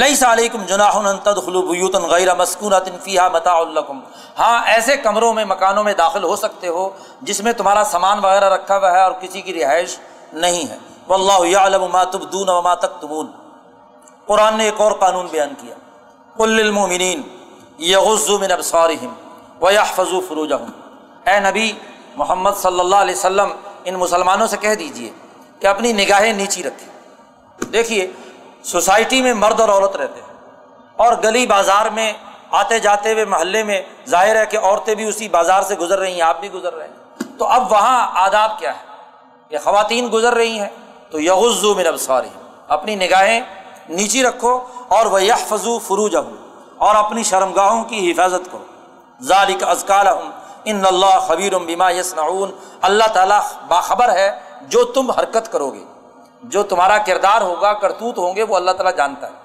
لئی 0.00 0.14
سلیکم 0.16 0.62
جناح 0.66 0.94
تدخلوبیوتن 1.22 2.02
غیر 2.08 2.34
مسکون 2.34 2.72
فیحہ 3.04 3.28
متا 3.32 3.52
الکم 3.52 3.98
ہاں 4.38 4.62
ایسے 4.66 4.96
کمروں 4.96 5.32
میں، 5.34 5.44
مکانوں 5.44 5.84
میں 5.84 5.92
داخل 5.94 6.24
ہو 6.24 6.36
سکتے 6.36 6.68
ہو 6.68 6.88
جس 7.20 7.40
میں 7.40 7.52
تمہارا 7.52 7.82
سامان 7.84 8.18
وغیرہ 8.24 8.48
رکھا 8.48 8.76
ہوا 8.76 8.92
ہے 8.92 9.00
اور 9.00 9.12
کسی 9.20 9.40
کی 9.40 9.54
رہائش 9.54 9.98
نہیں 10.32 10.70
ہے۔ 10.70 10.78
وہ 11.08 11.14
اللہ 11.14 11.58
علم 11.58 11.84
ما 11.92 12.04
تبدون 12.04 12.48
وما 12.48 12.74
تکتمون 12.74 13.26
قرآن 14.26 14.56
نے 14.58 14.64
ایک 14.64 14.80
اور 14.80 14.92
قانون 14.92 15.26
بیان 15.30 15.54
کیا۔ 15.60 15.74
کل 16.36 16.58
المومنین 16.60 17.22
یغزو 17.78 18.38
من 18.38 18.52
ابصارہم 18.52 19.14
ویحفظو 19.60 20.20
فروجہم۔ 20.28 20.70
اے 21.26 21.38
نبی 21.40 21.72
محمد 22.16 22.50
صلی 22.62 22.80
اللہ 22.80 22.96
علیہ 22.96 23.14
وسلم، 23.14 23.52
ان 23.84 23.94
مسلمانوں 23.94 24.46
سے 24.46 24.56
کہہ 24.56 24.74
دیجیے 24.74 25.10
کہ 25.60 25.66
اپنی 25.66 25.92
نگاہیں 25.92 26.32
نیچی 26.32 26.62
رکھیں۔ 26.62 26.90
دیکھیے 27.72 28.10
سوسائٹی 28.64 29.22
میں 29.22 29.34
مرد 29.34 29.60
اور 29.60 29.68
عورت 29.68 29.96
رہتے 29.96 30.20
ہیں۔ 30.20 30.32
اور 30.96 31.12
گلی 31.24 31.46
بازار 31.46 31.86
میں 31.86 32.12
آتے 32.50 32.78
جاتے 32.78 33.12
ہوئے 33.12 33.24
محلے 33.24 33.62
میں 33.62 33.82
ظاہر 34.08 34.36
ہے 34.36 34.46
کہ 34.46 34.58
عورتیں 34.62 34.94
بھی 34.94 35.04
اسی 35.04 35.28
بازار 35.28 35.62
سے 35.62 35.74
گزر 35.74 35.98
رہی 35.98 36.14
ہیں، 36.14 36.22
آپ 36.22 36.40
بھی 36.40 36.52
گزر 36.52 36.74
رہے 36.74 36.86
ہیں۔ 36.86 37.22
تو 37.38 37.44
اب 37.44 37.72
وہاں 37.72 38.10
آداب 38.14 38.58
کیا 38.58 38.72
ہے؟ 38.74 38.84
یہ 39.50 39.58
خواتین 39.64 40.08
گزر 40.12 40.34
رہی 40.34 40.60
ہیں۔ 40.60 40.68
تو 41.10 41.20
یغزو 41.20 41.74
من 41.74 41.86
ابصاری 41.86 42.28
اپنی 42.68 42.94
نگاہیں 42.94 43.40
نیچی 43.88 44.22
رکھو 44.22 44.60
اور 44.88 45.06
وہ 45.06 45.22
یہ 45.22 45.32
فضو 45.48 45.78
فروج 45.78 46.16
اور 46.78 46.94
اپنی 46.94 47.22
شرمگاہوں 47.22 47.84
کی 47.84 48.12
حفاظت 48.12 48.52
کرو۔ 48.52 48.64
ذالک 49.22 49.64
ازکال 49.64 50.06
ان 50.64 50.86
اللہ 50.86 51.18
خبیر 51.20 51.58
بما 51.58 51.90
یسنعون 51.90 52.50
اللہ 52.80 53.04
تعالیٰ 53.12 53.40
باخبر 53.68 54.12
ہے 54.12 54.40
جو 54.62 54.84
تم 54.84 55.10
حرکت 55.10 55.52
کرو 55.52 55.70
گے 55.70 55.84
جو 56.42 56.62
تمہارا 56.62 56.98
کردار 56.98 57.40
ہوگا، 57.40 57.72
کرتوت 57.72 58.18
ہوں 58.18 58.36
گے، 58.36 58.42
وہ 58.42 58.56
اللہ 58.56 58.70
تعالیٰ 58.70 58.96
جانتا 58.96 59.26
ہے۔ 59.26 59.42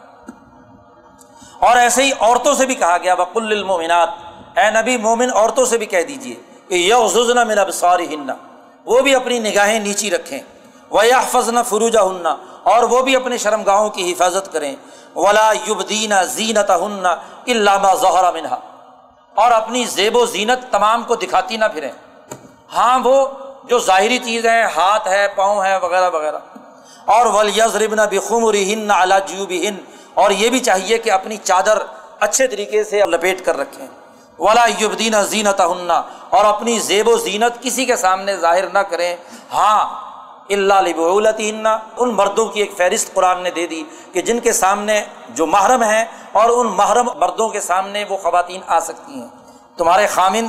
اور 1.59 1.77
ایسے 1.77 2.03
ہی 2.03 2.11
عورتوں 2.19 2.53
سے 2.53 2.65
بھی 2.65 2.75
کہا 2.75 2.97
گیا 2.97 3.15
بکل 3.15 3.51
المومنات 3.51 4.09
اے 4.57 4.81
نبی، 4.81 4.97
مومن 4.97 5.29
عورتوں 5.35 5.65
سے 5.65 5.77
بھی 5.77 5.85
کہہ 5.85 6.03
دیجیے 6.03 6.35
کہ 6.67 6.73
یہ 6.73 6.93
زنا 7.07 7.43
میرا 7.43 7.63
ہننا 7.95 8.35
وہ 8.85 9.01
بھی 9.01 9.15
اپنی 9.15 9.39
نگاہیں 9.39 9.79
نیچی 9.79 10.11
رکھیں۔ 10.11 10.39
وہ 10.89 11.05
یا 11.05 11.21
فضن 11.21 11.63
فروجہ 11.63 11.99
ہننا 11.99 12.35
اور 12.63 12.83
وہ 12.83 13.01
بھی 13.01 13.15
اپنے 13.15 13.37
شرم 13.37 13.63
گاہوں 13.63 13.89
کی 13.89 14.11
حفاظت 14.11 14.53
کریں۔ 14.53 14.75
ولا 15.15 15.51
یبدین 15.67 16.13
زینت 16.25 16.69
ہننا 16.69 17.15
علامہ 17.47 17.87
ظہرا 18.01 18.31
منہا 18.31 18.59
اور 19.35 19.51
اپنی 19.51 19.83
زیب 19.83 20.15
و 20.15 20.25
زینت 20.25 20.71
تمام 20.71 21.03
کو 21.03 21.15
دکھاتی 21.15 21.57
نہ 21.57 21.65
پھریں۔ 21.73 21.91
ہاں 22.73 22.99
وہ 23.03 23.27
جو 23.63 23.79
ظاہری 23.79 24.17
چیز 24.17 24.45
ہے، 24.45 24.63
ہاتھ 24.63 25.07
ہے، 25.07 25.27
پاؤں 25.35 25.63
ہے، 25.63 25.77
وغیرہ 25.77 26.09
وغیرہ۔ 26.09 26.56
اور 27.07 27.25
ولیز 27.25 27.75
ربن 27.75 27.99
بخمر 28.11 28.55
ہن 28.69 28.91
اعلیٰ 28.91 29.19
جیوب 29.25 29.51
ہن 29.63 29.75
اور 30.13 30.31
یہ 30.31 30.49
بھی 30.49 30.59
چاہیے 30.59 30.97
کہ 30.97 31.11
اپنی 31.11 31.38
چادر 31.38 31.77
اچھے 32.19 32.47
طریقے 32.47 32.84
سے 32.84 33.01
لپیٹ 33.05 33.45
کر 33.45 33.57
رکھیں۔ 33.57 33.88
ولا 34.39 34.65
یبدین 34.81 35.15
زینت 35.23 35.61
اور 35.61 36.45
اپنی 36.45 36.79
زیب 36.79 37.07
و 37.07 37.15
زینت 37.17 37.61
کسی 37.63 37.85
کے 37.85 37.95
سامنے 37.95 38.35
ظاہر 38.38 38.67
نہ 38.73 38.79
کریں۔ 38.79 39.15
ہاں 39.53 39.81
اللہ 40.49 40.81
لبولت 40.81 41.39
ان 41.97 42.09
مردوں 42.13 42.45
کی 42.45 42.59
ایک 42.59 42.71
فہرست 42.77 43.13
قرآن 43.13 43.41
نے 43.43 43.51
دے 43.51 43.67
دی 43.67 43.84
کہ 44.13 44.21
جن 44.21 44.39
کے 44.39 44.53
سامنے 44.53 45.01
جو 45.29 45.45
محرم 45.45 45.84
ہیں 45.84 46.03
اور 46.31 46.49
ان 46.49 46.67
محرم 46.67 47.09
مردوں 47.15 47.47
کے 47.49 47.61
سامنے 47.61 48.03
وہ 48.09 48.17
خواتین 48.17 48.61
آ 48.67 48.79
سکتی 48.79 49.13
ہیں۔ 49.13 49.27
تمہارے 49.77 50.07
خامن، 50.07 50.45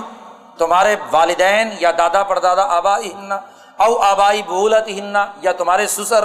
تمہارے 0.59 0.97
والدین 1.13 1.71
یا 1.81 1.91
دادا 1.99 2.23
پردادا 2.23 2.65
آبا 2.77 2.99
ہننا 2.99 3.39
او 3.85 3.97
آبائی 4.03 4.43
بولت 4.47 4.89
ہننا 4.89 5.27
یا 5.43 5.53
تمہارے 5.53 5.87
سسر 5.87 6.25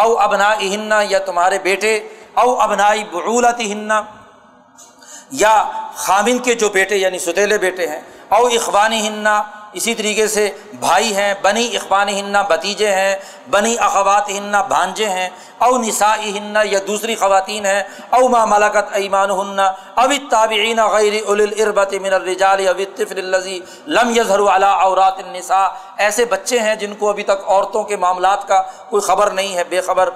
او 0.00 0.18
ابنا 0.20 0.52
ہننا 0.60 1.00
یا 1.08 1.18
تمہارے 1.26 1.58
بیٹے، 1.62 1.92
او 2.34 2.48
ابنائی 2.62 3.04
بعولت 3.12 3.60
ہننا 3.60 4.02
یا 5.40 5.54
خامن 5.96 6.38
کے 6.44 6.54
جو 6.60 6.68
بیٹے 6.68 6.96
یعنی 6.96 7.18
ستیلے 7.18 7.58
بیٹے 7.58 7.86
ہیں، 7.88 8.00
او 8.28 8.44
اخبانی 8.46 9.06
ہننا 9.06 9.42
اسی 9.72 9.94
طریقے 9.94 10.26
سے 10.26 10.48
بھائی 10.80 11.14
ہیں، 11.16 11.34
بنی 11.42 11.76
اخبان 11.76 12.08
ہننا 12.08 12.42
بتیجے 12.42 12.90
ہیں، 12.94 13.14
بنی 13.50 13.74
اخوات 13.78 14.30
ہننا 14.30 14.62
بھانجے 14.68 15.08
ہیں، 15.08 15.28
او 15.58 15.76
نسا 15.78 16.14
ہننا 16.16 16.62
یا 16.64 16.78
دوسری 16.86 17.14
خواتین 17.14 17.66
ہیں، 17.66 17.82
او 18.10 18.28
ما 18.28 18.44
ملکت 18.44 18.96
ایمان 19.00 19.30
ہننا 19.30 19.66
اب 19.96 20.12
تابعین 20.30 20.80
غیر 20.92 21.14
الربت 21.28 21.94
من 22.02 22.12
الرجال 22.12 22.66
اب 22.68 22.80
طفل 22.96 23.18
الزی 23.18 23.58
لم 23.86 24.10
یظہر 24.16 24.40
علی 24.54 24.66
عورات 24.66 25.18
النساء۔ 25.24 25.66
ایسے 25.96 26.24
بچے 26.24 26.58
ہیں 26.58 26.74
جن 26.74 26.94
کو 26.98 27.10
ابھی 27.10 27.22
تک 27.22 27.48
عورتوں 27.48 27.82
کے 27.84 27.96
معاملات 27.96 28.48
کا 28.48 28.62
کوئی 28.90 29.02
خبر 29.02 29.30
نہیں 29.30 29.56
ہے، 29.56 29.64
بے 29.68 29.80
خبر۔ 29.80 30.10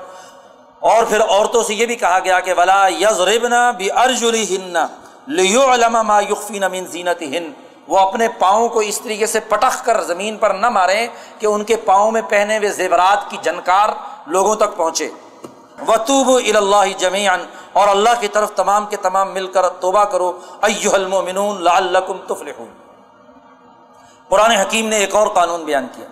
اور 0.80 1.04
پھر 1.04 1.20
عورتوں 1.20 1.62
سے 1.62 1.74
یہ 1.74 1.86
بھی 1.86 1.96
کہا 1.96 2.18
گیا 2.24 2.40
کہ 2.40 2.52
ولا 2.56 2.86
یزربنا 3.00 3.70
بھی 3.70 3.90
ارجلی 3.92 4.44
ہن 4.56 4.76
لیو 5.26 5.62
علما 5.74 6.02
ما 6.02 6.20
یقفین 6.20 6.64
من 6.72 6.86
زینت 6.86 7.22
ہن 7.22 7.50
وہ 7.88 7.98
اپنے 7.98 8.28
پاؤں 8.28 8.68
کو 8.68 8.78
اس 8.78 9.00
طریقے 9.00 9.26
سے 9.26 9.40
پٹخ 9.40 9.84
کر 9.84 10.02
زمین 10.02 10.36
پر 10.36 10.50
نہ 10.50 10.68
ماریں 10.68 11.06
کہ 11.38 11.46
ان 11.46 11.64
کے 11.64 11.76
پاؤں 11.76 12.10
میں 12.10 12.22
پہنے 12.28 12.58
ہوئے 12.58 12.68
زیورات 12.68 13.30
کی 13.30 13.36
جنکار 13.42 13.88
لوگوں 14.26 14.54
تک 14.54 14.76
پہنچے۔ 14.76 15.10
وطوب 15.88 16.28
اللہ 16.28 16.98
جمیان 16.98 17.44
اور 17.72 17.88
اللہ 17.88 18.08
کی 18.20 18.28
طرف 18.28 18.52
تمام 18.52 18.86
کے 18.86 18.96
تمام 18.96 19.32
مل 19.32 19.46
کر 19.46 19.68
توبہ 19.68 20.04
کرو۔ 20.04 20.38
ایو 20.62 20.94
المؤمنون 20.94 21.62
لعلکم 21.62 22.16
تفلحون۔ 22.18 22.68
قرآن 24.28 24.50
حکیم 24.50 24.88
نے 24.88 24.96
ایک 24.96 25.14
اور 25.14 25.26
قانون 25.26 25.64
بیان 25.64 25.86
کیا۔ 25.96 26.06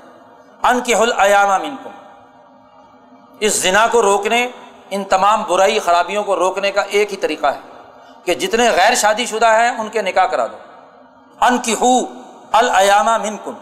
ان 0.68 0.80
کے 0.80 0.94
حل 0.94 1.12
ایامہ 1.20 1.58
منکم 1.58 1.90
اس 3.40 3.52
زنا 3.52 3.86
کو 3.92 4.02
روکنے، 4.02 4.48
ان 4.90 5.04
تمام 5.04 5.42
برائی 5.48 5.78
خرابیوں 5.78 6.24
کو 6.24 6.36
روکنے 6.36 6.70
کا 6.70 6.80
ایک 6.80 7.12
ہی 7.12 7.16
طریقہ 7.16 7.46
ہے 7.46 7.60
کہ 8.24 8.34
جتنے 8.34 8.70
غیر 8.70 8.94
شادی 8.94 9.26
شدہ 9.26 9.46
ہیں، 9.46 9.70
ان 9.70 9.88
کے 9.88 10.02
نکاح 10.02 10.26
کرا 10.26 10.46
دو۔ 10.46 10.56
ان 11.42 11.58
کی 11.58 11.74
ہو 11.80 11.98
الایامہ 12.52 13.18
من 13.18 13.36
کن 13.44 13.52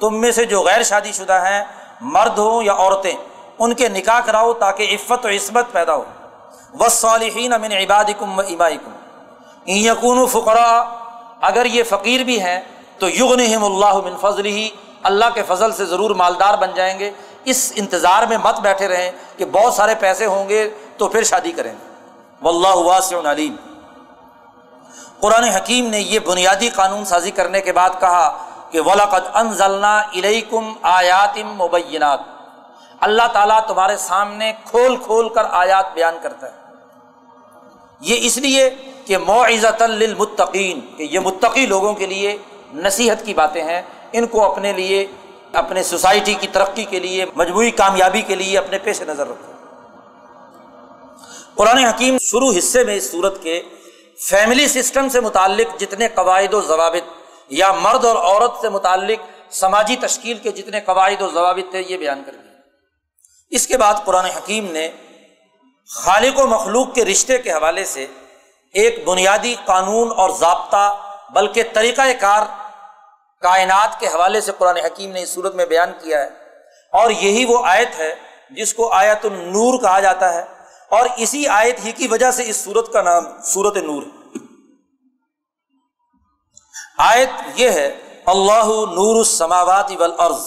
تم 0.00 0.20
میں 0.20 0.32
سے 0.32 0.44
جو 0.44 0.62
غیر 0.62 0.82
شادی 0.82 1.12
شدہ 1.12 1.32
ہیں، 1.32 1.64
مرد 2.00 2.38
ہوں 2.38 2.62
یا 2.62 2.72
عورتیں، 2.72 3.12
ان 3.58 3.74
کے 3.74 3.88
نکاح 3.88 4.20
کراؤ 4.20 4.52
تاکہ 4.52 4.94
عفت 4.94 5.26
و 5.26 5.28
عصمت 5.28 5.72
پیدا 5.72 5.94
ہو۔ 5.94 6.04
و 6.80 6.88
صالحین 6.88 7.52
امن 7.52 7.72
عباد 7.72 8.04
کم 8.18 8.38
و 8.38 8.42
ابائی 8.42 8.78
یقون 9.66 10.18
و 10.18 10.26
فقرا 10.26 10.84
اگر 11.40 11.66
یہ 11.66 11.82
فقیر 11.82 12.24
بھی 12.24 12.40
ہیں، 12.40 12.60
تو 12.98 13.08
یغن 13.08 13.40
اللہ 13.62 13.94
من 13.94 14.16
فضل 14.20 14.46
ہی 14.46 14.70
اللہ 15.02 15.24
کے 15.34 15.42
فضل 15.46 15.72
سے 15.72 15.84
ضرور 15.84 16.10
مالدار 16.10 16.54
بن 16.54 16.70
جائیں 16.74 16.98
گے۔ 16.98 17.10
اس 17.44 17.72
انتظار 17.76 18.22
میں 18.22 18.38
مت 18.44 18.60
بیٹھے 18.60 18.88
رہیں 18.88 19.10
کہ 19.36 19.44
بہت 19.44 19.74
سارے 19.74 19.94
پیسے 19.94 20.26
ہوں 20.26 20.48
گے 20.48 20.70
تو 20.96 21.08
پھر 21.08 21.22
شادی 21.22 21.52
کریں۔ 21.52 21.72
گے 21.72 21.86
و 22.42 22.48
اللہ 22.48 22.76
واسع 22.76 23.16
علیم 23.30 23.56
قرآن 25.20 25.44
حکیم 25.44 25.86
نے 25.86 26.00
یہ 26.00 26.18
بنیادی 26.18 26.68
قانون 26.68 27.04
سازی 27.04 27.30
کرنے 27.30 27.60
کے 27.60 27.72
بعد 27.72 27.90
کہا 28.00 28.46
کہ 28.70 28.80
ولاقد 28.80 29.36
ان 29.36 29.52
ضلع 29.52 30.00
علیکم 30.00 30.72
آیاتم 30.82 31.62
مبینات۔ 31.62 32.20
اللہ 33.00 33.22
تعالیٰ 33.32 33.66
تمہارے 33.66 33.96
سامنے 33.96 34.52
کھول 34.64 34.96
کھول 34.96 35.28
کر 35.28 35.42
آیات 35.50 35.94
بیان 35.94 36.14
کرتا 36.22 36.46
ہے۔ 36.46 36.52
یہ 38.00 38.16
اس 38.18 38.36
لیے 38.36 38.70
کہ 39.06 39.18
معزت 39.18 39.82
للمتقین، 39.82 40.80
کہ 40.96 41.02
یہ 41.02 41.18
متقی 41.18 41.66
لوگوں 41.66 41.94
کے 41.94 42.06
لیے 42.06 42.38
نصیحت 42.74 43.24
کی 43.24 43.34
باتیں 43.34 43.64
ہیں۔ 43.64 43.82
ان 44.12 44.26
کو 44.26 44.52
اپنے 44.52 44.72
لیے، 44.72 45.06
اپنے 45.52 45.82
سوسائٹی 45.82 46.34
کی 46.34 46.46
ترقی 46.46 46.84
کے 46.84 47.00
لیے، 47.00 47.26
مجموعی 47.36 47.70
کامیابی 47.70 48.22
کے 48.22 48.34
لیے 48.34 48.58
اپنے 48.58 48.78
پیش 48.78 49.02
نظر 49.02 49.28
رکھو۔ 49.28 49.52
قرآن 51.54 51.78
حکیم 51.78 52.18
شروع 52.18 52.52
حصے 52.58 52.84
میں 52.84 52.94
اس 52.94 53.10
صورت 53.10 53.42
کے 53.42 53.62
فیملی 54.24 54.68
سسٹم 54.68 55.08
سے 55.08 55.20
متعلق 55.20 55.80
جتنے 55.80 56.08
قواعد 56.08 56.54
و 56.54 56.60
ضوابط 56.60 57.12
یا 57.48 57.72
مرد 57.72 58.04
اور 58.04 58.16
عورت 58.16 58.52
سے 58.60 58.68
متعلق 58.68 59.52
سماجی 59.54 59.96
تشکیل 59.96 60.38
کے 60.38 60.52
جتنے 60.52 60.80
قواعد 60.80 61.22
و 61.22 61.30
ضوابط 61.30 61.70
تھے 61.70 61.82
یہ 61.88 61.96
بیان 61.96 62.22
کر 62.26 62.32
دیا 62.32 62.52
اس 63.50 63.66
کے 63.66 63.76
بعد 63.76 63.94
قرآن 64.04 64.24
حکیم 64.24 64.72
نے 64.72 64.90
خالق 65.90 66.40
و 66.40 66.46
مخلوق 66.46 66.94
کے 66.94 67.04
رشتے 67.04 67.38
کے 67.38 67.52
حوالے 67.52 67.84
سے 67.84 68.06
ایک 68.72 69.04
بنیادی 69.04 69.54
قانون 69.64 70.12
اور 70.16 70.30
ضابطہ، 70.30 71.16
بلکہ 71.30 71.62
طریقۂ 71.72 72.06
کار 72.20 72.42
کائنات 73.40 74.00
کے 74.00 74.06
حوالے 74.06 74.40
سے 74.40 74.52
قرآن 74.58 74.76
حکیم 74.76 75.12
نے 75.12 75.22
اس 75.22 75.28
صورت 75.28 75.54
میں 75.54 75.66
بیان 75.66 75.92
کیا 76.02 76.20
ہے۔ 76.20 76.28
اور 76.92 77.10
یہی 77.10 77.44
وہ 77.44 77.66
آیت 77.66 77.98
ہے 77.98 78.14
جس 78.50 78.74
کو 78.74 78.92
آیت 78.92 79.24
النور 79.24 79.80
کہا 79.80 80.00
جاتا 80.00 80.34
ہے۔ 80.34 80.55
اور 80.90 81.06
اسی 81.16 81.48
آیت 81.48 81.84
ہی 81.84 81.92
کی 81.92 82.08
وجہ 82.08 82.30
سے 82.30 82.48
اس 82.48 82.56
سورت 82.56 82.92
کا 82.92 83.02
نام 83.02 83.42
سورت 83.42 83.76
نور 83.76 84.02
ہے۔ 84.02 84.38
آیت 86.98 87.28
یہ 87.54 87.70
ہے، 87.70 88.22
اللہ 88.26 88.66
نور 88.66 89.16
السماوات 89.16 89.92
والارض۔ 89.98 90.46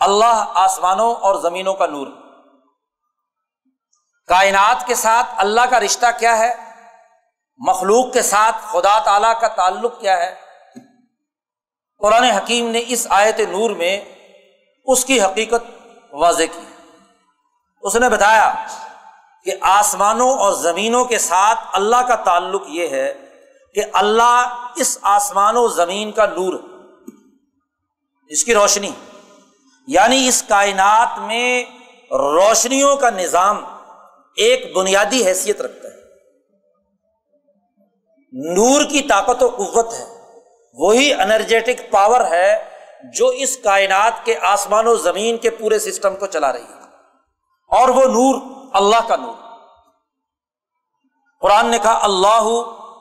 اللہ 0.00 0.44
آسمانوں 0.54 1.14
اور 1.14 1.34
زمینوں 1.34 1.74
کا 1.74 1.86
نور۔ 1.86 2.06
کائنات 4.26 4.86
کے 4.86 4.94
ساتھ 4.94 5.26
اللہ 5.36 5.60
کا 5.70 5.80
رشتہ 5.80 6.06
کیا 6.18 6.38
ہے؟ 6.38 6.54
مخلوق 7.58 8.12
کے 8.12 8.22
ساتھ 8.22 8.56
خدا 8.72 8.98
تعالی 8.98 9.28
کا 9.40 9.48
تعلق 9.48 10.00
کیا 10.00 10.16
ہے؟ 10.16 10.34
قرآن 11.98 12.24
حکیم 12.24 12.70
نے 12.70 12.82
اس 12.86 13.06
آیت 13.10 13.40
نور 13.40 13.70
میں 13.70 14.04
اس 14.84 15.04
کی 15.04 15.22
حقیقت 15.22 15.64
واضح 16.12 16.42
کی۔ 16.42 16.92
اس 17.82 17.96
نے 17.96 18.08
بتایا 18.08 18.66
کہ 19.46 19.54
آسمانوں 19.70 20.28
اور 20.38 20.52
زمینوں 20.52 21.04
کے 21.04 21.18
ساتھ 21.18 21.60
اللہ 21.72 22.00
کا 22.08 22.14
تعلق 22.24 22.62
یہ 22.68 22.88
ہے 22.88 23.12
کہ 23.74 23.82
اللہ 23.92 24.72
اس 24.76 24.96
آسمان 25.10 25.56
و 25.56 25.66
زمین 25.68 26.12
کا 26.12 26.26
نور 26.26 26.54
اس 28.30 28.44
کی 28.44 28.54
روشنی 28.54 28.90
یعنی 29.88 30.26
اس 30.28 30.42
کائنات 30.48 31.18
میں 31.18 31.64
روشنیوں 32.10 32.94
کا 32.96 33.10
نظام 33.10 33.64
ایک 34.36 34.60
بنیادی 34.76 35.24
حیثیت 35.26 35.60
رکھتا 35.60 35.88
ہے۔ 35.88 35.94
نور 38.54 38.84
کی 38.90 39.00
طاقت 39.08 39.42
و 39.42 39.48
قوت 39.48 39.92
ہے، 39.92 40.04
وہی 40.78 41.12
انرجیٹک 41.14 41.90
پاور 41.90 42.22
ہے 42.30 42.50
جو 43.14 43.26
اس 43.36 43.56
کائنات 43.56 44.24
کے 44.24 44.34
آسمان 44.44 44.86
و 44.86 44.94
زمین 45.04 45.36
کے 45.36 45.50
پورے 45.52 45.78
سسٹم 45.78 46.16
کو 46.16 46.26
چلا 46.26 46.52
رہی 46.52 46.62
ہے، 46.62 46.84
اور 47.70 47.88
وہ 47.88 48.04
نور 48.08 48.34
اللہ 48.76 49.06
کا 49.08 49.16
نور۔ 49.16 49.34
قرآن 51.42 51.66
نے 51.66 51.78
کہا، 51.78 51.98
اللہ 52.02 52.46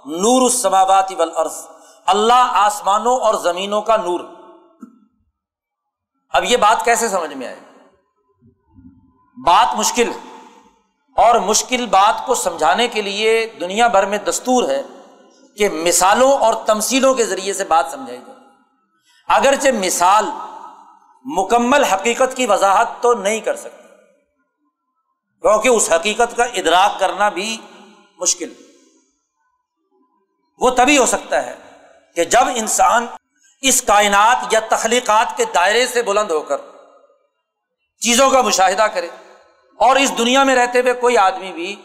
نور 0.05 0.41
السماوات 0.41 1.11
والارض، 1.17 1.55
اللہ 2.05 2.51
آسمانوں 2.53 3.17
اور 3.19 3.33
زمینوں 3.33 3.81
کا 3.81 3.95
نور۔ 3.97 4.19
اب 6.33 6.43
یہ 6.43 6.57
بات 6.57 6.85
کیسے 6.85 7.09
سمجھ 7.09 7.33
میں 7.33 7.47
آئے 7.47 7.59
بات 9.37 9.75
مشکل، 9.75 10.11
اور 11.17 11.39
مشکل 11.39 11.85
بات 11.85 12.25
کو 12.25 12.35
سمجھانے 12.35 12.87
کے 12.87 13.01
لیے 13.01 13.31
دنیا 13.59 13.87
بھر 13.87 14.05
میں 14.05 14.17
دستور 14.17 14.69
ہے 14.69 14.81
کہ 15.57 15.69
مثالوں 15.69 16.31
اور 16.37 16.53
تمسیلوں 16.65 17.13
کے 17.13 17.25
ذریعے 17.25 17.53
سے 17.53 17.63
بات 17.63 17.85
سمجھائی 17.91 18.19
جائے۔ 18.19 18.39
اگرچہ 19.27 19.77
مثال 19.79 20.25
مکمل 21.25 21.83
حقیقت 21.83 22.35
کی 22.35 22.45
وضاحت 22.45 23.01
تو 23.01 23.13
نہیں 23.13 23.39
کر 23.39 23.55
سکتی۔ 23.55 23.84
کیونکہ 25.43 25.69
اس 25.69 25.91
حقیقت 25.91 26.35
کا 26.37 26.43
ادراک 26.43 26.99
کرنا 26.99 27.29
بھی 27.29 27.57
مشکل 28.19 28.53
وہ 30.59 30.69
تبھی 30.69 30.97
ہو 30.97 31.05
سکتا 31.05 31.45
ہے 31.45 31.55
کہ 32.17 32.23
جب 32.25 32.47
انسان 32.55 33.05
اس 33.63 33.81
کائنات 33.81 34.53
یا 34.53 34.59
تخلیقات 34.69 35.37
کے 35.37 35.45
دائرے 35.55 35.85
سے 35.87 36.01
بلند 36.01 36.31
ہو 36.31 36.41
کر 36.41 36.57
چیزوں 38.01 38.29
کا 38.29 38.41
مشاہدہ 38.41 38.87
کرے 38.93 39.09
اور 39.79 39.95
اس 39.95 40.17
دنیا 40.17 40.43
میں 40.43 40.55
رہتے 40.55 40.79
ہوئے 40.79 40.93
کوئی 40.93 41.17
آدمی 41.17 41.51
بھی 41.51 41.75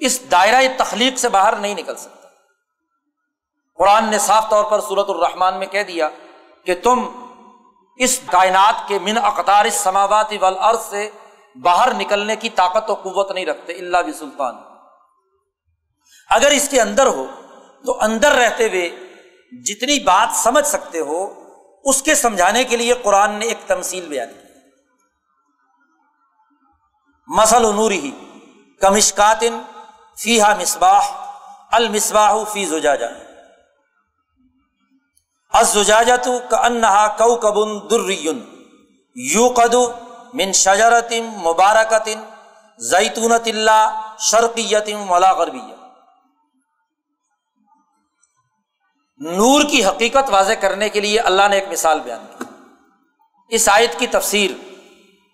اس 0.00 0.20
دائرہ 0.30 0.60
تخلیق 0.78 1.18
سے 1.18 1.28
باہر 1.28 1.56
نہیں 1.56 1.74
نکل 1.74 1.96
سکتا۔ 1.96 2.28
قرآن 3.78 4.10
نے 4.10 4.18
صاف 4.18 4.50
طور 4.50 4.64
پر 4.64 4.80
صورت 4.80 5.10
الرحمان 5.10 5.58
میں 5.58 5.66
کہہ 5.66 5.82
دیا 5.82 6.08
کہ 6.66 6.74
تم 6.74 7.06
اس 8.00 8.18
کائنات 8.30 8.88
کے 8.88 8.98
من 8.98 9.18
اقدار 9.22 9.68
سماوات 9.70 10.32
والارض 10.32 10.80
سے 10.80 11.08
باہر 11.62 11.94
نکلنے 11.94 12.36
کی 12.36 12.48
طاقت 12.48 12.90
و 12.90 12.94
قوت 12.94 13.30
نہیں 13.30 13.46
رکھتے 13.46 13.72
اللہ 13.72 13.98
بھی 13.98 14.12
سلطان 14.12 14.54
اگر 16.30 16.50
اس 16.50 16.68
کے 16.68 16.80
اندر 16.80 17.06
ہو، 17.06 17.26
تو 17.86 17.98
اندر 18.00 18.32
رہتے 18.32 18.68
ہوئے 18.68 18.88
جتنی 19.64 19.98
بات 19.98 20.36
سمجھ 20.36 20.66
سکتے 20.66 21.00
ہو، 21.00 21.44
اس 21.84 22.02
کے 22.02 22.14
سمجھانے 22.14 22.64
کے 22.64 22.76
لیے 22.76 22.94
قرآن 22.94 23.32
نے 23.32 23.46
ایک 23.46 23.58
تمسیل 23.66 24.08
بیان 24.08 24.28
کی۔ 24.28 24.48
مسل 27.28 27.62
نور 27.62 27.90
ہی، 27.90 28.10
کمشکاتن 28.80 29.62
فیحا 30.22 30.54
مصباح، 30.54 31.08
المصباح 31.70 32.44
فی 32.52 32.64
زجاجہ۔ 32.64 33.06
ازجاجت 35.52 36.28
کا 36.50 36.56
انہا 36.56 37.08
کو 37.08 37.36
کبن 37.36 37.90
در 37.90 38.10
یو 39.16 39.48
قدو 39.48 39.92
من 40.36 40.52
شجرتم 40.52 41.24
مبارکتن 41.24 42.24
زیتونت 42.78 43.46
اللہ 43.46 44.14
شرقیتم 44.18 45.10
ولا 45.10 45.32
غربی 45.32 45.60
نور 49.18 49.62
کی 49.70 49.84
حقیقت 49.84 50.30
واضح 50.30 50.52
کرنے 50.52 50.88
کے 50.88 51.00
لیے 51.00 51.20
اللہ 51.20 51.48
نے 51.50 51.56
ایک 51.56 51.68
مثال 51.68 52.00
بیان 52.00 52.26
کی۔ 52.38 52.44
اس 53.48 53.68
آیت 53.68 53.98
کی 53.98 54.06
تفسیر 54.06 54.50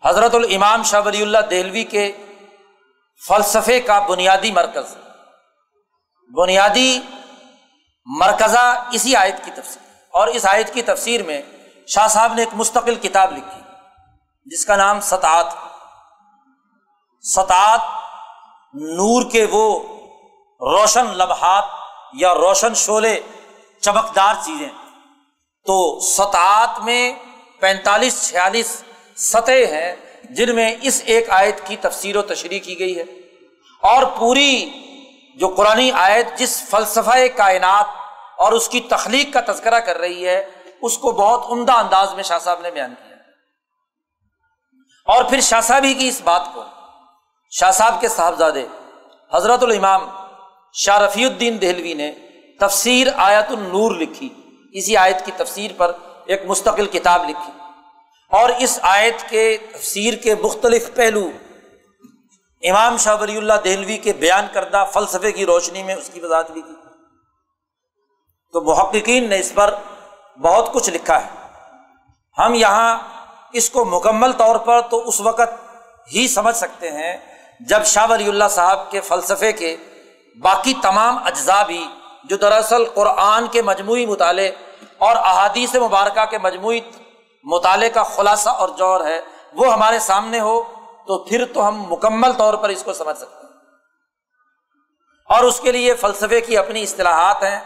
حضرت 0.06 0.34
الامام 0.34 0.82
شاہ 0.82 1.00
ولی 1.04 1.22
اللہ 1.22 1.38
دہلوی 1.38 1.84
کے 1.84 2.12
فلسفے 3.28 3.80
کا 3.80 3.98
بنیادی 3.98 4.52
مرکز 4.52 4.94
بنیادی 6.36 7.00
مرکزہ 8.06 8.88
اسی 8.92 9.16
آیت 9.16 9.44
کی 9.44 9.50
تفسیر۔ 9.50 9.82
اور 10.10 10.28
اس 10.28 10.46
آیت 10.46 10.74
کی 10.74 10.82
تفسیر 10.82 11.22
میں 11.22 11.42
شاہ 11.86 12.08
صاحب 12.08 12.34
نے 12.34 12.42
ایک 12.42 12.54
مستقل 12.54 12.94
کتاب 12.94 13.32
لکھی۔ 13.32 13.61
جس 14.44 14.64
کا 14.64 14.76
نام 14.76 15.00
ستعت 15.00 15.46
ستعت 17.20 17.80
نور 18.74 19.30
کے 19.30 19.46
وہ 19.50 19.80
روشن 20.60 21.06
لبہات 21.06 21.64
یا 22.12 22.34
روشن 22.34 22.74
شولے 22.74 23.20
چمکدار 23.80 24.34
چیزیں۔ 24.44 24.68
تو 25.66 26.00
سطعت 26.00 26.80
میں 26.82 27.12
پینتالیس، 27.60 28.28
چھیالیس 28.28 28.82
سطح 29.16 29.52
ہیں 29.52 29.96
جن 30.24 30.54
میں 30.54 30.76
اس 30.82 31.02
ایک 31.04 31.30
آیت 31.30 31.66
کی 31.66 31.76
تفسیر 31.76 32.16
و 32.16 32.22
تشریح 32.22 32.60
کی 32.60 32.78
گئی 32.78 32.98
ہے۔ 32.98 33.04
اور 33.82 34.02
پوری 34.18 34.70
جو 35.36 35.48
قرآن 35.48 35.90
آیت 35.94 36.38
جس 36.38 36.68
فلسفہ 36.70 37.26
کائنات 37.36 37.86
اور 38.38 38.52
اس 38.52 38.68
کی 38.68 38.80
تخلیق 38.80 39.34
کا 39.34 39.52
تذکرہ 39.52 39.80
کر 39.80 39.98
رہی 39.98 40.28
ہے، 40.28 40.50
اس 40.82 40.98
کو 40.98 41.12
بہت 41.12 41.50
عمدہ 41.50 41.72
انداز 41.72 42.14
میں 42.14 42.22
شاہ 42.22 42.38
صاحب 42.38 42.60
نے 42.60 42.70
بیان 42.70 42.94
کیا۔ 42.94 43.11
اور 45.04 45.24
پھر 45.24 45.40
شاہ 45.40 45.60
صاحبی 45.60 45.94
کی 45.94 46.08
اس 46.08 46.20
بات 46.20 46.42
کو۔ 46.54 46.64
شاہ 47.50 47.70
صاحب 47.70 48.00
کے 48.00 48.08
صاحبزادے 48.08 48.66
حضرت 49.34 49.62
الامام 49.62 50.08
شاہ 50.72 50.98
رفیع 50.98 51.28
الدین 51.28 51.60
دہلوی 51.60 51.94
نے 51.94 52.12
تفسیر 52.60 53.06
آیت 53.16 53.50
النور 53.50 53.92
لکھی۔ 53.92 54.28
اسی 54.72 54.96
آیت 54.96 55.24
کی 55.24 55.32
تفسیر 55.36 55.70
پر 55.76 55.92
ایک 56.26 56.42
مستقل 56.46 56.86
کتاب 56.86 57.28
لکھی۔ 57.28 57.52
اور 58.30 58.50
اس 58.58 58.78
آیت 58.82 59.30
کے 59.30 59.56
تفسیر 59.72 60.14
کے 60.14 60.34
مختلف 60.34 60.94
پہلو 60.94 61.30
امام 62.62 62.96
شاہ 62.96 63.16
ولی 63.20 63.36
اللہ 63.36 63.52
دہلوی 63.64 63.98
کے 63.98 64.12
بیان 64.12 64.46
کردہ 64.52 64.84
فلسفے 64.92 65.32
کی 65.32 65.46
روشنی 65.46 65.82
میں 65.82 65.94
اس 65.94 66.10
کی 66.12 66.20
وضاحت 66.20 66.50
بھی 66.50 66.62
کی۔ 66.62 66.74
تو 68.52 68.60
محققین 68.60 69.28
نے 69.28 69.38
اس 69.38 69.52
پر 69.54 69.74
بہت 70.40 70.72
کچھ 70.72 70.90
لکھا 70.90 71.24
ہے۔ 71.24 71.28
ہم 72.38 72.54
یہاں 72.54 72.98
اس 73.52 73.70
کو 73.70 73.84
مکمل 73.84 74.32
طور 74.32 74.56
پر 74.56 74.80
تو 74.80 75.08
اس 75.08 75.20
وقت 75.20 75.50
ہی 76.14 76.28
سمجھ 76.28 76.56
سکتے 76.56 76.90
ہیں 76.90 77.16
جب 77.60 77.84
شاہ 77.84 78.06
ولی 78.10 78.28
اللہ 78.28 78.44
صاحب 78.50 78.90
کے 78.90 79.00
فلسفے 79.00 79.52
کے 79.52 79.76
باقی 80.42 80.74
تمام 80.82 81.18
اجزاء 81.24 81.62
بھی 81.62 81.86
جو 82.24 82.36
دراصل 82.36 82.84
قرآن 82.94 83.46
کے 83.46 83.62
مجموعی 83.62 84.06
مطالعے 84.06 84.50
اور 84.98 85.16
احادیث 85.16 85.74
مبارکہ 85.74 86.24
کے 86.24 86.38
مجموعی 86.38 86.80
مطالعے 87.44 87.90
کا 87.90 88.02
خلاصہ 88.02 88.50
اور 88.50 88.68
جوہر 88.68 89.04
ہے، 89.06 89.20
وہ 89.52 89.72
ہمارے 89.72 89.98
سامنے 89.98 90.40
ہو 90.40 90.62
تو 91.06 91.24
پھر 91.24 91.44
تو 91.44 91.68
ہم 91.68 91.82
مکمل 91.92 92.32
طور 92.32 92.54
پر 92.54 92.68
اس 92.68 92.82
کو 92.82 92.92
سمجھ 92.92 93.18
سکتے 93.18 93.46
ہیں۔ 93.46 93.52
اور 95.28 95.44
اس 95.44 95.60
کے 95.60 95.72
لیے 95.72 95.94
فلسفے 95.94 96.40
کی 96.40 96.56
اپنی 96.56 96.82
اصطلاحات 96.82 97.42
ہیں، 97.42 97.60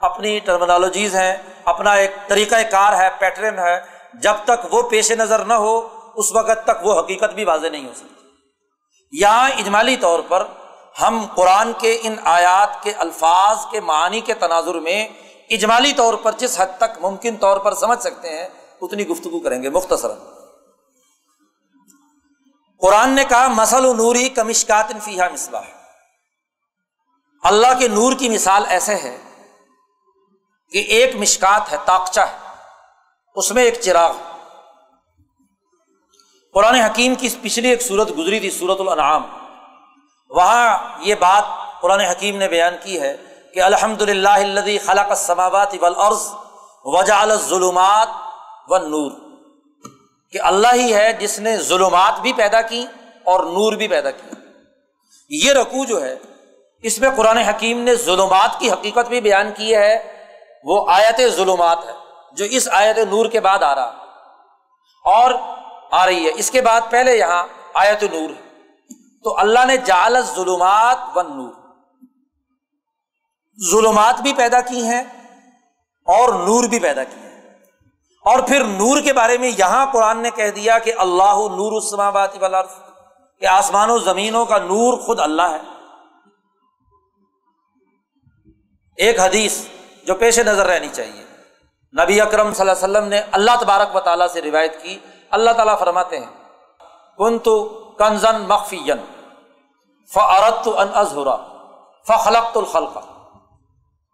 اپنی 0.00 0.38
ٹرمنالوجیز 0.38 1.16
ہیں، 1.16 1.36
اپنا 1.64 1.92
ایک 1.92 2.10
طریقۂ 2.26 2.56
کار 2.70 2.92
ہے 2.92 3.08
پیٹرن 3.18 3.58
ہے 3.58 3.97
جب 4.14 4.34
تک 4.44 4.74
وہ 4.74 4.82
پیش 4.82 5.12
نظر 5.12 5.44
نہ 5.44 5.54
ہو، 5.54 5.88
اس 6.14 6.32
وقت 6.32 6.64
تک 6.64 6.86
وہ 6.86 7.00
حقیقت 7.00 7.34
بھی 7.34 7.44
واضح 7.44 7.66
نہیں 7.66 7.86
ہو 7.86 7.92
سکتی۔ 7.94 8.14
یہاں 9.12 9.50
اجمالی 9.50 9.96
طور 9.96 10.20
پر 10.28 10.46
ہم 11.02 11.26
قرآن 11.34 11.72
کے 11.78 11.98
ان 12.02 12.16
آیات 12.24 12.82
کے 12.82 12.92
الفاظ 12.92 13.58
کے 13.70 13.80
معنی 13.80 14.20
کے 14.20 14.34
تناظر 14.34 14.74
میں 14.74 15.08
اجمالی 15.50 15.92
طور 15.92 16.14
پر 16.14 16.32
جس 16.32 16.60
حد 16.60 16.78
تک 16.78 16.98
ممکن 17.00 17.36
طور 17.36 17.58
پر 17.58 17.74
سمجھ 17.74 18.00
سکتے 18.00 18.38
ہیں، 18.38 18.48
اتنی 18.80 19.06
گفتگو 19.06 19.40
کریں 19.40 19.62
گے 19.62 19.68
مختصر 19.68 20.08
قرآن 22.80 23.10
نے 23.10 23.24
کہا 23.24 23.48
مسل 23.48 23.84
و 23.84 23.92
نوری 23.92 24.28
کمشکات 24.28 24.92
فیحا 25.04 25.28
مصباح 25.28 25.62
اللہ 27.42 27.78
کے 27.78 27.88
نور 27.88 28.12
کی 28.12 28.28
مثال 28.28 28.64
ایسے 28.68 28.94
ہے 28.94 29.18
کہ 30.72 30.78
ایک 30.78 31.16
مشکات 31.16 31.72
ہے 31.72 31.76
تاکچہ 31.84 32.20
ہے۔ 32.20 32.47
اس 33.38 33.52
میں 33.52 33.62
ایک 33.62 33.74
چراغ۔ 33.80 34.12
قرآن 36.54 36.74
حکیم 36.74 37.14
کی 37.14 37.28
پچھلی 37.42 37.68
ایک 37.68 37.82
صورت 37.82 38.10
گزری 38.18 38.40
تھی، 38.40 38.50
سورت 38.50 38.80
الانعام۔ 38.80 39.22
وہاں 40.30 40.78
یہ 41.00 41.14
بات 41.14 41.44
قرآن 41.80 42.00
حکیم 42.00 42.36
نے 42.36 42.48
بیان 42.48 42.74
کی 42.82 43.00
ہے 43.00 43.16
کہ 43.54 43.62
الحمد 43.62 44.02
للہ 44.02 44.58
خلق 44.86 45.10
السماوات 45.10 45.74
والارض 45.80 46.26
وجعل 46.84 47.30
الظلمات 47.30 48.08
والنور۔ 48.68 49.10
کہ 50.32 50.40
اللہ 50.40 50.74
ہی 50.74 50.94
ہے 50.94 51.12
جس 51.12 51.38
نے 51.38 51.56
ظلمات 51.56 52.20
بھی 52.20 52.32
پیدا 52.32 52.62
کی 52.62 52.86
اور 53.24 53.40
نور 53.40 53.72
بھی 53.72 53.88
پیدا 53.88 54.10
کی 54.10 54.28
یہ 55.30 55.52
رقو 55.52 55.84
جو 55.84 56.02
ہے، 56.02 56.16
اس 56.82 56.98
میں 56.98 57.10
قرآن 57.16 57.36
حکیم 57.36 57.80
نے 57.80 57.94
ظلمات 57.94 58.58
کی 58.58 58.70
حقیقت 58.70 59.08
بھی 59.08 59.20
بیان 59.20 59.52
کی 59.56 59.74
ہے، 59.74 60.24
وہ 60.64 60.90
آیت 60.90 61.20
ظلمات 61.36 61.78
ہے۔ 61.84 62.07
جو 62.38 62.44
اس 62.44 62.68
آیت 62.72 62.98
نور 62.98 63.26
کے 63.26 63.40
بعد 63.40 63.62
آ 63.62 63.74
رہا 63.74 64.04
اور 65.04 65.30
آ 65.90 66.06
رہی 66.06 66.26
ہے۔ 66.26 66.30
اس 66.34 66.50
کے 66.50 66.62
بعد 66.62 66.80
پہلے 66.90 67.16
یہاں 67.16 67.46
آیت 67.74 68.02
نور۔ 68.02 68.30
ہے 68.30 68.48
تو 69.24 69.38
اللہ 69.38 69.64
نے 69.64 69.76
جال 69.76 70.22
ظلمات 70.22 70.98
و 71.14 71.22
نور 71.22 71.52
ظلمات 73.70 74.20
بھی 74.20 74.32
پیدا 74.32 74.60
کی 74.60 74.86
ہیں 74.86 75.02
اور 76.06 76.32
نور 76.32 76.64
بھی 76.64 76.78
پیدا 76.78 77.04
کی 77.04 77.20
ہیں۔ 77.20 77.54
اور 78.24 78.38
پھر 78.38 78.64
نور 78.64 79.00
کے 79.00 79.12
بارے 79.12 79.38
میں 79.38 79.50
یہاں 79.58 79.86
قرآن 79.92 80.18
نے 80.18 80.30
کہہ 80.30 80.50
دیا 80.50 80.78
کہ 80.78 80.92
اللہ 80.98 81.34
نور 81.34 81.82
اسمابات 81.82 82.38
کہ 83.40 83.46
آسمان 83.46 83.90
و 83.90 83.98
زمینوں 83.98 84.46
کا 84.46 84.58
نور 84.58 84.98
خود 84.98 85.20
اللہ 85.20 85.42
ہے۔ 85.42 85.58
ایک 88.96 89.20
حدیث 89.20 89.64
جو 90.06 90.14
پیش 90.14 90.38
نظر 90.38 90.66
رہنی 90.66 90.88
چاہیے۔ 90.92 91.27
نبی 91.92 92.20
اکرم 92.20 92.54
صلی 92.54 92.70
اللہ 92.70 92.84
علیہ 92.84 92.98
وسلم 92.98 93.08
نے 93.08 93.20
اللہ 93.32 93.50
تبارک 93.60 93.96
و 93.96 94.00
تعالیٰ 94.00 94.28
سے 94.28 94.42
روایت 94.42 94.82
کی۔ 94.82 94.98
اللہ 95.30 95.50
تعالیٰ 95.50 95.78
فرماتے 95.78 96.18
ہیں 96.18 96.26
کن 97.18 97.38
تو 97.38 97.64
کنزن 97.98 98.42
مخفی 98.42 98.86
فعرت 100.14 100.68
ان 100.76 100.88
ازہرا 100.94 101.36
فخلقت 102.08 102.56
الخلق۔ 102.56 102.98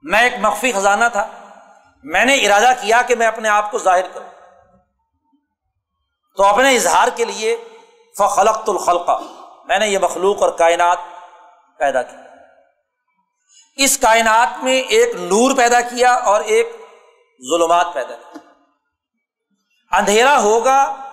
میں 0.02 0.20
ایک 0.20 0.32
مخفی 0.40 0.72
خزانہ 0.72 1.04
تھا۔ 1.12 1.28
میں 2.04 2.24
نے 2.24 2.34
ارادہ 2.34 2.72
کیا 2.80 3.02
کہ 3.02 3.14
میں 3.14 3.26
اپنے 3.26 3.48
آپ 3.48 3.70
کو 3.70 3.78
ظاہر 3.78 4.08
کروں۔ 4.12 4.30
تو 6.36 6.44
اپنے 6.44 6.74
اظہار 6.74 7.08
کے 7.16 7.24
لیے 7.24 7.56
فخلقت 8.18 8.68
الخلق، 8.68 9.10
میں 9.64 9.78
نے 9.78 9.88
یہ 9.88 9.98
مخلوق 9.98 10.42
اور 10.42 10.50
کائنات 10.50 10.98
پیدا 11.78 12.02
کی۔ 12.02 12.16
اس 13.76 13.98
کائنات 13.98 14.64
میں 14.64 14.82
ایک 14.82 15.16
نور 15.16 15.56
پیدا 15.56 15.80
کیا 15.80 16.14
اور 16.14 16.40
ایک 16.40 16.83
ظلمات 17.50 17.86
پیدا 17.92 18.14
کی 18.14 18.38
اندھیرا 19.90 20.42
ہوگا 20.42 21.10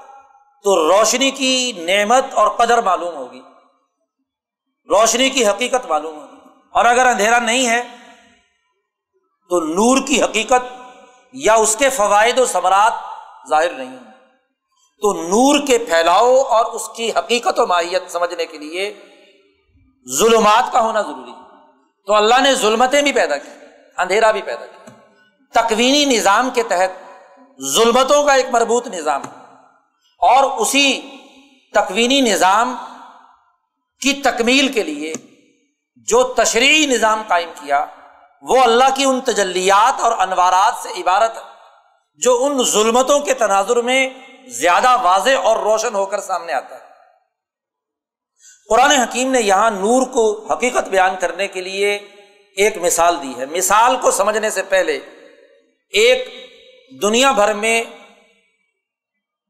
تو 0.64 0.90
روشنی 0.90 1.32
کی 1.32 1.72
نعمت 1.72 2.26
اور 2.34 2.48
قدر 2.48 2.82
معلوم 2.82 3.16
ہوگی۔ 3.16 3.42
روشنی 4.90 5.30
کی 5.30 5.48
حقیقت 5.48 5.86
معلوم 5.86 6.20
ہوگی۔ 6.20 6.38
اور 6.72 6.86
اگر 6.86 7.06
اندھیرا 7.06 7.40
نہیں 7.40 7.70
ہے 7.70 7.84
تو 9.50 9.60
نور 9.60 10.08
کی 10.08 10.24
حقیقت 10.24 10.82
یا 11.34 11.54
اس 11.54 11.76
کے 11.76 11.90
فوائد 11.90 12.40
و 12.40 12.46
ثمرات 12.46 12.94
ظاہر 13.50 13.72
نہیں 13.72 13.90
ہوں۔ 13.90 14.12
تو 15.02 15.14
نور 15.14 15.68
کے 15.68 15.78
پھیلاؤ 15.78 16.42
اور 16.42 16.66
اس 16.66 16.90
کی 16.96 17.10
حقیقت 17.10 17.60
و 17.60 17.68
ماہیت 17.68 18.12
سمجھنے 18.12 18.46
کے 18.46 18.58
لیے 18.58 19.06
ظلمات 20.20 20.74
کا 20.74 20.82
ہونا 20.82 21.02
ضروری 21.02 21.32
ہے۔ 21.32 21.72
تو 22.08 22.14
اللہ 22.16 22.42
نے 22.42 22.56
ظلمتیں 22.56 23.02
بھی 23.02 23.14
پیدا 23.14 23.38
کی، 23.38 23.50
اندھیرا 23.98 24.32
بھی 24.32 24.42
پیدا 24.42 24.66
کیا 24.66 24.81
تکوینی 25.54 26.06
نظام 26.06 26.50
کے 26.50 26.64
تحت 26.64 27.04
ظلمتوں 27.76 28.24
کا 28.24 28.34
ایک 28.34 28.46
مربوط 28.52 28.88
نظام 28.88 29.22
اور 30.20 30.44
اسی 30.44 31.02
تکوینی 31.74 32.22
نظام 32.22 32.76
کی 34.02 34.14
تکمیل 34.14 34.72
کے 34.72 34.84
لیے 34.84 35.14
جو 35.96 36.24
تشریحی 36.24 36.86
نظام 36.86 37.22
قائم 37.28 37.50
کیا، 37.56 37.86
وہ 38.42 38.62
اللہ 38.62 38.84
کی 38.96 39.04
ان 39.04 39.22
تجلیات 39.22 40.02
اور 40.02 40.12
انوارات 40.18 40.74
سے 40.84 40.90
عبارت، 41.02 41.38
جو 42.14 42.46
ان 42.46 42.64
ظلمتوں 42.64 43.20
کے 43.20 43.34
تناظر 43.34 43.82
میں 43.82 44.10
زیادہ 44.48 44.98
واضح 45.02 45.30
اور 45.44 45.58
روشن 45.58 45.96
ہو 45.96 46.06
کر 46.06 46.22
سامنے 46.22 46.54
آتا 46.54 46.76
ہے۔ 46.76 46.82
قرآن 48.70 48.92
حکیم 48.92 49.32
نے 49.32 49.42
یہاں 49.42 49.72
نور 49.72 50.06
کو 50.06 50.48
حقیقت 50.54 50.90
بیان 50.90 51.16
کرنے 51.20 51.48
کے 51.48 51.62
لیے 51.62 51.96
ایک 52.56 52.78
مثال 52.78 53.22
دی 53.22 53.34
ہے۔ 53.38 53.46
مثال 53.46 53.98
کو 54.02 54.12
سمجھنے 54.12 54.50
سے 54.50 54.64
پہلے 54.64 55.00
ایک 55.94 56.50
دنیا 57.02 57.32
بھر 57.32 57.54
میں 57.54 57.84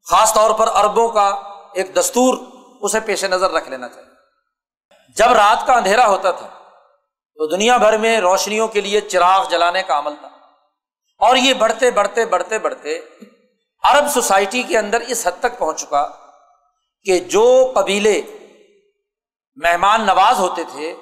خاص 0.10 0.34
طور 0.34 0.52
پر 0.52 0.68
اربوں 0.76 1.10
کا 1.10 1.28
ایک 1.74 1.96
دستور 1.96 2.38
اسے 2.82 3.00
پیش 3.00 3.24
نظر 3.24 3.52
رکھ 3.52 3.70
لینا 3.70 3.90
چاہیے۔ 3.90 4.10
جب 5.16 5.32
رات 5.32 5.68
کا 5.68 5.74
اندھیرا 5.74 6.08
ہوتا 6.08 6.32
تھا، 6.32 6.48
تو 7.36 7.48
دنیا 7.48 7.78
بھر 7.78 7.98
میں 7.98 8.20
روشنیوں 8.20 8.68
کے 8.68 8.82
لیے 8.82 9.02
چراغ 9.02 9.50
جلانے 9.50 9.84
کا 9.84 10.00
عمل 10.00 10.16
تھا۔ 10.16 10.28
اور 11.18 11.36
یہ 11.36 11.54
بڑھتے 11.54 11.92
بڑھتے 11.92 12.26
بڑھتے 12.26 12.60
بڑھتے 12.60 13.00
عرب 13.84 14.08
سوسائٹی 14.14 14.64
کے 14.64 14.78
اندر 14.78 15.02
اس 15.02 15.28
حد 15.28 15.40
تک 15.40 15.58
پہنچ 15.58 15.82
چکا 15.82 16.10
کہ 17.04 17.20
جو 17.20 17.72
قبیلے 17.76 18.22
مہمان 19.56 20.06
نواز 20.06 20.40
ہوتے 20.40 20.64
تھے، 20.64 20.96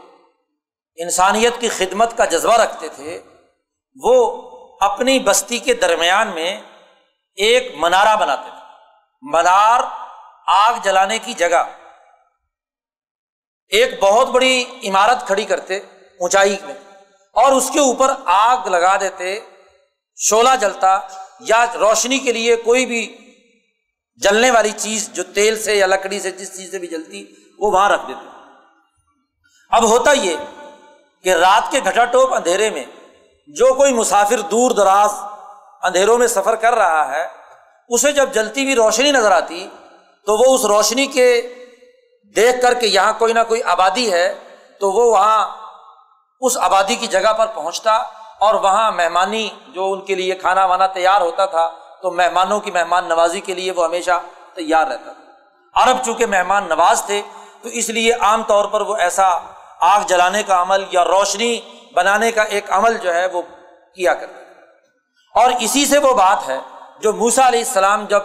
انسانیت 0.95 1.53
کی 1.60 1.70
خدمت 1.70 2.18
کا 2.18 2.26
جذبہ 2.26 2.53
رکھتے 2.53 2.88
تھے، 2.88 3.22
وہ 3.95 4.41
اپنی 4.80 5.19
بستی 5.19 5.60
کے 5.60 5.73
درمیان 5.73 6.27
میں 6.27 6.61
ایک 7.35 7.72
منارا 7.77 8.15
بناتے 8.15 8.49
تھے۔ 8.49 8.65
منار 9.22 9.80
آگ 10.47 10.73
جلانے 10.84 11.19
کی 11.19 11.34
جگہ۔ 11.34 11.64
ایک 13.68 13.99
بہت 13.99 14.27
بڑی 14.27 14.65
عمارت 14.84 15.27
کھڑی 15.27 15.45
کرتے، 15.45 15.77
اونچائی 16.19 16.57
میں۔ 16.65 16.73
اور 17.34 17.51
اس 17.51 17.69
کے 17.73 17.80
اوپر 17.80 18.07
آگ 18.26 18.68
لگا 18.68 18.97
دیتے 18.99 19.39
شولہ 20.15 20.56
جلتا 20.61 20.99
یا 21.39 21.65
روشنی 21.73 22.19
کے 22.19 22.31
لیے 22.34 22.56
کوئی 22.56 22.85
بھی 22.85 23.34
جلنے 24.15 24.51
والی 24.51 24.72
چیز 24.72 25.10
جو 25.14 25.23
تیل 25.23 25.64
سے 25.64 25.76
یا 25.76 25.85
لکڑی 25.85 26.19
سے 26.19 26.31
جس 26.31 26.57
چیز 26.57 26.72
سے 26.72 26.80
بھی 26.80 26.88
جلتی، 26.88 27.26
وہ 27.60 27.72
وہاں 27.72 27.89
رکھ 27.89 28.07
دیتے۔ 28.07 28.30
اب 29.69 29.84
ہوتا 29.84 30.11
یہ 30.11 30.35
کہ 31.23 31.34
رات 31.34 31.72
کے 31.72 31.80
گھٹا 31.85 32.06
ٹوپ 32.06 32.34
اندھیرے 32.34 32.69
میں 32.69 32.85
جو 33.50 33.74
کوئی 33.74 33.94
مسافر 33.94 34.40
دور 34.40 34.72
دراز 34.72 35.14
اندھیروں 35.84 36.18
میں 36.18 36.28
سفر 36.28 36.56
کر 36.56 36.76
رہا 36.76 37.12
ہے، 37.12 37.28
اسے 37.90 38.12
جب 38.12 38.34
جلتی 38.34 38.64
ہوئی 38.64 38.76
روشنی 38.76 39.12
نظر 39.12 39.32
آتی، 39.32 39.68
تو 40.28 40.38
وہ 40.38 40.54
اس 40.56 40.66
روشنی 40.66 41.06
کے 41.06 41.30
دیکھ 42.36 42.62
کر 42.62 42.74
کے 42.74 42.88
یہاں 42.88 43.14
کوئی 43.18 43.34
نہ 43.34 43.40
کوئی 43.48 43.64
آبادی 43.64 44.12
ہے، 44.14 44.28
تو 44.80 44.92
وہ 44.92 45.06
وہاں 45.12 45.46
اس 46.42 46.58
آبادی 46.58 46.96
کی 46.96 47.08
جگہ 47.08 47.34
پر 47.34 47.48
پہنچتا 47.48 47.96
اور 48.40 48.56
وہاں 48.56 48.92
مہمانی 48.92 49.50
جو 49.68 49.92
ان 49.92 50.02
کے 50.06 50.16
لیے 50.16 50.36
کھانا 50.36 50.66
وانا 50.66 50.88
تیار 50.88 51.22
ہوتا 51.22 51.46
تھا، 51.46 51.70
تو 52.02 52.12
مہمانوں 52.12 52.60
کی 52.60 52.72
مہمان 52.72 53.08
نوازی 53.10 53.42
کے 53.42 53.54
لیے 53.54 53.72
وہ 53.72 53.86
ہمیشہ 53.86 54.20
تیار 54.54 54.88
رہتا 54.88 55.12
تھا۔ 55.12 55.84
عرب 55.84 55.98
چونکہ 56.06 56.26
مہمان 56.26 56.70
نواز 56.70 57.04
تھے، 57.06 57.22
تو 57.62 57.70
اس 57.70 57.90
لیے 57.90 58.14
عام 58.14 58.44
طور 58.44 58.66
پر 58.66 58.82
وہ 58.82 58.96
ایسا 58.96 59.28
آگ 59.80 60.02
جلانے 60.08 60.44
کا 60.44 60.62
عمل 60.62 60.84
یا 60.92 61.04
روشنی 61.06 61.60
بنانے 61.95 62.32
کا 62.32 62.41
ایک 62.41 62.66
عمل 62.70 62.98
جو 62.98 63.14
ہے 63.14 63.26
وہ 63.26 63.41
کیا 63.95 64.14
کرتے 64.14 64.44
اور 65.36 65.52
اسی 65.60 65.86
سے 65.86 65.98
وہ 65.98 66.14
بات 66.14 66.49
ہے 66.49 66.60
جو 67.02 67.14
موسا 67.14 67.48
علیہ 67.48 67.60
السلام 67.60 68.06
جب 68.06 68.20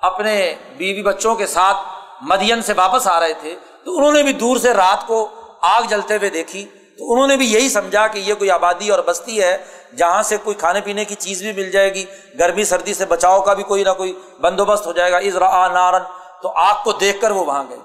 اپنے 0.00 0.54
بیوی 0.76 1.02
بچوں 1.02 1.34
کے 1.34 1.46
ساتھ 1.46 1.76
مدین 2.20 2.62
سے 2.62 2.72
واپس 2.72 3.06
آ 3.06 3.20
رہے 3.20 3.34
تھے، 3.34 3.56
تو 3.84 3.98
انہوں 3.98 4.12
نے 4.12 4.22
بھی 4.22 4.32
دور 4.32 4.56
سے 4.56 4.74
رات 4.74 5.06
کو 5.06 5.28
آگ 5.62 5.82
جلتے 5.82 6.16
ہوئے 6.16 6.30
دیکھی۔ 6.30 6.64
تو 6.98 7.12
انہوں 7.12 7.26
نے 7.26 7.36
بھی 7.36 7.52
یہی 7.52 7.68
سمجھا 7.68 8.06
کہ 8.06 8.18
یہ 8.18 8.34
کوئی 8.34 8.50
آبادی 8.50 8.90
اور 8.90 8.98
بستی 8.98 9.42
ہے، 9.42 9.58
جہاں 9.96 10.22
سے 10.22 10.36
کوئی 10.36 10.56
کھانے 10.56 10.80
پینے 10.80 11.04
کی 11.04 11.14
چیز 11.14 11.42
بھی 11.42 11.52
مل 11.52 11.70
جائے 11.70 11.94
گی، 11.94 12.04
گرمی، 12.38 12.64
سردی 12.64 12.94
سے 12.94 13.06
بچاؤ 13.06 13.40
کا 13.40 13.54
بھی 13.54 13.62
کوئی 13.62 13.84
نہ 13.84 13.90
کوئی 13.96 14.18
بندوبست 14.40 14.86
ہو 14.86 14.92
جائے 14.92 15.12
گا۔ 15.12 15.18
ازرا 15.18 15.68
نارن 15.68 16.02
تو 16.42 16.52
آگ 16.56 16.74
کو 16.84 16.92
دیکھ 16.92 17.20
کر 17.20 17.30
وہ 17.30 17.44
وہاں 17.44 17.64
گئے۔ 17.70 17.78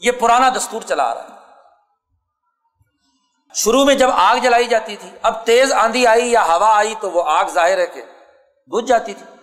یہ 0.00 0.12
پرانا 0.12 0.48
دستور 0.48 0.80
چلا 0.88 1.10
آ 1.10 1.14
رہا 1.14 1.22
ہے۔ 1.22 1.35
شروع 3.56 3.84
میں 3.84 3.94
جب 3.94 4.10
آگ 4.14 4.36
جلائی 4.36 4.64
جاتی 4.64 4.96
تھی، 4.96 5.10
اب 5.22 5.46
تیز 5.46 5.72
آندھی 5.72 6.06
آئی 6.06 6.32
یا 6.32 6.44
ہوا 6.44 6.76
آئی 6.76 6.94
تو 7.00 7.10
وہ 7.10 7.22
آگ 7.26 7.44
ظاہر 7.44 7.78
ہے 7.78 7.86
کہ 7.86 8.02
بجھ 8.66 8.88
جاتی 8.88 9.14
تھی۔ 9.14 9.36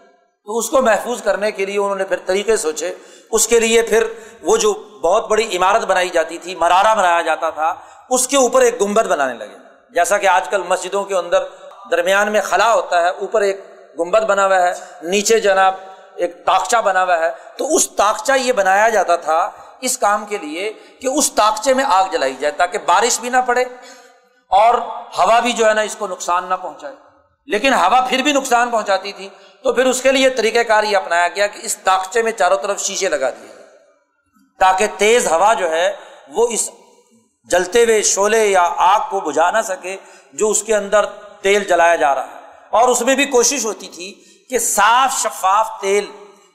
تو 0.46 0.58
اس 0.58 0.70
کو 0.70 0.82
محفوظ 0.82 1.24
کرنے 1.24 1.52
کے 1.52 1.66
لیے 1.66 1.80
انہوں 1.80 1.96
نے 1.96 2.04
پھر 2.04 2.18
طریقے 2.26 2.58
سوچے۔ 2.58 2.94
اس 3.32 3.48
کے 3.48 3.60
لیے 3.60 3.82
پھر 3.82 4.04
وہ 4.42 4.58
جو 4.58 4.74
بہت 5.04 5.28
بڑی 5.28 5.58
عمارت 5.58 5.84
بنائی 5.84 6.10
جاتی 6.10 6.38
تھی 6.38 6.56
مرارا 6.56 6.94
بنایا 6.94 7.22
جاتا 7.22 7.50
تھا، 7.50 7.76
اس 8.10 8.28
کے 8.28 8.38
اوپر 8.38 8.62
ایک 8.62 8.82
گنبد 8.82 9.06
بنانے 9.06 9.34
لگے۔ 9.34 9.58
جیسا 9.90 10.18
کہ 10.18 10.28
آج 10.28 10.50
کل 10.50 10.64
مسجدوں 10.64 11.04
کے 11.04 11.16
اندر 11.16 11.44
درمیان 11.92 12.32
میں 12.32 12.42
خلا 12.42 12.74
ہوتا 12.74 13.02
ہے، 13.02 13.10
اوپر 13.10 13.42
ایک 13.42 13.62
گنبد 14.00 14.24
بنا 14.24 14.46
ہوا 14.46 14.62
ہے، 14.62 14.74
نیچے 15.02 15.40
جناب 15.40 15.74
ایک 16.16 16.46
تاکچا 16.46 16.80
بنا 16.80 17.04
ہوا 17.04 17.20
ہے۔ 17.20 17.32
تو 17.58 17.76
اس 17.76 17.90
تاکچا 17.90 18.36
یہ 18.36 18.54
بنایا 18.54 18.90
جاتا 18.90 19.16
تھا 19.16 19.52
اس 19.82 19.98
کام 19.98 20.26
کے 20.26 20.38
لیے 20.38 20.74
کہ 21.02 21.08
اس 21.08 21.32
تاکچے 21.32 21.74
میں 21.74 21.84
آگ 21.88 22.04
جلائی 22.12 22.36
جائے 22.40 22.54
تاکہ 22.58 22.78
بارش 22.78 23.20
بھی 23.20 23.30
نہ 23.30 23.38
پڑے۔ 23.46 23.66
اور 24.54 24.76
ہوا 25.18 25.40
بھی 25.40 25.52
جو 25.52 25.68
ہے 25.68 25.74
نا 25.74 25.82
اس 25.82 25.96
کو 26.00 26.08
نقصان 26.08 26.46
نہ 26.50 26.56
پہنچائے۔ 26.62 26.96
لیکن 27.46 27.74
ہوا 27.74 28.06
پھر 28.10 28.22
بھی 28.22 28.34
نقصان 28.34 28.70
پہنچاتی 28.70 29.14
تھی۔ 29.14 29.30
تو 29.64 29.74
پھر 29.74 29.86
اس 29.86 30.02
کے 30.02 30.12
لیے 30.12 30.30
طریقہ 30.30 30.60
کار 30.60 30.84
یہ 30.84 30.98
اپنایا 30.98 31.28
گیا 31.28 31.48
کہ 31.48 31.60
اس 31.64 31.78
تاکچے 31.78 32.22
میں 32.22 32.32
چاروں 32.32 32.58
طرف 32.58 32.80
شیشے 32.80 33.10
لگا 33.10 33.30
دیے 33.30 33.54
تاکہ 34.60 34.88
تیز 34.98 35.32
ہوا 35.32 35.54
جو 35.54 35.72
ہے 35.72 35.96
وہ 36.28 36.48
اس 36.48 36.70
جلتے 37.44 37.84
ہوئے 37.84 38.02
شولے 38.02 38.46
یا 38.46 38.74
آگ 38.78 39.00
کو 39.10 39.20
بجھا 39.20 39.52
نہ 39.52 39.62
سکے 39.64 39.98
جو 40.34 40.50
اس 40.50 40.64
کے 40.64 40.76
اندر 40.76 41.06
تیل 41.42 41.64
جلایا 41.64 41.96
جا 41.96 42.16
رہا 42.16 42.26
ہے۔ 42.26 42.40
اور 42.70 42.90
اس 42.90 43.02
میں 43.02 43.16
بھی 43.16 43.26
کوشش 43.26 43.66
ہوتی 43.66 43.88
تھی 43.88 44.24
کہ 44.50 44.60
صاف 44.60 45.22
شفاف 45.22 45.70
تیل 45.82 46.06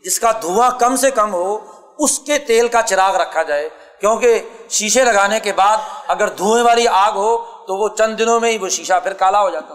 جس 0.05 0.20
کا 0.20 0.33
دھواں 0.43 0.70
کم 0.81 0.97
سے 0.97 1.11
کم 1.11 1.35
ہو، 1.35 1.59
اس 1.99 2.19
کے 2.19 2.39
تیل 2.39 2.69
کا 2.69 2.83
چراغ 2.83 3.16
رکھا 3.16 3.43
جائے۔ 3.43 3.69
کیونکہ 4.01 4.49
شیشے 4.70 5.05
لگانے 5.05 5.41
کے 5.41 5.53
بعد 5.53 5.77
اگر 6.07 6.29
دھوئیں 6.29 6.65
والی 6.65 6.89
آگ 6.89 7.12
ہو 7.12 7.57
تو 7.69 7.77
وہ 7.77 7.89
چند 7.89 8.19
دنوں 8.19 8.40
میں 8.40 8.51
ہی 8.51 8.59
وہ 8.59 8.69
شیشہ 8.69 9.01
پھر 9.03 9.12
کالا 9.12 9.40
ہو 9.40 9.51
جاتا 9.51 9.74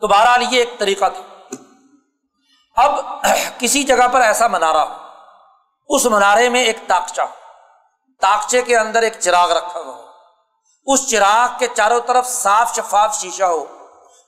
تو 0.00 0.08
بہرحال 0.08 0.42
یہ 0.50 0.58
ایک 0.58 0.78
طریقہ 0.78 1.04
تھا۔ 1.04 1.38
اب 2.76 3.00
کسی 3.58 3.82
جگہ 3.82 4.08
پر 4.12 4.20
ایسا 4.20 4.46
منارا 4.46 4.82
ہو۔ 4.82 4.94
اس 5.88 6.06
منارے 6.06 6.48
میں 6.48 6.64
ایک 6.64 6.76
تاکچا 6.86 7.22
ہو۔ 7.22 7.34
تاکچے 8.20 8.62
کے 8.62 8.78
اندر 8.78 9.02
ایک 9.02 9.12
چراغ 9.20 9.52
رکھا 9.52 9.80
ہوا 9.80 9.94
ہو۔ 9.94 10.04
اس 10.86 11.10
چراغ 11.10 11.58
کے 11.58 11.66
چاروں 11.76 12.00
طرف 12.06 12.28
صاف 12.28 12.76
شفاف 12.76 13.20
شیشہ 13.20 13.44
ہو۔ 13.44 13.64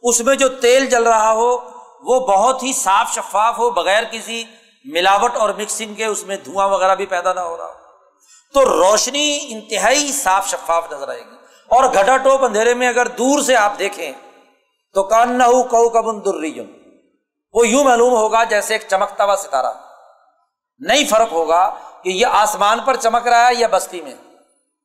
اس 0.03 0.21
میں 0.21 0.37
جو 0.37 0.49
تیل 0.49 0.87
جل 0.87 1.07
رہا 1.07 1.33
ہو، 1.33 1.57
وہ 2.03 2.27
بہت 2.27 2.63
ہی 2.63 2.73
صاف 2.73 3.15
شفاف 3.15 3.59
ہو، 3.59 3.71
بغیر 3.71 4.05
کسی 4.05 4.45
ملاوٹ 4.85 5.37
اور 5.37 5.51
مکسنگ 5.51 5.95
کے 5.95 6.05
اس 6.05 6.25
میں 6.25 6.37
دھواں 6.37 6.69
وغیرہ 6.69 6.95
بھی 6.95 7.07
پیدا 7.07 7.33
نہ 7.33 7.41
ہو 7.41 7.57
رہا 7.57 7.67
ہو۔ 7.67 7.75
تو 8.55 8.65
روشنی 8.65 9.41
انتہائی 9.49 10.13
صاف 10.13 10.49
شفاف 10.49 10.93
نظر 10.93 11.09
آئے 11.09 11.21
گی۔ 11.21 11.40
اور 11.71 11.85
گھٹا 11.85 12.17
ٹوپ 12.17 12.45
اندھیرے 12.45 12.75
میں 12.75 12.89
اگر 12.89 13.09
دور 13.09 13.41
سے 13.41 13.57
آپ 13.57 13.73
دیکھیں، 13.79 14.13
تو 14.95 15.03
کان 15.03 15.39
نہ 15.39 15.43
ہو 15.43 15.63
کو 15.63 15.89
کبن 15.89 16.21
وہ 17.53 17.69
یوں 17.69 17.85
معلوم 17.85 18.13
ہوگا 18.13 18.45
جیسے 18.45 18.75
ایک 18.75 18.83
چمکتا 18.91 19.25
ہوا 19.25 19.37
ستارہ۔ 19.37 19.73
نہیں 20.79 21.05
فرق 21.11 21.33
ہوگا 21.33 21.75
کہ 22.03 22.09
یہ 22.09 22.27
آسمان 22.27 22.79
پر 22.81 22.97
چمک 22.97 23.29
رہا 23.29 23.49
ہے 23.49 23.55
یا 23.55 23.67
بستی 23.71 24.01
میں۔ 24.01 24.15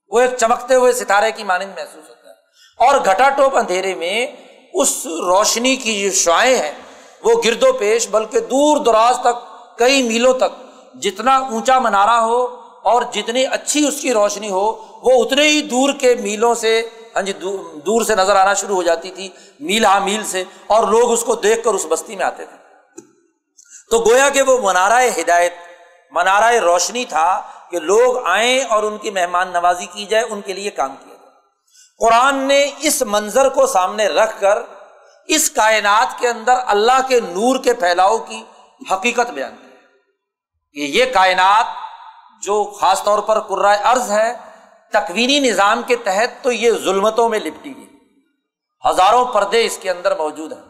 وہ 0.08 0.20
ایک 0.20 0.38
چمکتے 0.38 0.76
ہوئے 0.76 0.92
ستارے 0.92 1.32
کی 1.32 1.44
مانند 1.44 1.72
محسوس 1.76 2.10
ہوتا 2.10 2.30
ہے۔ 2.30 2.36
اور 2.78 2.96
گھٹا 3.06 3.30
ٹوپ 3.30 3.58
اندھیرے 3.58 3.96
میں 3.96 4.28
اس 4.74 5.06
روشنی 5.06 5.76
کی 5.76 6.04
جو 6.04 6.12
شعائیں 6.12 6.56
ہیں، 6.56 6.72
وہ 7.24 7.42
گرد 7.46 7.64
و 7.64 7.74
پیش 7.74 8.08
بلکہ 8.10 8.40
دور 8.40 8.78
دراز 8.78 9.20
تک، 9.20 9.68
کئی 9.78 10.04
میلوں 10.04 10.34
تک، 10.34 10.62
جتنا 10.96 11.38
اونچا 11.38 11.80
منارا 11.80 12.26
ہو 12.26 12.65
اور 12.86 13.02
جتنی 13.02 13.46
اچھی 13.46 13.88
اس 13.88 14.02
کی 14.02 14.14
روشنی 14.14 14.50
ہو، 14.50 14.72
وہ 15.04 15.24
اتنے 15.24 15.48
ہی 15.48 15.62
دور 15.62 15.94
کے 16.00 16.16
میلوں 16.16 16.56
سے 16.56 16.90
ہاں 17.16 17.22
جی 17.22 17.34
دور 17.34 18.06
سے 18.06 18.16
نظر 18.16 18.36
آنا 18.36 18.54
شروع 18.54 18.76
ہو 18.76 18.84
جاتی 18.84 19.12
تھی، 19.12 19.30
میل 19.60 19.86
ہاں 19.86 20.00
میل 20.00 20.24
سے، 20.26 20.44
اور 20.68 20.88
لوگ 20.88 21.12
اس 21.12 21.24
کو 21.24 21.36
دیکھ 21.36 21.64
کر 21.64 21.74
اس 21.74 21.86
بستی 21.90 22.16
میں 22.16 22.26
آتے 22.26 22.46
تھے۔ 22.46 22.58
تو 23.92 24.00
گویا 24.00 24.30
کہ 24.30 24.42
وہ 24.42 24.58
منارا 24.62 25.04
ہدایت 25.04 25.54
منارا 26.12 26.52
روشنی 26.62 27.06
تھا 27.06 27.42
کہ 27.72 27.80
لوگ 27.80 28.26
آئیں 28.26 28.62
اور 28.62 28.84
ان 28.84 28.98
کی 28.98 29.12
مہمان 29.12 29.48
نوازی 29.48 29.86
کی 29.86 30.06
جائے، 30.06 30.24
ان 30.30 30.42
کے 30.42 30.54
لیے 30.54 30.70
کام 30.70 30.96
کیا 30.96 31.16
جائے۔ 31.16 31.32
قرآن 32.00 32.38
نے 32.38 32.72
اس 32.80 33.02
منظر 33.02 33.50
کو 33.50 33.68
سامنے 33.68 34.08
رکھ 34.08 34.42
کر 34.42 34.58
اس 35.28 35.50
کائنات 35.50 36.20
کے 36.20 36.28
اندر 36.28 36.54
اللہ 36.66 37.08
کے 37.08 37.20
نور 37.20 37.64
کے 37.64 37.74
پھیلاؤ 37.74 38.18
کی 38.18 38.44
حقیقت 38.92 39.32
بیان 39.32 39.56
کی۔ 39.56 39.66
کہ 40.74 40.98
یہ 40.98 41.06
کائنات 41.14 41.66
جو 42.46 42.64
خاص 42.64 43.04
طور 43.04 43.20
پر 43.20 43.40
قرائے 43.40 43.78
ارض 43.84 44.12
ہے 44.12 44.34
تکوینی 44.92 45.40
نظام 45.40 45.82
کے 45.88 45.96
تحت 45.96 46.44
تو 46.44 46.52
یہ 46.52 46.72
ظلمتوں 46.72 47.30
میں 47.30 47.40
لپٹی 47.40 47.74
ہوئی 47.74 47.88
ہزاروں 48.90 49.26
پردے 49.26 49.66
اس 49.66 49.78
کے 49.82 49.90
اندر 49.90 50.18
موجود 50.18 50.54
ہیں۔ 50.54 50.64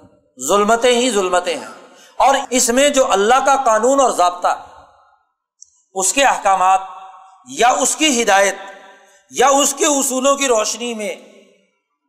ظلمتیں 0.47 0.91
ہی 0.91 1.11
ظلمتیں 1.11 1.55
ہیں۔ 1.55 1.67
اور 2.15 2.35
اس 2.49 2.69
میں 2.69 2.89
جو 2.89 3.11
اللہ 3.11 3.45
کا 3.45 3.55
قانون 3.65 3.99
اور 3.99 4.11
ضابطہ، 4.11 4.65
اس 5.93 6.13
کے 6.13 6.23
احکامات، 6.23 6.79
یا 7.49 7.69
اس 7.69 7.95
کی 7.95 8.23
ہدایت، 8.23 8.55
یا 9.31 9.47
اس 9.47 9.73
کے 9.73 9.85
اصولوں 9.85 10.35
کی 10.35 10.47
روشنی 10.47 10.93
میں 10.93 11.15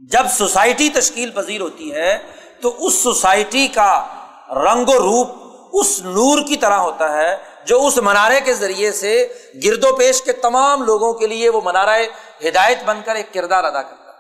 جب 0.01 0.27
سوسائٹی 0.31 0.89
تشکیل 0.89 1.31
پذیر 1.31 1.61
ہوتی 1.61 1.95
ہے، 1.95 2.19
تو 2.63 2.87
اس 2.87 2.95
سوسائٹی 2.95 3.69
کا 3.69 4.07
رنگ 4.51 4.89
و 4.89 4.93
روپ 4.93 5.29
اس 5.73 6.01
نور 6.05 6.39
کی 6.47 6.57
طرح 6.57 6.79
ہوتا 6.79 7.13
ہے 7.13 7.56
جو 7.67 7.87
اس 7.87 7.97
منارے 7.97 8.41
کے 8.41 8.55
ذریعے 8.55 8.93
سے 8.93 9.29
گرد 9.65 9.85
و 9.85 9.97
پیش 9.97 10.23
کے 10.23 10.33
تمام 10.33 10.83
لوگوں 10.83 11.13
کے 11.13 11.27
لیے 11.27 11.49
وہ 11.49 11.61
منارہ 11.65 11.99
ہدایت 12.45 12.85
بن 12.85 13.01
کر 13.05 13.15
ایک 13.15 13.35
کردار 13.35 13.65
ادا 13.65 13.83
کرتا 13.83 14.13
ہے۔ 14.13 14.19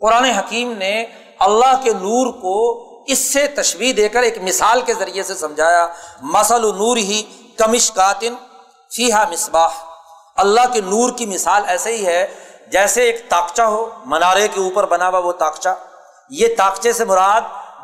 قرآن 0.00 0.24
حکیم 0.24 0.72
نے 0.72 1.04
اللہ 1.38 1.80
کے 1.84 1.92
نور 1.92 2.32
کو 2.32 2.82
اس 3.06 3.32
سے 3.32 3.46
تشبیح 3.46 3.92
دے 3.96 4.08
کر 4.08 4.22
ایک 4.22 4.38
مثال 4.38 4.80
کے 4.80 4.94
ذریعے 4.94 5.22
سے 5.22 5.34
سمجھایا۔ 5.34 5.88
مسل 6.20 6.62
نور 6.62 6.96
ہی 6.96 7.22
کمش 7.56 7.92
کاتن 7.92 8.34
فیحا 8.96 9.24
مصباح۔ 9.30 9.68
اللہ 10.36 10.60
کے 10.72 10.80
نور 10.80 11.10
کی 11.10 11.26
مثال 11.26 11.62
ایسے 11.66 11.96
ہی 11.96 12.06
ہے 12.06 12.34
جیسے 12.66 13.02
ایک 13.02 13.28
تاکچا 13.28 13.66
ہو، 13.66 13.90
منارے 14.04 14.48
کے 14.48 14.60
اوپر 14.60 14.86
بنا 14.86 15.08
ہوا 15.08 15.18
وہ 15.18 15.32
تاکچا 15.32 15.74
یہ 16.30 16.48
تاکچے 16.56 16.92
سے 16.92 17.04
مراد 17.04 17.40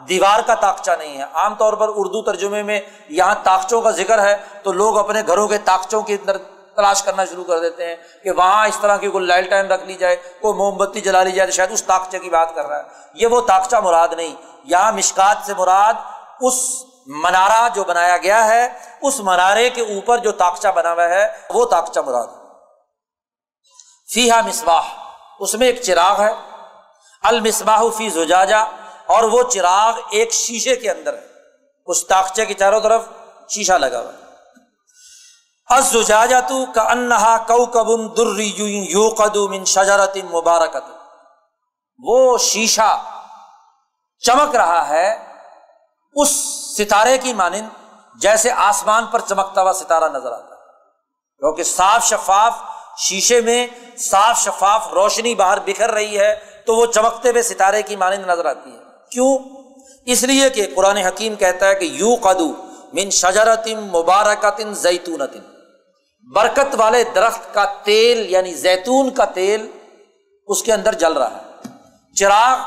دیوار 0.08 0.40
کا 0.46 0.54
تاکچہ 0.54 0.90
نہیں 0.98 1.18
ہے۔ 1.18 1.24
عام 1.32 1.54
طور 1.54 1.72
پر 1.72 1.88
اردو 1.88 2.22
ترجمے 2.22 2.62
میں 2.62 2.80
یہاں 3.08 3.34
تاکچوں 3.42 3.82
کا 3.82 3.90
ذکر 3.90 4.22
ہے 4.22 4.36
تو 4.62 4.72
لوگ 4.72 4.98
اپنے 4.98 5.22
گھروں 5.26 5.48
کے 5.48 5.58
تاکچوں 5.58 6.02
کے 6.02 6.14
اندر 6.14 6.38
تلاش 6.76 7.02
کرنا 7.02 7.24
شروع 7.24 7.44
کر 7.44 7.58
دیتے 7.58 7.86
ہیں 7.86 7.96
کہ 8.24 8.30
وہاں 8.30 8.68
اس 8.68 8.78
طرح 8.80 8.96
کی 8.96 9.08
کوئی 9.08 9.26
لائل 9.26 9.44
ٹائم 9.44 9.66
رکھ 9.66 9.84
لی 9.84 9.94
جائے، 9.94 10.16
کوئی 10.16 10.54
موم 10.54 10.76
بتی 10.76 11.00
جلا 11.00 11.22
لی 11.22 11.32
جائے 11.32 11.46
تو 11.46 11.52
شاید 11.52 11.72
اس 11.72 11.84
تاکچے 11.84 12.18
کی 12.18 12.30
بات 12.30 12.54
کر 12.54 12.66
رہا 12.66 12.76
ہے۔ 12.76 12.82
یہ 13.14 13.26
وہ 13.26 13.40
تاکچہ 13.40 13.76
مراد 13.76 14.08
نہیں۔ 14.16 14.34
یہاں 14.64 14.92
مشکات 14.92 15.36
سے 15.46 15.54
مراد 15.58 15.94
اس 16.40 16.82
منارا 17.06 17.68
جو 17.74 17.84
بنایا 17.84 18.16
گیا 18.16 18.46
ہے، 18.46 18.68
اس 19.02 19.20
منارے 19.20 19.70
کے 19.70 19.80
اوپر 19.80 20.18
جو 20.18 20.32
تاکچہ 20.32 20.68
بنا 20.68 20.92
ہوا 20.92 21.08
ہے، 21.08 21.28
وہ 21.50 21.64
تاکچہ 21.64 22.00
مراد 22.00 22.26
فیحا 24.14 24.40
مسواہ 24.40 24.84
اس 25.40 25.54
میں 25.54 25.66
ایک 25.66 25.82
چراغ 25.82 26.20
ہے۔ 26.20 26.32
المسباہ 27.22 27.82
فی 27.96 28.08
زجاجا 28.08 28.64
اور 29.08 29.22
وہ 29.22 29.42
چراغ 29.42 30.00
ایک 30.10 30.32
شیشے 30.32 30.76
کے 30.76 30.90
اندر 30.90 31.14
ہے۔ 31.14 31.26
اس 31.86 32.06
تاکچے 32.06 32.46
کی 32.46 32.54
چاروں 32.54 32.80
طرف 32.80 33.02
شیشہ 33.50 33.72
لگا 33.72 34.00
ہوا 34.00 34.12
ہے۔ 34.12 34.28
تو 36.48 36.66
کا 36.72 36.82
انہا 36.82 37.38
کو 37.38 37.66
کبن 37.66 38.16
در 38.16 38.40
یو 38.90 39.08
قدوم 39.08 39.64
شجرت 39.64 40.16
مبارکت۔ 40.32 40.90
وہ 41.98 42.38
شیشہ 42.38 43.04
چمک 44.18 44.56
رہا 44.56 44.88
ہے 44.88 45.34
اس 46.14 46.30
ستارے 46.76 47.18
کی 47.18 47.32
مانند 47.32 47.68
جیسے 48.14 48.50
آسمان 48.50 49.06
پر 49.06 49.20
چمکتا 49.20 49.62
ہوا 49.62 49.72
ستارہ 49.72 50.04
نظر 50.04 50.32
آتا 50.32 50.54
ہے۔ 50.54 50.60
کیونکہ 51.38 51.62
صاف 51.62 52.04
شفاف 52.04 52.54
شیشے 52.98 53.40
میں 53.40 53.66
صاف 53.98 54.40
شفاف 54.40 54.88
روشنی 54.88 55.34
باہر 55.34 55.58
بکھر 55.58 55.90
رہی 55.90 56.18
ہے 56.18 56.62
تو 56.66 56.76
وہ 56.76 56.86
چمکتے 56.86 57.30
ہوئے 57.30 57.42
ستارے 57.42 57.82
کی 57.82 57.96
مانند 57.96 58.24
نظر 58.26 58.46
آتی 58.46 58.76
ہے۔ 58.76 58.87
کیوں؟ 59.10 59.38
اس 60.06 60.22
لیے 60.22 60.50
کہ 60.50 60.66
قرآن 60.74 60.96
حکیم 60.96 61.34
کہتا 61.34 61.68
ہے 61.68 61.74
کہ 61.74 61.84
یو 61.84 62.14
قدو 62.22 62.52
من 62.92 63.10
شجرت 63.10 63.68
مبارکت 63.68 64.60
زیتون 64.72 65.20
برکت 66.34 66.74
والے 66.78 67.04
درخت 67.14 67.54
کا 67.54 67.64
تیل 67.84 68.30
یعنی 68.30 68.54
زیتون 68.54 69.10
کا 69.10 69.24
تیل 69.24 69.70
اس 70.46 70.62
کے 70.62 70.72
اندر 70.72 70.94
جل 70.94 71.12
رہا 71.12 71.36
ہے۔ 71.36 71.68
چراغ 72.14 72.58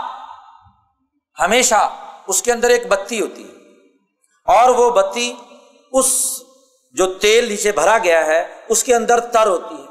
ہمیشہ 1.39 1.89
اس 2.27 2.41
کے 2.41 2.51
اندر 2.51 2.69
ایک 2.69 2.87
بتی 2.87 3.21
ہوتی 3.21 3.43
ہے۔ 3.43 3.53
اور 4.45 4.69
وہ 4.69 4.89
بتی 4.89 5.33
اس 5.91 6.39
جو 6.91 7.13
تیل 7.13 7.47
نیچے 7.47 7.71
بھرا 7.71 7.97
گیا 7.97 8.25
ہے 8.25 8.47
اس 8.69 8.83
کے 8.83 8.95
اندر 8.95 9.19
تر 9.19 9.47
ہوتی 9.47 9.75
ہے۔ 9.75 9.90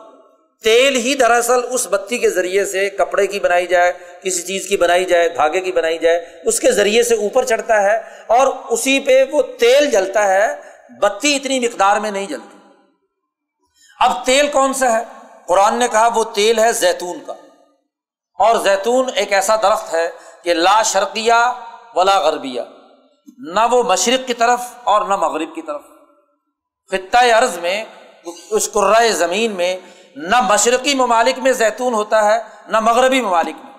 تیل 0.65 0.97
ہی 0.97 1.15
دراصل 1.15 1.61
اس 1.70 1.87
بتی 1.91 2.19
کے 2.19 2.31
ذریعے 2.31 2.65
سے 2.65 2.91
کپڑے 2.91 3.27
کی 3.27 3.41
بنائی 3.41 3.66
جائے، 3.66 3.93
کسی 4.23 4.43
چیز 4.43 4.69
کی 4.69 4.77
بنائی 4.77 5.05
جائے، 5.05 5.28
دھاگے 5.28 5.61
کی 5.61 5.73
بنائی 5.73 5.99
جائے، 5.99 6.27
اس 6.45 6.61
کے 6.61 6.73
ذریعے 6.73 7.03
سے 7.03 7.15
اوپر 7.15 7.45
چڑھتا 7.45 7.82
ہے 7.82 7.97
اور 8.27 8.47
اسی 8.69 9.01
پہ 9.01 9.24
وہ 9.32 9.43
تیل 9.43 9.91
جلتا 9.91 10.28
ہے، 10.28 10.57
بتی 11.01 11.37
اتنی 11.37 11.61
مقدار 11.61 11.97
میں 11.97 12.11
نہیں 12.11 12.27
جلتی۔ 12.27 12.59
اب 14.01 14.27
تیل 14.27 14.49
کون 14.49 14.74
سا 14.74 14.99
ہے؟ 14.99 15.05
قرآن 15.47 15.78
نے 15.78 15.89
کہا 15.89 16.09
وہ 16.15 16.24
تیل 16.24 16.59
ہے 16.59 16.73
زیتون 16.73 17.19
کا۔ 17.27 17.32
اور 18.39 18.57
زیتون 18.57 19.11
ایک 19.15 19.32
ایسا 19.32 19.57
درخت 19.57 19.95
ہے 19.95 20.11
کہ 20.43 20.55
لا 20.55 20.82
شرقیہ 20.82 21.53
ولا 21.95 22.19
غربیہ، 22.19 22.62
نہ 23.39 23.61
وہ 23.70 23.82
مشرق 23.82 24.27
کی 24.27 24.35
طرف 24.35 24.61
اور 24.85 25.03
نہ 25.03 25.16
مغرب 25.16 25.55
کی 25.55 25.62
طرف۔ 25.62 25.81
خطۂ 26.91 27.31
عرض 27.32 27.59
میں، 27.59 27.85
اس 28.51 28.73
قرائے 28.73 29.12
زمین 29.12 29.53
میں 29.53 29.77
نہ 30.28 30.40
مشرقی 30.40 30.94
ممالک 30.94 31.38
میں 31.38 31.52
زیتون 31.52 31.94
ہوتا 31.94 32.24
ہے، 32.24 32.42
نہ 32.66 32.80
مغربی 32.80 33.20
ممالک 33.20 33.56
میں۔ 33.64 33.72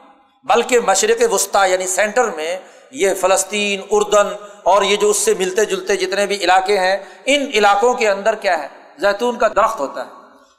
بلکہ 0.43 0.79
مشرق 0.79 1.33
وسطی 1.33 1.71
یعنی 1.71 1.87
سینٹر 1.87 2.23
میں 2.23 2.59
یہ 2.91 3.13
فلسطین، 3.13 3.81
اردن 3.89 4.27
اور 4.63 4.81
یہ 4.81 4.95
جو 4.95 5.09
اس 5.09 5.17
سے 5.17 5.33
ملتے 5.33 5.65
جلتے 5.65 5.95
جتنے 5.95 6.25
بھی 6.25 6.35
علاقے 6.35 6.79
ہیں، 6.79 6.97
ان 7.25 7.51
علاقوں 7.53 7.93
کے 7.93 8.09
اندر 8.09 8.35
کیا 8.35 8.59
ہے؟ 8.59 8.67
زیتون 8.97 9.37
کا 9.37 9.47
درخت 9.47 9.79
ہوتا 9.79 10.05
ہے۔ 10.05 10.09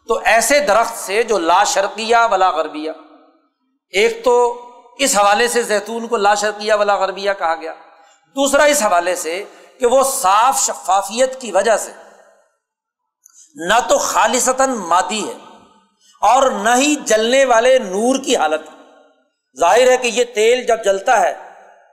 تو 0.09 0.21
ایسے 0.25 0.61
درخت 0.61 0.99
سے 0.99 1.23
جو 1.23 1.39
لا 1.39 1.65
شرقیہ 1.65 2.17
ولا 2.31 2.51
غربیہ۔ 2.51 2.91
ایک 3.91 4.25
تو 4.25 4.67
اس 4.99 5.19
حوالے 5.19 5.49
سے 5.49 5.63
زیتون 5.63 6.09
کو 6.09 6.17
لا 6.17 6.35
شرقیہ 6.35 6.75
ولا 6.75 6.97
غربیہ 6.97 7.31
کہا 7.39 7.55
گیا۔ 7.55 7.73
دوسرا 8.37 8.65
اس 8.65 8.83
حوالے 8.83 9.17
سے 9.17 9.45
کہ 9.81 9.87
وہ 9.87 10.03
صاف 10.03 10.61
شفافیت 10.61 11.41
کی 11.41 11.53
وجہ 11.53 11.77
سے 11.77 11.91
نہ 13.55 13.89
تو 13.89 13.99
خالصتاً 13.99 14.71
مادی 14.71 15.29
ہے۔ 15.29 15.52
اور 16.23 16.51
نہ 16.51 16.71
ہی 16.77 16.95
جلنے 16.95 17.45
والے 17.45 17.79
نور 17.79 18.25
کی 18.25 18.37
حالت۔ 18.37 18.61
ظاہر 19.59 19.91
ہے 19.91 19.97
کہ 19.97 20.09
یہ 20.09 20.25
تیل 20.25 20.67
جب 20.67 20.85
جلتا 20.85 21.21
ہے، 21.21 21.35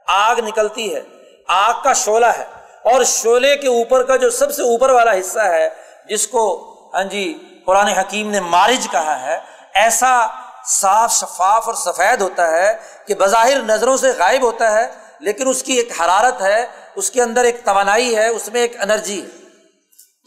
آگ 0.08 0.36
نکلتی 0.36 0.96
ہے، 0.96 1.02
آگ 1.48 1.74
کا 1.84 1.94
شعلہ 1.94 2.26
ہے۔ 2.26 2.46
اور 2.84 3.04
شعلے 3.04 3.58
کے 3.58 3.68
اوپر 3.68 4.04
کا 4.04 4.16
جو 4.16 4.30
سب 4.30 4.54
سے 4.54 4.62
اوپر 4.62 4.90
والا 4.90 5.20
حصہ 5.20 5.40
ہے، 5.40 5.70
جس 6.10 6.28
کو 6.28 6.66
ہاں 6.94 7.04
جی 7.04 7.38
قرآن 7.66 7.88
حکیم 7.88 8.32
نے 8.32 8.40
مارج 8.40 8.88
کہا 8.92 9.22
ہے، 9.22 9.40
ایسا 9.74 10.28
صاف 10.66 11.14
شفاف 11.14 11.68
اور 11.68 11.76
سفید 11.76 12.22
ہوتا 12.22 12.52
ہے 12.52 12.78
کہ 13.08 13.16
بظاہر 13.16 13.62
نظروں 13.62 13.98
سے 13.98 14.08
غائب 14.18 14.44
ہوتا 14.44 14.74
ہے، 14.74 14.88
لیکن 15.20 15.48
اس 15.48 15.64
کی 15.64 15.74
ایک 15.74 16.02
حرارت 16.02 16.42
ہے، 16.42 16.66
اس 16.96 17.12
کے 17.12 17.22
اندر 17.22 17.44
ایک 17.44 17.66
توانائی 17.66 18.16
ہے، 18.16 18.28
اس 18.28 18.50
میں 18.54 18.62
ایک 18.62 18.82
انرجی 18.82 19.22
ہے۔ 19.22 19.28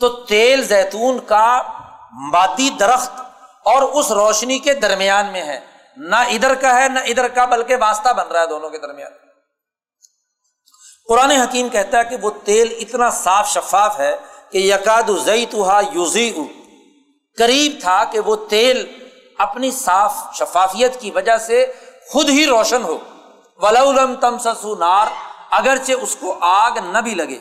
تو 0.01 0.09
تیل 0.09 0.65
زیتون 0.65 1.19
کا 1.27 1.63
مادی 2.13 2.71
درخت 2.71 3.32
اور 3.65 3.83
اس 3.83 4.11
روشنی 4.11 4.59
کے 4.59 4.75
درمیان 4.75 5.27
میں 5.33 5.43
ہے۔ 5.43 5.61
نہ 5.97 6.17
ادھر 6.17 6.55
کا 6.55 6.83
ہے، 6.83 6.89
نہ 6.89 6.99
ادھر 6.99 7.29
کا، 7.29 7.45
بلکہ 7.45 7.77
واسطہ 7.77 8.13
بن 8.13 8.29
رہا 8.29 8.43
ہے 8.43 8.47
دونوں 8.47 8.71
کے 8.71 8.79
درمیان۔ 8.79 9.13
قرآن 11.09 11.31
حکیم 11.31 11.69
کہتا 11.69 11.99
ہے 11.99 12.05
کہ 12.05 12.17
وہ 12.23 12.31
تیل 12.45 12.77
اتنا 12.81 13.11
صاف 13.11 13.49
شفاف 13.49 14.01
ہے 14.01 14.17
کہ 14.51 14.59
یقاد 14.59 15.03
یوزی 15.93 16.33
قریب 17.39 17.73
تھا 17.81 18.05
کہ 18.05 18.21
وہ 18.21 18.37
تیل 18.37 19.09
اپنی 19.39 19.71
صاف 19.71 20.15
شفافیت 20.35 21.01
کی 21.01 21.11
وجہ 21.11 21.37
سے 21.37 21.73
خود 22.09 22.29
ہی 22.29 22.47
روشن 22.47 22.83
ہو۔ 22.85 22.99
ولم 23.57 24.15
تم 24.15 24.39
سسو 24.39 24.77
نار، 24.77 25.07
اگرچہ 25.51 25.93
اس 25.93 26.17
کو 26.21 26.39
آگ 26.41 26.71
نہ 26.71 26.99
بھی 26.99 27.15
لگے۔ 27.15 27.39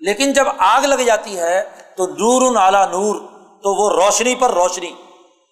لیکن 0.00 0.32
جب 0.32 0.44
آگ 0.58 0.80
لگ 0.80 0.94
جاتی 0.94 1.38
ہے 1.38 1.64
تو 1.96 2.06
نور 2.06 2.56
اعلیٰ 2.56 2.88
نور، 2.90 3.16
تو 3.62 3.74
وہ 3.74 4.04
روشنی 4.04 4.34
پر 4.34 4.50
روشنی۔ 4.50 4.94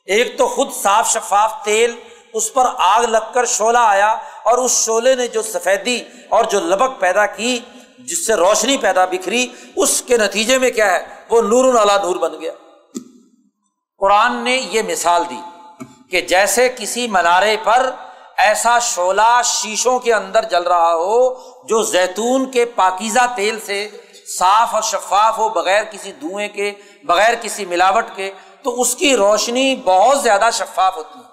ایک 0.09 0.39
تو 0.39 0.49
خود 0.49 0.73
صاف 0.73 1.11
شفاف 1.13 1.53
تیل، 1.65 1.95
اس 2.33 2.53
پر 2.53 2.67
آگ 2.79 3.03
لگ 3.03 3.33
کر 3.35 3.45
شعلہ 3.45 3.79
آیا 3.79 4.17
اور 4.43 4.59
اس 4.59 4.85
شعلے 4.87 5.15
نے 5.15 5.27
جو 5.29 5.43
سفیدی 5.43 6.03
اور 6.29 6.45
جو 6.45 6.61
لبک 6.61 7.01
پیدا 7.01 7.27
کی، 7.27 7.59
جس 7.99 8.27
سے 8.27 8.35
روشنی 8.35 8.77
پیدا 8.77 9.05
بکھری، 9.05 9.47
اس 9.77 10.03
کے 10.03 10.17
نتیجے 10.17 10.59
میں 10.59 10.71
کیا 10.71 10.93
ہے؟ 10.93 11.05
وہ 11.31 11.43
نور 11.43 11.75
اللہ 11.75 11.99
نور 12.03 12.17
بن 12.17 12.41
گیا۔ 12.41 12.53
قرآن 13.99 14.37
نے 14.37 14.57
یہ 14.57 14.83
مثال 14.89 15.25
دی 15.31 15.41
کہ 16.11 16.21
جیسے 16.21 16.69
کسی 16.77 17.09
منارے 17.09 17.57
پر 17.65 17.91
ایسا 18.39 18.79
شعلہ 18.79 19.41
شیشوں 19.45 19.99
کے 19.99 20.15
اندر 20.15 20.43
جل 20.43 20.63
رہا 20.63 20.95
ہو 20.95 21.35
جو 21.65 21.83
زیتون 21.83 22.51
کے 22.51 22.65
پاکیزہ 22.65 23.27
تیل 23.37 23.59
سے 23.61 23.89
صاف 24.39 24.75
اور 24.75 24.83
شفاف 24.83 25.39
ہو، 25.39 25.49
بغیر 25.49 25.85
کسی 25.85 26.13
دھوئیں 26.13 26.49
کے، 26.49 26.73
بغیر 27.05 27.35
کسی 27.41 27.65
ملاوٹ 27.67 28.05
کے 28.15 28.31
تو 28.69 28.81
اس 28.81 28.97
کی 28.97 29.17
روشنی 29.17 29.77
بہت 29.85 30.23
زیادہ 30.23 30.49
شفاف 30.53 30.97
ہوتی 30.97 31.19
ہے۔ 31.19 31.25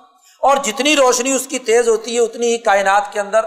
اور 0.41 0.57
جتنی 0.57 0.95
روشنی 0.95 1.31
اس 1.31 1.47
کی 1.47 1.59
تیز 1.59 1.87
ہوتی 1.87 2.15
ہے، 2.15 2.19
اتنی 2.19 2.47
ہی 2.47 2.57
کائنات 2.57 3.13
کے 3.13 3.19
اندر 3.19 3.39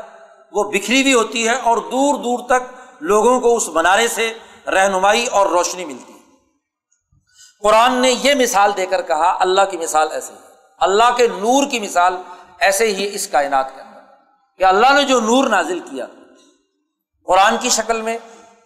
وہ 0.52 0.70
بکھری 0.70 1.02
بھی 1.02 1.14
ہوتی 1.14 1.48
ہے 1.48 1.54
اور 1.54 1.76
دور 1.76 2.14
دور 2.14 2.38
تک 2.46 2.74
لوگوں 3.00 3.40
کو 3.40 3.56
اس 3.56 3.68
منارے 3.68 4.08
سے 4.08 4.32
رہنمائی 4.66 5.26
اور 5.26 5.46
روشنی 5.46 5.84
ملتی 5.84 6.12
ہے۔ 6.12 6.18
قرآن 7.62 7.94
نے 7.94 8.14
یہ 8.22 8.34
مثال 8.34 8.72
دے 8.76 8.86
کر 8.86 9.02
کہا، 9.02 9.36
اللہ 9.40 9.62
کی 9.70 9.76
مثال 9.76 10.08
ایسے 10.12 10.32
ہی 10.32 10.38
اللہ 10.78 11.16
کے 11.16 11.26
نور 11.26 11.70
کی 11.70 11.80
مثال 11.80 12.16
ایسے 12.58 12.86
ہی 12.86 13.14
اس 13.14 13.28
کائنات 13.28 13.76
کے 13.76 13.80
اندر۔ 13.80 14.00
کہ 14.58 14.64
اللہ 14.64 14.92
نے 14.92 15.02
جو 15.02 15.20
نور 15.20 15.44
نازل 15.44 15.80
کیا، 15.80 16.06
قرآن 17.26 17.56
کی 17.60 17.68
شکل 17.68 18.02
میں، 18.02 18.18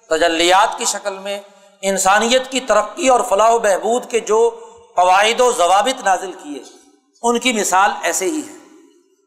تجلیات 0.09 0.79
کی 0.79 0.85
شکل 0.85 1.19
میں، 1.19 1.41
انسانیت 1.83 2.51
کی 2.51 2.61
ترقی 2.61 3.09
اور 3.09 3.21
فلاح 3.29 3.51
و 3.51 3.59
بہبود 3.59 4.11
کے 4.11 4.21
جو 4.21 4.59
قواعد 4.97 5.41
و 5.41 5.53
ضوابط 5.53 6.03
نازل 6.05 6.33
کیے۔ 6.33 6.63
ان 7.23 7.39
کی 7.39 7.53
مثال 7.53 7.91
ایسے 8.03 8.25
ہی 8.25 8.41
ہے۔ 8.49 8.53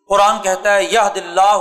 قرآن 0.09 0.41
کہتا 0.41 0.75
ہے 0.75 0.83
یہ 0.83 0.99
دلہ 1.15 1.57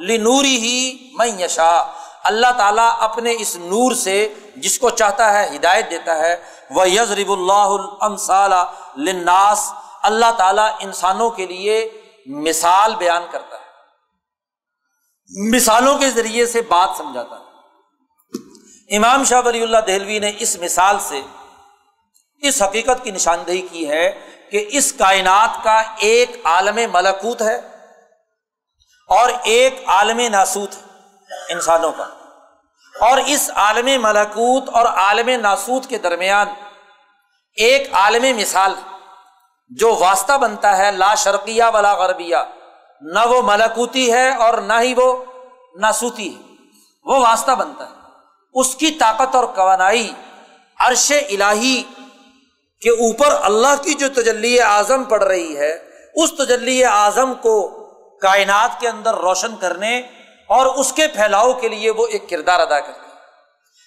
لنوری 0.00 0.56
ہی 0.56 1.10
میں 1.12 1.26
یشا 1.26 1.92
اللہ 2.24 2.46
تعالیٰ 2.58 2.96
اپنے 2.98 3.34
اس 3.38 3.56
نور 3.56 3.92
سے 3.94 4.34
جس 4.56 4.78
کو 4.78 4.90
چاہتا 4.90 5.32
ہے 5.32 5.56
ہدایت 5.56 5.90
دیتا 5.90 6.18
ہے۔ 6.18 6.36
وہ 6.70 6.90
یزرب 6.90 7.32
اللہ 7.32 8.64
لناس 8.96 9.72
اللہ 10.02 10.32
تعالیٰ 10.38 10.76
انسانوں 10.80 11.30
کے 11.30 11.46
لیے 11.46 12.02
مثال 12.26 12.94
بیان 12.94 13.22
کرتا 13.30 13.56
ہے۔ 13.56 13.64
مثالوں 15.54 15.98
کے 15.98 16.10
ذریعے 16.10 16.46
سے 16.46 16.60
بات 16.60 16.88
سمجھاتا 16.96 17.36
ہے۔ 17.36 17.44
امام 18.96 19.24
شاہ 19.24 19.42
ولی 19.44 19.62
اللہ 19.62 19.78
دہلوی 19.78 20.18
نے 20.18 20.32
اس 20.38 20.56
مثال 20.56 20.96
سے 21.00 21.20
اس 22.42 22.62
حقیقت 22.62 23.04
کی 23.04 23.10
نشاندہی 23.10 23.60
کی 23.60 23.88
ہے 23.88 24.20
کہ 24.50 24.66
اس 24.68 24.92
کائنات 24.92 25.64
کا 25.64 25.82
ایک 25.98 26.40
عالم 26.44 26.92
ملکوت 26.92 27.42
ہے 27.42 27.60
اور 29.08 29.30
ایک 29.42 29.82
عالم 29.86 30.20
ناسوت 30.20 30.74
ہے 30.74 30.82
انسانوں 31.48 31.92
کا۔ 31.92 32.04
اور 33.00 33.18
اس 33.26 33.50
عالم 33.54 34.02
ملکوت 34.02 34.68
اور 34.72 34.86
عالم 34.86 35.28
ناسوت 35.40 35.86
کے 35.86 35.98
درمیان 35.98 36.46
ایک 37.56 37.94
عالم 37.94 38.36
مثال 38.36 38.74
جو 39.68 39.96
واسطہ 39.96 40.38
بنتا 40.38 40.76
ہے، 40.76 40.90
لا 40.90 41.14
شرقیہ 41.14 41.62
ولا 41.74 41.94
غربیہ۔ 41.94 42.36
نہ 43.00 43.20
وہ 43.26 43.42
ملکوتی 43.42 44.12
ہے 44.12 44.34
اور 44.34 44.58
نہ 44.58 44.72
ہی 44.80 44.94
وہ 44.96 45.24
ناسوتی 45.80 46.36
ہے۔ 46.36 46.42
وہ 47.04 47.18
واسطہ 47.20 47.52
بنتا 47.52 47.84
ہے۔ 47.84 47.94
اس 48.54 48.74
کی 48.74 48.90
طاقت 48.90 49.34
اور 49.34 49.44
توانائی 49.54 50.12
عرش 50.78 51.12
الہی 51.30 51.82
کے 52.80 52.90
اوپر 52.90 53.34
اللہ 53.42 53.82
کی 53.82 53.94
جو 53.94 54.08
تجلی 54.08 54.60
اعظم 54.60 55.04
پڑ 55.04 55.22
رہی 55.22 55.56
ہے، 55.56 55.72
اس 56.14 56.32
تجلی 56.32 56.84
اعظم 56.84 57.34
کو 57.34 57.84
کائنات 58.22 58.80
کے 58.80 58.88
اندر 58.88 59.14
روشن 59.14 59.56
کرنے 59.56 59.98
اور 60.50 60.66
اس 60.66 60.92
کے 60.92 61.06
پھیلاؤ 61.08 61.52
کے 61.52 61.68
لیے 61.68 61.90
وہ 61.90 62.06
ایک 62.06 62.28
کردار 62.30 62.60
ادا 62.60 62.80
کرتے 62.80 63.00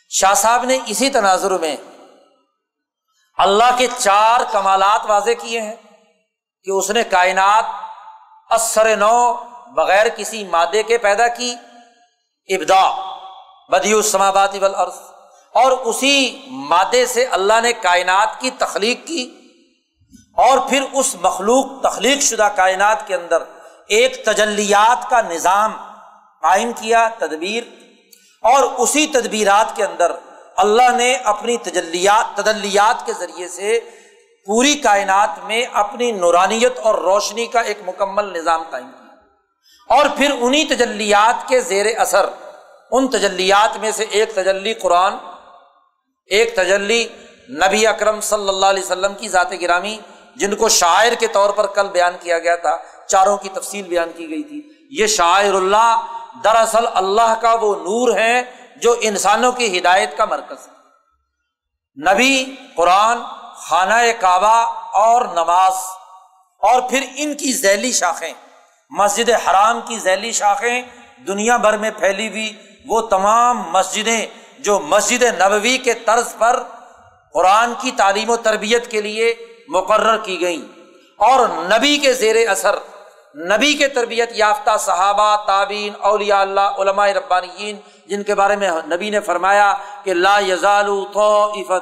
شاہ 0.09 0.33
صاحب 0.33 0.63
نے 0.63 0.79
اسی 0.85 1.09
تناظر 1.09 1.51
میں 1.51 1.75
اللہ 3.37 3.77
کے 3.77 3.87
چار 3.97 4.41
کمالات 4.51 5.01
واضح 5.05 5.31
کیے 5.41 5.61
ہیں 5.61 5.75
کہ 6.63 6.71
اس 6.71 6.89
نے 6.89 7.03
کائنات 7.03 7.65
اثر 8.49 8.95
نو 8.95 9.33
بغیر 9.75 10.07
کسی 10.09 10.43
مادے 10.43 10.83
کے 10.83 10.97
پیدا 10.97 11.27
کی۔ 11.27 11.55
ابدا 12.49 12.83
بدی 13.69 13.93
السماواتی 13.93 14.59
والارض۔ 14.59 14.93
اور 15.57 15.71
اسی 15.71 16.41
مادے 16.47 17.05
سے 17.05 17.25
اللہ 17.25 17.61
نے 17.63 17.73
کائنات 17.73 18.39
کی 18.39 18.49
تخلیق 18.57 19.07
کی 19.07 19.23
اور 20.37 20.57
پھر 20.69 20.81
اس 20.93 21.15
مخلوق 21.21 21.81
تخلیق 21.81 22.21
شدہ 22.21 22.47
کائنات 22.55 23.07
کے 23.07 23.15
اندر 23.15 23.43
ایک 23.87 24.25
تجلیات 24.25 25.09
کا 25.09 25.21
نظام 25.21 25.73
قائم 26.41 26.71
کیا، 26.75 27.09
تدبیر، 27.17 27.63
اور 28.43 28.63
اسی 28.77 29.07
تدبیرات 29.07 29.75
کے 29.75 29.83
اندر 29.83 30.11
اللہ 30.57 30.89
نے 30.97 31.15
اپنی 31.15 31.57
تجلیات، 31.57 32.35
تدلیات 32.37 33.05
کے 33.05 33.13
ذریعے 33.19 33.47
سے 33.47 33.79
پوری 34.45 34.75
کائنات 34.75 35.39
میں 35.43 35.63
اپنی 35.73 36.11
نورانیت 36.11 36.79
اور 36.79 36.95
روشنی 36.95 37.45
کا 37.45 37.59
ایک 37.59 37.79
مکمل 37.87 38.33
نظام 38.33 38.63
قائم 38.69 38.91
کیا۔ 38.91 39.95
اور 39.95 40.05
پھر 40.17 40.31
انہیں 40.39 40.65
تجلیات 40.65 41.47
کے 41.47 41.61
زیر 41.61 41.85
اثر، 41.97 42.25
ان 42.91 43.07
تجلیات 43.07 43.77
میں 43.77 43.91
سے 43.91 44.05
ایک 44.09 44.31
تجلی 44.33 44.73
قرآن 44.73 45.13
ایک 46.29 46.55
تجلی 46.55 47.07
نبی 47.49 47.87
اکرم 47.87 48.21
صلی 48.21 48.49
اللہ 48.49 48.65
علیہ 48.65 48.83
وسلم 48.83 49.13
کی 49.13 49.27
ذات 49.27 49.51
گرامی، 49.61 49.97
جن 50.35 50.55
کو 50.55 50.69
شاعر 50.69 51.13
کے 51.19 51.27
طور 51.27 51.49
پر 51.49 51.67
کل 51.67 51.87
بیان 51.87 52.13
کیا 52.21 52.39
گیا 52.39 52.55
تھا، 52.55 52.77
چاروں 53.07 53.37
کی 53.37 53.49
تفصیل 53.49 53.83
بیان 53.83 54.11
کی 54.15 54.29
گئی 54.29 54.43
تھی۔ 54.43 54.61
یہ 54.89 55.07
شاعر 55.07 55.53
اللہ، 55.53 56.05
دراصل 56.43 56.85
اللہ 56.93 57.33
کا 57.41 57.53
وہ 57.61 57.75
نور 57.75 58.17
ہے 58.17 58.41
جو 58.75 58.95
انسانوں 59.01 59.51
کی 59.51 59.79
ہدایت 59.79 60.17
کا 60.17 60.25
مرکز 60.25 60.67
ہے۔ 60.67 60.75
نبی، 61.97 62.55
قرآن، 62.75 63.17
خانہ 63.55 63.93
کعبہ 64.19 64.57
اور 64.93 65.21
نماز، 65.21 65.73
اور 66.61 66.81
پھر 66.81 67.05
ان 67.15 67.33
کی 67.33 67.53
ذیلی 67.53 67.91
شاخیں۔ 67.91 68.33
مسجد 68.89 69.29
حرام 69.29 69.79
کی 69.87 69.99
ذیلی 69.99 70.31
شاخیں 70.31 70.81
دنیا 71.27 71.57
بھر 71.57 71.77
میں 71.77 71.91
پھیلی 71.91 72.27
ہوئی، 72.29 72.53
وہ 72.85 73.01
تمام 73.01 73.61
مسجدیں 73.71 74.25
جو 74.65 74.79
مسجد 74.79 75.23
نبوی 75.39 75.77
کے 75.77 75.93
طرز 76.05 76.33
پر 76.37 76.61
قرآن 77.35 77.73
کی 77.81 77.91
تعلیم 77.97 78.29
و 78.29 78.35
تربیت 78.37 78.89
کے 78.91 79.01
لیے 79.01 79.33
مقرر 79.69 80.17
کی 80.23 80.39
گئیں 80.41 80.61
اور 81.19 81.47
نبی 81.71 81.97
کے 81.97 82.13
زیر 82.13 82.35
اثر، 82.49 82.75
نبی 83.35 83.73
کے 83.73 83.87
تربیت 83.87 84.29
یافتہ 84.35 84.75
صحابہ 84.79 85.35
تعبین 85.47 85.93
اولیاء 86.09 86.39
اللہ، 86.41 86.79
علماء 86.79 87.07
ربانیین، 87.15 87.75
جن 88.07 88.23
کے 88.23 88.35
بارے 88.35 88.55
میں 88.55 88.69
نبی 88.87 89.09
نے 89.09 89.19
فرمایا 89.19 89.73
کہ 90.03 90.13
لا 90.13 90.37
یزال 90.47 90.89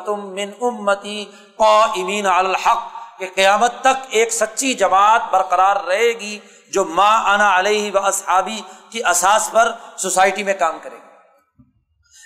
من 0.07 0.52
امتی 0.61 1.26
قائمین 1.57 2.26
علی 2.27 2.49
الحق، 2.49 2.84
کہ 3.19 3.27
قیامت 3.35 3.80
تک 3.81 4.06
ایک 4.10 4.34
سچی 4.34 4.73
جماعت 4.73 5.31
برقرار 5.31 5.76
رہے 5.88 6.11
گی 6.19 6.38
جو 6.73 6.84
ماں 6.85 7.15
انا 7.34 7.57
علیہ 7.60 7.91
و 7.93 8.06
اصحابی 8.06 8.61
کی 8.89 9.02
اساس 9.10 9.49
پر 9.52 9.72
سوسائٹی 9.97 10.43
میں 10.43 10.53
کام 10.60 10.77
کرے 10.81 10.95
گی۔ 10.95 11.05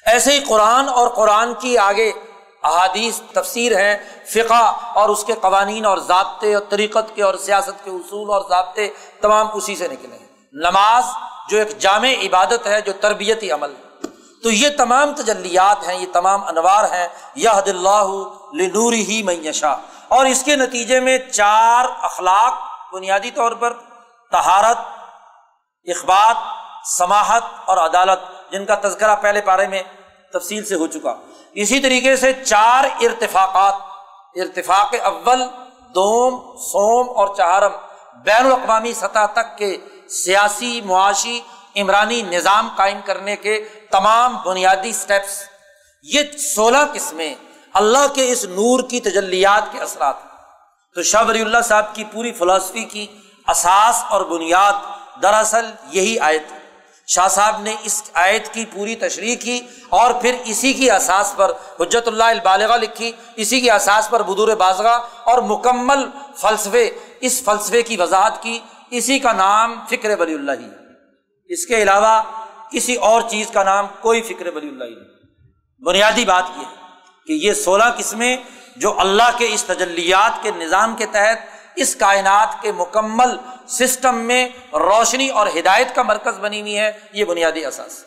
ایسے 0.06 0.32
ہی 0.32 0.40
قرآن 0.40 0.90
اور 0.90 1.08
قرآن 1.08 1.54
کی 1.54 1.78
آگے 1.78 2.12
احادیث 2.64 3.22
تفسیر 3.34 3.78
ہے 3.78 3.98
فقہ 4.34 4.74
اور 4.96 5.10
اس 5.10 5.24
کے 5.24 5.34
قوانین 5.34 5.86
اور 5.86 5.98
ضابطے 5.98 6.56
اور 6.56 6.64
طریقت 6.70 7.16
کے 7.16 7.24
اور 7.24 7.34
سیاست 7.34 7.84
کے 7.84 7.90
اصول 7.90 8.30
اور 8.30 8.42
ضابطے 8.50 8.90
تمام 9.22 9.48
اسی 9.54 9.76
سے 9.76 9.88
نکلے 9.88 10.18
ہیں۔ 10.18 10.28
نماز 10.54 11.06
جو 11.50 11.58
ایک 11.58 11.80
جامع 11.80 12.08
عبادت 12.08 12.68
ہے، 12.68 12.82
جو 12.82 12.94
تربیتی 13.02 13.52
عمل 13.52 13.70
ہے۔ 13.70 14.08
تو 14.44 14.52
یہ 14.52 14.70
تمام 14.78 15.14
تجلیات 15.14 15.88
ہیں، 15.88 15.96
یہ 15.96 16.08
تمام 16.14 16.44
انوار 16.48 16.84
ہیں۔ 16.84 17.08
یہ 17.36 17.50
اللہ 17.50 18.06
لنوری 18.54 19.06
ہی 19.06 19.24
معیشہ 19.24 19.80
اور 20.08 20.26
اس 20.26 20.44
کے 20.44 20.56
نتیجے 20.56 21.00
میں 21.00 21.18
چار 21.18 21.86
اخلاق 22.02 22.54
بنیادی 22.94 23.32
طور 23.32 23.52
پر 23.52 23.74
تہارت 24.32 24.78
اخبات 25.86 26.36
سماہت 26.88 27.44
اور 27.66 27.78
عدالت۔ 27.78 28.39
جن 28.52 28.66
کا 28.66 28.76
تذکرہ 28.84 29.16
پہلے 29.16 29.42
پارے 29.42 29.68
میں 29.68 29.84
تفصیل 30.34 30.66
سے 30.66 30.76
ہو 30.76 30.88
چکا۔ 30.88 31.16
اسی 31.54 31.80
طریقے 31.80 32.16
سے 32.16 32.34
چار 32.34 32.84
ارتفاقات، 32.84 33.74
ارتفاق 34.36 34.96
اول، 35.04 35.44
دوم، 35.96 36.58
سوم 36.58 37.18
اور 37.18 37.36
چہارم، 37.36 37.72
بین 38.24 38.46
الاقوامی 38.46 38.94
سطح 38.94 39.26
تک 39.26 39.58
کے 39.58 39.78
سیاسی، 40.10 40.82
معاشی، 40.82 41.42
عمرانی 41.78 42.22
نظام 42.22 42.70
قائم 42.76 43.00
کرنے 43.06 43.36
کے 43.36 43.68
تمام 43.92 44.38
بنیادی 44.46 44.90
اسٹیپس 44.90 45.44
یہ 46.04 46.22
سولہ 46.38 46.78
قسمیں 46.94 47.36
اللہ 47.74 48.14
کے 48.14 48.32
اس 48.32 48.46
نور 48.46 48.80
کی 48.90 49.00
تجلیات 49.00 49.72
کے 49.72 49.80
اثرات۔ 49.80 50.16
تو 50.96 51.04
شاہ 51.04 51.24
ولی 51.28 51.42
اللہ 51.42 51.58
صاحب 51.64 51.96
کی 51.96 52.04
پوری 52.04 52.32
فلاسفی 52.32 52.84
کی 52.84 53.08
اساس 53.48 54.04
اور 54.10 54.22
بنیاد 54.22 54.74
دراصل 55.22 55.66
یہی 55.92 56.20
آیت۔ 56.20 56.59
شاہ 57.10 57.28
صاحب 57.28 57.62
نے 57.62 57.76
اس 57.84 58.02
آیت 58.14 58.54
کی 58.54 58.66
پوری 58.66 58.96
تشریح 58.96 59.36
کی 59.36 59.60
اور 59.90 60.14
پھر 60.14 60.36
اسی 60.46 60.74
کی 60.74 60.92
اساس 60.92 61.34
پر 61.36 61.52
حجت 61.80 62.08
اللہ 62.08 62.24
البالغ 62.24 62.76
لکھی، 62.76 63.12
اسی 63.36 63.62
کی 63.62 63.72
اساس 63.72 64.10
پر 64.10 64.24
بدور 64.24 64.56
بازگاہ 64.56 65.00
اور 65.24 65.42
مکمل 65.42 66.06
فلسفے، 66.36 66.90
اس 67.22 67.42
فلسفے 67.44 67.82
کی 67.82 67.98
وضاحت 67.98 68.42
کی، 68.44 68.60
اسی 68.92 69.20
کا 69.20 69.32
نام 69.34 69.76
فکر 69.90 70.20
ولی 70.20 70.34
اللہ 70.34 70.52
ہی 70.52 70.70
اس 71.50 71.66
کے 71.66 71.82
علاوہ 71.82 72.22
کسی 72.72 72.96
اور 72.96 73.22
چیز 73.22 73.48
کا 73.52 73.64
نام 73.64 73.88
کوئی 74.02 74.22
فکر 74.22 74.48
ولی 74.48 74.68
اللہ 74.68 74.84
ہی 74.84 74.90
نہیں۔ 74.90 75.86
بنیادی 75.86 76.26
بات 76.26 76.44
یہ 76.58 76.66
ہے 76.66 76.76
کہ 77.28 77.34
یہ 77.34 77.54
سولہ 77.54 77.84
قسمیں 77.98 78.36
جو 78.76 79.00
اللہ 79.00 79.38
کے 79.38 79.48
اس 79.54 79.64
تجلیات 79.64 80.44
کے 80.44 80.52
نظام 80.58 80.96
کے 80.96 81.06
تحت 81.06 81.38
اس 81.76 81.96
کائنات 81.96 82.62
کے 82.62 82.72
مکمل 82.72 83.36
سسٹم 83.68 84.16
میں 84.16 84.50
روشنی 84.74 85.30
اور 85.30 85.48
ہدایت 85.48 85.96
کا 85.96 86.04
مرکز 86.04 86.40
بنی 86.40 86.62
ہوئی 86.62 86.78
ہے، 86.78 86.92
یہ 87.14 87.26
بنیادی 87.26 87.66
اثاث 87.66 88.04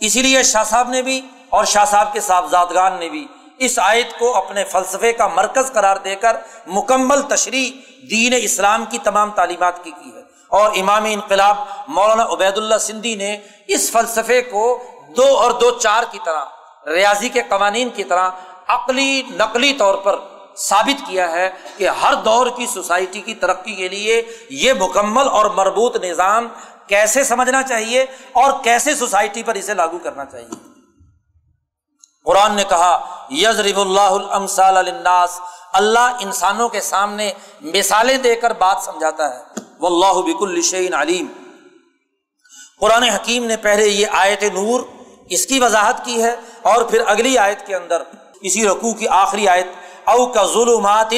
اسی 0.00 0.22
لیے 0.22 0.42
شاہ 0.42 0.64
صاحب 0.64 0.88
نے 0.88 1.02
بھی 1.02 1.20
اور 1.48 1.64
شاہ 1.64 1.84
صاحب 1.84 2.12
کے 2.12 2.20
صاحبزادگان 2.20 2.98
نے 2.98 3.08
بھی 3.08 3.26
اس 3.58 3.78
آیت 3.78 4.18
کو 4.18 4.36
اپنے 4.36 4.64
فلسفے 4.64 5.12
کا 5.12 5.26
مرکز 5.28 5.72
قرار 5.72 5.96
دے 5.96 6.14
کر 6.16 6.36
مکمل 6.66 7.22
تشریح 7.22 7.70
دین 8.10 8.34
اسلام 8.36 8.84
کی 8.90 8.98
تمام 8.98 9.30
تعلیمات 9.30 9.84
کی 9.84 9.90
کی 9.90 10.10
ہے۔ 10.16 10.22
اور 10.48 10.70
امام 10.76 11.04
انقلاب 11.04 11.56
مولانا 11.88 12.24
عبید 12.24 12.56
اللہ 12.56 12.78
سندھی 12.78 13.14
نے 13.14 13.38
اس 13.68 13.90
فلسفے 13.90 14.42
کو 14.42 14.82
دو 15.16 15.38
اور 15.38 15.50
دو 15.50 15.70
چار 15.78 16.02
کی 16.10 16.18
طرح، 16.24 16.44
ریاضی 16.86 17.28
کے 17.28 17.42
قوانین 17.48 17.88
کی 17.88 18.04
طرح 18.04 18.30
عقلی 18.66 19.22
نقلی 19.30 19.72
طور 19.72 19.94
پر 19.94 20.18
ثابت 20.56 21.06
کیا 21.06 21.32
ہے 21.32 21.50
کہ 21.76 21.88
ہر 21.88 22.14
دور 22.14 22.46
کی 22.56 22.66
سوسائٹی 22.66 23.20
کی 23.20 23.34
ترقی 23.34 23.74
کے 23.74 23.88
لیے 23.88 24.22
یہ 24.50 24.72
مکمل 24.72 25.28
اور 25.28 25.46
مربوط 25.46 26.04
نظام 26.04 26.48
کیسے 26.86 27.24
سمجھنا 27.24 27.62
چاہیے 27.62 28.02
اور 28.32 28.52
کیسے 28.64 28.94
سوسائٹی 28.94 29.42
پر 29.42 29.54
اسے 29.54 29.74
لاگو 29.74 29.98
کرنا 29.98 30.24
چاہیے؟ 30.24 30.54
قرآن 32.24 32.54
نے 32.54 32.64
کہا 32.64 33.26
یزرب 33.30 33.80
اللہ 33.80 34.60
الناس 34.60 35.40
اللہ 35.72 35.98
انسانوں 35.98 36.68
کے 36.68 36.80
سامنے 36.80 37.32
مثالیں 37.60 38.18
دے 38.18 38.34
کر 38.34 38.52
بات 38.52 38.76
سمجھاتا 38.84 39.34
ہے۔ 39.34 39.44
وہ 39.78 39.86
اللہ 39.86 40.32
بک 40.32 40.42
الشعین 40.42 40.94
علیم۔ 40.94 41.26
قرآن 42.80 43.02
حکیم 43.02 43.44
نے 43.44 43.56
پہلے 43.56 43.86
یہ 43.86 44.06
آیت 44.12 44.42
نور 44.42 44.80
اس 45.30 45.46
کی 45.46 45.60
وضاحت 45.60 46.04
کی 46.04 46.22
ہے 46.22 46.36
اور 46.62 46.82
پھر 46.82 47.02
اگلی 47.06 47.38
آیت 47.38 47.66
کے 47.66 47.76
اندر، 47.76 48.02
اسی 48.40 48.66
رقو 48.66 48.94
کی 48.94 49.08
آخری 49.08 49.48
آیت 49.48 49.66
او 50.06 50.26
کا 50.32 50.44
ظلمات 50.52 51.14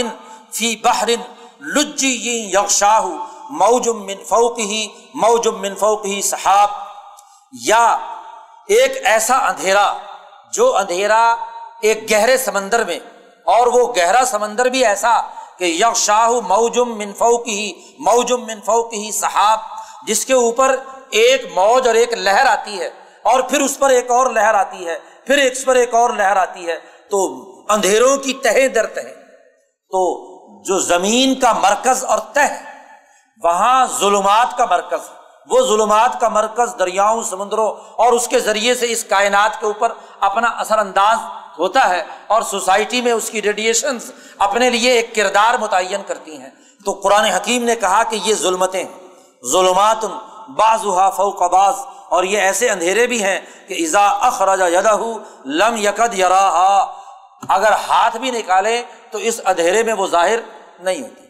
فی 0.52 0.74
بحر 0.84 1.08
لجی 1.74 2.12
یکشاہ 2.54 3.06
موجم 3.60 4.04
من 4.06 4.22
فوق 4.28 4.58
ہی 4.58 4.86
موجم 5.22 5.60
من 5.60 5.74
فوق 5.78 6.04
ہی 6.06 6.20
صحاب 6.22 6.70
یا 7.52 7.84
ایک 8.76 8.96
ایسا 9.06 9.36
اندھیرا 9.48 9.86
جو 10.52 10.74
اندھیرا 10.76 11.24
ایک 11.80 12.10
گہرے 12.10 12.36
سمندر 12.38 12.84
میں، 12.84 12.98
اور 13.46 13.66
وہ 13.72 13.86
گہرا 13.96 14.24
سمندر 14.26 14.68
بھی 14.74 14.84
ایسا 14.86 15.20
کہ 15.58 15.64
یکشاہ 15.64 16.30
موجم 16.48 16.96
من 16.98 17.12
فوق 17.18 17.48
ہی 17.48 17.72
موجم 18.06 18.46
من 18.46 18.60
فوق 18.66 18.92
ہی 18.92 19.10
صحاب 19.12 19.58
جس 20.06 20.24
کے 20.26 20.34
اوپر 20.34 20.76
ایک 21.22 21.44
موج 21.54 21.86
اور 21.86 21.94
ایک 21.94 22.12
لہر 22.18 22.46
آتی 22.46 22.80
ہے، 22.80 22.90
اور 23.22 23.40
پھر 23.50 23.60
اس 23.60 23.78
پر 23.78 23.90
ایک 23.90 24.10
اور 24.10 24.30
لہر 24.30 24.54
آتی 24.54 24.86
ہے، 24.86 24.98
پھر 25.26 25.38
اس 25.38 25.64
پر 25.64 25.76
ایک 25.76 25.94
اور 25.94 26.10
لہر 26.10 26.36
آتی 26.36 26.66
ہے۔ 26.68 26.78
تو 27.10 27.26
اندھیروں 27.68 28.16
کی 28.16 28.32
تہ 28.42 28.66
در 28.74 28.86
تہ 28.86 29.00
تو 29.90 30.02
جو 30.64 30.78
زمین 30.80 31.34
کا 31.40 31.52
مرکز 31.52 32.04
اور 32.04 32.18
تہ 32.32 32.46
وہاں 33.42 33.84
ظلمات 33.98 34.56
کا 34.58 34.64
مرکز 34.70 35.08
وہ 35.50 35.60
ظلمات 35.66 36.20
کا 36.20 36.28
مرکز 36.28 36.74
دریاؤں، 36.78 37.22
سمندروں 37.22 37.68
اور 37.96 38.12
اس 38.12 38.28
کے 38.28 38.38
ذریعے 38.40 38.74
سے 38.74 38.90
اس 38.92 39.04
کائنات 39.04 39.60
کے 39.60 39.66
اوپر 39.66 39.92
اپنا 40.20 40.48
اثر 40.58 40.78
انداز 40.78 41.18
ہوتا 41.58 41.88
ہے 41.88 42.02
اور 42.26 42.42
سوسائٹی 42.42 43.00
میں 43.00 43.12
اس 43.12 43.28
کی 43.30 43.42
ریڈیشن 43.42 43.98
اپنے 44.38 44.70
لیے 44.70 44.92
ایک 44.92 45.14
کردار 45.14 45.58
متعین 45.60 46.02
کرتی 46.06 46.36
ہیں۔ 46.38 46.50
تو 46.80 46.92
قرآن 47.02 47.24
حکیم 47.24 47.64
نے 47.64 47.76
کہا 47.76 48.02
کہ 48.02 48.16
یہ 48.24 48.34
ظلمتیں 48.34 48.84
ظلمات 49.52 50.04
بعض 50.56 50.82
فوق 51.16 51.42
بعض، 51.52 51.74
اور 52.08 52.24
یہ 52.24 52.40
ایسے 52.40 52.68
اندھیرے 52.70 53.06
بھی 53.06 53.22
ہیں 53.22 53.38
کہ 53.68 53.74
ازا 53.84 54.06
اخرج 54.26 54.60
یدہ 54.72 54.98
لم 55.44 55.76
یقد 55.76 56.18
یرا 56.18 56.44
اگر 57.48 57.72
ہاتھ 57.72 58.16
بھی 58.16 58.30
نکالے 58.30 58.82
تو 59.10 59.18
اس 59.18 59.40
اندھیرے 59.44 59.82
میں 59.82 59.94
وہ 59.94 60.06
ظاہر 60.06 60.38
نہیں 60.78 61.02
ہوتی۔ 61.02 61.22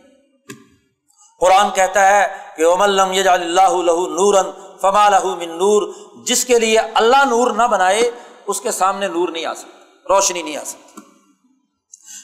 قرآن 1.41 1.71
کہتا 1.71 2.07
ہے 2.09 2.27
کہ 2.57 2.63
لم 2.63 3.13
اللہ 3.27 3.69
نورن 3.91 4.51
فما 4.81 5.09
من 5.09 5.49
نور، 5.49 5.93
جس 6.27 6.45
کے 6.45 6.59
لیے 6.59 6.79
اللہ 6.79 7.25
نور 7.25 7.51
نہ 7.51 7.63
بنائے، 7.63 8.11
اس 8.47 8.61
کے 8.61 8.73
سامنے 8.73 9.09
نور 9.09 9.29
نہیں 9.29 9.47
آ 9.47 9.55
سکتا، 9.55 10.15
روشنی 10.15 10.43
نہیں 10.43 10.57
آ 10.57 10.65
سکتی۔ 10.65 11.01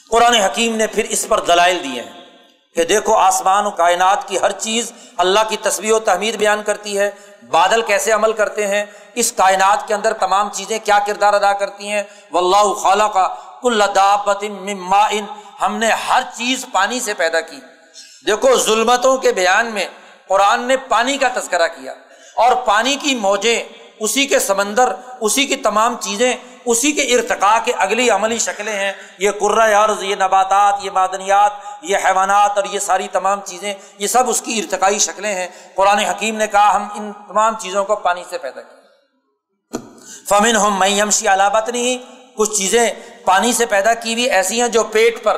قرآن 0.09 0.33
حکیم 0.33 0.75
نے 0.75 0.87
پھر 0.87 1.05
اس 1.09 1.27
پر 1.27 1.39
دلائل 1.39 1.83
دیے 1.83 2.01
ہیں 2.01 2.21
کہ 2.75 2.83
دیکھو 2.83 3.15
آسمان 3.15 3.65
و 3.65 3.71
کائنات 3.71 4.27
کی 4.27 4.39
ہر 4.39 4.51
چیز 4.51 4.91
اللہ 5.17 5.39
کی 5.49 5.57
تصویر 5.57 5.93
و 5.93 5.99
تحمید 5.99 6.35
بیان 6.35 6.63
کرتی 6.63 6.97
ہے، 6.97 7.11
بادل 7.49 7.81
کیسے 7.81 8.11
عمل 8.11 8.33
کرتے 8.33 8.67
ہیں، 8.67 8.85
اس 9.15 9.31
کائنات 9.31 9.87
کے 9.87 9.93
اندر 9.93 10.13
تمام 10.13 10.49
چیزیں 10.49 10.79
کیا 10.83 10.99
کردار 11.07 11.33
ادا 11.33 11.53
کرتی 11.53 11.91
ہیں۔ 11.91 12.03
و 12.31 12.37
اللہ 12.37 12.73
خالہ 13.63 14.15
کل 14.21 15.19
ہم 15.61 15.77
نے 15.77 15.89
ہر 16.09 16.21
چیز 16.37 16.65
پانی 16.71 16.99
سے 16.99 17.13
پیدا 17.13 17.41
کی۔ 17.41 17.59
دیکھو، 18.25 18.55
ظلمتوں 18.55 19.17
کے 19.17 19.31
بیان 19.31 19.65
میں 19.65 19.85
قرآن 20.27 20.63
نے 20.63 20.77
پانی 20.77 21.17
کا 21.17 21.27
تذکرہ 21.33 21.67
کیا 21.67 21.93
اور 22.35 22.55
پانی 22.55 22.95
کی 22.95 23.15
موجیں 23.15 23.63
اسی 23.99 24.25
کے 24.25 24.39
سمندر، 24.39 24.93
اسی 25.21 25.45
کی 25.45 25.55
تمام 25.55 25.95
چیزیں، 25.99 26.35
اسی 26.65 26.91
کے 26.91 27.01
ارتقاء 27.01 27.57
کے 27.65 27.71
اگلی 27.77 28.09
عملی 28.09 28.39
شکلیں 28.39 28.73
ہیں۔ 28.73 28.93
یہ 29.19 29.29
عرض، 29.75 30.03
یہ 30.03 30.15
نباتات، 30.15 30.75
یہ 30.81 30.91
معدنیات، 30.91 31.51
یہ 31.81 31.97
حیوانات 32.05 32.51
اور 32.55 32.63
یہ 32.71 32.79
ساری 32.79 33.07
تمام 33.07 33.39
چیزیں، 33.45 33.73
یہ 33.97 34.07
سب 34.07 34.29
اس 34.29 34.41
کی 34.41 34.59
ارتقائی 34.59 34.99
شکلیں 34.99 35.35
ہیں۔ 35.35 35.47
قرآن 35.75 35.99
حکیم 35.99 36.35
نے 36.35 36.47
کہا، 36.47 36.75
ہم 36.75 36.87
ان 36.95 37.11
تمام 37.27 37.53
چیزوں 37.59 37.85
کو 37.85 37.95
پانی 37.95 38.23
سے 38.29 38.37
پیدا 38.37 38.61
کیا۔ 38.61 38.81
فمن 40.29 40.55
ہم 40.55 40.79
میں 40.79 40.89
یمشی 40.89 41.27
علابت 41.27 41.69
نہیں 41.69 41.97
کچھ 42.37 42.57
چیزیں 42.57 42.89
پانی 43.31 43.53
سے 43.53 43.65
پیدا 43.65 43.93
کی 43.93 44.13
ہوئی 44.13 44.23
ایسی 44.23 44.61
ہیں 44.61 44.67
جو 44.67 44.83
پیٹ 44.83 45.23
پر 45.23 45.37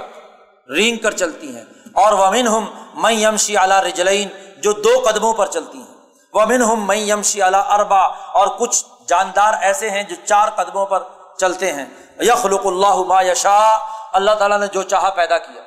رینگ 0.75 0.97
کر 0.97 1.11
چلتی 1.11 1.55
ہیں۔ 1.55 1.63
اور 1.93 2.13
ومن 2.13 2.47
ہم 2.47 2.65
میں 2.93 3.13
یمشی 3.13 3.57
اعلیٰ 3.57 3.81
رجلین 3.83 4.27
جو 4.57 4.71
دو 4.71 5.03
قدموں 5.05 5.33
پر 5.33 5.45
چلتی 5.45 5.77
ہیں۔ 5.77 5.95
ومن 6.33 6.61
ہم 6.61 6.87
میں 6.87 6.95
یمشی 6.95 7.41
اعلیٰ 7.41 7.63
اربا 7.67 8.01
اور 8.07 8.47
کچھ 8.47 8.85
جاندار 9.07 9.53
ایسے 9.61 9.89
ہیں 9.89 10.03
جو 10.03 10.15
چار 10.25 10.47
قدموں 10.49 10.85
پر 10.85 11.03
چلتے 11.37 11.73
ہیں۔ 11.73 11.85
یخلق 12.19 12.65
اللہ 12.65 12.95
ما 12.95 13.21
یشا 13.21 13.77
اللہ 14.13 14.31
تعالیٰ 14.31 14.59
نے 14.59 14.67
جو 14.67 14.81
چاہا 14.81 15.09
پیدا 15.09 15.37
کیا۔ 15.37 15.61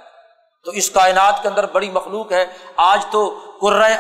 تو 0.64 0.70
اس 0.70 0.90
کائنات 0.90 1.42
کے 1.42 1.48
اندر 1.48 1.66
بڑی 1.66 1.90
مخلوق 1.90 2.32
ہے۔ 2.32 2.46
آج 2.76 3.06
تو 3.10 3.40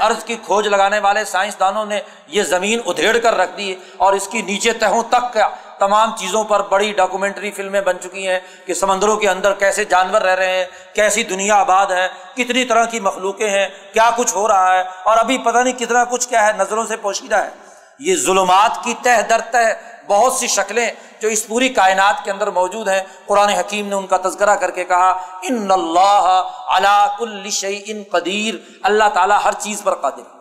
ارض 0.00 0.24
کی 0.24 0.36
کھوج 0.36 0.66
لگانے 0.66 0.98
والے 0.98 1.24
سائنسدانوں 1.24 1.86
نے 1.86 2.00
یہ 2.26 2.42
زمین 2.42 2.80
ادھیڑ 2.86 3.18
کر 3.18 3.36
رکھ 3.36 3.56
دی 3.56 3.74
اور 3.96 4.12
اس 4.12 4.28
کی 4.28 4.42
نیچے 4.42 4.72
تہوں 4.72 5.02
تک 5.02 5.32
کا 5.32 5.48
تمام 5.78 6.10
چیزوں 6.16 6.44
پر 6.44 6.62
بڑی 6.62 6.92
ڈاکومنٹری 6.92 7.50
فلمیں 7.50 7.80
بن 7.80 8.00
چکی 8.00 8.26
ہیں 8.28 8.38
کہ 8.66 8.74
سمندروں 8.74 9.16
کے 9.16 9.28
اندر 9.28 9.52
کیسے 9.52 9.84
جانور 9.84 10.20
رہ 10.20 10.34
رہے 10.34 10.58
ہیں، 10.58 10.66
کیسی 10.94 11.22
دنیا 11.22 11.56
آباد 11.56 11.86
ہے، 11.86 12.08
کتنی 12.34 12.64
طرح 12.64 12.84
کی 12.84 13.00
مخلوقیں 13.00 13.50
ہیں، 13.50 13.66
کیا 13.92 14.10
کچھ 14.16 14.34
ہو 14.34 14.48
رہا 14.48 14.74
ہے 14.74 14.82
اور 15.04 15.16
ابھی 15.16 15.38
پتہ 15.38 15.58
نہیں 15.58 15.78
کتنا 15.78 16.04
کچھ 16.04 16.28
کیا 16.28 16.46
ہے، 16.46 16.52
نظروں 16.58 16.86
سے 16.86 16.96
پوشیدہ 16.96 17.36
ہے۔ 17.36 17.50
یہ 17.98 18.16
ظلمات 18.16 18.84
کی 18.84 18.94
تہ 19.02 19.20
در 19.30 19.40
تہ 19.50 19.72
بہت 20.06 20.32
سی 20.32 20.46
شکلیں 20.46 20.90
جو 21.20 21.28
اس 21.28 21.46
پوری 21.46 21.68
کائنات 21.68 22.24
کے 22.24 22.30
اندر 22.30 22.50
موجود 22.50 22.88
ہیں۔ 22.88 23.00
قرآن 23.26 23.48
حکیم 23.48 23.88
نے 23.88 23.94
ان 23.94 24.06
کا 24.06 24.16
تذکرہ 24.16 24.54
کر 24.56 24.70
کے 24.70 24.84
کہا، 24.84 25.10
ان 25.42 25.70
اللہ 25.70 27.16
کل 27.18 27.48
ان 27.62 28.02
قدیر 28.10 28.54
اللہ 28.82 29.08
تعالیٰ 29.14 29.38
ہر 29.44 29.52
چیز 29.58 29.82
پر 29.82 29.94
قادر 29.94 30.35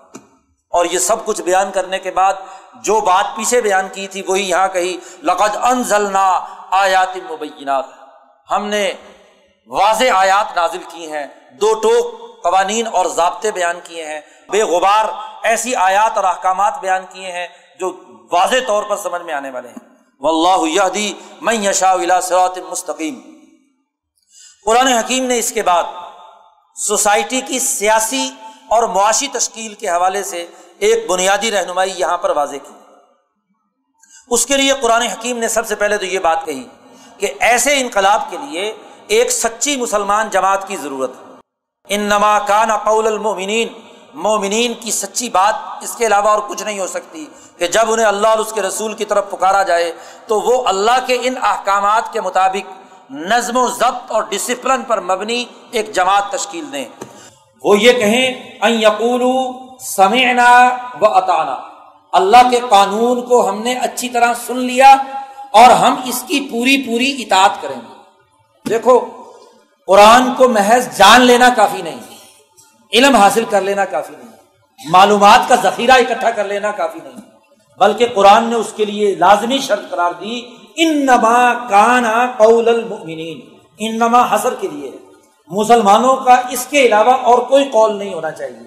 اور 0.75 0.85
یہ 0.85 0.99
سب 0.99 1.25
کچھ 1.25 1.41
بیان 1.41 1.71
کرنے 1.71 1.99
کے 1.99 2.11
بعد 2.11 2.33
جو 2.75 3.01
بات 3.01 3.35
پیچھے 3.35 3.61
بیان 3.61 3.87
کی 3.89 4.07
تھی 4.07 4.21
وہی 4.27 4.49
یہاں 4.49 4.67
کہی، 4.67 4.97
لقد 5.23 5.57
انزلنا 5.61 6.45
آیات 6.71 7.17
مبینات۔ 7.31 7.85
ہم 8.51 8.65
نے 8.65 8.91
واضح 9.67 10.03
آیات 10.13 10.55
نازل 10.55 10.83
کی 10.91 11.11
ہیں، 11.11 11.27
دو 11.61 11.73
ٹوک 11.73 12.25
قوانین 12.43 12.87
اور 12.87 13.05
ضابطے 13.05 13.51
بیان 13.51 13.79
کیے 13.83 14.05
ہیں۔ 14.05 14.21
بے 14.49 14.63
غبار 14.63 15.05
ایسی 15.43 15.75
آیات 15.75 16.15
اور 16.15 16.23
احکامات 16.23 16.79
بیان 16.79 17.01
کیے 17.09 17.31
ہیں 17.31 17.47
جو 17.79 18.01
واضح 18.31 18.55
طور 18.67 18.83
پر 18.83 18.97
سمجھ 18.97 19.21
میں 19.21 19.33
آنے 19.33 19.49
والے 19.49 19.67
ہیں۔ 19.67 19.95
میں 21.41 21.53
یشا 21.53 22.21
سرات 22.21 22.57
مستقیم۔ 22.57 23.21
قرآن 24.65 24.87
حکیم 24.87 25.25
نے 25.25 25.39
اس 25.39 25.51
کے 25.51 25.63
بعد 25.63 25.83
سوسائٹی 26.75 27.41
کی 27.41 27.59
سیاسی 27.59 28.31
اور 28.69 28.83
معاشی 28.83 29.27
تشکیل 29.27 29.73
کے 29.73 29.89
حوالے 29.89 30.23
سے 30.23 30.47
ایک 30.79 31.09
بنیادی 31.09 31.51
رہنمائی 31.51 31.93
یہاں 31.97 32.17
پر 32.17 32.29
واضح 32.29 32.55
کی۔ 32.55 32.73
اس 34.29 34.45
کے 34.45 34.57
لیے 34.57 34.73
قرآن 34.81 35.01
حکیم 35.01 35.37
نے 35.37 35.47
سب 35.47 35.67
سے 35.67 35.75
پہلے 35.75 35.97
تو 35.97 36.05
یہ 36.05 36.19
بات 36.19 36.45
کہی 36.45 36.67
کہ 37.17 37.33
ایسے 37.39 37.79
انقلاب 37.79 38.21
کے 38.29 38.37
لیے 38.37 38.73
ایک 39.07 39.31
سچی 39.31 39.77
مسلمان 39.77 40.29
جماعت 40.29 40.67
کی 40.67 40.77
ضرورت 40.77 41.09
ہے۔ 41.09 41.35
ان 41.87 42.01
نما 42.01 42.39
کان 42.39 42.77
قول 42.77 43.07
المومنین 43.07 43.67
مومنین 44.13 44.73
کی 44.73 44.91
سچی 44.91 45.29
بات 45.29 45.83
اس 45.83 45.95
کے 45.95 46.05
علاوہ 46.05 46.29
اور 46.29 46.39
کچھ 46.47 46.63
نہیں 46.63 46.79
ہو 46.79 46.87
سکتی 46.87 47.25
کہ 47.57 47.67
جب 47.67 47.91
انہیں 47.91 48.05
اللہ 48.05 48.27
اور 48.27 48.39
اس 48.39 48.53
کے 48.53 48.61
رسول 48.61 48.93
کی 48.93 49.05
طرف 49.05 49.29
پکارا 49.29 49.63
جائے 49.63 49.91
تو 50.27 50.41
وہ 50.41 50.67
اللہ 50.67 51.05
کے 51.07 51.17
ان 51.21 51.33
احکامات 51.41 52.13
کے 52.13 52.21
مطابق 52.21 52.71
نظم 53.11 53.57
و 53.57 53.67
ضبط 53.67 54.11
اور 54.11 54.23
ڈسپلن 54.23 54.81
پر 54.81 55.01
مبنی 55.01 55.45
ایک 55.71 55.91
جماعت 55.91 56.31
تشکیل 56.31 56.71
دیں۔ 56.71 56.85
وہ 57.65 57.79
یہ 57.79 57.91
کہیں 57.91 58.27
یقول 58.79 59.23
سمعنا 59.79 60.51
و 61.01 61.05
اطانا 61.05 61.55
اللہ 62.13 62.49
کے 62.51 62.59
قانون 62.69 63.21
کو 63.21 63.47
ہم 63.49 63.61
نے 63.61 63.73
اچھی 63.81 64.09
طرح 64.09 64.33
سن 64.45 64.57
لیا 64.61 64.95
اور 65.51 65.69
ہم 65.71 65.95
اس 66.05 66.23
کی 66.27 66.39
پوری 66.51 66.75
پوری 66.77 67.09
اطاعت 67.21 67.61
کریں 67.61 67.75
گے۔ 67.75 68.69
دیکھو، 68.69 68.99
قرآن 69.87 70.33
کو 70.37 70.47
محض 70.49 70.87
جان 70.97 71.21
لینا 71.21 71.49
کافی 71.55 71.81
نہیں، 71.81 71.99
علم 72.93 73.15
حاصل 73.15 73.45
کر 73.49 73.61
لینا 73.61 73.85
کافی 73.85 74.13
نہیں، 74.17 74.33
معلومات 74.79 75.47
کا 75.47 75.55
ذخیرہ 75.63 75.91
اکٹھا 75.91 76.31
کر 76.31 76.45
لینا 76.45 76.71
کافی 76.71 76.99
نہیں، 77.03 77.21
بلکہ 77.79 78.07
قرآن 78.13 78.43
نے 78.43 78.55
اس 78.55 78.73
کے 78.75 78.85
لیے 78.85 79.15
لازمی 79.15 79.57
شرط 79.57 79.89
قرار 79.89 80.11
دی 80.11 80.41
ان 80.77 81.05
نما 81.05 81.53
کانا 81.69 82.15
قول 82.37 82.67
المؤمنین. 82.69 83.39
ان 83.79 83.97
نما 83.97 84.21
حسر 84.35 84.53
کے 84.53 84.67
لیے 84.67 84.91
مسلمانوں 85.49 86.15
کا 86.25 86.35
اس 86.51 86.65
کے 86.69 86.85
علاوہ 86.85 87.13
اور 87.29 87.39
کوئی 87.47 87.69
قول 87.69 87.97
نہیں 87.97 88.13
ہونا 88.13 88.31
چاہیے 88.31 88.63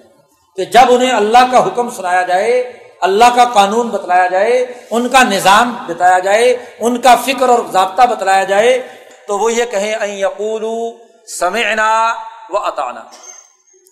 کہ 0.57 0.65
جب 0.71 0.91
انہیں 0.91 1.11
اللہ 1.11 1.51
کا 1.51 1.65
حکم 1.65 1.89
سنایا 1.89 2.21
جائے، 2.23 2.61
اللہ 3.01 3.35
کا 3.35 3.45
قانون 3.53 3.89
بتلایا 3.89 4.27
جائے، 4.27 4.55
ان 4.91 5.07
کا 5.09 5.23
نظام 5.23 5.73
بتایا 5.87 6.19
جائے، 6.19 6.55
ان 6.79 6.99
کا 7.01 7.15
فکر 7.25 7.49
اور 7.49 7.59
ضابطہ 7.71 8.05
بتلایا 8.09 8.43
جائے، 8.43 8.77
تو 9.27 9.37
وہ 9.39 9.51
یہ 9.53 9.65
کہیں 9.71 9.93
یقول 10.07 10.63
سمعنا 11.29 11.91
و 12.49 12.57
اطانا 12.57 13.01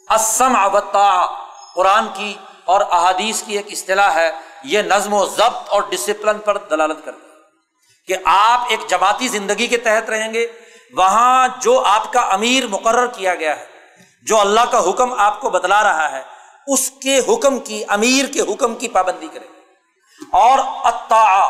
اسم 0.09 0.55
ابتا 0.55 1.09
قرآن 1.76 2.07
کی 2.15 2.34
اور 2.65 2.81
احادیث 2.91 3.41
کی 3.43 3.55
ایک 3.57 3.68
اصطلاح 3.72 4.14
ہے، 4.15 4.30
یہ 4.64 4.81
نظم 4.81 5.14
و 5.14 5.26
ضبط 5.27 5.69
اور 5.69 5.81
ڈسپلن 5.89 6.39
پر 6.45 6.57
دلالت 6.69 7.05
کرتے 7.05 7.26
کہ 8.07 8.15
آپ 8.26 8.68
ایک 8.69 8.89
جماعتی 8.89 9.27
زندگی 9.27 9.68
کے 9.68 9.77
تحت 9.85 10.09
رہیں 10.09 10.34
گے 10.34 10.45
وہاں 10.93 11.47
جو 11.61 11.84
آپ 11.85 12.14
کا 12.14 12.19
امیر 12.19 12.68
مقرر 12.68 13.07
کیا 13.07 13.35
گیا 13.35 13.59
ہے، 13.59 13.65
جو 14.23 14.39
اللہ 14.39 14.61
کا 14.72 14.89
حکم 14.89 15.14
آپ 15.14 15.41
کو 15.41 15.49
بدلا 15.49 15.84
رہا 15.84 16.11
ہے، 16.11 16.22
اس 16.68 16.91
کے 16.91 17.19
حکم 17.19 17.59
کی، 17.59 17.84
امیر 17.88 18.26
کے 18.26 18.41
حکم 18.41 18.76
کی 18.76 18.88
پابندی 18.88 19.27
کرے 19.27 19.45
اور 20.31 20.59
اتا 20.59 21.49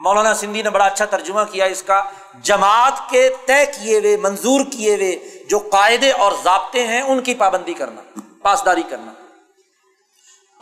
مولانا 0.00 0.34
سندھی 0.34 0.62
نے 0.62 0.70
بڑا 0.70 0.84
اچھا 0.84 1.04
ترجمہ 1.04 1.40
کیا 1.52 1.64
اس 1.64 1.82
کا، 1.82 2.02
جماعت 2.42 3.10
کے 3.10 3.30
طے 3.46 3.66
کیے 3.66 3.98
ہوئے، 3.98 4.16
منظور 4.16 4.60
کیے 4.72 4.94
ہوئے 4.94 5.44
جو 5.50 5.58
قاعدے 5.58 6.12
اور 6.12 6.32
ضابطے 6.44 6.86
ہیں، 6.86 7.02
ان 7.02 7.20
کی 7.20 7.34
پابندی 7.34 7.74
کرنا، 7.74 8.20
پاسداری 8.42 8.82
کرنا۔ 8.82 9.12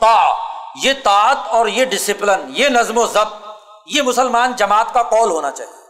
تا 0.01 0.34
یہ 0.82 0.92
طاعت 1.02 1.36
اور 1.48 1.66
یہ 1.66 1.84
ڈسپلن 1.84 2.40
یہ 2.48 2.68
نظم 2.68 2.98
و 2.98 3.06
ضبط، 3.06 3.46
یہ 3.86 4.02
مسلمان 4.02 4.52
جماعت 4.56 4.94
کا 4.94 5.02
قول 5.02 5.30
ہونا 5.30 5.51
چاہیے۔ 5.51 5.84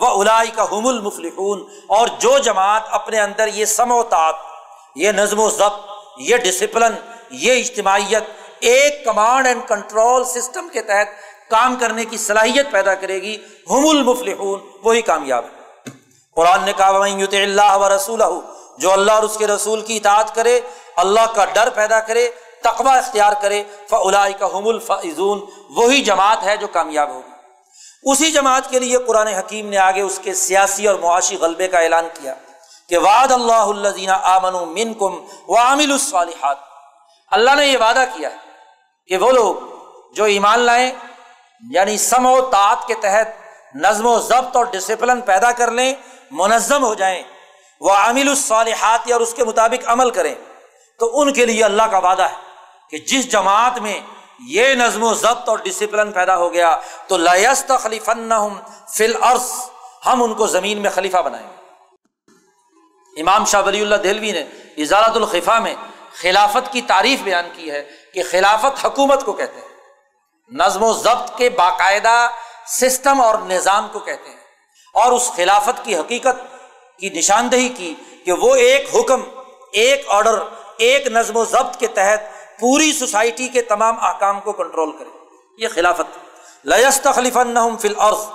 وہ 0.00 0.08
الائی 0.20 0.50
کا 0.50 0.64
حم 0.72 0.86
المفلحون، 0.86 1.64
اور 1.88 2.08
جو 2.18 2.36
جماعت 2.40 2.82
اپنے 2.92 3.20
اندر 3.20 3.48
یہ 3.54 3.64
سم 3.68 3.92
و 3.92 4.02
تعت 4.10 4.34
یہ 4.96 5.12
نظم 5.12 5.40
و 5.40 5.48
ضبط، 5.50 6.20
یہ 6.20 6.36
ڈسپلن 6.44 6.94
یہ 7.40 7.52
اجتماعیت، 7.54 8.24
ایک 8.62 9.04
کمانڈ 9.04 9.46
اینڈ 9.46 9.62
کنٹرول 9.68 10.24
سسٹم 10.26 10.68
کے 10.68 10.82
تحت 10.82 11.08
کام 11.50 11.76
کرنے 11.80 12.04
کی 12.04 12.16
صلاحیت 12.18 12.70
پیدا 12.72 12.94
کرے 12.94 13.20
گی 13.22 13.36
ہم 13.70 13.88
المفلحون، 13.88 14.60
وہی 14.82 15.02
کامیاب 15.02 15.44
ہے 15.44 15.90
قرآن 16.36 16.64
نے 16.64 16.72
کہا 16.72 17.04
اللہ 17.34 17.76
و 17.76 17.88
رسول 17.94 18.22
جو 18.78 18.92
اللہ 18.92 19.12
اور 19.12 19.22
اس 19.22 19.36
کے 19.36 19.46
رسول 19.46 19.80
کی 19.82 19.96
اطاعت 19.96 20.34
کرے، 20.34 20.60
اللہ 20.96 21.26
کا 21.34 21.44
ڈر 21.52 21.68
پیدا 21.74 22.00
کرے 22.00 22.30
تقوا 22.62 22.94
اختیار 22.94 23.32
کرے 23.42 23.62
فلا 23.88 24.28
کا 24.38 24.46
حم 24.54 24.68
الفضون 24.68 25.40
وہی 25.76 26.00
جماعت 26.04 26.42
ہے 26.44 26.56
جو 26.56 26.66
کامیاب 26.72 27.10
ہوگی۔ 27.10 27.29
اسی 28.04 28.30
جماعت 28.32 28.70
کے 28.70 28.78
لیے 28.78 28.98
قرآن 28.98 29.26
حکیم 29.26 29.68
نے 29.68 29.78
آگے 29.78 30.00
اس 30.00 30.18
کے 30.22 30.34
سیاسی 30.34 30.86
اور 30.86 30.96
معاشی 30.96 31.36
غلبے 31.36 31.68
کا 31.68 31.78
اعلان 31.78 32.08
کیا 32.14 32.34
کہ 32.88 32.98
وعد 32.98 33.32
اللہ 33.32 33.52
الزین 33.52 34.10
آمن 34.10 34.54
من 34.74 34.94
کم 34.94 35.18
و 35.48 35.56
عامل 35.58 35.92
الصالحات۔ 35.92 36.56
اللہ 37.30 37.54
نے 37.54 37.66
یہ 37.66 37.78
وعدہ 37.78 38.04
کیا 38.14 38.28
کہ 39.08 39.16
وہ 39.16 39.32
لوگ 39.32 39.54
جو 40.14 40.24
ایمان 40.24 40.58
لائیں 40.58 40.90
یعنی 41.70 41.98
سم 41.98 42.26
و 42.26 42.40
تعت 42.40 42.86
کے 42.86 42.94
تحت 42.94 43.74
نظم 43.74 44.06
و 44.06 44.18
ضبط 44.18 44.56
اور 44.56 44.64
ڈسپلن 44.64 45.20
پیدا 45.20 45.52
کر 45.52 45.70
لیں، 45.70 45.94
منظم 46.30 46.84
ہو 46.84 46.94
جائیں 46.94 47.22
وہ 47.80 47.90
عامل 47.90 48.28
الصالحات 48.28 49.10
اور 49.12 49.20
اس 49.20 49.34
کے 49.34 49.44
مطابق 49.44 49.88
عمل 49.88 50.10
کریں، 50.10 50.34
تو 51.00 51.20
ان 51.20 51.32
کے 51.32 51.46
لیے 51.46 51.64
اللہ 51.64 51.82
کا 51.82 51.98
وعدہ 51.98 52.22
ہے 52.22 52.34
کہ 52.90 52.98
جس 52.98 53.30
جماعت 53.32 53.78
میں 53.78 54.00
یہ 54.48 54.74
نظم 54.74 55.02
و 55.02 55.14
ضبط 55.14 55.48
اور 55.48 55.58
ڈسپلن 55.58 56.12
پیدا 56.12 56.36
ہو 56.36 56.52
گیا 56.52 56.76
تو 57.06 57.16
لست 57.16 57.72
خلیفن 57.80 58.32
فل 58.94 59.16
عرض 59.20 59.52
ہم 60.06 60.22
ان 60.22 60.34
کو 60.34 60.46
زمین 60.46 60.78
میں 60.78 60.90
خلیفہ 60.90 61.16
بنائیں 61.16 61.46
گے۔ 61.46 61.60
امام 63.20 63.44
شاہ 63.44 63.62
ولی 63.66 63.80
اللہ 63.80 63.96
دہلوی 63.96 64.32
نے 64.32 64.44
اجارت 64.76 65.16
الخفا 65.16 65.58
میں 65.58 65.74
خلافت 66.20 66.72
کی 66.72 66.80
تعریف 66.82 67.20
بیان 67.20 67.48
کی 67.54 67.70
ہے 67.70 67.90
کہ 68.14 68.22
خلافت 68.30 68.86
حکومت 68.86 69.24
کو 69.24 69.32
کہتے 69.32 69.60
ہیں، 69.60 69.68
نظم 70.50 70.82
و 70.82 70.92
ضبط 70.92 71.36
کے 71.36 71.50
باقاعدہ 71.50 72.28
سسٹم 72.66 73.20
اور 73.20 73.34
نظام 73.38 73.88
کو 73.92 73.98
کہتے 73.98 74.28
ہیں۔ 74.28 74.36
اور 74.94 75.12
اس 75.12 75.30
خلافت 75.36 75.84
کی 75.84 75.96
حقیقت 75.96 76.56
کی 76.98 77.10
نشاندہی 77.10 77.68
کی 77.68 77.94
کہ 78.24 78.32
وہ 78.32 78.54
ایک 78.54 78.94
حکم، 78.94 79.22
ایک 79.72 80.04
آڈر 80.08 80.42
ایک 80.76 81.06
نظم 81.06 81.36
و 81.36 81.44
ضبط 81.44 81.76
کے 81.76 81.86
تحت 81.86 82.20
پوری 82.60 82.92
سوسائٹی 82.92 83.48
کے 83.48 83.62
تمام 83.62 83.94
احکام 84.00 84.40
کو 84.40 84.52
کنٹرول 84.52 84.92
کرے۔ 84.92 85.08
یہ 85.58 85.68
خلافت۔ 85.74 86.18
لست 86.66 87.06
خلیف 87.14 87.36
فل 87.80 87.94
عرض 87.98 88.26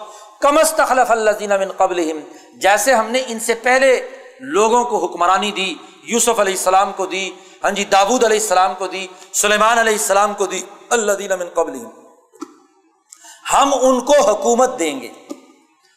کمست 0.41 0.81
خلف 0.87 1.11
اللہ 1.11 1.71
قبل 1.77 2.11
جیسے 2.53 2.93
ہم 2.93 3.11
نے 3.11 3.23
ان 3.27 3.39
سے 3.39 3.53
پہلے 3.53 4.09
لوگوں 4.39 4.83
کو 4.85 5.05
حکمرانی 5.05 5.51
دی، 5.51 5.75
یوسف 6.03 6.39
علیہ 6.39 6.53
السلام 6.53 6.91
کو 6.93 7.05
دی 7.05 7.31
ہاں 7.63 7.71
جی 7.71 7.85
داود 7.85 8.23
علیہ 8.23 8.39
السلام 8.39 8.73
کو 8.77 8.87
دی، 8.87 9.07
سلیمان 9.33 9.77
علیہ 9.77 9.93
السلام 9.93 10.33
کو 10.33 10.45
دی 10.45 10.61
اللہ 10.89 11.11
دین 11.11 11.39
من 11.39 11.49
قبل 11.53 11.75
ہم 13.53 13.73
ان 13.81 14.01
کو 14.01 14.21
حکومت 14.21 14.79
دیں 14.79 15.01
گے۔ 15.01 15.11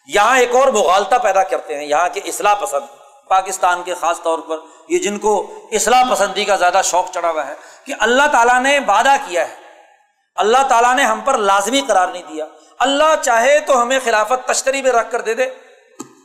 یہاں 0.07 0.39
ایک 0.39 0.55
اور 0.55 0.69
مغالتا 0.69 1.19
پیدا 1.19 1.43
کرتے 1.43 1.77
ہیں، 1.77 1.85
یہاں 1.85 2.09
کے 2.13 2.21
اصلاح 2.25 2.55
پسند۔ 2.55 2.87
پاکستان 3.29 3.83
کے 3.83 3.95
خاص 3.95 4.23
طور 4.23 4.39
پر 4.39 4.57
یہ 4.89 4.99
جن 4.99 5.19
کو 5.19 5.53
اصلاح 5.73 6.03
پسندی 6.11 6.45
کا 6.45 6.57
زیادہ 6.57 6.81
شوق 6.85 7.11
چڑھا 7.11 7.31
ہوا 7.31 7.47
ہے 7.47 7.55
کہ 7.89 7.95
اللہ 7.99 8.23
تعالیٰ 8.33 8.61
نے 8.61 8.79
وعدہ 8.79 9.17
کیا 9.27 9.49
ہے۔ 9.49 9.55
اللہ 10.37 10.59
تعالیٰ 10.69 10.95
نے 10.95 11.05
ہم 11.05 11.21
پر 11.21 11.39
لازمی 11.39 11.81
قرار 11.81 12.09
نہیں 12.09 12.23
دیا۔ 12.23 12.47
اللہ 12.79 13.23
چاہے 13.23 13.61
تو 13.61 13.83
ہمیں 13.83 13.99
خلافت 14.05 14.49
تشتری 14.49 14.83
میں 14.83 14.91
رکھ 14.91 15.13
کر 15.13 15.21
دے 15.21 15.35
دے۔ 15.35 15.47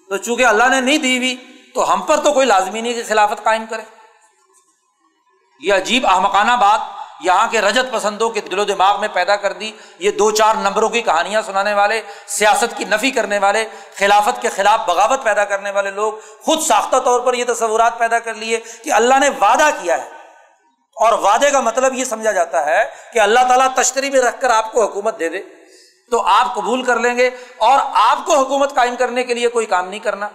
تو 0.10 0.18
چونکہ 0.18 0.46
اللہ 0.46 0.64
نے 0.64 0.82
نہیں 0.82 0.98
دی 0.98 1.18
ہوئی، 1.18 1.36
تو 1.76 1.94
ہم 1.94 2.02
پر 2.02 2.20
تو 2.20 2.34
کوئی 2.34 2.48
لازمی 2.48 2.82
نہیں 2.82 2.94
کہ 2.94 3.04
خلافت 3.08 3.44
قائم 3.44 3.66
کرے۔ 3.70 3.82
یہ 5.60 5.74
عجیب 5.74 6.08
احمقانہ 6.08 6.52
بات 6.52 6.80
یہاں 7.20 7.48
کے 7.52 7.62
رجت 7.62 7.92
پسندوں 7.92 8.30
کے 8.30 8.42
دل 8.42 8.60
و 8.60 8.64
دماغ 8.64 9.00
میں 9.00 9.08
پیدا 9.14 9.36
کر 9.36 9.54
دی۔ 9.54 9.72
یہ 10.00 10.12
دو 10.12 10.32
چار 10.32 10.56
نمبروں 10.56 10.90
کی 10.90 11.02
کہانیاں 11.02 11.42
سنانے 11.42 11.74
والے، 11.74 12.02
سیاست 12.28 12.78
کی 12.78 12.86
نفی 12.86 13.12
کرنے 13.12 13.40
والے، 13.40 13.66
خلافت 13.98 14.42
کے 14.42 14.50
خلاف 14.50 14.80
بغاوت 14.88 15.24
پیدا 15.24 15.46
کرنے 15.46 15.72
والے 15.72 15.92
لوگ 15.92 16.14
خود 16.42 16.62
ساختہ 16.62 17.00
طور 17.00 17.20
پر 17.20 17.34
یہ 17.34 17.46
تصورات 17.48 17.98
پیدا 17.98 18.20
کر 18.20 18.34
لیے 18.34 18.60
کہ 18.84 18.94
اللہ 18.94 19.20
نے 19.20 19.30
وعدہ 19.30 19.70
کیا 19.82 20.06
ہے۔ 20.06 20.23
اور 20.96 21.20
وعدے 21.20 21.52
کا 21.52 21.60
مطلب 21.60 21.94
یہ 21.94 22.04
سمجھا 22.04 22.32
جاتا 22.32 22.66
ہے 22.66 22.86
کہ 23.14 23.20
اللہ 23.20 23.40
تعالیٰ 23.48 23.68
تشتری 23.76 24.10
میں 24.10 24.20
رکھ 24.20 24.42
کر 24.42 24.50
آپ 24.50 24.72
کو 24.72 24.84
حکومت 24.84 25.20
دے 25.20 25.30
دے۔ 25.30 25.42
تو 26.12 26.22
آپ 26.22 26.56
قبول 26.56 26.84
کر 26.84 27.00
لیں 27.00 27.18
گے 27.18 27.30
اور 27.58 27.80
آپ 27.94 28.26
کو 28.26 28.36
حکومت 28.36 28.76
قائم 28.76 28.96
کرنے 28.96 29.24
کے 29.24 29.34
لیے 29.34 29.48
کوئی 29.48 29.66
کام 29.66 29.90
نہیں 29.90 30.00
کرنا۔ 30.00 30.30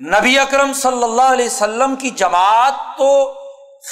نبی 0.00 0.38
اکرم 0.38 0.72
صلی 0.72 1.02
اللہ 1.02 1.22
علیہ 1.22 1.46
وسلم 1.46 1.96
کی 1.96 2.10
جماعت 2.10 2.72
تو 2.98 3.34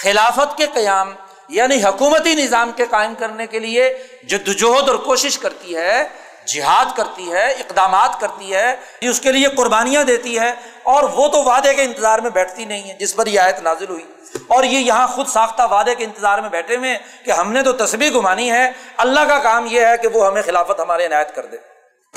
خلافت 0.02 0.56
کے 0.56 0.66
قیام 0.74 1.14
یعنی 1.48 1.84
حکومتی 1.84 2.34
نظام 2.34 2.72
کے 2.76 2.86
قائم 2.90 3.14
کرنے 3.14 3.46
کے 3.46 3.58
لیے 3.58 3.98
جدوجہد 4.24 4.88
اور 4.88 4.96
کوشش 4.96 5.38
کرتی 5.38 5.76
ہے، 5.76 6.08
جہاد 6.46 6.96
کرتی 6.96 7.32
ہے، 7.32 7.50
اقدامات 7.50 8.20
کرتی 8.20 8.54
ہے 8.54 8.76
اس 9.00 9.20
کے 9.20 9.32
لیے 9.32 9.48
قربانیاں 9.48 10.04
دیتی 10.04 10.38
ہے۔ 10.38 10.52
اور 10.82 11.02
وہ 11.02 11.28
تو 11.28 11.42
وعدے 11.42 11.74
کے 11.74 11.82
انتظار 11.82 12.18
میں 12.18 12.30
بیٹھتی 12.30 12.64
نہیں 12.64 12.88
ہے، 12.90 12.94
جس 12.94 13.16
پر 13.16 13.26
یہ 13.26 13.40
آیت 13.40 13.60
نازل 13.60 13.88
ہوئی۔ 13.88 14.04
اور 14.48 14.64
یہ 14.64 14.78
یہاں 14.78 15.06
خود 15.06 15.26
ساختہ 15.26 15.62
وعدے 15.70 15.94
کے 15.94 16.04
انتظار 16.04 16.38
میں 16.38 16.48
بیٹھے 16.48 16.76
ہوئے 16.76 16.98
کہ 17.24 17.30
ہم 17.30 17.52
نے 17.52 17.62
تو 17.62 17.72
تصویر 17.72 18.12
گمانی 18.12 18.50
ہے، 18.50 18.72
اللہ 18.96 19.20
کا 19.20 19.38
کام 19.38 19.66
یہ 19.70 19.86
ہے 19.86 19.96
کہ 19.96 20.08
وہ 20.08 20.26
ہمیں 20.26 20.42
خلافت 20.42 20.80
ہمارے 20.80 21.06
عنایت 21.06 21.34
کر 21.34 21.46
دے۔ 21.46 21.56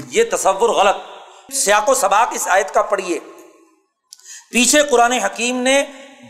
یہ 0.08 0.24
تصور 0.32 0.70
غلط۔ 0.70 0.96
سیاق 1.54 1.90
و 1.90 1.94
سباق 1.94 2.28
اس 2.32 2.48
آیت 2.48 2.74
کا 2.74 2.82
پڑھیے۔ 2.82 3.20
پیچھے 4.52 4.84
قرآن 4.84 5.12
حکیم 5.12 5.62
نے 5.62 5.84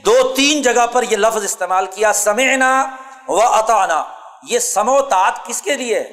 دو 0.05 0.34
تین 0.35 0.61
جگہ 0.61 0.88
پر 0.88 1.03
یہ 1.03 1.18
لفظ 1.18 1.43
استعمال 1.43 1.85
کیا، 1.85 2.14
سمعنا 2.14 2.85
و 3.27 3.41
اطانا 3.41 4.03
یہ 4.43 4.59
سموتات 4.59 5.45
کس 5.45 5.61
کے 5.61 5.76
لیے؟ 5.76 6.03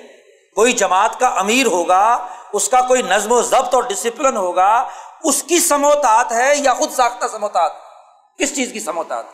کوئی 0.55 0.72
جماعت 0.72 1.20
کا 1.20 1.26
امیر 1.26 1.66
ہوگا، 1.66 2.26
اس 2.52 2.68
کا 2.68 2.80
کوئی 2.80 3.02
نظم 3.02 3.32
و 3.32 3.42
ضبط 3.42 3.74
اور 3.74 3.82
ڈسپلن 3.82 4.36
ہوگا، 4.36 4.88
اس 5.24 5.42
کی 5.42 5.60
سموتات 5.60 6.32
ہے 6.32 6.52
یا 6.56 6.74
خود 6.74 6.92
ساختہ 6.92 7.26
سموتات 7.26 7.72
کس 8.38 8.56
چیز 8.56 8.72
کی 8.72 8.80
سموتات 8.80 9.24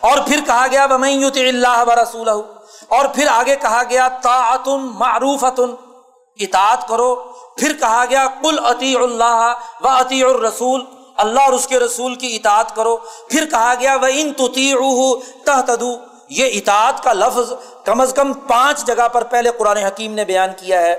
اور 0.00 0.18
پھر 0.26 0.40
کہا 0.46 0.66
گیا 0.70 0.86
بمت 0.86 1.36
اللہ 1.36 1.84
و 1.86 2.02
رسول 2.02 2.28
اور 2.88 3.04
پھر 3.04 3.26
آگے 3.28 3.56
کہا 3.56 3.82
گیا 3.90 4.08
تعتن 4.08 4.80
معروف 4.80 5.44
اطاعت 5.44 6.88
کرو۔ 6.88 7.14
پھر 7.56 7.72
کہا 7.80 8.04
گیا 8.10 8.26
کل 8.42 8.58
عطی 8.64 8.96
اللہ 8.96 9.54
و 9.80 9.88
عطی 9.88 10.24
الرسول 10.24 10.84
اللہ 11.16 11.40
اور 11.40 11.52
اس 11.52 11.66
کے 11.66 11.78
رسول 11.78 12.14
کی 12.14 12.36
اطاعت 12.36 12.76
کرو۔ 12.76 12.96
پھر 13.30 13.46
کہا 13.50 13.74
گیا 13.80 13.96
وہ 14.02 14.06
ان 14.10 14.32
تتو 15.44 15.92
یہ 16.28 16.60
اطاعت 16.60 17.02
کا 17.02 17.12
لفظ 17.12 17.52
کم 17.84 18.00
از 18.00 18.12
کم 18.16 18.32
پانچ 18.32 18.84
جگہ 18.84 19.08
پر 19.08 19.24
پہلے 19.24 19.50
قرآن 19.58 19.76
حکیم 19.76 20.14
نے 20.14 20.24
بیان 20.24 20.50
کیا 20.56 20.80
ہے۔ 20.80 20.96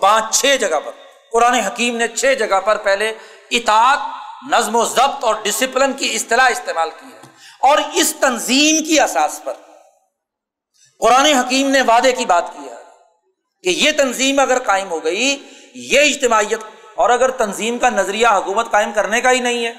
پانچ، 0.00 0.40
چھ 0.40 0.56
جگہ 0.60 0.80
پر۔ 0.84 0.90
قرآن 1.32 1.54
حکیم 1.54 1.96
نے 1.96 2.08
چھ 2.08 2.34
جگہ 2.34 2.60
پر 2.60 2.76
پہلے 2.76 3.12
اطاعت، 3.50 3.98
نظم 4.50 4.76
و 4.76 4.84
ضبط 4.84 5.24
اور 5.24 5.34
ڈسپلن 5.42 5.92
کی 5.92 6.14
اصطلاح 6.14 6.48
استعمال 6.48 6.90
کی 6.90 7.06
ہے۔ 7.06 7.17
اور 7.60 7.78
اس 7.92 8.14
تنظیم 8.20 8.84
کی 8.84 9.00
اساس 9.00 9.40
پر۔ 9.44 9.52
قرآن 11.00 11.24
حکیم 11.24 11.70
نے 11.70 11.82
وعدے 11.82 12.12
کی 12.12 12.24
بات 12.24 12.52
کی 12.52 12.68
ہے 12.68 12.74
کہ 13.62 13.68
یہ 13.68 13.90
تنظیم 13.96 14.38
اگر 14.38 14.58
قائم 14.58 14.90
ہو 14.90 15.04
گئی، 15.04 15.46
یہ 15.74 16.00
اجتماعیت 16.00 16.60
اور 16.94 17.10
اگر 17.10 17.30
تنظیم 17.30 17.78
کا 17.78 17.90
نظریہ 17.90 18.26
حکومت 18.26 18.70
قائم 18.70 18.92
کرنے 18.92 19.20
کا 19.20 19.30
ہی 19.30 19.40
نہیں 19.40 19.66
ہے، 19.66 19.72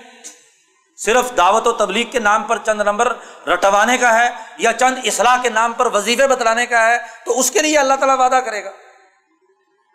صرف 0.97 1.37
دعوت 1.37 1.67
و 1.67 1.71
تبلیغ 1.71 2.05
کے 2.11 2.19
نام 2.19 2.43
پر 2.43 2.57
چند 2.65 2.81
نمبر 2.81 3.13
رٹوانے 3.47 3.97
کا 3.97 4.19
ہے 4.19 4.29
یا 4.57 4.73
چند 4.73 4.97
اصلاح 5.03 5.37
کے 5.41 5.49
نام 5.49 5.73
پر 5.73 5.85
وظیفے 5.85 6.27
بتلانے 6.27 6.65
کا 6.65 6.87
ہے، 6.87 6.97
تو 7.25 7.39
اس 7.39 7.51
کے 7.51 7.59
لیے 7.59 7.77
اللہ 7.77 7.93
تعالیٰ 7.93 8.17
وعدہ 8.19 8.39
کرے 8.45 8.63
گا۔ 8.63 8.71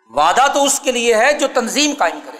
وعدہ 0.09 0.47
تو 0.53 0.63
اس 0.63 0.79
کے 0.79 0.91
لیے 0.91 1.15
ہے 1.15 1.33
جو 1.33 1.47
تنظیم 1.53 1.93
قائم 1.97 2.19
کرے 2.25 2.37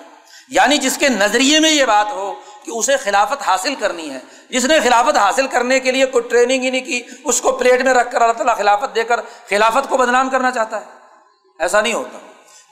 یعنی 0.50 0.78
جس 0.78 0.98
کے 0.98 1.10
نظریے 1.10 1.60
میں 1.60 1.70
یہ 1.70 1.86
بات 1.86 2.08
ہو 2.10 2.34
کہ 2.66 2.72
اسے 2.72 2.98
خلافت 2.98 3.42
حاصل 3.48 3.76
کرنی 3.76 4.10
ہے۔ 4.10 4.20
جس 4.50 4.66
نے 4.66 4.80
خلافت 4.80 5.18
حاصل 5.18 5.48
کرنے 5.48 5.80
کے 5.80 5.92
لیے 5.92 6.06
کوئی 6.06 6.30
ٹریننگ 6.30 6.64
ہی 6.64 6.70
نہیں 6.70 6.86
کی، 6.86 7.04
اس 7.24 7.42
کو 7.42 7.52
پلیٹ 7.52 7.82
میں 7.82 7.94
رکھ 7.94 8.12
کر 8.12 8.22
اللہ 8.22 8.34
تعالیٰ 8.34 8.58
خلافت 8.58 8.96
دے 8.96 9.04
کر 9.04 9.20
خلافت 9.50 9.90
کو 9.90 9.98
بدنام 9.98 10.30
کرنا 10.30 10.52
چاہتا 10.52 10.80
ہے۔ 10.80 10.86
ایسا 11.60 11.82
نہیں 11.82 11.94
ہوتا۔ 11.94 12.18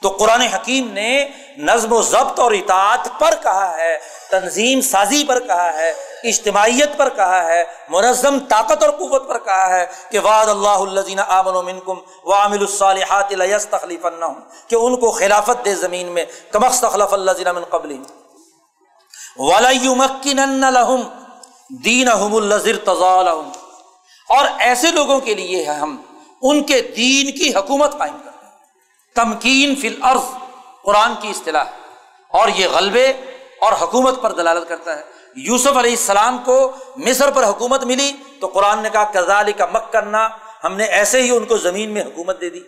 تو 0.02 0.08
قرآن 0.10 0.40
حکیم 0.40 0.92
نے 0.92 1.28
نظم 1.58 1.92
و 1.92 2.02
ضبط 2.02 2.40
اور 2.40 2.52
اطاعت 2.52 3.08
پر 3.18 3.34
کہا 3.42 3.76
ہے، 3.76 3.98
تنظیم 4.30 4.80
سازی 4.80 5.24
پر 5.28 5.40
کہا 5.40 5.74
ہے، 5.74 5.90
اجتماعیت 6.24 6.96
پر 6.96 7.08
کہا 7.08 7.44
ہے، 7.44 7.64
منظم 7.88 8.38
طاقت 8.38 8.82
اور 8.82 8.90
قوت 8.90 9.28
پر 9.28 9.38
کہا 9.38 9.78
ہے 9.78 9.86
کہ 10.10 10.18
وعد 10.18 10.46
اللہ 10.46 10.68
الزین 10.68 11.20
آمن 11.28 11.64
منکم 11.64 11.98
وعمل 12.24 12.60
الصالحات 12.60 13.32
لیس 13.32 13.66
تخلیف 13.66 14.06
کہ 14.68 14.74
ان 14.74 14.96
کو 14.96 15.10
خلافت 15.10 15.64
دے 15.64 15.74
زمین 15.74 16.06
میں 16.06 16.24
کمخ 16.52 16.80
تخلف 16.80 17.12
اللہ 17.14 17.52
من 17.52 17.64
قبل 17.64 17.96
وَلَيُمَكِّنَنَّ 19.36 20.66
لَهُمْ 20.70 21.02
دِينَهُمُ 21.68 22.42
الَّذِرْ 22.42 22.76
تَزَالَهُمْ 22.84 23.56
اور 24.28 24.46
ایسے 24.58 24.90
لوگوں 24.90 25.20
کے 25.20 25.34
لیے 25.34 25.64
ہم، 25.64 25.96
ان 26.42 26.62
کے 26.62 26.80
دین 26.82 27.30
کی 27.30 27.54
حکومت 27.54 27.98
قائم 27.98 28.18
کریں 28.24 28.50
تمکین 29.14 29.74
فی 29.74 29.88
الارض، 29.88 30.20
قرآن 30.82 31.12
کی 31.20 31.28
اصطلاح۔ 31.28 31.64
اور 32.28 32.48
یہ 32.48 32.66
غلبے 32.68 33.12
اور 33.60 33.72
حکومت 33.80 34.22
پر 34.22 34.32
دلالت 34.32 34.68
کرتا 34.68 34.96
ہے۔ 34.96 35.02
یوسف 35.36 35.76
علیہ 35.76 35.90
السلام 35.90 36.38
کو 36.44 36.72
مصر 36.96 37.30
پر 37.30 37.44
حکومت 37.44 37.84
ملی 37.84 38.12
تو 38.40 38.46
قرآن 38.46 38.82
نے 38.82 38.90
کہا 38.90 39.04
کزال 39.04 39.52
کا 39.52 39.66
مک 39.66 39.92
کرنا 39.92 40.28
ہم 40.64 40.76
نے 40.76 40.84
ایسے 40.84 41.22
ہی 41.22 41.30
ان 41.30 41.44
کو 41.44 41.56
زمین 41.56 41.90
میں 41.90 42.02
حکومت 42.02 42.40
دے 42.40 42.50
دی۔ 42.50 42.60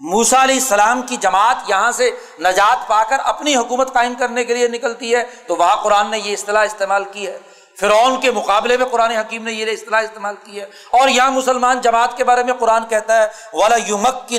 موسا 0.00 0.42
علیہ 0.42 0.54
السلام 0.54 1.02
کی 1.02 1.16
جماعت 1.16 1.56
یہاں 1.68 1.92
سے 1.92 2.10
نجات 2.40 2.88
پا 2.88 3.04
کر 3.04 3.18
اپنی 3.24 3.56
حکومت 3.56 3.92
قائم 3.92 4.14
کرنے 4.14 4.44
کے 4.44 4.54
لیے 4.54 4.68
نکلتی 4.68 5.14
ہے، 5.14 5.24
تو 5.46 5.56
وہاں 5.56 5.76
قرآن 5.76 6.10
نے 6.10 6.18
یہ 6.18 6.32
اصطلاح 6.32 6.64
استعمال 6.64 7.04
کی 7.04 7.26
ہے۔ 7.26 7.38
فرعون 7.80 8.20
کے 8.20 8.30
مقابلے 8.30 8.76
میں 8.76 8.86
قرآن 8.86 9.10
حکیم 9.10 9.44
نے 9.44 9.52
یہ 9.52 9.72
اصطلاح 9.72 10.00
استعمال 10.00 10.34
کی 10.44 10.60
ہے۔ 10.60 10.64
اور 10.90 11.08
یہاں 11.08 11.30
مسلمان 11.30 11.80
جماعت 11.80 12.16
کے 12.16 12.24
بارے 12.24 12.42
میں 12.42 12.54
قرآن 12.54 12.86
کہتا 12.88 13.22
ہے 13.22 13.28
والا 13.52 13.76
یومک 13.76 14.32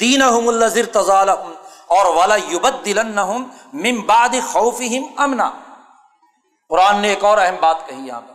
دین 0.00 0.22
الزر 0.22 0.86
تضال 0.86 1.28
اور 1.86 2.14
والا 2.14 2.36
یوبت 2.36 2.84
دلن 2.84 3.16
ممباد 3.72 4.28
خوف 4.52 4.82
امنا 5.16 5.50
قرآن 6.68 6.96
نے 6.96 7.08
ایک 7.08 7.24
اور 7.24 7.38
اہم 7.38 7.56
بات 7.60 7.76
کہی 7.86 8.06
یہاں 8.06 8.20
پر 8.20 8.34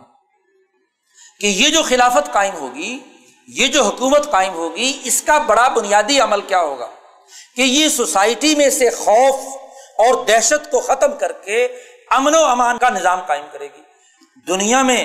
کہ 1.40 1.46
یہ 1.46 1.68
جو 1.68 1.82
خلافت 1.82 2.32
قائم 2.32 2.54
ہوگی 2.54 2.98
یہ 3.48 3.66
جو 3.66 3.84
حکومت 3.84 4.30
قائم 4.30 4.52
ہوگی، 4.52 5.00
اس 5.04 5.22
کا 5.22 5.38
بڑا 5.38 5.68
بنیادی 5.68 6.20
عمل 6.20 6.40
کیا 6.40 6.60
ہوگا؟ 6.60 6.88
کہ 7.56 7.62
یہ 7.62 7.88
سوسائٹی 7.88 8.54
میں 8.54 8.70
سے 8.70 8.90
خوف 8.90 9.56
اور 9.98 10.24
دہشت 10.24 10.70
کو 10.70 10.80
ختم 10.80 11.18
کر 11.20 11.32
کے 11.32 11.68
امن 12.10 12.34
و 12.34 12.44
امان 12.44 12.78
کا 12.78 12.88
نظام 12.88 13.20
قائم 13.20 13.44
کرے 13.52 13.64
گی۔ 13.64 13.82
دنیا 14.48 14.82
میں 14.82 15.04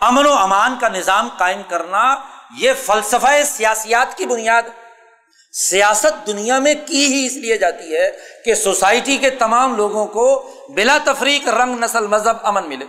امن 0.00 0.26
و 0.26 0.32
امان 0.32 0.78
کا 0.80 0.88
نظام 0.88 1.28
قائم 1.38 1.62
کرنا 1.68 2.14
یہ 2.58 2.72
فلسفہ 2.86 3.42
سیاسیات 3.46 4.16
کی 4.16 4.26
بنیاد 4.26 4.62
سیاست 5.52 6.26
دنیا 6.26 6.58
میں 6.58 6.74
کی 6.86 7.06
ہی 7.06 7.26
اس 7.26 7.32
لیے 7.32 7.58
جاتی 7.58 7.96
ہے 7.96 8.10
کہ 8.44 8.54
سوسائٹی 8.54 9.16
کے 9.16 9.30
تمام 9.30 9.76
لوگوں 9.76 10.06
کو 10.06 10.50
بلا 10.68 10.98
تفریق 11.04 11.48
رنگ 11.48 11.78
نسل 11.78 12.06
مذہب 12.06 12.36
امن 12.42 12.68
ملے۔ 12.68 12.84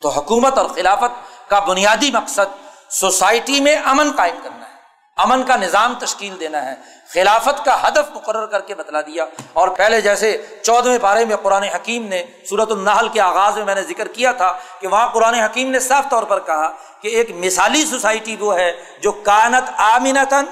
تو 0.00 0.08
حکومت 0.08 0.58
اور 0.58 0.66
خلافت 0.66 1.50
کا 1.50 1.58
بنیادی 1.58 2.10
مقصد 2.10 2.67
سوسائٹی 2.90 3.60
میں 3.60 3.76
امن 3.84 4.10
قائم 4.16 4.36
کرنا 4.42 4.68
ہے۔ 4.68 4.78
امن 5.16 5.42
کا 5.42 5.56
نظام 5.56 5.94
تشکیل 5.94 6.40
دینا 6.40 6.64
ہے۔ 6.64 6.74
خلافت 7.14 7.64
کا 7.64 7.88
ہدف 7.88 8.16
مقرر 8.16 8.46
کر 8.46 8.60
کے 8.60 8.74
بتلا 8.74 9.00
دیا۔ 9.00 9.24
اور 9.52 9.68
پہلے 9.68 10.00
جیسے 10.00 10.46
چودہویں 10.62 10.98
پارے 11.02 11.24
میں 11.24 11.36
قرآن 11.36 11.62
حکیم 11.62 12.08
نے 12.08 12.24
صورت 12.50 12.70
النحل 12.70 13.08
کے 13.08 13.20
آغاز 13.20 13.56
میں 13.56 13.64
میں 13.64 13.74
نے 13.74 13.82
ذکر 13.82 14.08
کیا 14.08 14.32
تھا 14.32 14.58
کہ 14.80 14.88
وہاں 14.88 15.06
قرآن 15.06 15.34
حکیم 15.34 15.70
نے 15.70 15.80
صاف 15.80 16.04
طور 16.10 16.22
پر 16.22 16.40
کہا 16.40 16.68
کہ 17.00 17.08
ایک 17.08 17.30
مثالی 17.30 17.86
سوسائٹی 17.86 18.36
وہ 18.40 18.56
ہے 18.56 18.72
جو 19.02 19.12
کانت 19.12 19.70
آمینتاً 19.76 20.44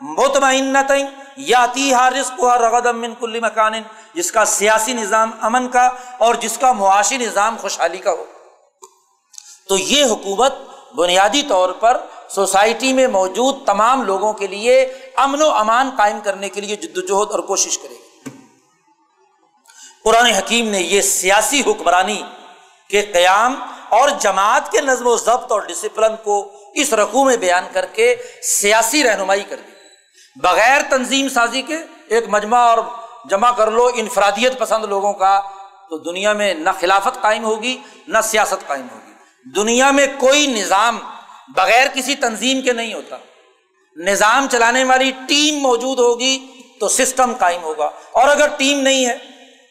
مطمئنتاً 0.00 1.00
یا 1.36 1.66
من 2.94 3.14
کل 3.14 3.40
مکان 3.40 3.72
جس 4.14 4.32
کا 4.32 4.44
سیاسی 4.44 4.92
نظام 4.92 5.30
امن 5.40 5.68
کا 5.68 5.90
اور 6.18 6.34
جس 6.34 6.58
کا 6.58 6.72
معاشی 6.72 7.16
نظام 7.16 7.56
خوشحالی 7.60 7.98
کا 7.98 8.10
ہو۔ 8.10 8.24
تو 9.68 9.78
یہ 9.78 10.04
حکومت 10.04 10.54
بنیادی 10.96 11.42
طور 11.42 11.70
پر 11.70 11.96
سوسائٹی 12.28 12.92
میں 12.92 13.06
موجود 13.06 13.66
تمام 13.66 14.02
لوگوں 14.02 14.32
کے 14.32 14.46
لیے 14.46 14.94
امن 15.16 15.42
و 15.42 15.48
امان 15.48 15.90
قائم 15.96 16.18
کرنے 16.24 16.48
کے 16.48 16.60
لیے 16.60 16.76
جدوجہد 16.76 17.30
اور 17.30 17.38
کوشش 17.38 17.78
کرے 17.78 17.94
گی۔ 17.94 18.30
قرآن 20.04 20.26
حکیم 20.26 20.68
نے 20.68 20.80
یہ 20.80 21.00
سیاسی 21.00 21.62
حکمرانی 21.66 22.22
کے 22.88 23.02
قیام 23.02 23.54
اور 23.88 24.08
جماعت 24.08 24.72
کے 24.72 24.80
نظم 24.80 25.06
و 25.06 25.16
ضبط 25.16 25.52
اور 25.52 25.60
ڈسپلن 25.60 26.14
کو 26.24 26.52
اس 26.74 26.92
رقو 26.92 27.24
میں 27.24 27.36
بیان 27.36 27.64
کر 27.72 27.86
کے 27.86 28.16
سیاسی 28.42 29.04
رہنمائی 29.04 29.44
کر 29.48 29.56
دی۔ 29.56 29.72
بغیر 30.36 30.80
تنظیم 30.90 31.28
سازی 31.28 31.62
کے 31.62 31.76
ایک 32.08 32.24
مجمع 32.28 32.58
اور 32.58 32.78
جمع 33.30 33.50
کر 33.50 33.70
لو 33.70 33.90
انفرادیت 33.94 34.58
پسند 34.58 34.84
لوگوں 34.84 35.12
کا 35.12 35.40
تو 35.90 35.98
دنیا 35.98 36.32
میں 36.32 36.54
نہ 36.54 36.70
خلافت 36.80 37.20
قائم 37.20 37.44
ہوگی، 37.44 37.78
نہ 38.08 38.18
سیاست 38.24 38.66
قائم 38.66 38.86
ہوگی۔ 38.92 39.03
دنیا 39.56 39.90
میں 39.90 40.06
کوئی 40.18 40.46
نظام 40.46 40.98
بغیر 41.48 41.86
کسی 41.94 42.14
تنظیم 42.14 42.60
کے 42.60 42.72
نہیں 42.72 42.94
ہوتا۔ 42.94 43.16
نظام 43.96 44.46
چلانے 44.50 44.84
والی 44.84 45.10
ٹیم 45.28 45.58
موجود 45.58 45.98
ہوگی 45.98 46.46
تو 46.80 46.88
سسٹم 46.88 47.32
قائم 47.38 47.62
ہوگا۔ 47.62 47.90
اور 48.12 48.28
اگر 48.28 48.46
ٹیم 48.56 48.80
نہیں 48.80 49.06
ہے، 49.06 49.18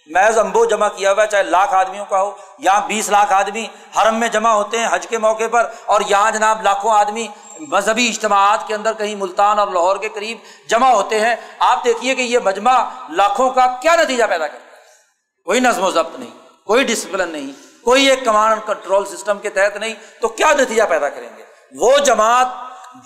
محض 0.07 0.37
امبو 0.37 0.65
جمع 0.65 0.87
کیا 0.87 1.11
ہوا 1.11 1.23
ہے، 1.23 1.27
چاہے 1.27 1.43
لاکھ 1.43 1.73
آدمیوں 1.73 2.05
کا 2.05 2.21
ہو 2.21 2.31
یہاں 2.59 2.87
بیس 2.87 3.09
لاکھ 3.09 3.33
آدمی 3.33 3.67
حرم 3.97 4.15
میں 4.15 4.27
جمع 4.27 4.49
ہوتے 4.49 4.79
ہیں 4.79 4.87
حج 4.91 5.07
کے 5.07 5.17
موقع 5.17 5.43
پر، 5.51 5.71
اور 5.85 6.01
یہاں 6.07 6.31
جناب 6.31 6.61
لاکھوں 6.61 6.91
آدمی 6.91 7.27
مذہبی 7.59 8.07
اجتماعات 8.07 8.67
کے 8.67 8.75
اندر 8.75 8.93
کہیں 8.93 9.15
ملتان 9.15 9.59
اور 9.59 9.67
لاہور 9.67 9.97
کے 9.97 10.09
قریب 10.09 10.37
جمع 10.67 10.89
ہوتے 10.89 11.19
ہیں، 11.19 11.35
آپ 11.59 11.85
دیکھیے 11.85 12.15
کہ 12.15 12.21
یہ 12.21 12.39
مجمع 12.39 12.89
لاکھوں 13.09 13.49
کا 13.49 13.67
کیا 13.81 13.95
نتیجہ 13.95 14.23
پیدا 14.23 14.47
کرتا 14.47 14.65
ہے۔ 14.65 14.81
کوئی 15.45 15.59
نظم 15.59 15.83
و 15.83 15.91
ضبط 15.91 16.19
نہیں، 16.19 16.65
کوئی 16.65 16.83
ڈسپلن 16.83 17.29
نہیں۔ 17.29 17.62
کوئی 17.83 18.09
ایک 18.09 18.23
کمانڈ 18.25 18.61
کنٹرول 18.65 19.05
سسٹم 19.05 19.39
کے 19.39 19.49
تحت 19.49 19.77
نہیں، 19.77 19.93
تو 20.21 20.27
کیا 20.29 20.51
نتیجہ 20.59 20.83
پیدا 20.89 21.09
کریں 21.09 21.29
گے؟ 21.37 21.43
وہ 21.73 21.97
جماعت 22.05 22.47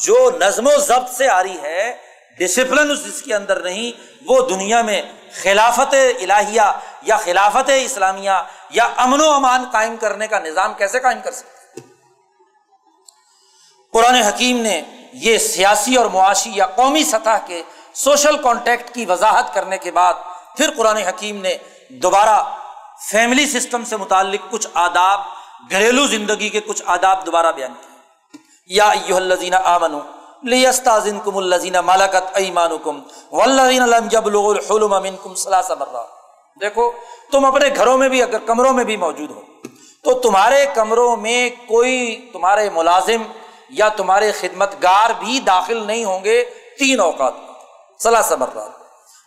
جو 0.06 0.30
نظم 0.40 0.68
و 0.68 0.78
ضبط 0.80 1.10
سے 1.10 1.28
آ 1.30 1.42
رہی 1.44 1.58
ہے 1.64 1.94
ڈسپلن 2.40 2.94
جس 2.96 3.22
کے 3.22 3.34
اندر 3.36 3.62
نہیں، 3.64 3.92
وہ 4.28 4.40
دنیا 4.50 4.82
میں 4.82 5.02
خلافت 5.42 5.94
الہیہ 5.94 6.72
یا 7.04 7.18
خلافت 7.18 7.70
اسلامیہ 7.76 8.42
یا 8.72 8.88
امن 8.98 9.22
و 9.22 9.30
امان 9.32 9.66
قائم 9.72 9.96
کرنے 9.98 10.28
کا 10.28 10.40
نظام 10.40 10.74
کیسے 10.78 11.00
قائم 11.00 11.22
کر 11.24 11.32
سکتے 11.32 11.56
قرآن 13.94 14.16
حکیم 14.16 14.58
نے 14.62 14.82
یہ 15.14 15.38
سیاسی 15.38 15.96
اور 15.96 16.06
معاشی 16.14 16.52
یا 16.54 16.66
قومی 16.76 17.04
سطح 17.04 17.38
کے 17.46 17.62
سوشل 17.96 18.38
کانٹیکٹ 18.44 18.94
کی 18.94 19.06
وضاحت 19.06 19.54
کرنے 19.54 19.78
کے 19.78 19.92
بعد 19.92 20.14
پھر 20.58 20.72
قرآن 20.78 20.98
حکیم 20.98 21.42
نے 21.42 21.56
دوبارہ 22.04 22.38
فیملی 23.12 23.46
سسٹم 23.46 23.84
سے 23.84 23.98
متعلق 23.98 24.52
کچھ 24.52 24.68
آداب 24.74 25.20
گھریلو 25.72 26.08
زندگی 26.08 26.50
کے 26.50 26.60
کچھ 26.60 26.84
آداب 26.86 27.26
دوبارہ 27.26 27.52
بیان 27.52 27.74
کیے 27.74 28.76
یا 28.76 28.90
الزین 29.16 29.54
آمن 29.54 29.98
لیستازن 30.44 31.20
کم 31.24 31.38
الزین 31.38 31.76
مالکت 31.86 32.32
ایمان 32.34 32.72
کم 32.84 33.02
لم 33.86 34.08
جب 34.08 34.26
الحلم 34.26 34.94
امن 34.94 35.16
کم 35.24 35.36
سلاس 35.36 35.72
دیکھو، 36.62 36.92
تم 37.32 37.46
اپنے 37.46 37.70
گھروں 37.76 37.98
میں 37.98 38.10
بھی، 38.10 38.24
اگر 38.24 38.40
کمروں 38.40 38.74
میں 38.74 38.84
بھی 38.84 38.98
موجود 38.98 39.32
ہو، 39.32 39.42
تو 40.04 40.14
تمہارے 40.14 40.66
کمروں 40.74 41.18
میں 41.18 41.50
کوئی 41.68 42.30
تمہارے 42.34 42.70
ملازم 42.70 43.24
یا 43.70 43.90
تمہارے 43.90 44.32
خدمت 44.32 44.76
گار 44.84 45.10
بھی 45.20 45.40
داخل 45.40 45.86
نہیں 45.88 46.06
ہوں 46.06 46.24
گے 46.24 46.44
تین 46.80 47.00
اوقات۔ 47.00 47.34
سلاس 48.00 48.32
مرہ 48.32 48.68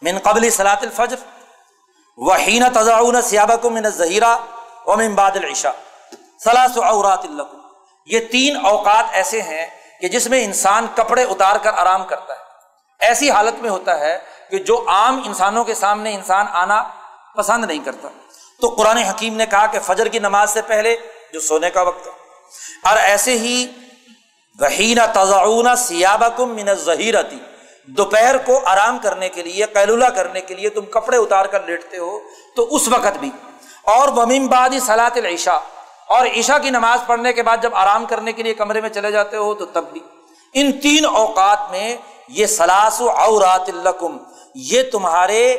من 0.03 0.19
قبل 0.23 0.51
صلاح 0.51 0.77
الفجر۔ 0.83 1.17
وحین 2.21 2.63
تضاؤن 2.75 3.23
سیابہ 3.23 3.57
کو 3.57 3.71
من 3.71 3.91
ظہیرہ 3.91 4.37
و 4.87 4.97
من 4.97 5.15
بعد 5.15 5.37
العشاء 5.37 5.71
ثلاث 6.45 6.79
عورات 6.79 7.25
الکم 7.25 7.57
یہ 8.07 8.21
تین 8.21 8.67
اوقات 8.67 9.05
ایسے 9.13 9.43
ہیں 9.43 9.67
کہ 10.01 10.09
جس 10.09 10.27
میں 10.27 10.45
انسان 10.45 10.87
کپڑے 10.95 11.23
اتار 11.23 11.57
کر 11.57 11.71
آرام 11.75 12.05
کرتا 12.05 12.33
ہے۔ 12.33 12.39
ایسی 12.99 13.31
حالت 13.31 13.63
میں 13.63 13.71
ہوتا 13.71 14.01
ہے 14.01 14.19
کہ 14.51 14.59
جو 14.59 14.85
عام 14.89 15.23
انسانوں 15.27 15.65
کے 15.65 15.75
سامنے 15.75 16.15
انسان 16.15 16.47
آنا 16.53 16.85
پسند 17.37 17.65
نہیں 17.65 17.85
کرتا۔ 17.85 18.09
تو 18.61 18.69
قرآن 18.69 18.97
حکیم 18.97 19.37
نے 19.37 19.47
کہا 19.47 19.67
کہ 19.67 19.79
فجر 19.83 20.09
کی 20.09 20.19
نماز 20.19 20.51
سے 20.51 20.63
پہلے 20.63 20.97
جو 21.33 21.41
سونے 21.41 21.71
کا 21.71 21.83
وقت 21.83 22.07
ہے۔ 22.07 22.13
اور 22.85 22.97
ایسے 22.97 23.39
ہی 23.39 23.67
وحین 24.61 24.99
تضاؤن 25.15 25.77
سیابہ 25.77 26.29
کم 26.37 26.55
من 26.55 26.75
ظہیرتی 26.75 27.39
دوپہر 27.87 28.37
کو 28.39 28.61
آرام 28.67 28.99
کرنے 28.99 29.29
کے 29.29 29.43
لیے، 29.43 29.65
قیلولہ 29.65 30.05
کرنے 30.05 30.41
کے 30.41 30.55
لیے 30.55 30.69
تم 30.69 30.81
کپڑے 30.81 31.17
اتار 31.17 31.45
کر 31.45 31.63
لیٹتے 31.63 31.99
ہو، 31.99 32.19
تو 32.57 32.69
اس 32.71 32.89
وقت 32.89 33.19
بھی۔ 33.21 33.31
اور 33.85 34.09
ومیم 34.09 34.47
باد 34.47 34.79
سلاط 34.87 35.17
العشا 35.17 35.59
اور 36.09 36.27
عشا 36.27 36.59
کی 36.59 36.71
نماز 36.71 36.99
پڑھنے 37.07 37.33
کے 37.33 37.43
بعد 37.43 37.57
جب 37.63 37.75
آرام 37.75 38.05
کرنے 38.05 38.33
کے 38.33 38.43
لیے 38.43 38.55
کمرے 38.55 38.81
میں 38.81 38.89
چلے 38.89 39.11
جاتے 39.11 39.37
ہو، 39.37 39.55
تو 39.55 39.67
تب 39.67 39.85
بھی۔ 39.93 40.01
ان 40.55 40.81
تین 40.81 41.07
اوقات 41.07 41.71
میں 41.71 41.97
یہ 42.29 42.47
سلاس 42.47 43.01
و 43.01 43.11
اورات 43.11 43.69
القم 43.69 44.17
یہ 44.55 44.83
تمہارے 44.93 45.59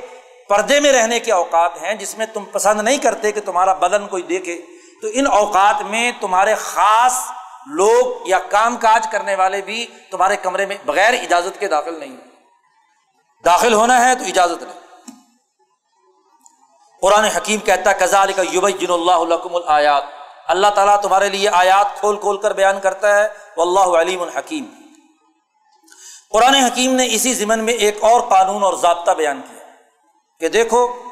پردے 0.49 0.80
میں 0.80 0.93
رہنے 0.93 1.19
کے 1.19 1.31
اوقات 1.31 1.72
ہیں 1.81 1.93
جس 1.93 2.18
میں 2.18 2.26
تم 2.34 2.43
پسند 2.52 2.81
نہیں 2.81 2.98
کرتے 2.98 3.31
کہ 3.31 3.41
تمہارا 3.45 3.73
بدن 3.73 4.07
کوئی 4.07 4.23
دیکھے۔ 4.23 4.61
تو 5.02 5.07
ان 5.14 5.27
اوقات 5.27 5.81
میں 5.81 6.11
تمہارے 6.22 6.56
خاص 6.56 7.14
لوگ 7.68 8.28
یا 8.28 8.40
کام 8.40 8.78
کاج 8.78 9.08
کرنے 9.12 9.36
والے 9.36 9.62
بھی 9.62 9.88
تمہارے 10.12 10.38
کمرے 10.38 10.66
میں 10.66 10.78
بغیر 10.86 11.14
اجازت 11.14 11.60
کے 11.60 11.68
داخل 11.68 12.00
نہیں 12.00 12.18
داخل 13.46 13.74
ہونا 13.74 14.06
ہے 14.06 14.16
تو 14.16 14.24
اجازت 14.26 14.64
نہیں۔ 14.64 14.80
قرآن 17.02 17.24
حکیم 17.24 17.60
کہتا 17.60 17.94
کزا 17.94 18.24
علی 18.24 18.34
کا 18.34 18.42
یوب 18.50 18.70
جن 18.70 18.92
اللہ 18.92 19.46
الآیات 19.54 20.04
اللہ 20.48 20.68
تعالیٰ 20.68 21.02
تمہارے 21.02 21.30
لیے 21.30 21.50
آیات 21.50 22.00
کھول 22.00 22.18
کھول 22.18 22.38
کر 22.38 22.54
بیان 22.54 22.80
کرتا 22.80 23.24
ہے۔ 23.24 23.28
وہ 23.58 23.62
اللہ 23.62 23.98
علیم 23.98 24.22
الحکیم 24.22 24.66
قرآن 26.32 26.54
حکیم 26.54 26.96
نے 26.96 27.08
اسی 27.12 27.34
ضمن 27.34 27.64
میں 27.64 27.74
ایک 27.74 27.98
اور 28.02 28.22
قانون 28.22 28.64
اور 28.64 28.74
ضابطہ 28.74 29.12
بیان 29.12 29.42
کیا 29.42 29.64
کہ 30.40 30.50
دیکھو، 30.50 31.04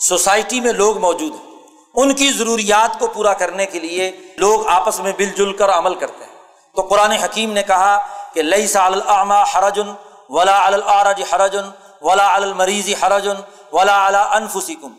سوسائٹی 0.00 0.60
میں 0.60 0.72
لوگ 0.72 0.98
موجود 0.98 1.34
ہیں۔ 1.34 1.47
ان 1.94 2.14
کی 2.14 2.30
ضروریات 2.30 2.98
کو 2.98 3.06
پورا 3.06 3.32
کرنے 3.32 3.66
کے 3.66 3.80
لیے 3.80 4.12
لوگ 4.36 4.66
آپس 4.66 5.00
میں 5.00 5.12
مل 5.18 5.30
جل 5.36 5.52
کر 5.52 5.70
عمل 5.70 5.94
کرتے 5.94 6.24
ہیں۔ 6.24 6.32
تو 6.74 6.82
قرآن 6.82 7.12
حکیم 7.12 7.52
نے 7.52 7.62
کہا 7.62 8.06
کہ 8.34 8.42
لئی 8.42 8.66
سا 8.66 8.86
العما 8.86 9.42
حرجن، 9.42 9.88
ولا 10.28 10.66
العرج 10.66 11.22
حرجن، 11.32 11.64
ولا 12.02 12.34
المریضی 12.34 12.94
حرجن، 12.94 13.34
ولا 13.72 14.36
انفسکم۔ 14.36 14.92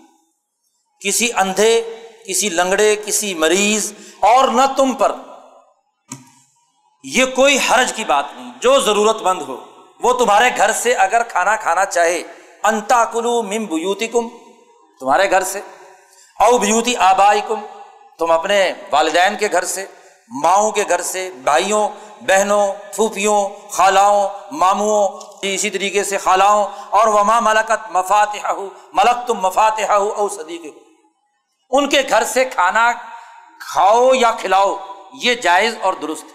کسی 0.99 1.29
اندھے، 1.35 1.99
کسی 2.27 2.49
لنگڑے، 2.49 2.95
کسی 3.05 3.33
مریض، 3.33 3.93
اور 4.19 4.47
نہ 4.47 4.61
تم 4.77 4.93
پر۔ 4.93 5.11
یہ 7.03 7.25
کوئی 7.25 7.57
حرج 7.57 7.93
کی 7.93 8.03
بات 8.03 8.25
نہیں، 8.35 8.51
جو 8.61 8.79
ضرورت 8.79 9.21
مند 9.21 9.41
ہو۔ 9.41 9.57
وہ 10.03 10.13
تمہارے 10.13 10.49
گھر 10.57 10.71
سے 10.71 10.95
اگر 10.95 11.23
کھانا 11.23 11.55
کھانا 11.55 11.85
چاہے 11.85 12.23
انتا 12.63 13.05
کلو 13.05 13.41
مم 13.41 13.65
بیوتی 13.65 14.07
کم 14.07 14.27
تمہارے 14.99 15.31
گھر 15.31 15.43
سے۔ 15.43 15.61
او 16.39 16.57
بیوتی 16.57 16.95
آبائی 16.95 17.41
کم 17.47 17.61
تم 18.19 18.31
اپنے 18.31 18.73
والدین 18.91 19.35
کے 19.35 19.47
گھر 19.51 19.63
سے، 19.65 19.85
ماؤں 20.43 20.71
کے 20.71 20.83
گھر 20.89 21.01
سے، 21.01 21.29
بھائیوں، 21.43 21.87
بہنوں، 22.21 22.67
پھوپھیوں، 22.95 23.39
خالاؤں 23.71 24.27
ماموں 24.51 25.07
اسی 25.41 25.69
طریقے 25.69 26.03
سے 26.03 26.17
خالاؤں، 26.17 26.65
اور 26.89 27.07
وما 27.07 27.39
ملکت 27.39 27.91
مفات 27.91 28.35
ملک 28.93 29.27
تم 29.27 29.39
مفات 29.39 29.79
او 29.89 30.27
صدیق 30.29 30.65
ان 31.71 31.89
کے 31.89 32.01
گھر 32.09 32.23
سے 32.23 32.45
کھانا 32.45 32.91
کھاؤ 33.59 34.13
یا 34.13 34.31
کھلاؤ، 34.31 34.75
یہ 35.21 35.35
جائز 35.35 35.75
اور 35.81 35.93
درست۔ 35.93 36.25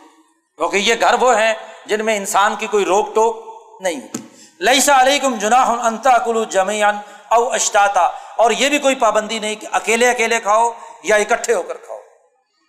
کیونکہ 0.59 0.77
یہ 0.77 0.95
گھر 1.01 1.15
وہ 1.21 1.37
ہیں 1.39 1.55
جن 1.87 2.05
میں 2.05 2.17
انسان 2.17 2.57
کی 2.57 2.67
کوئی 2.67 2.85
روک 2.85 3.15
ٹوک 3.15 3.83
نہیں۔ 3.83 4.01
لئیسا 4.61 5.01
علیکم 5.01 5.35
جناح 5.35 5.71
انتا 5.87 6.17
کلو 6.19 6.45
جمیان 6.45 6.99
او 7.31 7.49
اشتاتا۔ 7.53 8.09
اور 8.36 8.51
یہ 8.51 8.69
بھی 8.69 8.78
کوئی 8.78 8.94
پابندی 8.94 9.39
نہیں 9.39 9.55
کہ 9.55 9.66
اکیلے 9.73 10.11
اکیلے 10.11 10.40
کھاؤ 10.40 10.70
یا 11.02 11.16
اکٹھے 11.16 11.55
ہو 11.55 11.62
کر 11.62 11.74
کھاؤ۔ 11.74 11.98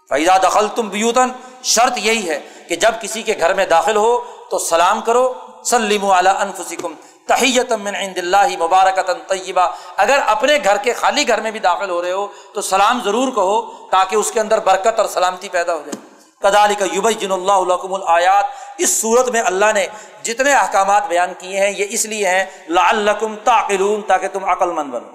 فیضا 0.10 0.38
دخل 0.38 0.68
تم 0.76 0.90
بیوتن 0.90 1.30
شرط 1.64 1.94
یہی 1.96 2.30
ہے 2.30 2.40
کہ 2.70 2.76
جب 2.76 2.92
کسی 3.02 3.24
کے 3.24 3.34
گھر 3.40 3.54
میں 3.54 3.66
داخل 3.66 3.96
ہو 3.96 4.24
تو 4.50 4.60
سلام 4.60 5.02
کرو 5.02 5.34
سلیم 5.66 6.06
اعلیٰ 6.06 6.36
انفسکم 6.38 6.94
تحیت 7.28 7.72
من 7.72 7.96
عند 7.96 8.18
اللہ 8.18 8.58
مبارکت 8.60 9.10
طیبہ 9.28 9.68
اگر 9.98 10.20
اپنے 10.26 10.58
گھر 10.64 10.78
کے 10.78 10.94
خالی 10.94 11.28
گھر 11.28 11.42
میں 11.42 11.52
بھی 11.52 11.60
داخل 11.60 11.90
ہو 11.90 12.02
رہے 12.02 12.12
ہو 12.12 12.28
تو 12.54 12.62
سلام 12.62 13.00
ضرور 13.04 13.32
کہو 13.32 13.88
تاکہ 13.92 14.16
اس 14.16 14.32
کے 14.32 14.40
اندر 14.40 14.60
برکت 14.60 15.00
اور 15.00 15.08
سلامتی 15.08 15.50
پیدا 15.50 15.74
ہو 15.74 15.82
جائے۔ 15.86 16.16
کدالی 16.42 16.76
کا 16.76 16.86
یوب 16.92 17.12
جن 17.12 17.32
اللہ 17.32 17.52
علکم 17.52 17.94
الآیات۔ 17.94 18.46
اس 18.78 19.02
صورت 19.02 19.30
میں 19.30 19.42
اللہ 19.42 19.66
نے 19.74 19.88
جتنے 20.24 20.54
احکامات 20.54 21.08
بیان 21.08 21.34
کیے 21.38 21.60
ہیں، 21.60 21.74
یہ 21.78 21.86
اس 21.90 22.06
لیے 22.06 22.28
ہیں، 22.28 22.46
لعلکم 22.70 23.36
تعقلون، 23.44 24.02
تاکہ 24.02 24.28
تم 24.28 24.46
عقل 24.46 24.72
مند 24.72 24.92
بنو۔ 24.92 25.15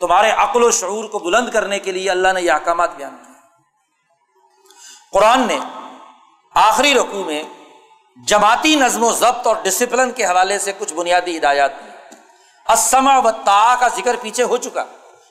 تمہارے 0.00 0.30
عقل 0.30 0.62
و 0.62 0.70
شعور 0.70 1.04
کو 1.04 1.18
بلند 1.18 1.50
کرنے 1.50 1.78
کے 1.78 1.92
لیے 1.92 2.10
اللہ 2.10 2.32
نے 2.32 2.42
یہ 2.42 2.52
احکامات 2.52 2.96
بیان 2.96 3.16
کیے۔ 3.16 3.34
قرآن 5.12 5.40
نے 5.40 5.58
آخری 6.54 6.94
رقو 6.94 7.22
میں 7.24 7.42
جماعتی 8.16 8.74
نظم 8.76 9.04
و 9.04 9.12
ضبط 9.12 9.46
اور 9.46 9.56
ڈسپلن 9.62 10.10
کے 10.10 10.24
حوالے 10.24 10.58
سے 10.58 10.72
کچھ 10.78 10.94
بنیادی 10.94 11.36
ہدایات 11.38 11.72
دی۔ 11.78 11.90
اسما 12.66 13.18
و 13.18 13.30
تا 13.44 13.74
کا 13.80 13.88
ذکر 13.88 14.16
پیچھے 14.22 14.42
ہو 14.42 14.56
چکا، 14.56 14.84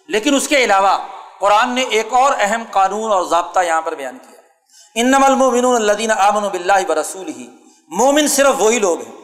لیکن 0.07 0.35
اس 0.35 0.48
کے 0.48 0.64
علاوہ 0.64 0.98
قرآن 1.40 1.69
نے 1.69 1.81
ایک 1.90 2.14
اور 2.14 2.34
اہم 2.40 2.64
قانون 2.72 3.11
اور 3.11 3.23
ضابطہ 3.26 3.60
یہاں 3.60 3.81
پر 3.81 3.95
بیان 3.95 4.18
کیا۔ 4.18 4.41
ان 4.95 5.14
المومن 5.14 5.65
الدین 5.65 6.11
امن 6.11 6.48
بلّہ 6.48 6.85
برسول 6.88 7.27
ہی 7.27 7.48
مومن 7.88 8.27
صرف 8.27 8.61
وہی 8.61 8.80
لوگ 8.80 9.02
ہیں 9.02 9.15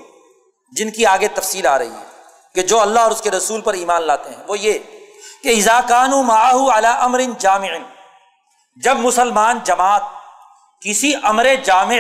جن 0.72 0.92
کی 0.92 1.06
آگے 1.06 1.28
تفصیل 1.28 1.68
آ 1.68 1.78
رہی 1.80 1.92
ہے 1.92 2.06
کہ 2.56 2.62
جو 2.62 2.80
اللہ 2.80 3.00
اور 3.00 3.12
اس 3.12 3.22
کے 3.22 3.32
رسول 3.32 3.62
پر 3.62 3.74
ایمان 3.74 4.04
لاتے 4.04 4.30
ہیں۔ 4.30 4.44
وہ 4.48 4.60
یہ 4.60 4.80
کہ 5.44 5.50
ایزاکان 5.50 6.12
ماہو 6.26 6.70
اعلیٰ 6.72 6.96
امر 7.04 7.22
جامع 7.40 7.78
جب 8.78 8.98
مسلمان 8.98 9.60
جماعت 9.64 10.02
کسی 10.82 11.14
امر 11.24 11.48
جامع، 11.64 12.00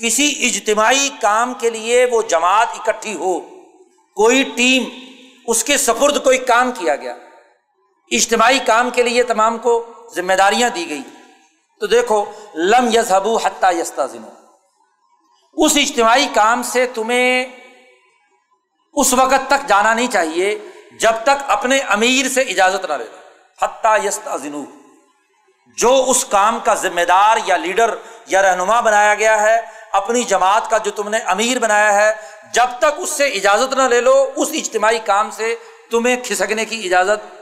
کسی 0.00 0.26
اجتماعی 0.46 1.08
کام 1.20 1.52
کے 1.54 1.70
لیے 1.70 2.04
وہ 2.10 2.22
جماعت 2.28 2.68
اکٹھی 2.74 3.14
ہو، 3.14 3.38
کوئی 4.16 4.42
ٹیم، 4.56 4.88
اس 5.46 5.62
کے 5.64 5.76
سپرد 5.78 6.22
کوئی 6.24 6.38
کام 6.44 6.72
کیا 6.72 6.96
گیا، 6.96 7.14
اجتماعی 8.10 8.58
کام 8.66 8.90
کے 8.90 9.02
لیے 9.02 9.22
تمام 9.22 9.58
کو 9.58 9.74
ذمہ 10.14 10.32
داریاں 10.38 10.70
دی 10.70 10.88
گئی، 10.88 11.02
تو 11.80 11.86
دیکھو، 11.86 12.24
لم 12.54 12.88
یزبو 12.94 13.36
حتیٰ 13.36 13.72
یستا 13.74 14.06
اس 15.56 15.76
اجتماعی 15.76 16.26
کام 16.34 16.62
سے 16.62 16.86
تمہیں 16.94 17.44
اس 18.94 19.12
وقت 19.12 19.48
تک 19.48 19.68
جانا 19.68 19.94
نہیں 19.94 20.10
چاہیے 20.10 20.56
جب 21.00 21.12
تک 21.22 21.44
اپنے 21.48 21.78
امیر 21.78 22.28
سے 22.28 22.40
اجازت 22.40 22.84
نہ 22.84 22.92
لے 22.92 23.04
حتیٰ 23.62 24.04
یستا 24.04 24.36
ذنو 24.36 24.64
جو 25.76 26.04
اس 26.08 26.24
کام 26.24 26.58
کا 26.64 26.74
ذمہ 26.74 27.00
دار 27.00 27.36
یا 27.44 27.56
لیڈر 27.56 27.94
یا 28.26 28.42
رہنما 28.42 28.80
بنایا 28.80 29.14
گیا 29.14 29.42
ہے، 29.42 29.60
اپنی 29.92 30.24
جماعت 30.24 30.70
کا 30.70 30.78
جو 30.78 30.90
تم 30.90 31.08
نے 31.08 31.18
امیر 31.18 31.58
بنایا 31.58 31.94
ہے، 31.94 32.12
جب 32.52 32.66
تک 32.78 32.84
اس 32.96 33.10
سے 33.10 33.26
اجازت 33.26 33.72
نہ 33.72 33.82
لے 33.82 34.00
لو، 34.00 34.32
اس 34.36 34.48
اجتماعی 34.52 34.98
کام 34.98 35.30
سے 35.30 35.54
تمہیں 35.90 36.16
کھسکنے 36.24 36.64
کی 36.64 36.86
اجازت 36.86 37.34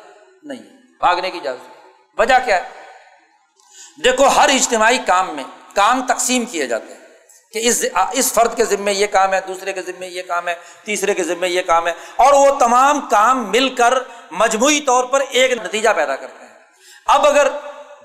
نہیں، 0.45 0.63
بھاگنے 0.99 1.31
کی 1.31 1.39
اجازت۔ 1.39 1.87
وجہ 2.19 2.35
کیا 2.45 2.57
ہے؟ 2.57 2.69
دیکھو، 4.05 4.25
ہر 4.25 4.49
اجتماعی 4.49 4.99
کام 5.07 5.35
میں 5.35 5.45
کام 5.75 6.07
تقسیم 6.07 6.45
کیے 6.45 6.67
جاتے 6.67 6.95
ہیں۔ 6.95 6.96
کہ 7.53 7.61
اس 7.69 7.85
اس 8.13 8.33
فرد 8.33 8.57
کے 8.57 8.65
ذمے 8.65 8.93
یہ 8.93 9.07
کام 9.07 9.33
ہے، 9.35 9.41
دوسرے 9.49 9.73
کے 9.73 9.83
ذمے 9.83 10.09
یہ 10.09 10.23
کام 10.29 10.49
ہے، 10.49 10.55
تیسرے 10.85 11.15
کے 11.15 11.25
ذمے 11.25 11.49
یہ 11.49 11.63
کام 11.67 11.87
ہے، 11.87 11.93
اور 12.17 12.33
وہ 12.33 12.59
تمام 12.59 13.01
کام 13.11 13.45
مل 13.51 13.69
کر 13.75 13.95
مجموعی 14.33 14.81
طور 14.81 15.05
پر 15.05 15.23
ایک 15.31 15.53
نتیجہ 15.55 15.91
پیدا 15.97 16.17
کرتے 16.17 16.45
ہیں۔ 16.45 16.55
اب 17.07 17.27
اگر 17.27 17.49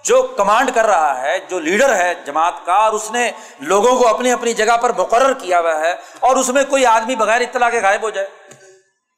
جو 0.03 0.21
کمانڈ 0.37 0.69
کر 0.75 0.85
رہا 0.85 1.21
ہے، 1.21 1.37
جو 1.49 1.59
لیڈر 1.59 1.95
ہے 1.95 2.13
جماعت 2.25 2.65
کا، 2.65 2.73
اور 2.75 2.93
اس 2.93 3.09
نے 3.11 3.29
لوگوں 3.61 3.95
کو 3.97 4.07
اپنی 4.07 4.31
اپنی 4.31 4.53
جگہ 4.53 4.77
پر 4.81 4.91
مقرر 4.97 5.33
کیا 5.33 5.59
ہوا 5.59 5.79
ہے، 5.79 5.95
اور 6.19 6.35
اس 6.35 6.49
میں 6.49 6.63
کوئی 6.69 6.85
آدمی 6.85 7.15
بغیر 7.15 7.41
اطلاع 7.41 7.69
کے 7.69 7.81
غائب 7.81 8.03
ہو 8.03 8.09
جائے، 8.09 8.27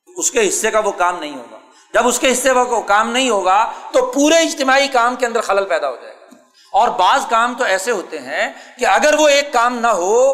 اس 0.07 0.31
کے 0.31 0.47
حصے 0.47 0.71
کا 0.71 0.79
وہ 0.79 0.91
کام 0.97 1.19
نہیں 1.19 1.35
ہوگا۔ 1.35 1.57
جب 1.93 2.07
اس 2.07 2.19
کے 2.19 2.31
حصے 2.31 2.53
کا 2.53 2.79
کام 2.87 3.11
نہیں 3.11 3.29
ہوگا، 3.29 3.71
تو 3.91 4.05
پورے 4.11 4.37
اجتماعی 4.39 4.87
کام 4.87 5.15
کے 5.15 5.25
اندر 5.25 5.41
خلل 5.41 5.65
پیدا 5.65 5.89
ہو 5.89 5.95
جائے 5.95 6.13
گا۔ 6.13 6.22
اور 6.73 6.87
بعض 6.87 7.25
کام 7.29 7.55
تو 7.57 7.63
ایسے 7.63 7.91
ہوتے 7.91 8.19
ہیں 8.19 8.53
کہ 8.79 8.85
اگر 8.85 9.15
وہ 9.19 9.27
ایک 9.27 9.53
کام 9.53 9.79
نہ 9.79 9.87
ہو 9.87 10.33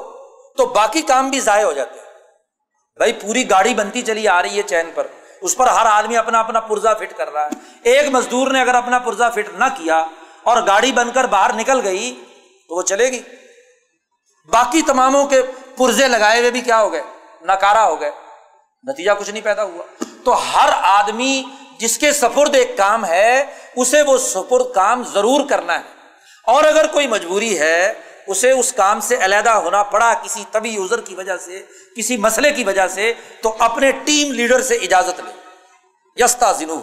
تو 0.57 0.66
باقی 0.66 1.02
کام 1.02 1.30
بھی 1.30 1.40
ضائع 1.40 1.66
ہو 1.66 1.72
جاتے 1.72 1.99
ہیں۔ 1.99 2.06
بھائی 2.98 3.14
پوری 3.14 3.49
گاڑی 3.49 3.74
بنتی 3.74 4.02
چلی 4.02 4.28
آ 4.28 4.41
رہی 4.41 4.57
ہے 4.57 4.61
چین 4.61 4.91
پر۔ 4.95 5.07
اس 5.41 5.57
پر 5.57 5.68
ہر 5.68 5.86
آدمی 5.86 6.18
اپنا 6.18 6.40
اپنا 6.40 6.60
پرزا 6.60 6.94
فٹ 6.94 7.18
کر 7.18 7.34
رہا 7.34 7.45
ہے۔ 7.45 7.49
ایک 7.84 8.10
مزدور 8.10 8.52
نے 8.52 8.61
اگر 8.61 8.76
اپنا 8.76 8.99
پرزا 8.99 9.30
فٹ 9.30 9.60
نہ 9.60 9.66
کیا 9.78 10.06
اور 10.44 10.57
گاڑی 10.68 10.91
بن 10.91 11.11
کر 11.11 11.24
باہر 11.24 11.53
نکل 11.53 11.82
گئی 11.84 12.24
تو 12.70 12.76
وہ 12.76 12.82
چلے 12.82 13.07
گی۔ 13.07 13.22
باقی 14.52 14.82
تماموں 14.82 15.28
کے 15.28 15.41
پرزے 15.78 16.07
لگائے 16.07 16.40
ہوئے 16.40 16.52
بھی 16.52 16.61
کیا 16.61 16.82
ہو 16.82 16.91
گئے؟ 16.91 17.02
نکارا 17.41 17.86
ہو 17.86 18.02
گئے۔ 18.02 18.11
نتیجہ 18.84 19.11
کچھ 19.20 19.30
نہیں 19.30 19.44
پیدا 19.44 19.64
ہوا۔ 19.64 20.03
تو 20.26 20.34
ہر 20.34 20.70
آدمی 20.74 21.44
جس 21.80 21.98
کے 21.98 22.11
سپرد 22.11 22.56
ایک 22.56 22.78
کام 22.78 23.06
ہے، 23.06 23.45
اسے 23.76 24.02
وہ 24.02 24.18
سپرد 24.18 24.66
کام 24.76 25.03
ضرور 25.03 25.49
کرنا 25.49 25.80
ہے۔ 25.80 25.98
اور 26.49 26.63
اگر 26.63 26.88
کوئی 26.88 27.07
مجبوری 27.07 27.59
ہے، 27.59 27.93
اسے 28.27 28.51
اس 28.51 28.71
کام 28.73 28.99
سے 28.99 29.15
علیحدہ 29.21 29.49
ہونا 29.49 29.81
پڑا 29.84 30.13
کسی 30.23 30.43
طبی 30.51 30.69
یوزر 30.69 31.01
کی 31.01 31.15
وجہ 31.15 31.38
سے، 31.38 31.63
کسی 31.95 32.17
مسئلے 32.17 32.51
کی 32.51 32.63
وجہ 32.63 32.88
سے، 32.88 33.13
تو 33.41 33.55
اپنے 33.59 33.91
ٹیم 34.05 34.31
لیڈر 34.31 34.61
سے 34.61 34.76
اجازت 34.76 35.19
لے۔ 35.19 35.31
یستا 36.17 36.51
زنو 36.51 36.80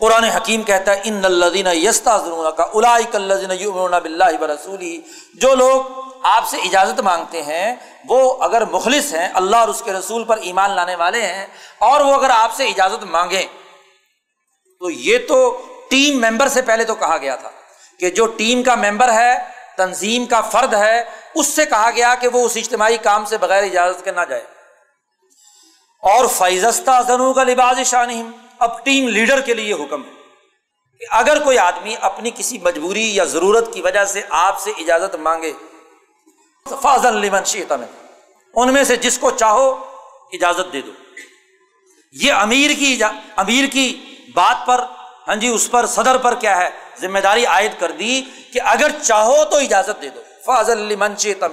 قرآن 0.00 0.24
حکیم 0.24 0.62
کہتا 0.62 0.92
ہے، 0.92 1.00
ان 1.04 1.24
الدین 1.24 1.66
یستا 1.72 2.18
کا 2.50 2.64
بلّہ 3.98 4.36
برسولی 4.40 5.00
جو 5.34 5.54
لوگ 5.54 6.00
آپ 6.26 6.48
سے 6.48 6.56
اجازت 6.56 7.00
مانگتے 7.00 7.42
ہیں، 7.42 7.74
وہ 8.08 8.20
اگر 8.44 8.64
مخلص 8.64 9.12
ہیں، 9.14 9.28
اللہ 9.34 9.56
اور 9.56 9.68
اس 9.68 9.82
کے 9.82 9.92
رسول 9.92 10.24
پر 10.24 10.36
ایمان 10.38 10.70
لانے 10.70 10.94
والے 10.94 11.22
ہیں، 11.22 11.46
اور 11.78 12.00
وہ 12.00 12.14
اگر 12.14 12.30
آپ 12.30 12.54
سے 12.56 12.66
اجازت 12.66 13.04
مانگیں۔ 13.04 13.46
تو 14.80 14.90
یہ 14.90 15.18
تو 15.28 15.38
ٹیم 15.90 16.20
ممبر 16.20 16.48
سے 16.48 16.62
پہلے 16.62 16.84
تو 16.84 16.94
کہا 16.94 17.16
گیا 17.16 17.36
تھا۔ 17.36 17.50
کہ 17.98 18.10
جو 18.10 18.26
ٹیم 18.26 18.62
کا 18.62 18.74
ممبر 18.74 19.12
ہے، 19.12 19.38
تنظیم 19.76 20.26
کا 20.26 20.40
فرد 20.40 20.74
ہے، 20.74 21.04
اس 21.34 21.46
سے 21.46 21.66
کہا 21.66 21.90
گیا 21.96 22.14
کہ 22.14 22.28
وہ 22.28 22.46
اس 22.46 22.56
اجتماعی 22.56 22.96
کام 22.96 23.24
سے 23.24 23.38
بغیر 23.38 23.62
اجازت 23.62 24.04
کے 24.04 24.12
نہ 24.12 24.20
جائے۔ 24.28 24.44
اور 26.02 26.24
فیضستہ 26.26 27.02
زنو 27.06 27.32
کا 27.32 27.44
لباس 27.44 27.86
شانہم، 27.86 28.30
اب 28.58 28.84
ٹیم 28.84 29.08
لیڈر 29.08 29.40
کے 29.40 29.54
لیے 29.54 29.72
حکم 29.72 30.02
ہے 30.02 30.10
کہ 30.98 31.06
اگر 31.10 31.42
کوئی 31.42 31.58
آدمی 31.58 31.96
اپنی 32.00 32.30
کسی 32.34 32.58
مجبوری 32.58 33.16
یا 33.16 33.24
ضرورت 33.24 33.72
کی 33.72 33.80
وجہ 33.80 34.04
سے 34.04 34.22
آپ 34.30 34.60
سے 34.60 34.70
اجازت 34.70 35.14
مانگے، 35.14 35.52
فاضل 36.82 37.26
لمن 37.26 37.44
شیتا 37.44 37.76
میں 37.76 37.86
ان 38.54 38.72
میں 38.72 38.84
سے 38.84 38.96
جس 38.96 39.18
کو 39.18 39.30
چاہو 39.30 39.96
اجازت 40.32 40.72
دے 40.72 40.80
دو۔ 40.80 40.90
یہ 42.12 42.32
امیر 42.32 42.70
کی 42.78 43.00
امیر 43.36 43.64
کی 43.72 44.04
بات 44.34 44.66
پر 44.66 44.84
ہاں 45.28 45.36
جی 45.36 45.48
اس 45.48 45.70
پر 45.70 45.86
صدر 45.86 46.16
پر 46.16 46.34
کیا 46.34 46.56
ہے؟ 46.56 46.68
ذمہ 47.00 47.18
داری 47.18 47.46
عائد 47.46 47.72
کر 47.78 47.90
دی 47.90 48.22
کہ 48.52 48.60
اگر 48.64 48.90
چاہو 49.02 49.44
تو 49.44 49.56
اجازت 49.56 50.02
دے 50.02 50.08
دو۔ 50.08 50.20
فاضل 50.46 50.78
لمن 50.78 51.16
شیتا 51.16 51.46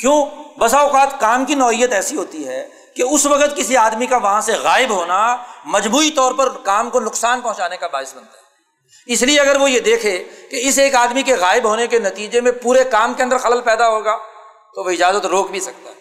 کیوں؟ 0.00 0.26
بسا 0.58 0.78
اوقات 0.78 1.20
کام 1.20 1.44
کی 1.44 1.54
نوعیت 1.54 1.92
ایسی 1.92 2.16
ہوتی 2.16 2.48
ہے 2.48 2.68
کہ 2.96 3.02
اس 3.02 3.26
وقت 3.26 3.56
کسی 3.56 3.76
آدمی 3.76 4.06
کا 4.06 4.16
وہاں 4.16 4.40
سے 4.40 4.52
غائب 4.52 4.90
ہونا 4.90 5.36
مجموعی 5.64 6.10
طور 6.10 6.32
پر 6.32 6.48
کام 6.48 6.90
کو 6.90 7.00
نقصان 7.00 7.40
پہنچانے 7.40 7.76
کا 7.76 7.86
باعث 7.86 8.14
بنتا 8.14 8.36
ہے۔ 8.36 8.42
اس 9.06 9.22
لیے 9.22 9.40
اگر 9.40 9.56
وہ 9.56 9.70
یہ 9.70 9.80
دیکھے 9.80 10.24
کہ 10.50 10.68
اس 10.68 10.78
ایک 10.78 10.94
آدمی 10.94 11.22
کے 11.22 11.34
غائب 11.34 11.64
ہونے 11.64 11.86
کے 11.86 11.98
نتیجے 11.98 12.40
میں 12.40 12.52
پورے 12.52 12.84
کام 12.84 13.14
کے 13.14 13.22
اندر 13.22 13.38
خلل 13.38 13.60
پیدا 13.60 13.88
ہوگا، 13.88 14.16
تو 14.74 14.84
وہ 14.84 14.90
اجازت 14.90 15.26
روک 15.26 15.50
بھی 15.50 15.60
سکتا 15.60 15.90
ہے۔ 15.90 15.94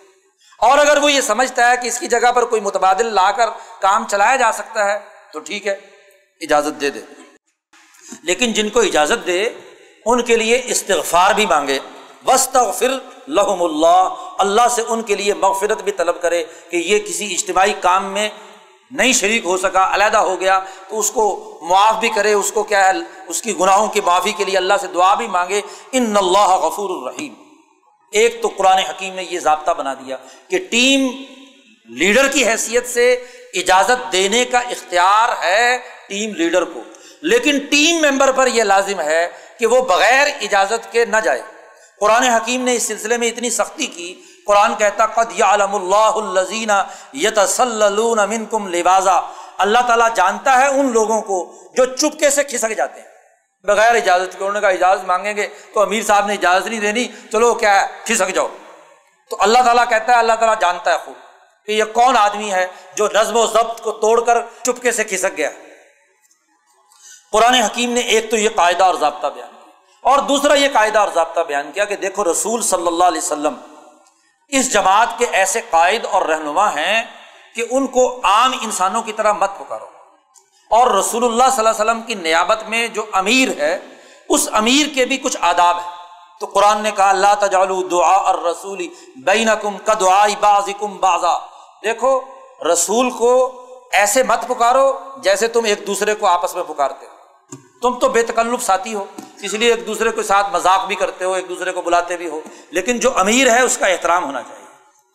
اور 0.57 0.77
اگر 0.77 0.97
وہ 0.97 1.11
یہ 1.11 1.21
سمجھتا 1.21 1.71
ہے 1.71 1.77
کہ 1.77 1.87
اس 1.87 1.99
کی 1.99 2.07
جگہ 2.07 2.31
پر 2.31 2.45
کوئی 2.45 2.61
متبادل 2.61 3.13
لا 3.13 3.31
کر 3.31 3.49
کام 3.81 4.07
چلایا 4.11 4.35
جا 4.35 4.51
سکتا 4.51 4.91
ہے، 4.91 4.99
تو 5.33 5.39
ٹھیک 5.39 5.67
ہے۔ 5.67 5.90
اجازت 6.41 6.81
دے 6.81 6.89
دے۔ 6.89 6.99
لیکن 8.23 8.53
جن 8.53 8.69
کو 8.69 8.79
اجازت 8.79 9.27
دے، 9.27 9.49
ان 10.05 10.21
کے 10.21 10.37
لیے 10.37 10.61
استغفار 10.65 11.33
بھی 11.33 11.45
مانگے۔ 11.45 11.79
وسط 12.27 12.57
لحم 13.27 13.63
اللہ 13.63 14.13
اللہ 14.39 14.67
سے 14.71 14.81
ان 14.87 15.01
کے 15.01 15.15
لیے 15.15 15.33
مغفرت 15.33 15.81
بھی 15.81 15.91
طلب 15.91 16.21
کرے 16.21 16.43
کہ 16.69 16.77
یہ 16.77 16.99
کسی 16.99 17.33
اجتماعی 17.33 17.73
کام 17.81 18.05
میں 18.05 18.29
نہیں 18.91 19.13
شریک 19.13 19.45
ہو 19.45 19.57
سکا، 19.57 19.93
علیحدہ 19.93 20.17
ہو 20.17 20.39
گیا۔ 20.39 20.59
تو 20.89 20.99
اس 20.99 21.11
کو 21.11 21.59
معاف 21.61 21.95
بھی 21.95 22.09
کرے، 22.09 22.33
اس 22.33 22.51
کو 22.51 22.63
کیا 22.63 22.87
ہے، 22.87 23.21
اس 23.27 23.41
کی 23.41 23.59
گناہوں 23.59 23.87
کی 23.87 24.01
معافی 24.01 24.31
کے 24.31 24.45
لیے 24.45 24.57
اللہ 24.57 24.73
سے 24.81 24.87
دعا 24.87 25.13
بھی 25.13 25.27
مانگے۔ 25.27 25.61
ان 25.91 26.17
اللہ 26.17 26.47
غفور 26.47 26.89
الرحیم 26.89 27.33
ایک 28.11 28.41
تو 28.41 28.47
قرآن 28.47 28.77
حکیم 28.77 29.13
نے 29.13 29.23
یہ 29.23 29.39
ضابطہ 29.39 29.71
بنا 29.71 29.93
دیا 29.93 30.17
کہ 30.47 30.59
ٹیم 30.71 31.23
لیڈر 31.89 32.27
کی 32.27 32.47
حیثیت 32.47 32.89
سے 32.89 33.13
اجازت 33.53 34.11
دینے 34.11 34.45
کا 34.45 34.59
اختیار 34.59 35.29
ہے 35.43 35.77
ٹیم 36.11 36.35
لیڈر 36.35 36.63
کو۔ 36.63 36.79
لیکن 37.21 37.59
ٹیم 37.59 37.95
ممبر 37.95 38.31
پر 38.31 38.47
یہ 38.47 38.63
لازم 38.63 38.99
ہے 38.99 39.27
کہ 39.59 39.65
وہ 39.65 39.81
بغیر 39.81 40.27
اجازت 40.41 40.91
کے 40.91 41.05
نہ 41.05 41.17
جائے۔ 41.23 41.41
قرآن 41.99 42.23
حکیم 42.23 42.63
نے 42.63 42.75
اس 42.75 42.83
سلسلے 42.83 43.17
میں 43.17 43.27
اتنی 43.27 43.49
سختی 43.49 43.87
کی۔ 43.87 44.21
قرآن 44.47 44.75
کہتا، 44.75 45.05
قد 45.05 45.39
یعلم 45.39 45.75
اللہ 45.75 46.39
الزین 46.39 46.71
یتسللون 47.13 48.17
منکم 48.29 48.67
لبازا 48.67 49.19
اللہ 49.57 49.79
تعالیٰ 49.87 50.07
جانتا 50.13 50.57
ہے 50.59 50.67
ان 50.67 50.91
لوگوں 50.91 51.21
کو 51.21 51.55
جو 51.75 51.85
چپکے 51.85 52.29
سے 52.29 52.43
کھسک 52.43 52.77
جاتے 52.77 53.01
ہیں۔ 53.01 53.07
بغیر 53.63 53.95
اجازت 53.95 54.31
کے، 54.31 54.37
انہوں 54.37 54.53
نے 54.53 54.59
کہا، 54.59 54.69
اجازت 54.69 55.05
مانگیں 55.05 55.37
گے 55.37 55.47
تو 55.73 55.81
امیر 55.81 56.03
صاحب 56.03 56.25
نے 56.25 56.33
اجازت 56.33 56.67
نہیں 56.67 56.79
دینی۔ 56.79 57.07
چلو، 57.31 57.53
کیا 57.53 57.81
ہے؟ 57.81 57.87
کھسک 58.05 58.35
جاؤ۔ 58.35 58.47
تو 59.29 59.37
اللہ 59.39 59.59
تعالیٰ 59.65 59.89
کہتا 59.89 60.13
ہے، 60.13 60.19
اللہ 60.19 60.33
تعالیٰ 60.33 60.55
جانتا 60.61 60.91
ہے 60.91 60.97
خوب 61.05 61.15
کہ 61.65 61.71
یہ 61.71 61.83
کون 61.83 62.17
آدمی 62.17 62.51
ہے 62.51 62.67
جو 62.95 63.07
نظم 63.13 63.37
و 63.37 63.45
ضبط 63.45 63.81
کو 63.81 63.91
توڑ 63.91 64.21
کر 64.21 64.37
چپکے 64.63 64.91
سے 64.91 65.03
کھسک 65.03 65.37
گیا 65.37 65.49
ہے۔ 65.49 65.70
قرآن 67.31 67.53
حکیم 67.53 67.91
نے 67.91 67.99
ایک 68.13 68.29
تو 68.31 68.37
یہ 68.37 68.49
قاعدہ 68.55 68.83
اور 68.83 68.95
ضابطہ 68.95 69.27
بیان 69.27 69.49
کیا 69.49 70.09
اور 70.11 70.19
دوسرا 70.19 70.53
یہ 70.53 70.67
قاعدہ 70.73 70.99
اور 70.99 71.07
ضابطہ 71.15 71.39
بیان 71.39 71.71
کیا 71.71 71.85
کہ 71.85 71.95
دیکھو 71.95 72.23
رسول 72.23 72.61
صلی 72.61 72.87
اللہ 72.87 73.03
علیہ 73.03 73.21
وسلم 73.21 73.53
اس 74.51 74.71
جماعت 74.73 75.17
کے 75.17 75.25
ایسے 75.31 75.61
قائد 75.69 76.05
اور 76.05 76.21
رہنما 76.21 76.67
ہیں 76.75 77.03
کہ 77.55 77.63
ان 77.69 77.87
کو 77.87 78.03
عام 78.23 78.51
انسانوں 78.61 79.01
کی 79.01 79.13
طرح 79.13 79.31
مت 79.33 79.57
پکارو 79.59 79.85
اور 80.71 80.91
رسول 80.91 81.23
اللہ 81.23 81.49
صلی 81.55 81.59
اللہ 81.59 81.69
علیہ 81.69 81.81
وسلم 81.81 82.01
کی 82.01 82.15
نیابت 82.15 82.63
میں 82.69 82.87
جو 82.87 83.05
امیر 83.11 83.49
ہے، 83.57 83.77
اس 84.29 84.47
امیر 84.53 84.87
کے 84.95 85.05
بھی 85.05 85.17
کچھ 85.17 85.37
آداب 85.41 85.77
ہے 85.77 85.89
تو 86.39 86.45
قرآن 86.45 86.81
نے 86.83 86.91
کہا 86.91 87.09
اللہ 87.09 87.33
تجال 87.39 87.69
دعا 87.91 88.15
اور 88.17 88.35
رسولی 88.45 88.87
بین 89.25 89.49
کم 89.61 89.77
کا 89.77 89.93
باز 90.41 90.69
کم 90.79 90.97
بازا 90.97 91.37
دیکھو، 91.83 92.19
رسول 92.71 93.09
کو 93.11 93.31
ایسے 93.91 94.23
مت 94.23 94.47
پکارو 94.47 94.91
جیسے 95.23 95.47
تم 95.47 95.63
ایک 95.63 95.87
دوسرے 95.87 96.15
کو 96.15 96.27
آپس 96.27 96.55
میں 96.55 96.63
پکارتے 96.67 97.05
ہو۔ 97.05 97.10
تم 97.81 97.99
تو 97.99 98.09
بے 98.09 98.23
تکلف 98.23 98.63
ساتھی 98.63 98.93
ہو، 98.93 99.05
اس 99.41 99.53
لیے 99.53 99.73
ایک 99.73 99.87
دوسرے 99.87 100.11
کے 100.11 100.23
ساتھ 100.23 100.47
مذاق 100.53 100.85
بھی 100.85 100.95
کرتے 100.95 101.25
ہو، 101.25 101.33
ایک 101.33 101.49
دوسرے 101.49 101.71
کو 101.71 101.81
بلاتے 101.81 102.17
بھی 102.17 102.29
ہو۔ 102.29 102.39
لیکن 102.71 102.99
جو 102.99 103.17
امیر 103.17 103.51
ہے، 103.51 103.61
اس 103.61 103.77
کا 103.77 103.87
احترام 103.87 104.25
ہونا 104.25 104.43
چاہیے، 104.43 104.65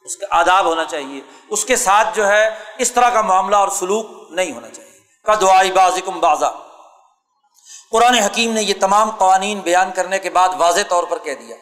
اس 0.05 0.17
کا 0.17 0.27
آداب 0.31 0.65
ہونا 0.65 0.85
چاہیے۔ 0.85 1.21
اس 1.49 1.65
کے 1.65 1.77
ساتھ 1.77 2.17
جو 2.17 2.29
ہے، 2.29 2.51
اس 2.79 2.93
طرح 2.93 3.11
کا 3.11 3.23
معاملہ 3.23 3.57
اور 3.57 3.69
سلوک 3.69 4.07
نہیں 4.31 4.53
ہونا 4.53 4.69
چاہیے۔ 4.69 4.87
کا 5.25 5.35
دعائی 5.41 5.73
بازکم 5.73 6.21
بازا 6.21 6.51
قرآن 7.91 8.15
حکیم 8.15 8.53
نے 8.53 8.63
یہ 8.63 8.75
تمام 8.81 9.11
قوانین 9.11 9.61
بیان 9.61 9.91
کرنے 9.95 10.19
کے 10.19 10.31
بعد 10.31 10.49
واضح 10.59 10.81
طور 10.89 11.05
پر 11.05 11.19
کہہ 11.19 11.35
دیا 11.35 11.57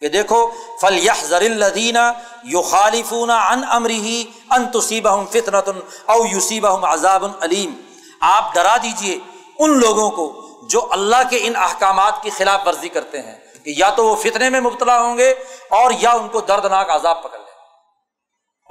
کہ 0.00 0.08
دیکھو 0.08 0.50
فل 0.80 0.98
یہ 0.98 1.10
زر 1.22 1.40
الدینہ 1.40 2.12
یو 2.44 2.62
خالفون 2.62 3.30
ان 3.30 3.62
امری 3.70 4.24
ان 4.50 4.70
تصیبہ 4.70 5.24
فطرت 5.30 5.68
او 6.06 6.26
یوسیبہ 6.26 6.86
عذاب 6.86 7.24
العلیم 7.24 7.74
آپ 8.20 8.54
ڈرا 8.54 8.76
دیجیے 8.76 9.18
ان 9.58 9.78
لوگوں 9.78 10.10
کو 10.10 10.41
جو 10.62 10.88
اللہ 10.90 11.16
کے 11.30 11.38
ان 11.42 11.56
احکامات 11.56 12.22
کی 12.22 12.30
خلاف 12.30 12.60
ورزی 12.66 12.88
کرتے 12.88 13.20
ہیں 13.20 13.38
کہ 13.64 13.74
یا 13.76 13.90
تو 13.90 14.06
وہ 14.06 14.16
فتنے 14.16 14.50
میں 14.50 14.60
مبتلا 14.60 15.00
ہوں 15.00 15.18
گے 15.18 15.30
اور 15.70 15.90
یا 15.98 16.10
ان 16.10 16.28
کو 16.28 16.40
دردناک 16.40 16.90
عذاب 16.90 17.22
پکڑ 17.22 17.38
لیں۔ 17.38 17.52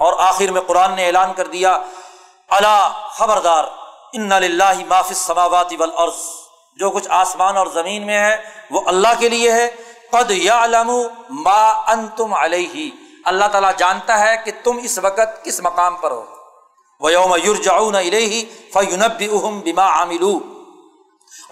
اور 0.00 0.12
آخر 0.18 0.52
میں 0.52 0.60
قرآن 0.60 0.92
نے 0.94 1.06
اعلان 1.06 1.32
کر 1.32 1.46
دیا 1.46 1.78
اللہ 2.48 3.06
خبردار، 3.10 3.64
ان 4.12 4.32
اللہ 4.32 4.84
معاف 4.88 5.12
سماواتی 5.12 5.76
والارض۔ 5.76 6.42
جو 6.76 6.90
کچھ 6.90 7.08
آسمان 7.10 7.56
اور 7.56 7.66
زمین 7.66 8.06
میں 8.06 8.20
ہے، 8.20 8.36
وہ 8.70 8.80
اللہ 8.86 9.08
کے 9.18 9.28
لیے 9.28 9.52
ہے۔ 9.52 9.70
قد 10.10 10.30
یا 10.30 10.66
ما 11.30 11.68
انتم 11.70 12.34
علیہ۔ 12.34 12.90
اللہ 13.24 13.44
تعالیٰ 13.44 13.70
جانتا 13.76 14.20
ہے 14.20 14.36
کہ 14.44 14.52
تم 14.64 14.78
اس 14.82 14.98
وقت 14.98 15.44
کس 15.44 15.60
مقام 15.60 15.96
پر 15.96 16.10
ہو۔ 16.10 16.24
وہ 17.00 17.12
یوم 17.12 17.36
یورجاؤن 17.42 17.94
فیونب 18.72 19.22
بما 19.64 19.86
عاملو 19.86 20.40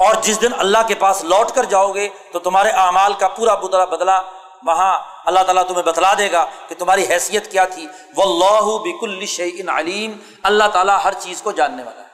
اور 0.01 0.15
جس 0.23 0.43
دن 0.43 0.51
اللہ 0.59 0.79
کے 0.89 0.95
پاس 0.95 1.25
لوٹ 1.25 1.51
کر 1.51 1.65
جاؤ 1.65 1.93
گے 1.93 2.09
تو 2.33 2.39
تمہارے 2.39 2.69
اعمال 2.69 3.13
کا 3.13 3.29
پورا 3.29 3.55
بدلا 3.55 3.85
بدلا 3.85 4.23
وہاں 4.67 4.99
اللہ 5.27 5.41
تعالیٰ 5.41 5.67
تمہیں 5.67 5.83
بتلا 5.83 6.15
دے 6.19 6.33
گا 6.33 6.47
کہ 6.69 6.75
تمہاری 6.79 7.07
حیثیت 7.11 7.51
کیا 7.51 7.65
تھی۔ 7.65 7.87
وہ 8.17 8.23
اللہ 8.23 8.79
بک 8.89 9.05
الشعین 9.05 9.69
علیم۔ 9.69 10.13
اللہ 10.43 10.65
تعالیٰ 10.73 10.99
ہر 11.05 11.13
چیز 11.19 11.43
کو 11.43 11.53
جاننے 11.53 11.83
والا 11.83 12.03
ہے۔ 12.03 12.07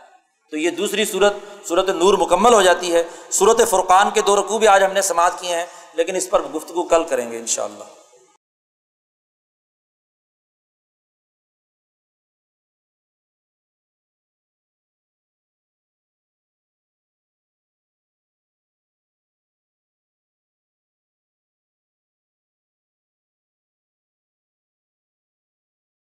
تو 0.51 0.57
یہ 0.57 0.71
دوسری 0.71 1.05
صورت 1.05 1.35
صورت 1.69 1.89
نور 1.89 2.15
مکمل 2.15 2.55
ہو 2.55 2.63
جاتی 2.63 2.95
ہے۔ 2.95 3.03
صورت 3.31 3.61
فرقان 3.71 4.11
کے 4.11 4.21
دو 4.21 4.37
رقوع 4.37 4.59
بھی 4.59 4.69
آج 4.69 4.85
ہم 4.85 4.93
نے 4.93 5.03
سماعت 5.03 5.41
کیے 5.41 5.57
ہیں، 5.57 5.67
لیکن 5.95 6.17
اس 6.17 6.31
پر 6.31 6.43
گفتگو 6.43 6.83
کل 6.83 7.05
کریں 7.05 7.33
گے 7.33 7.39
ان 7.39 7.47
شاء 7.47 7.65
اللہ 7.65 7.85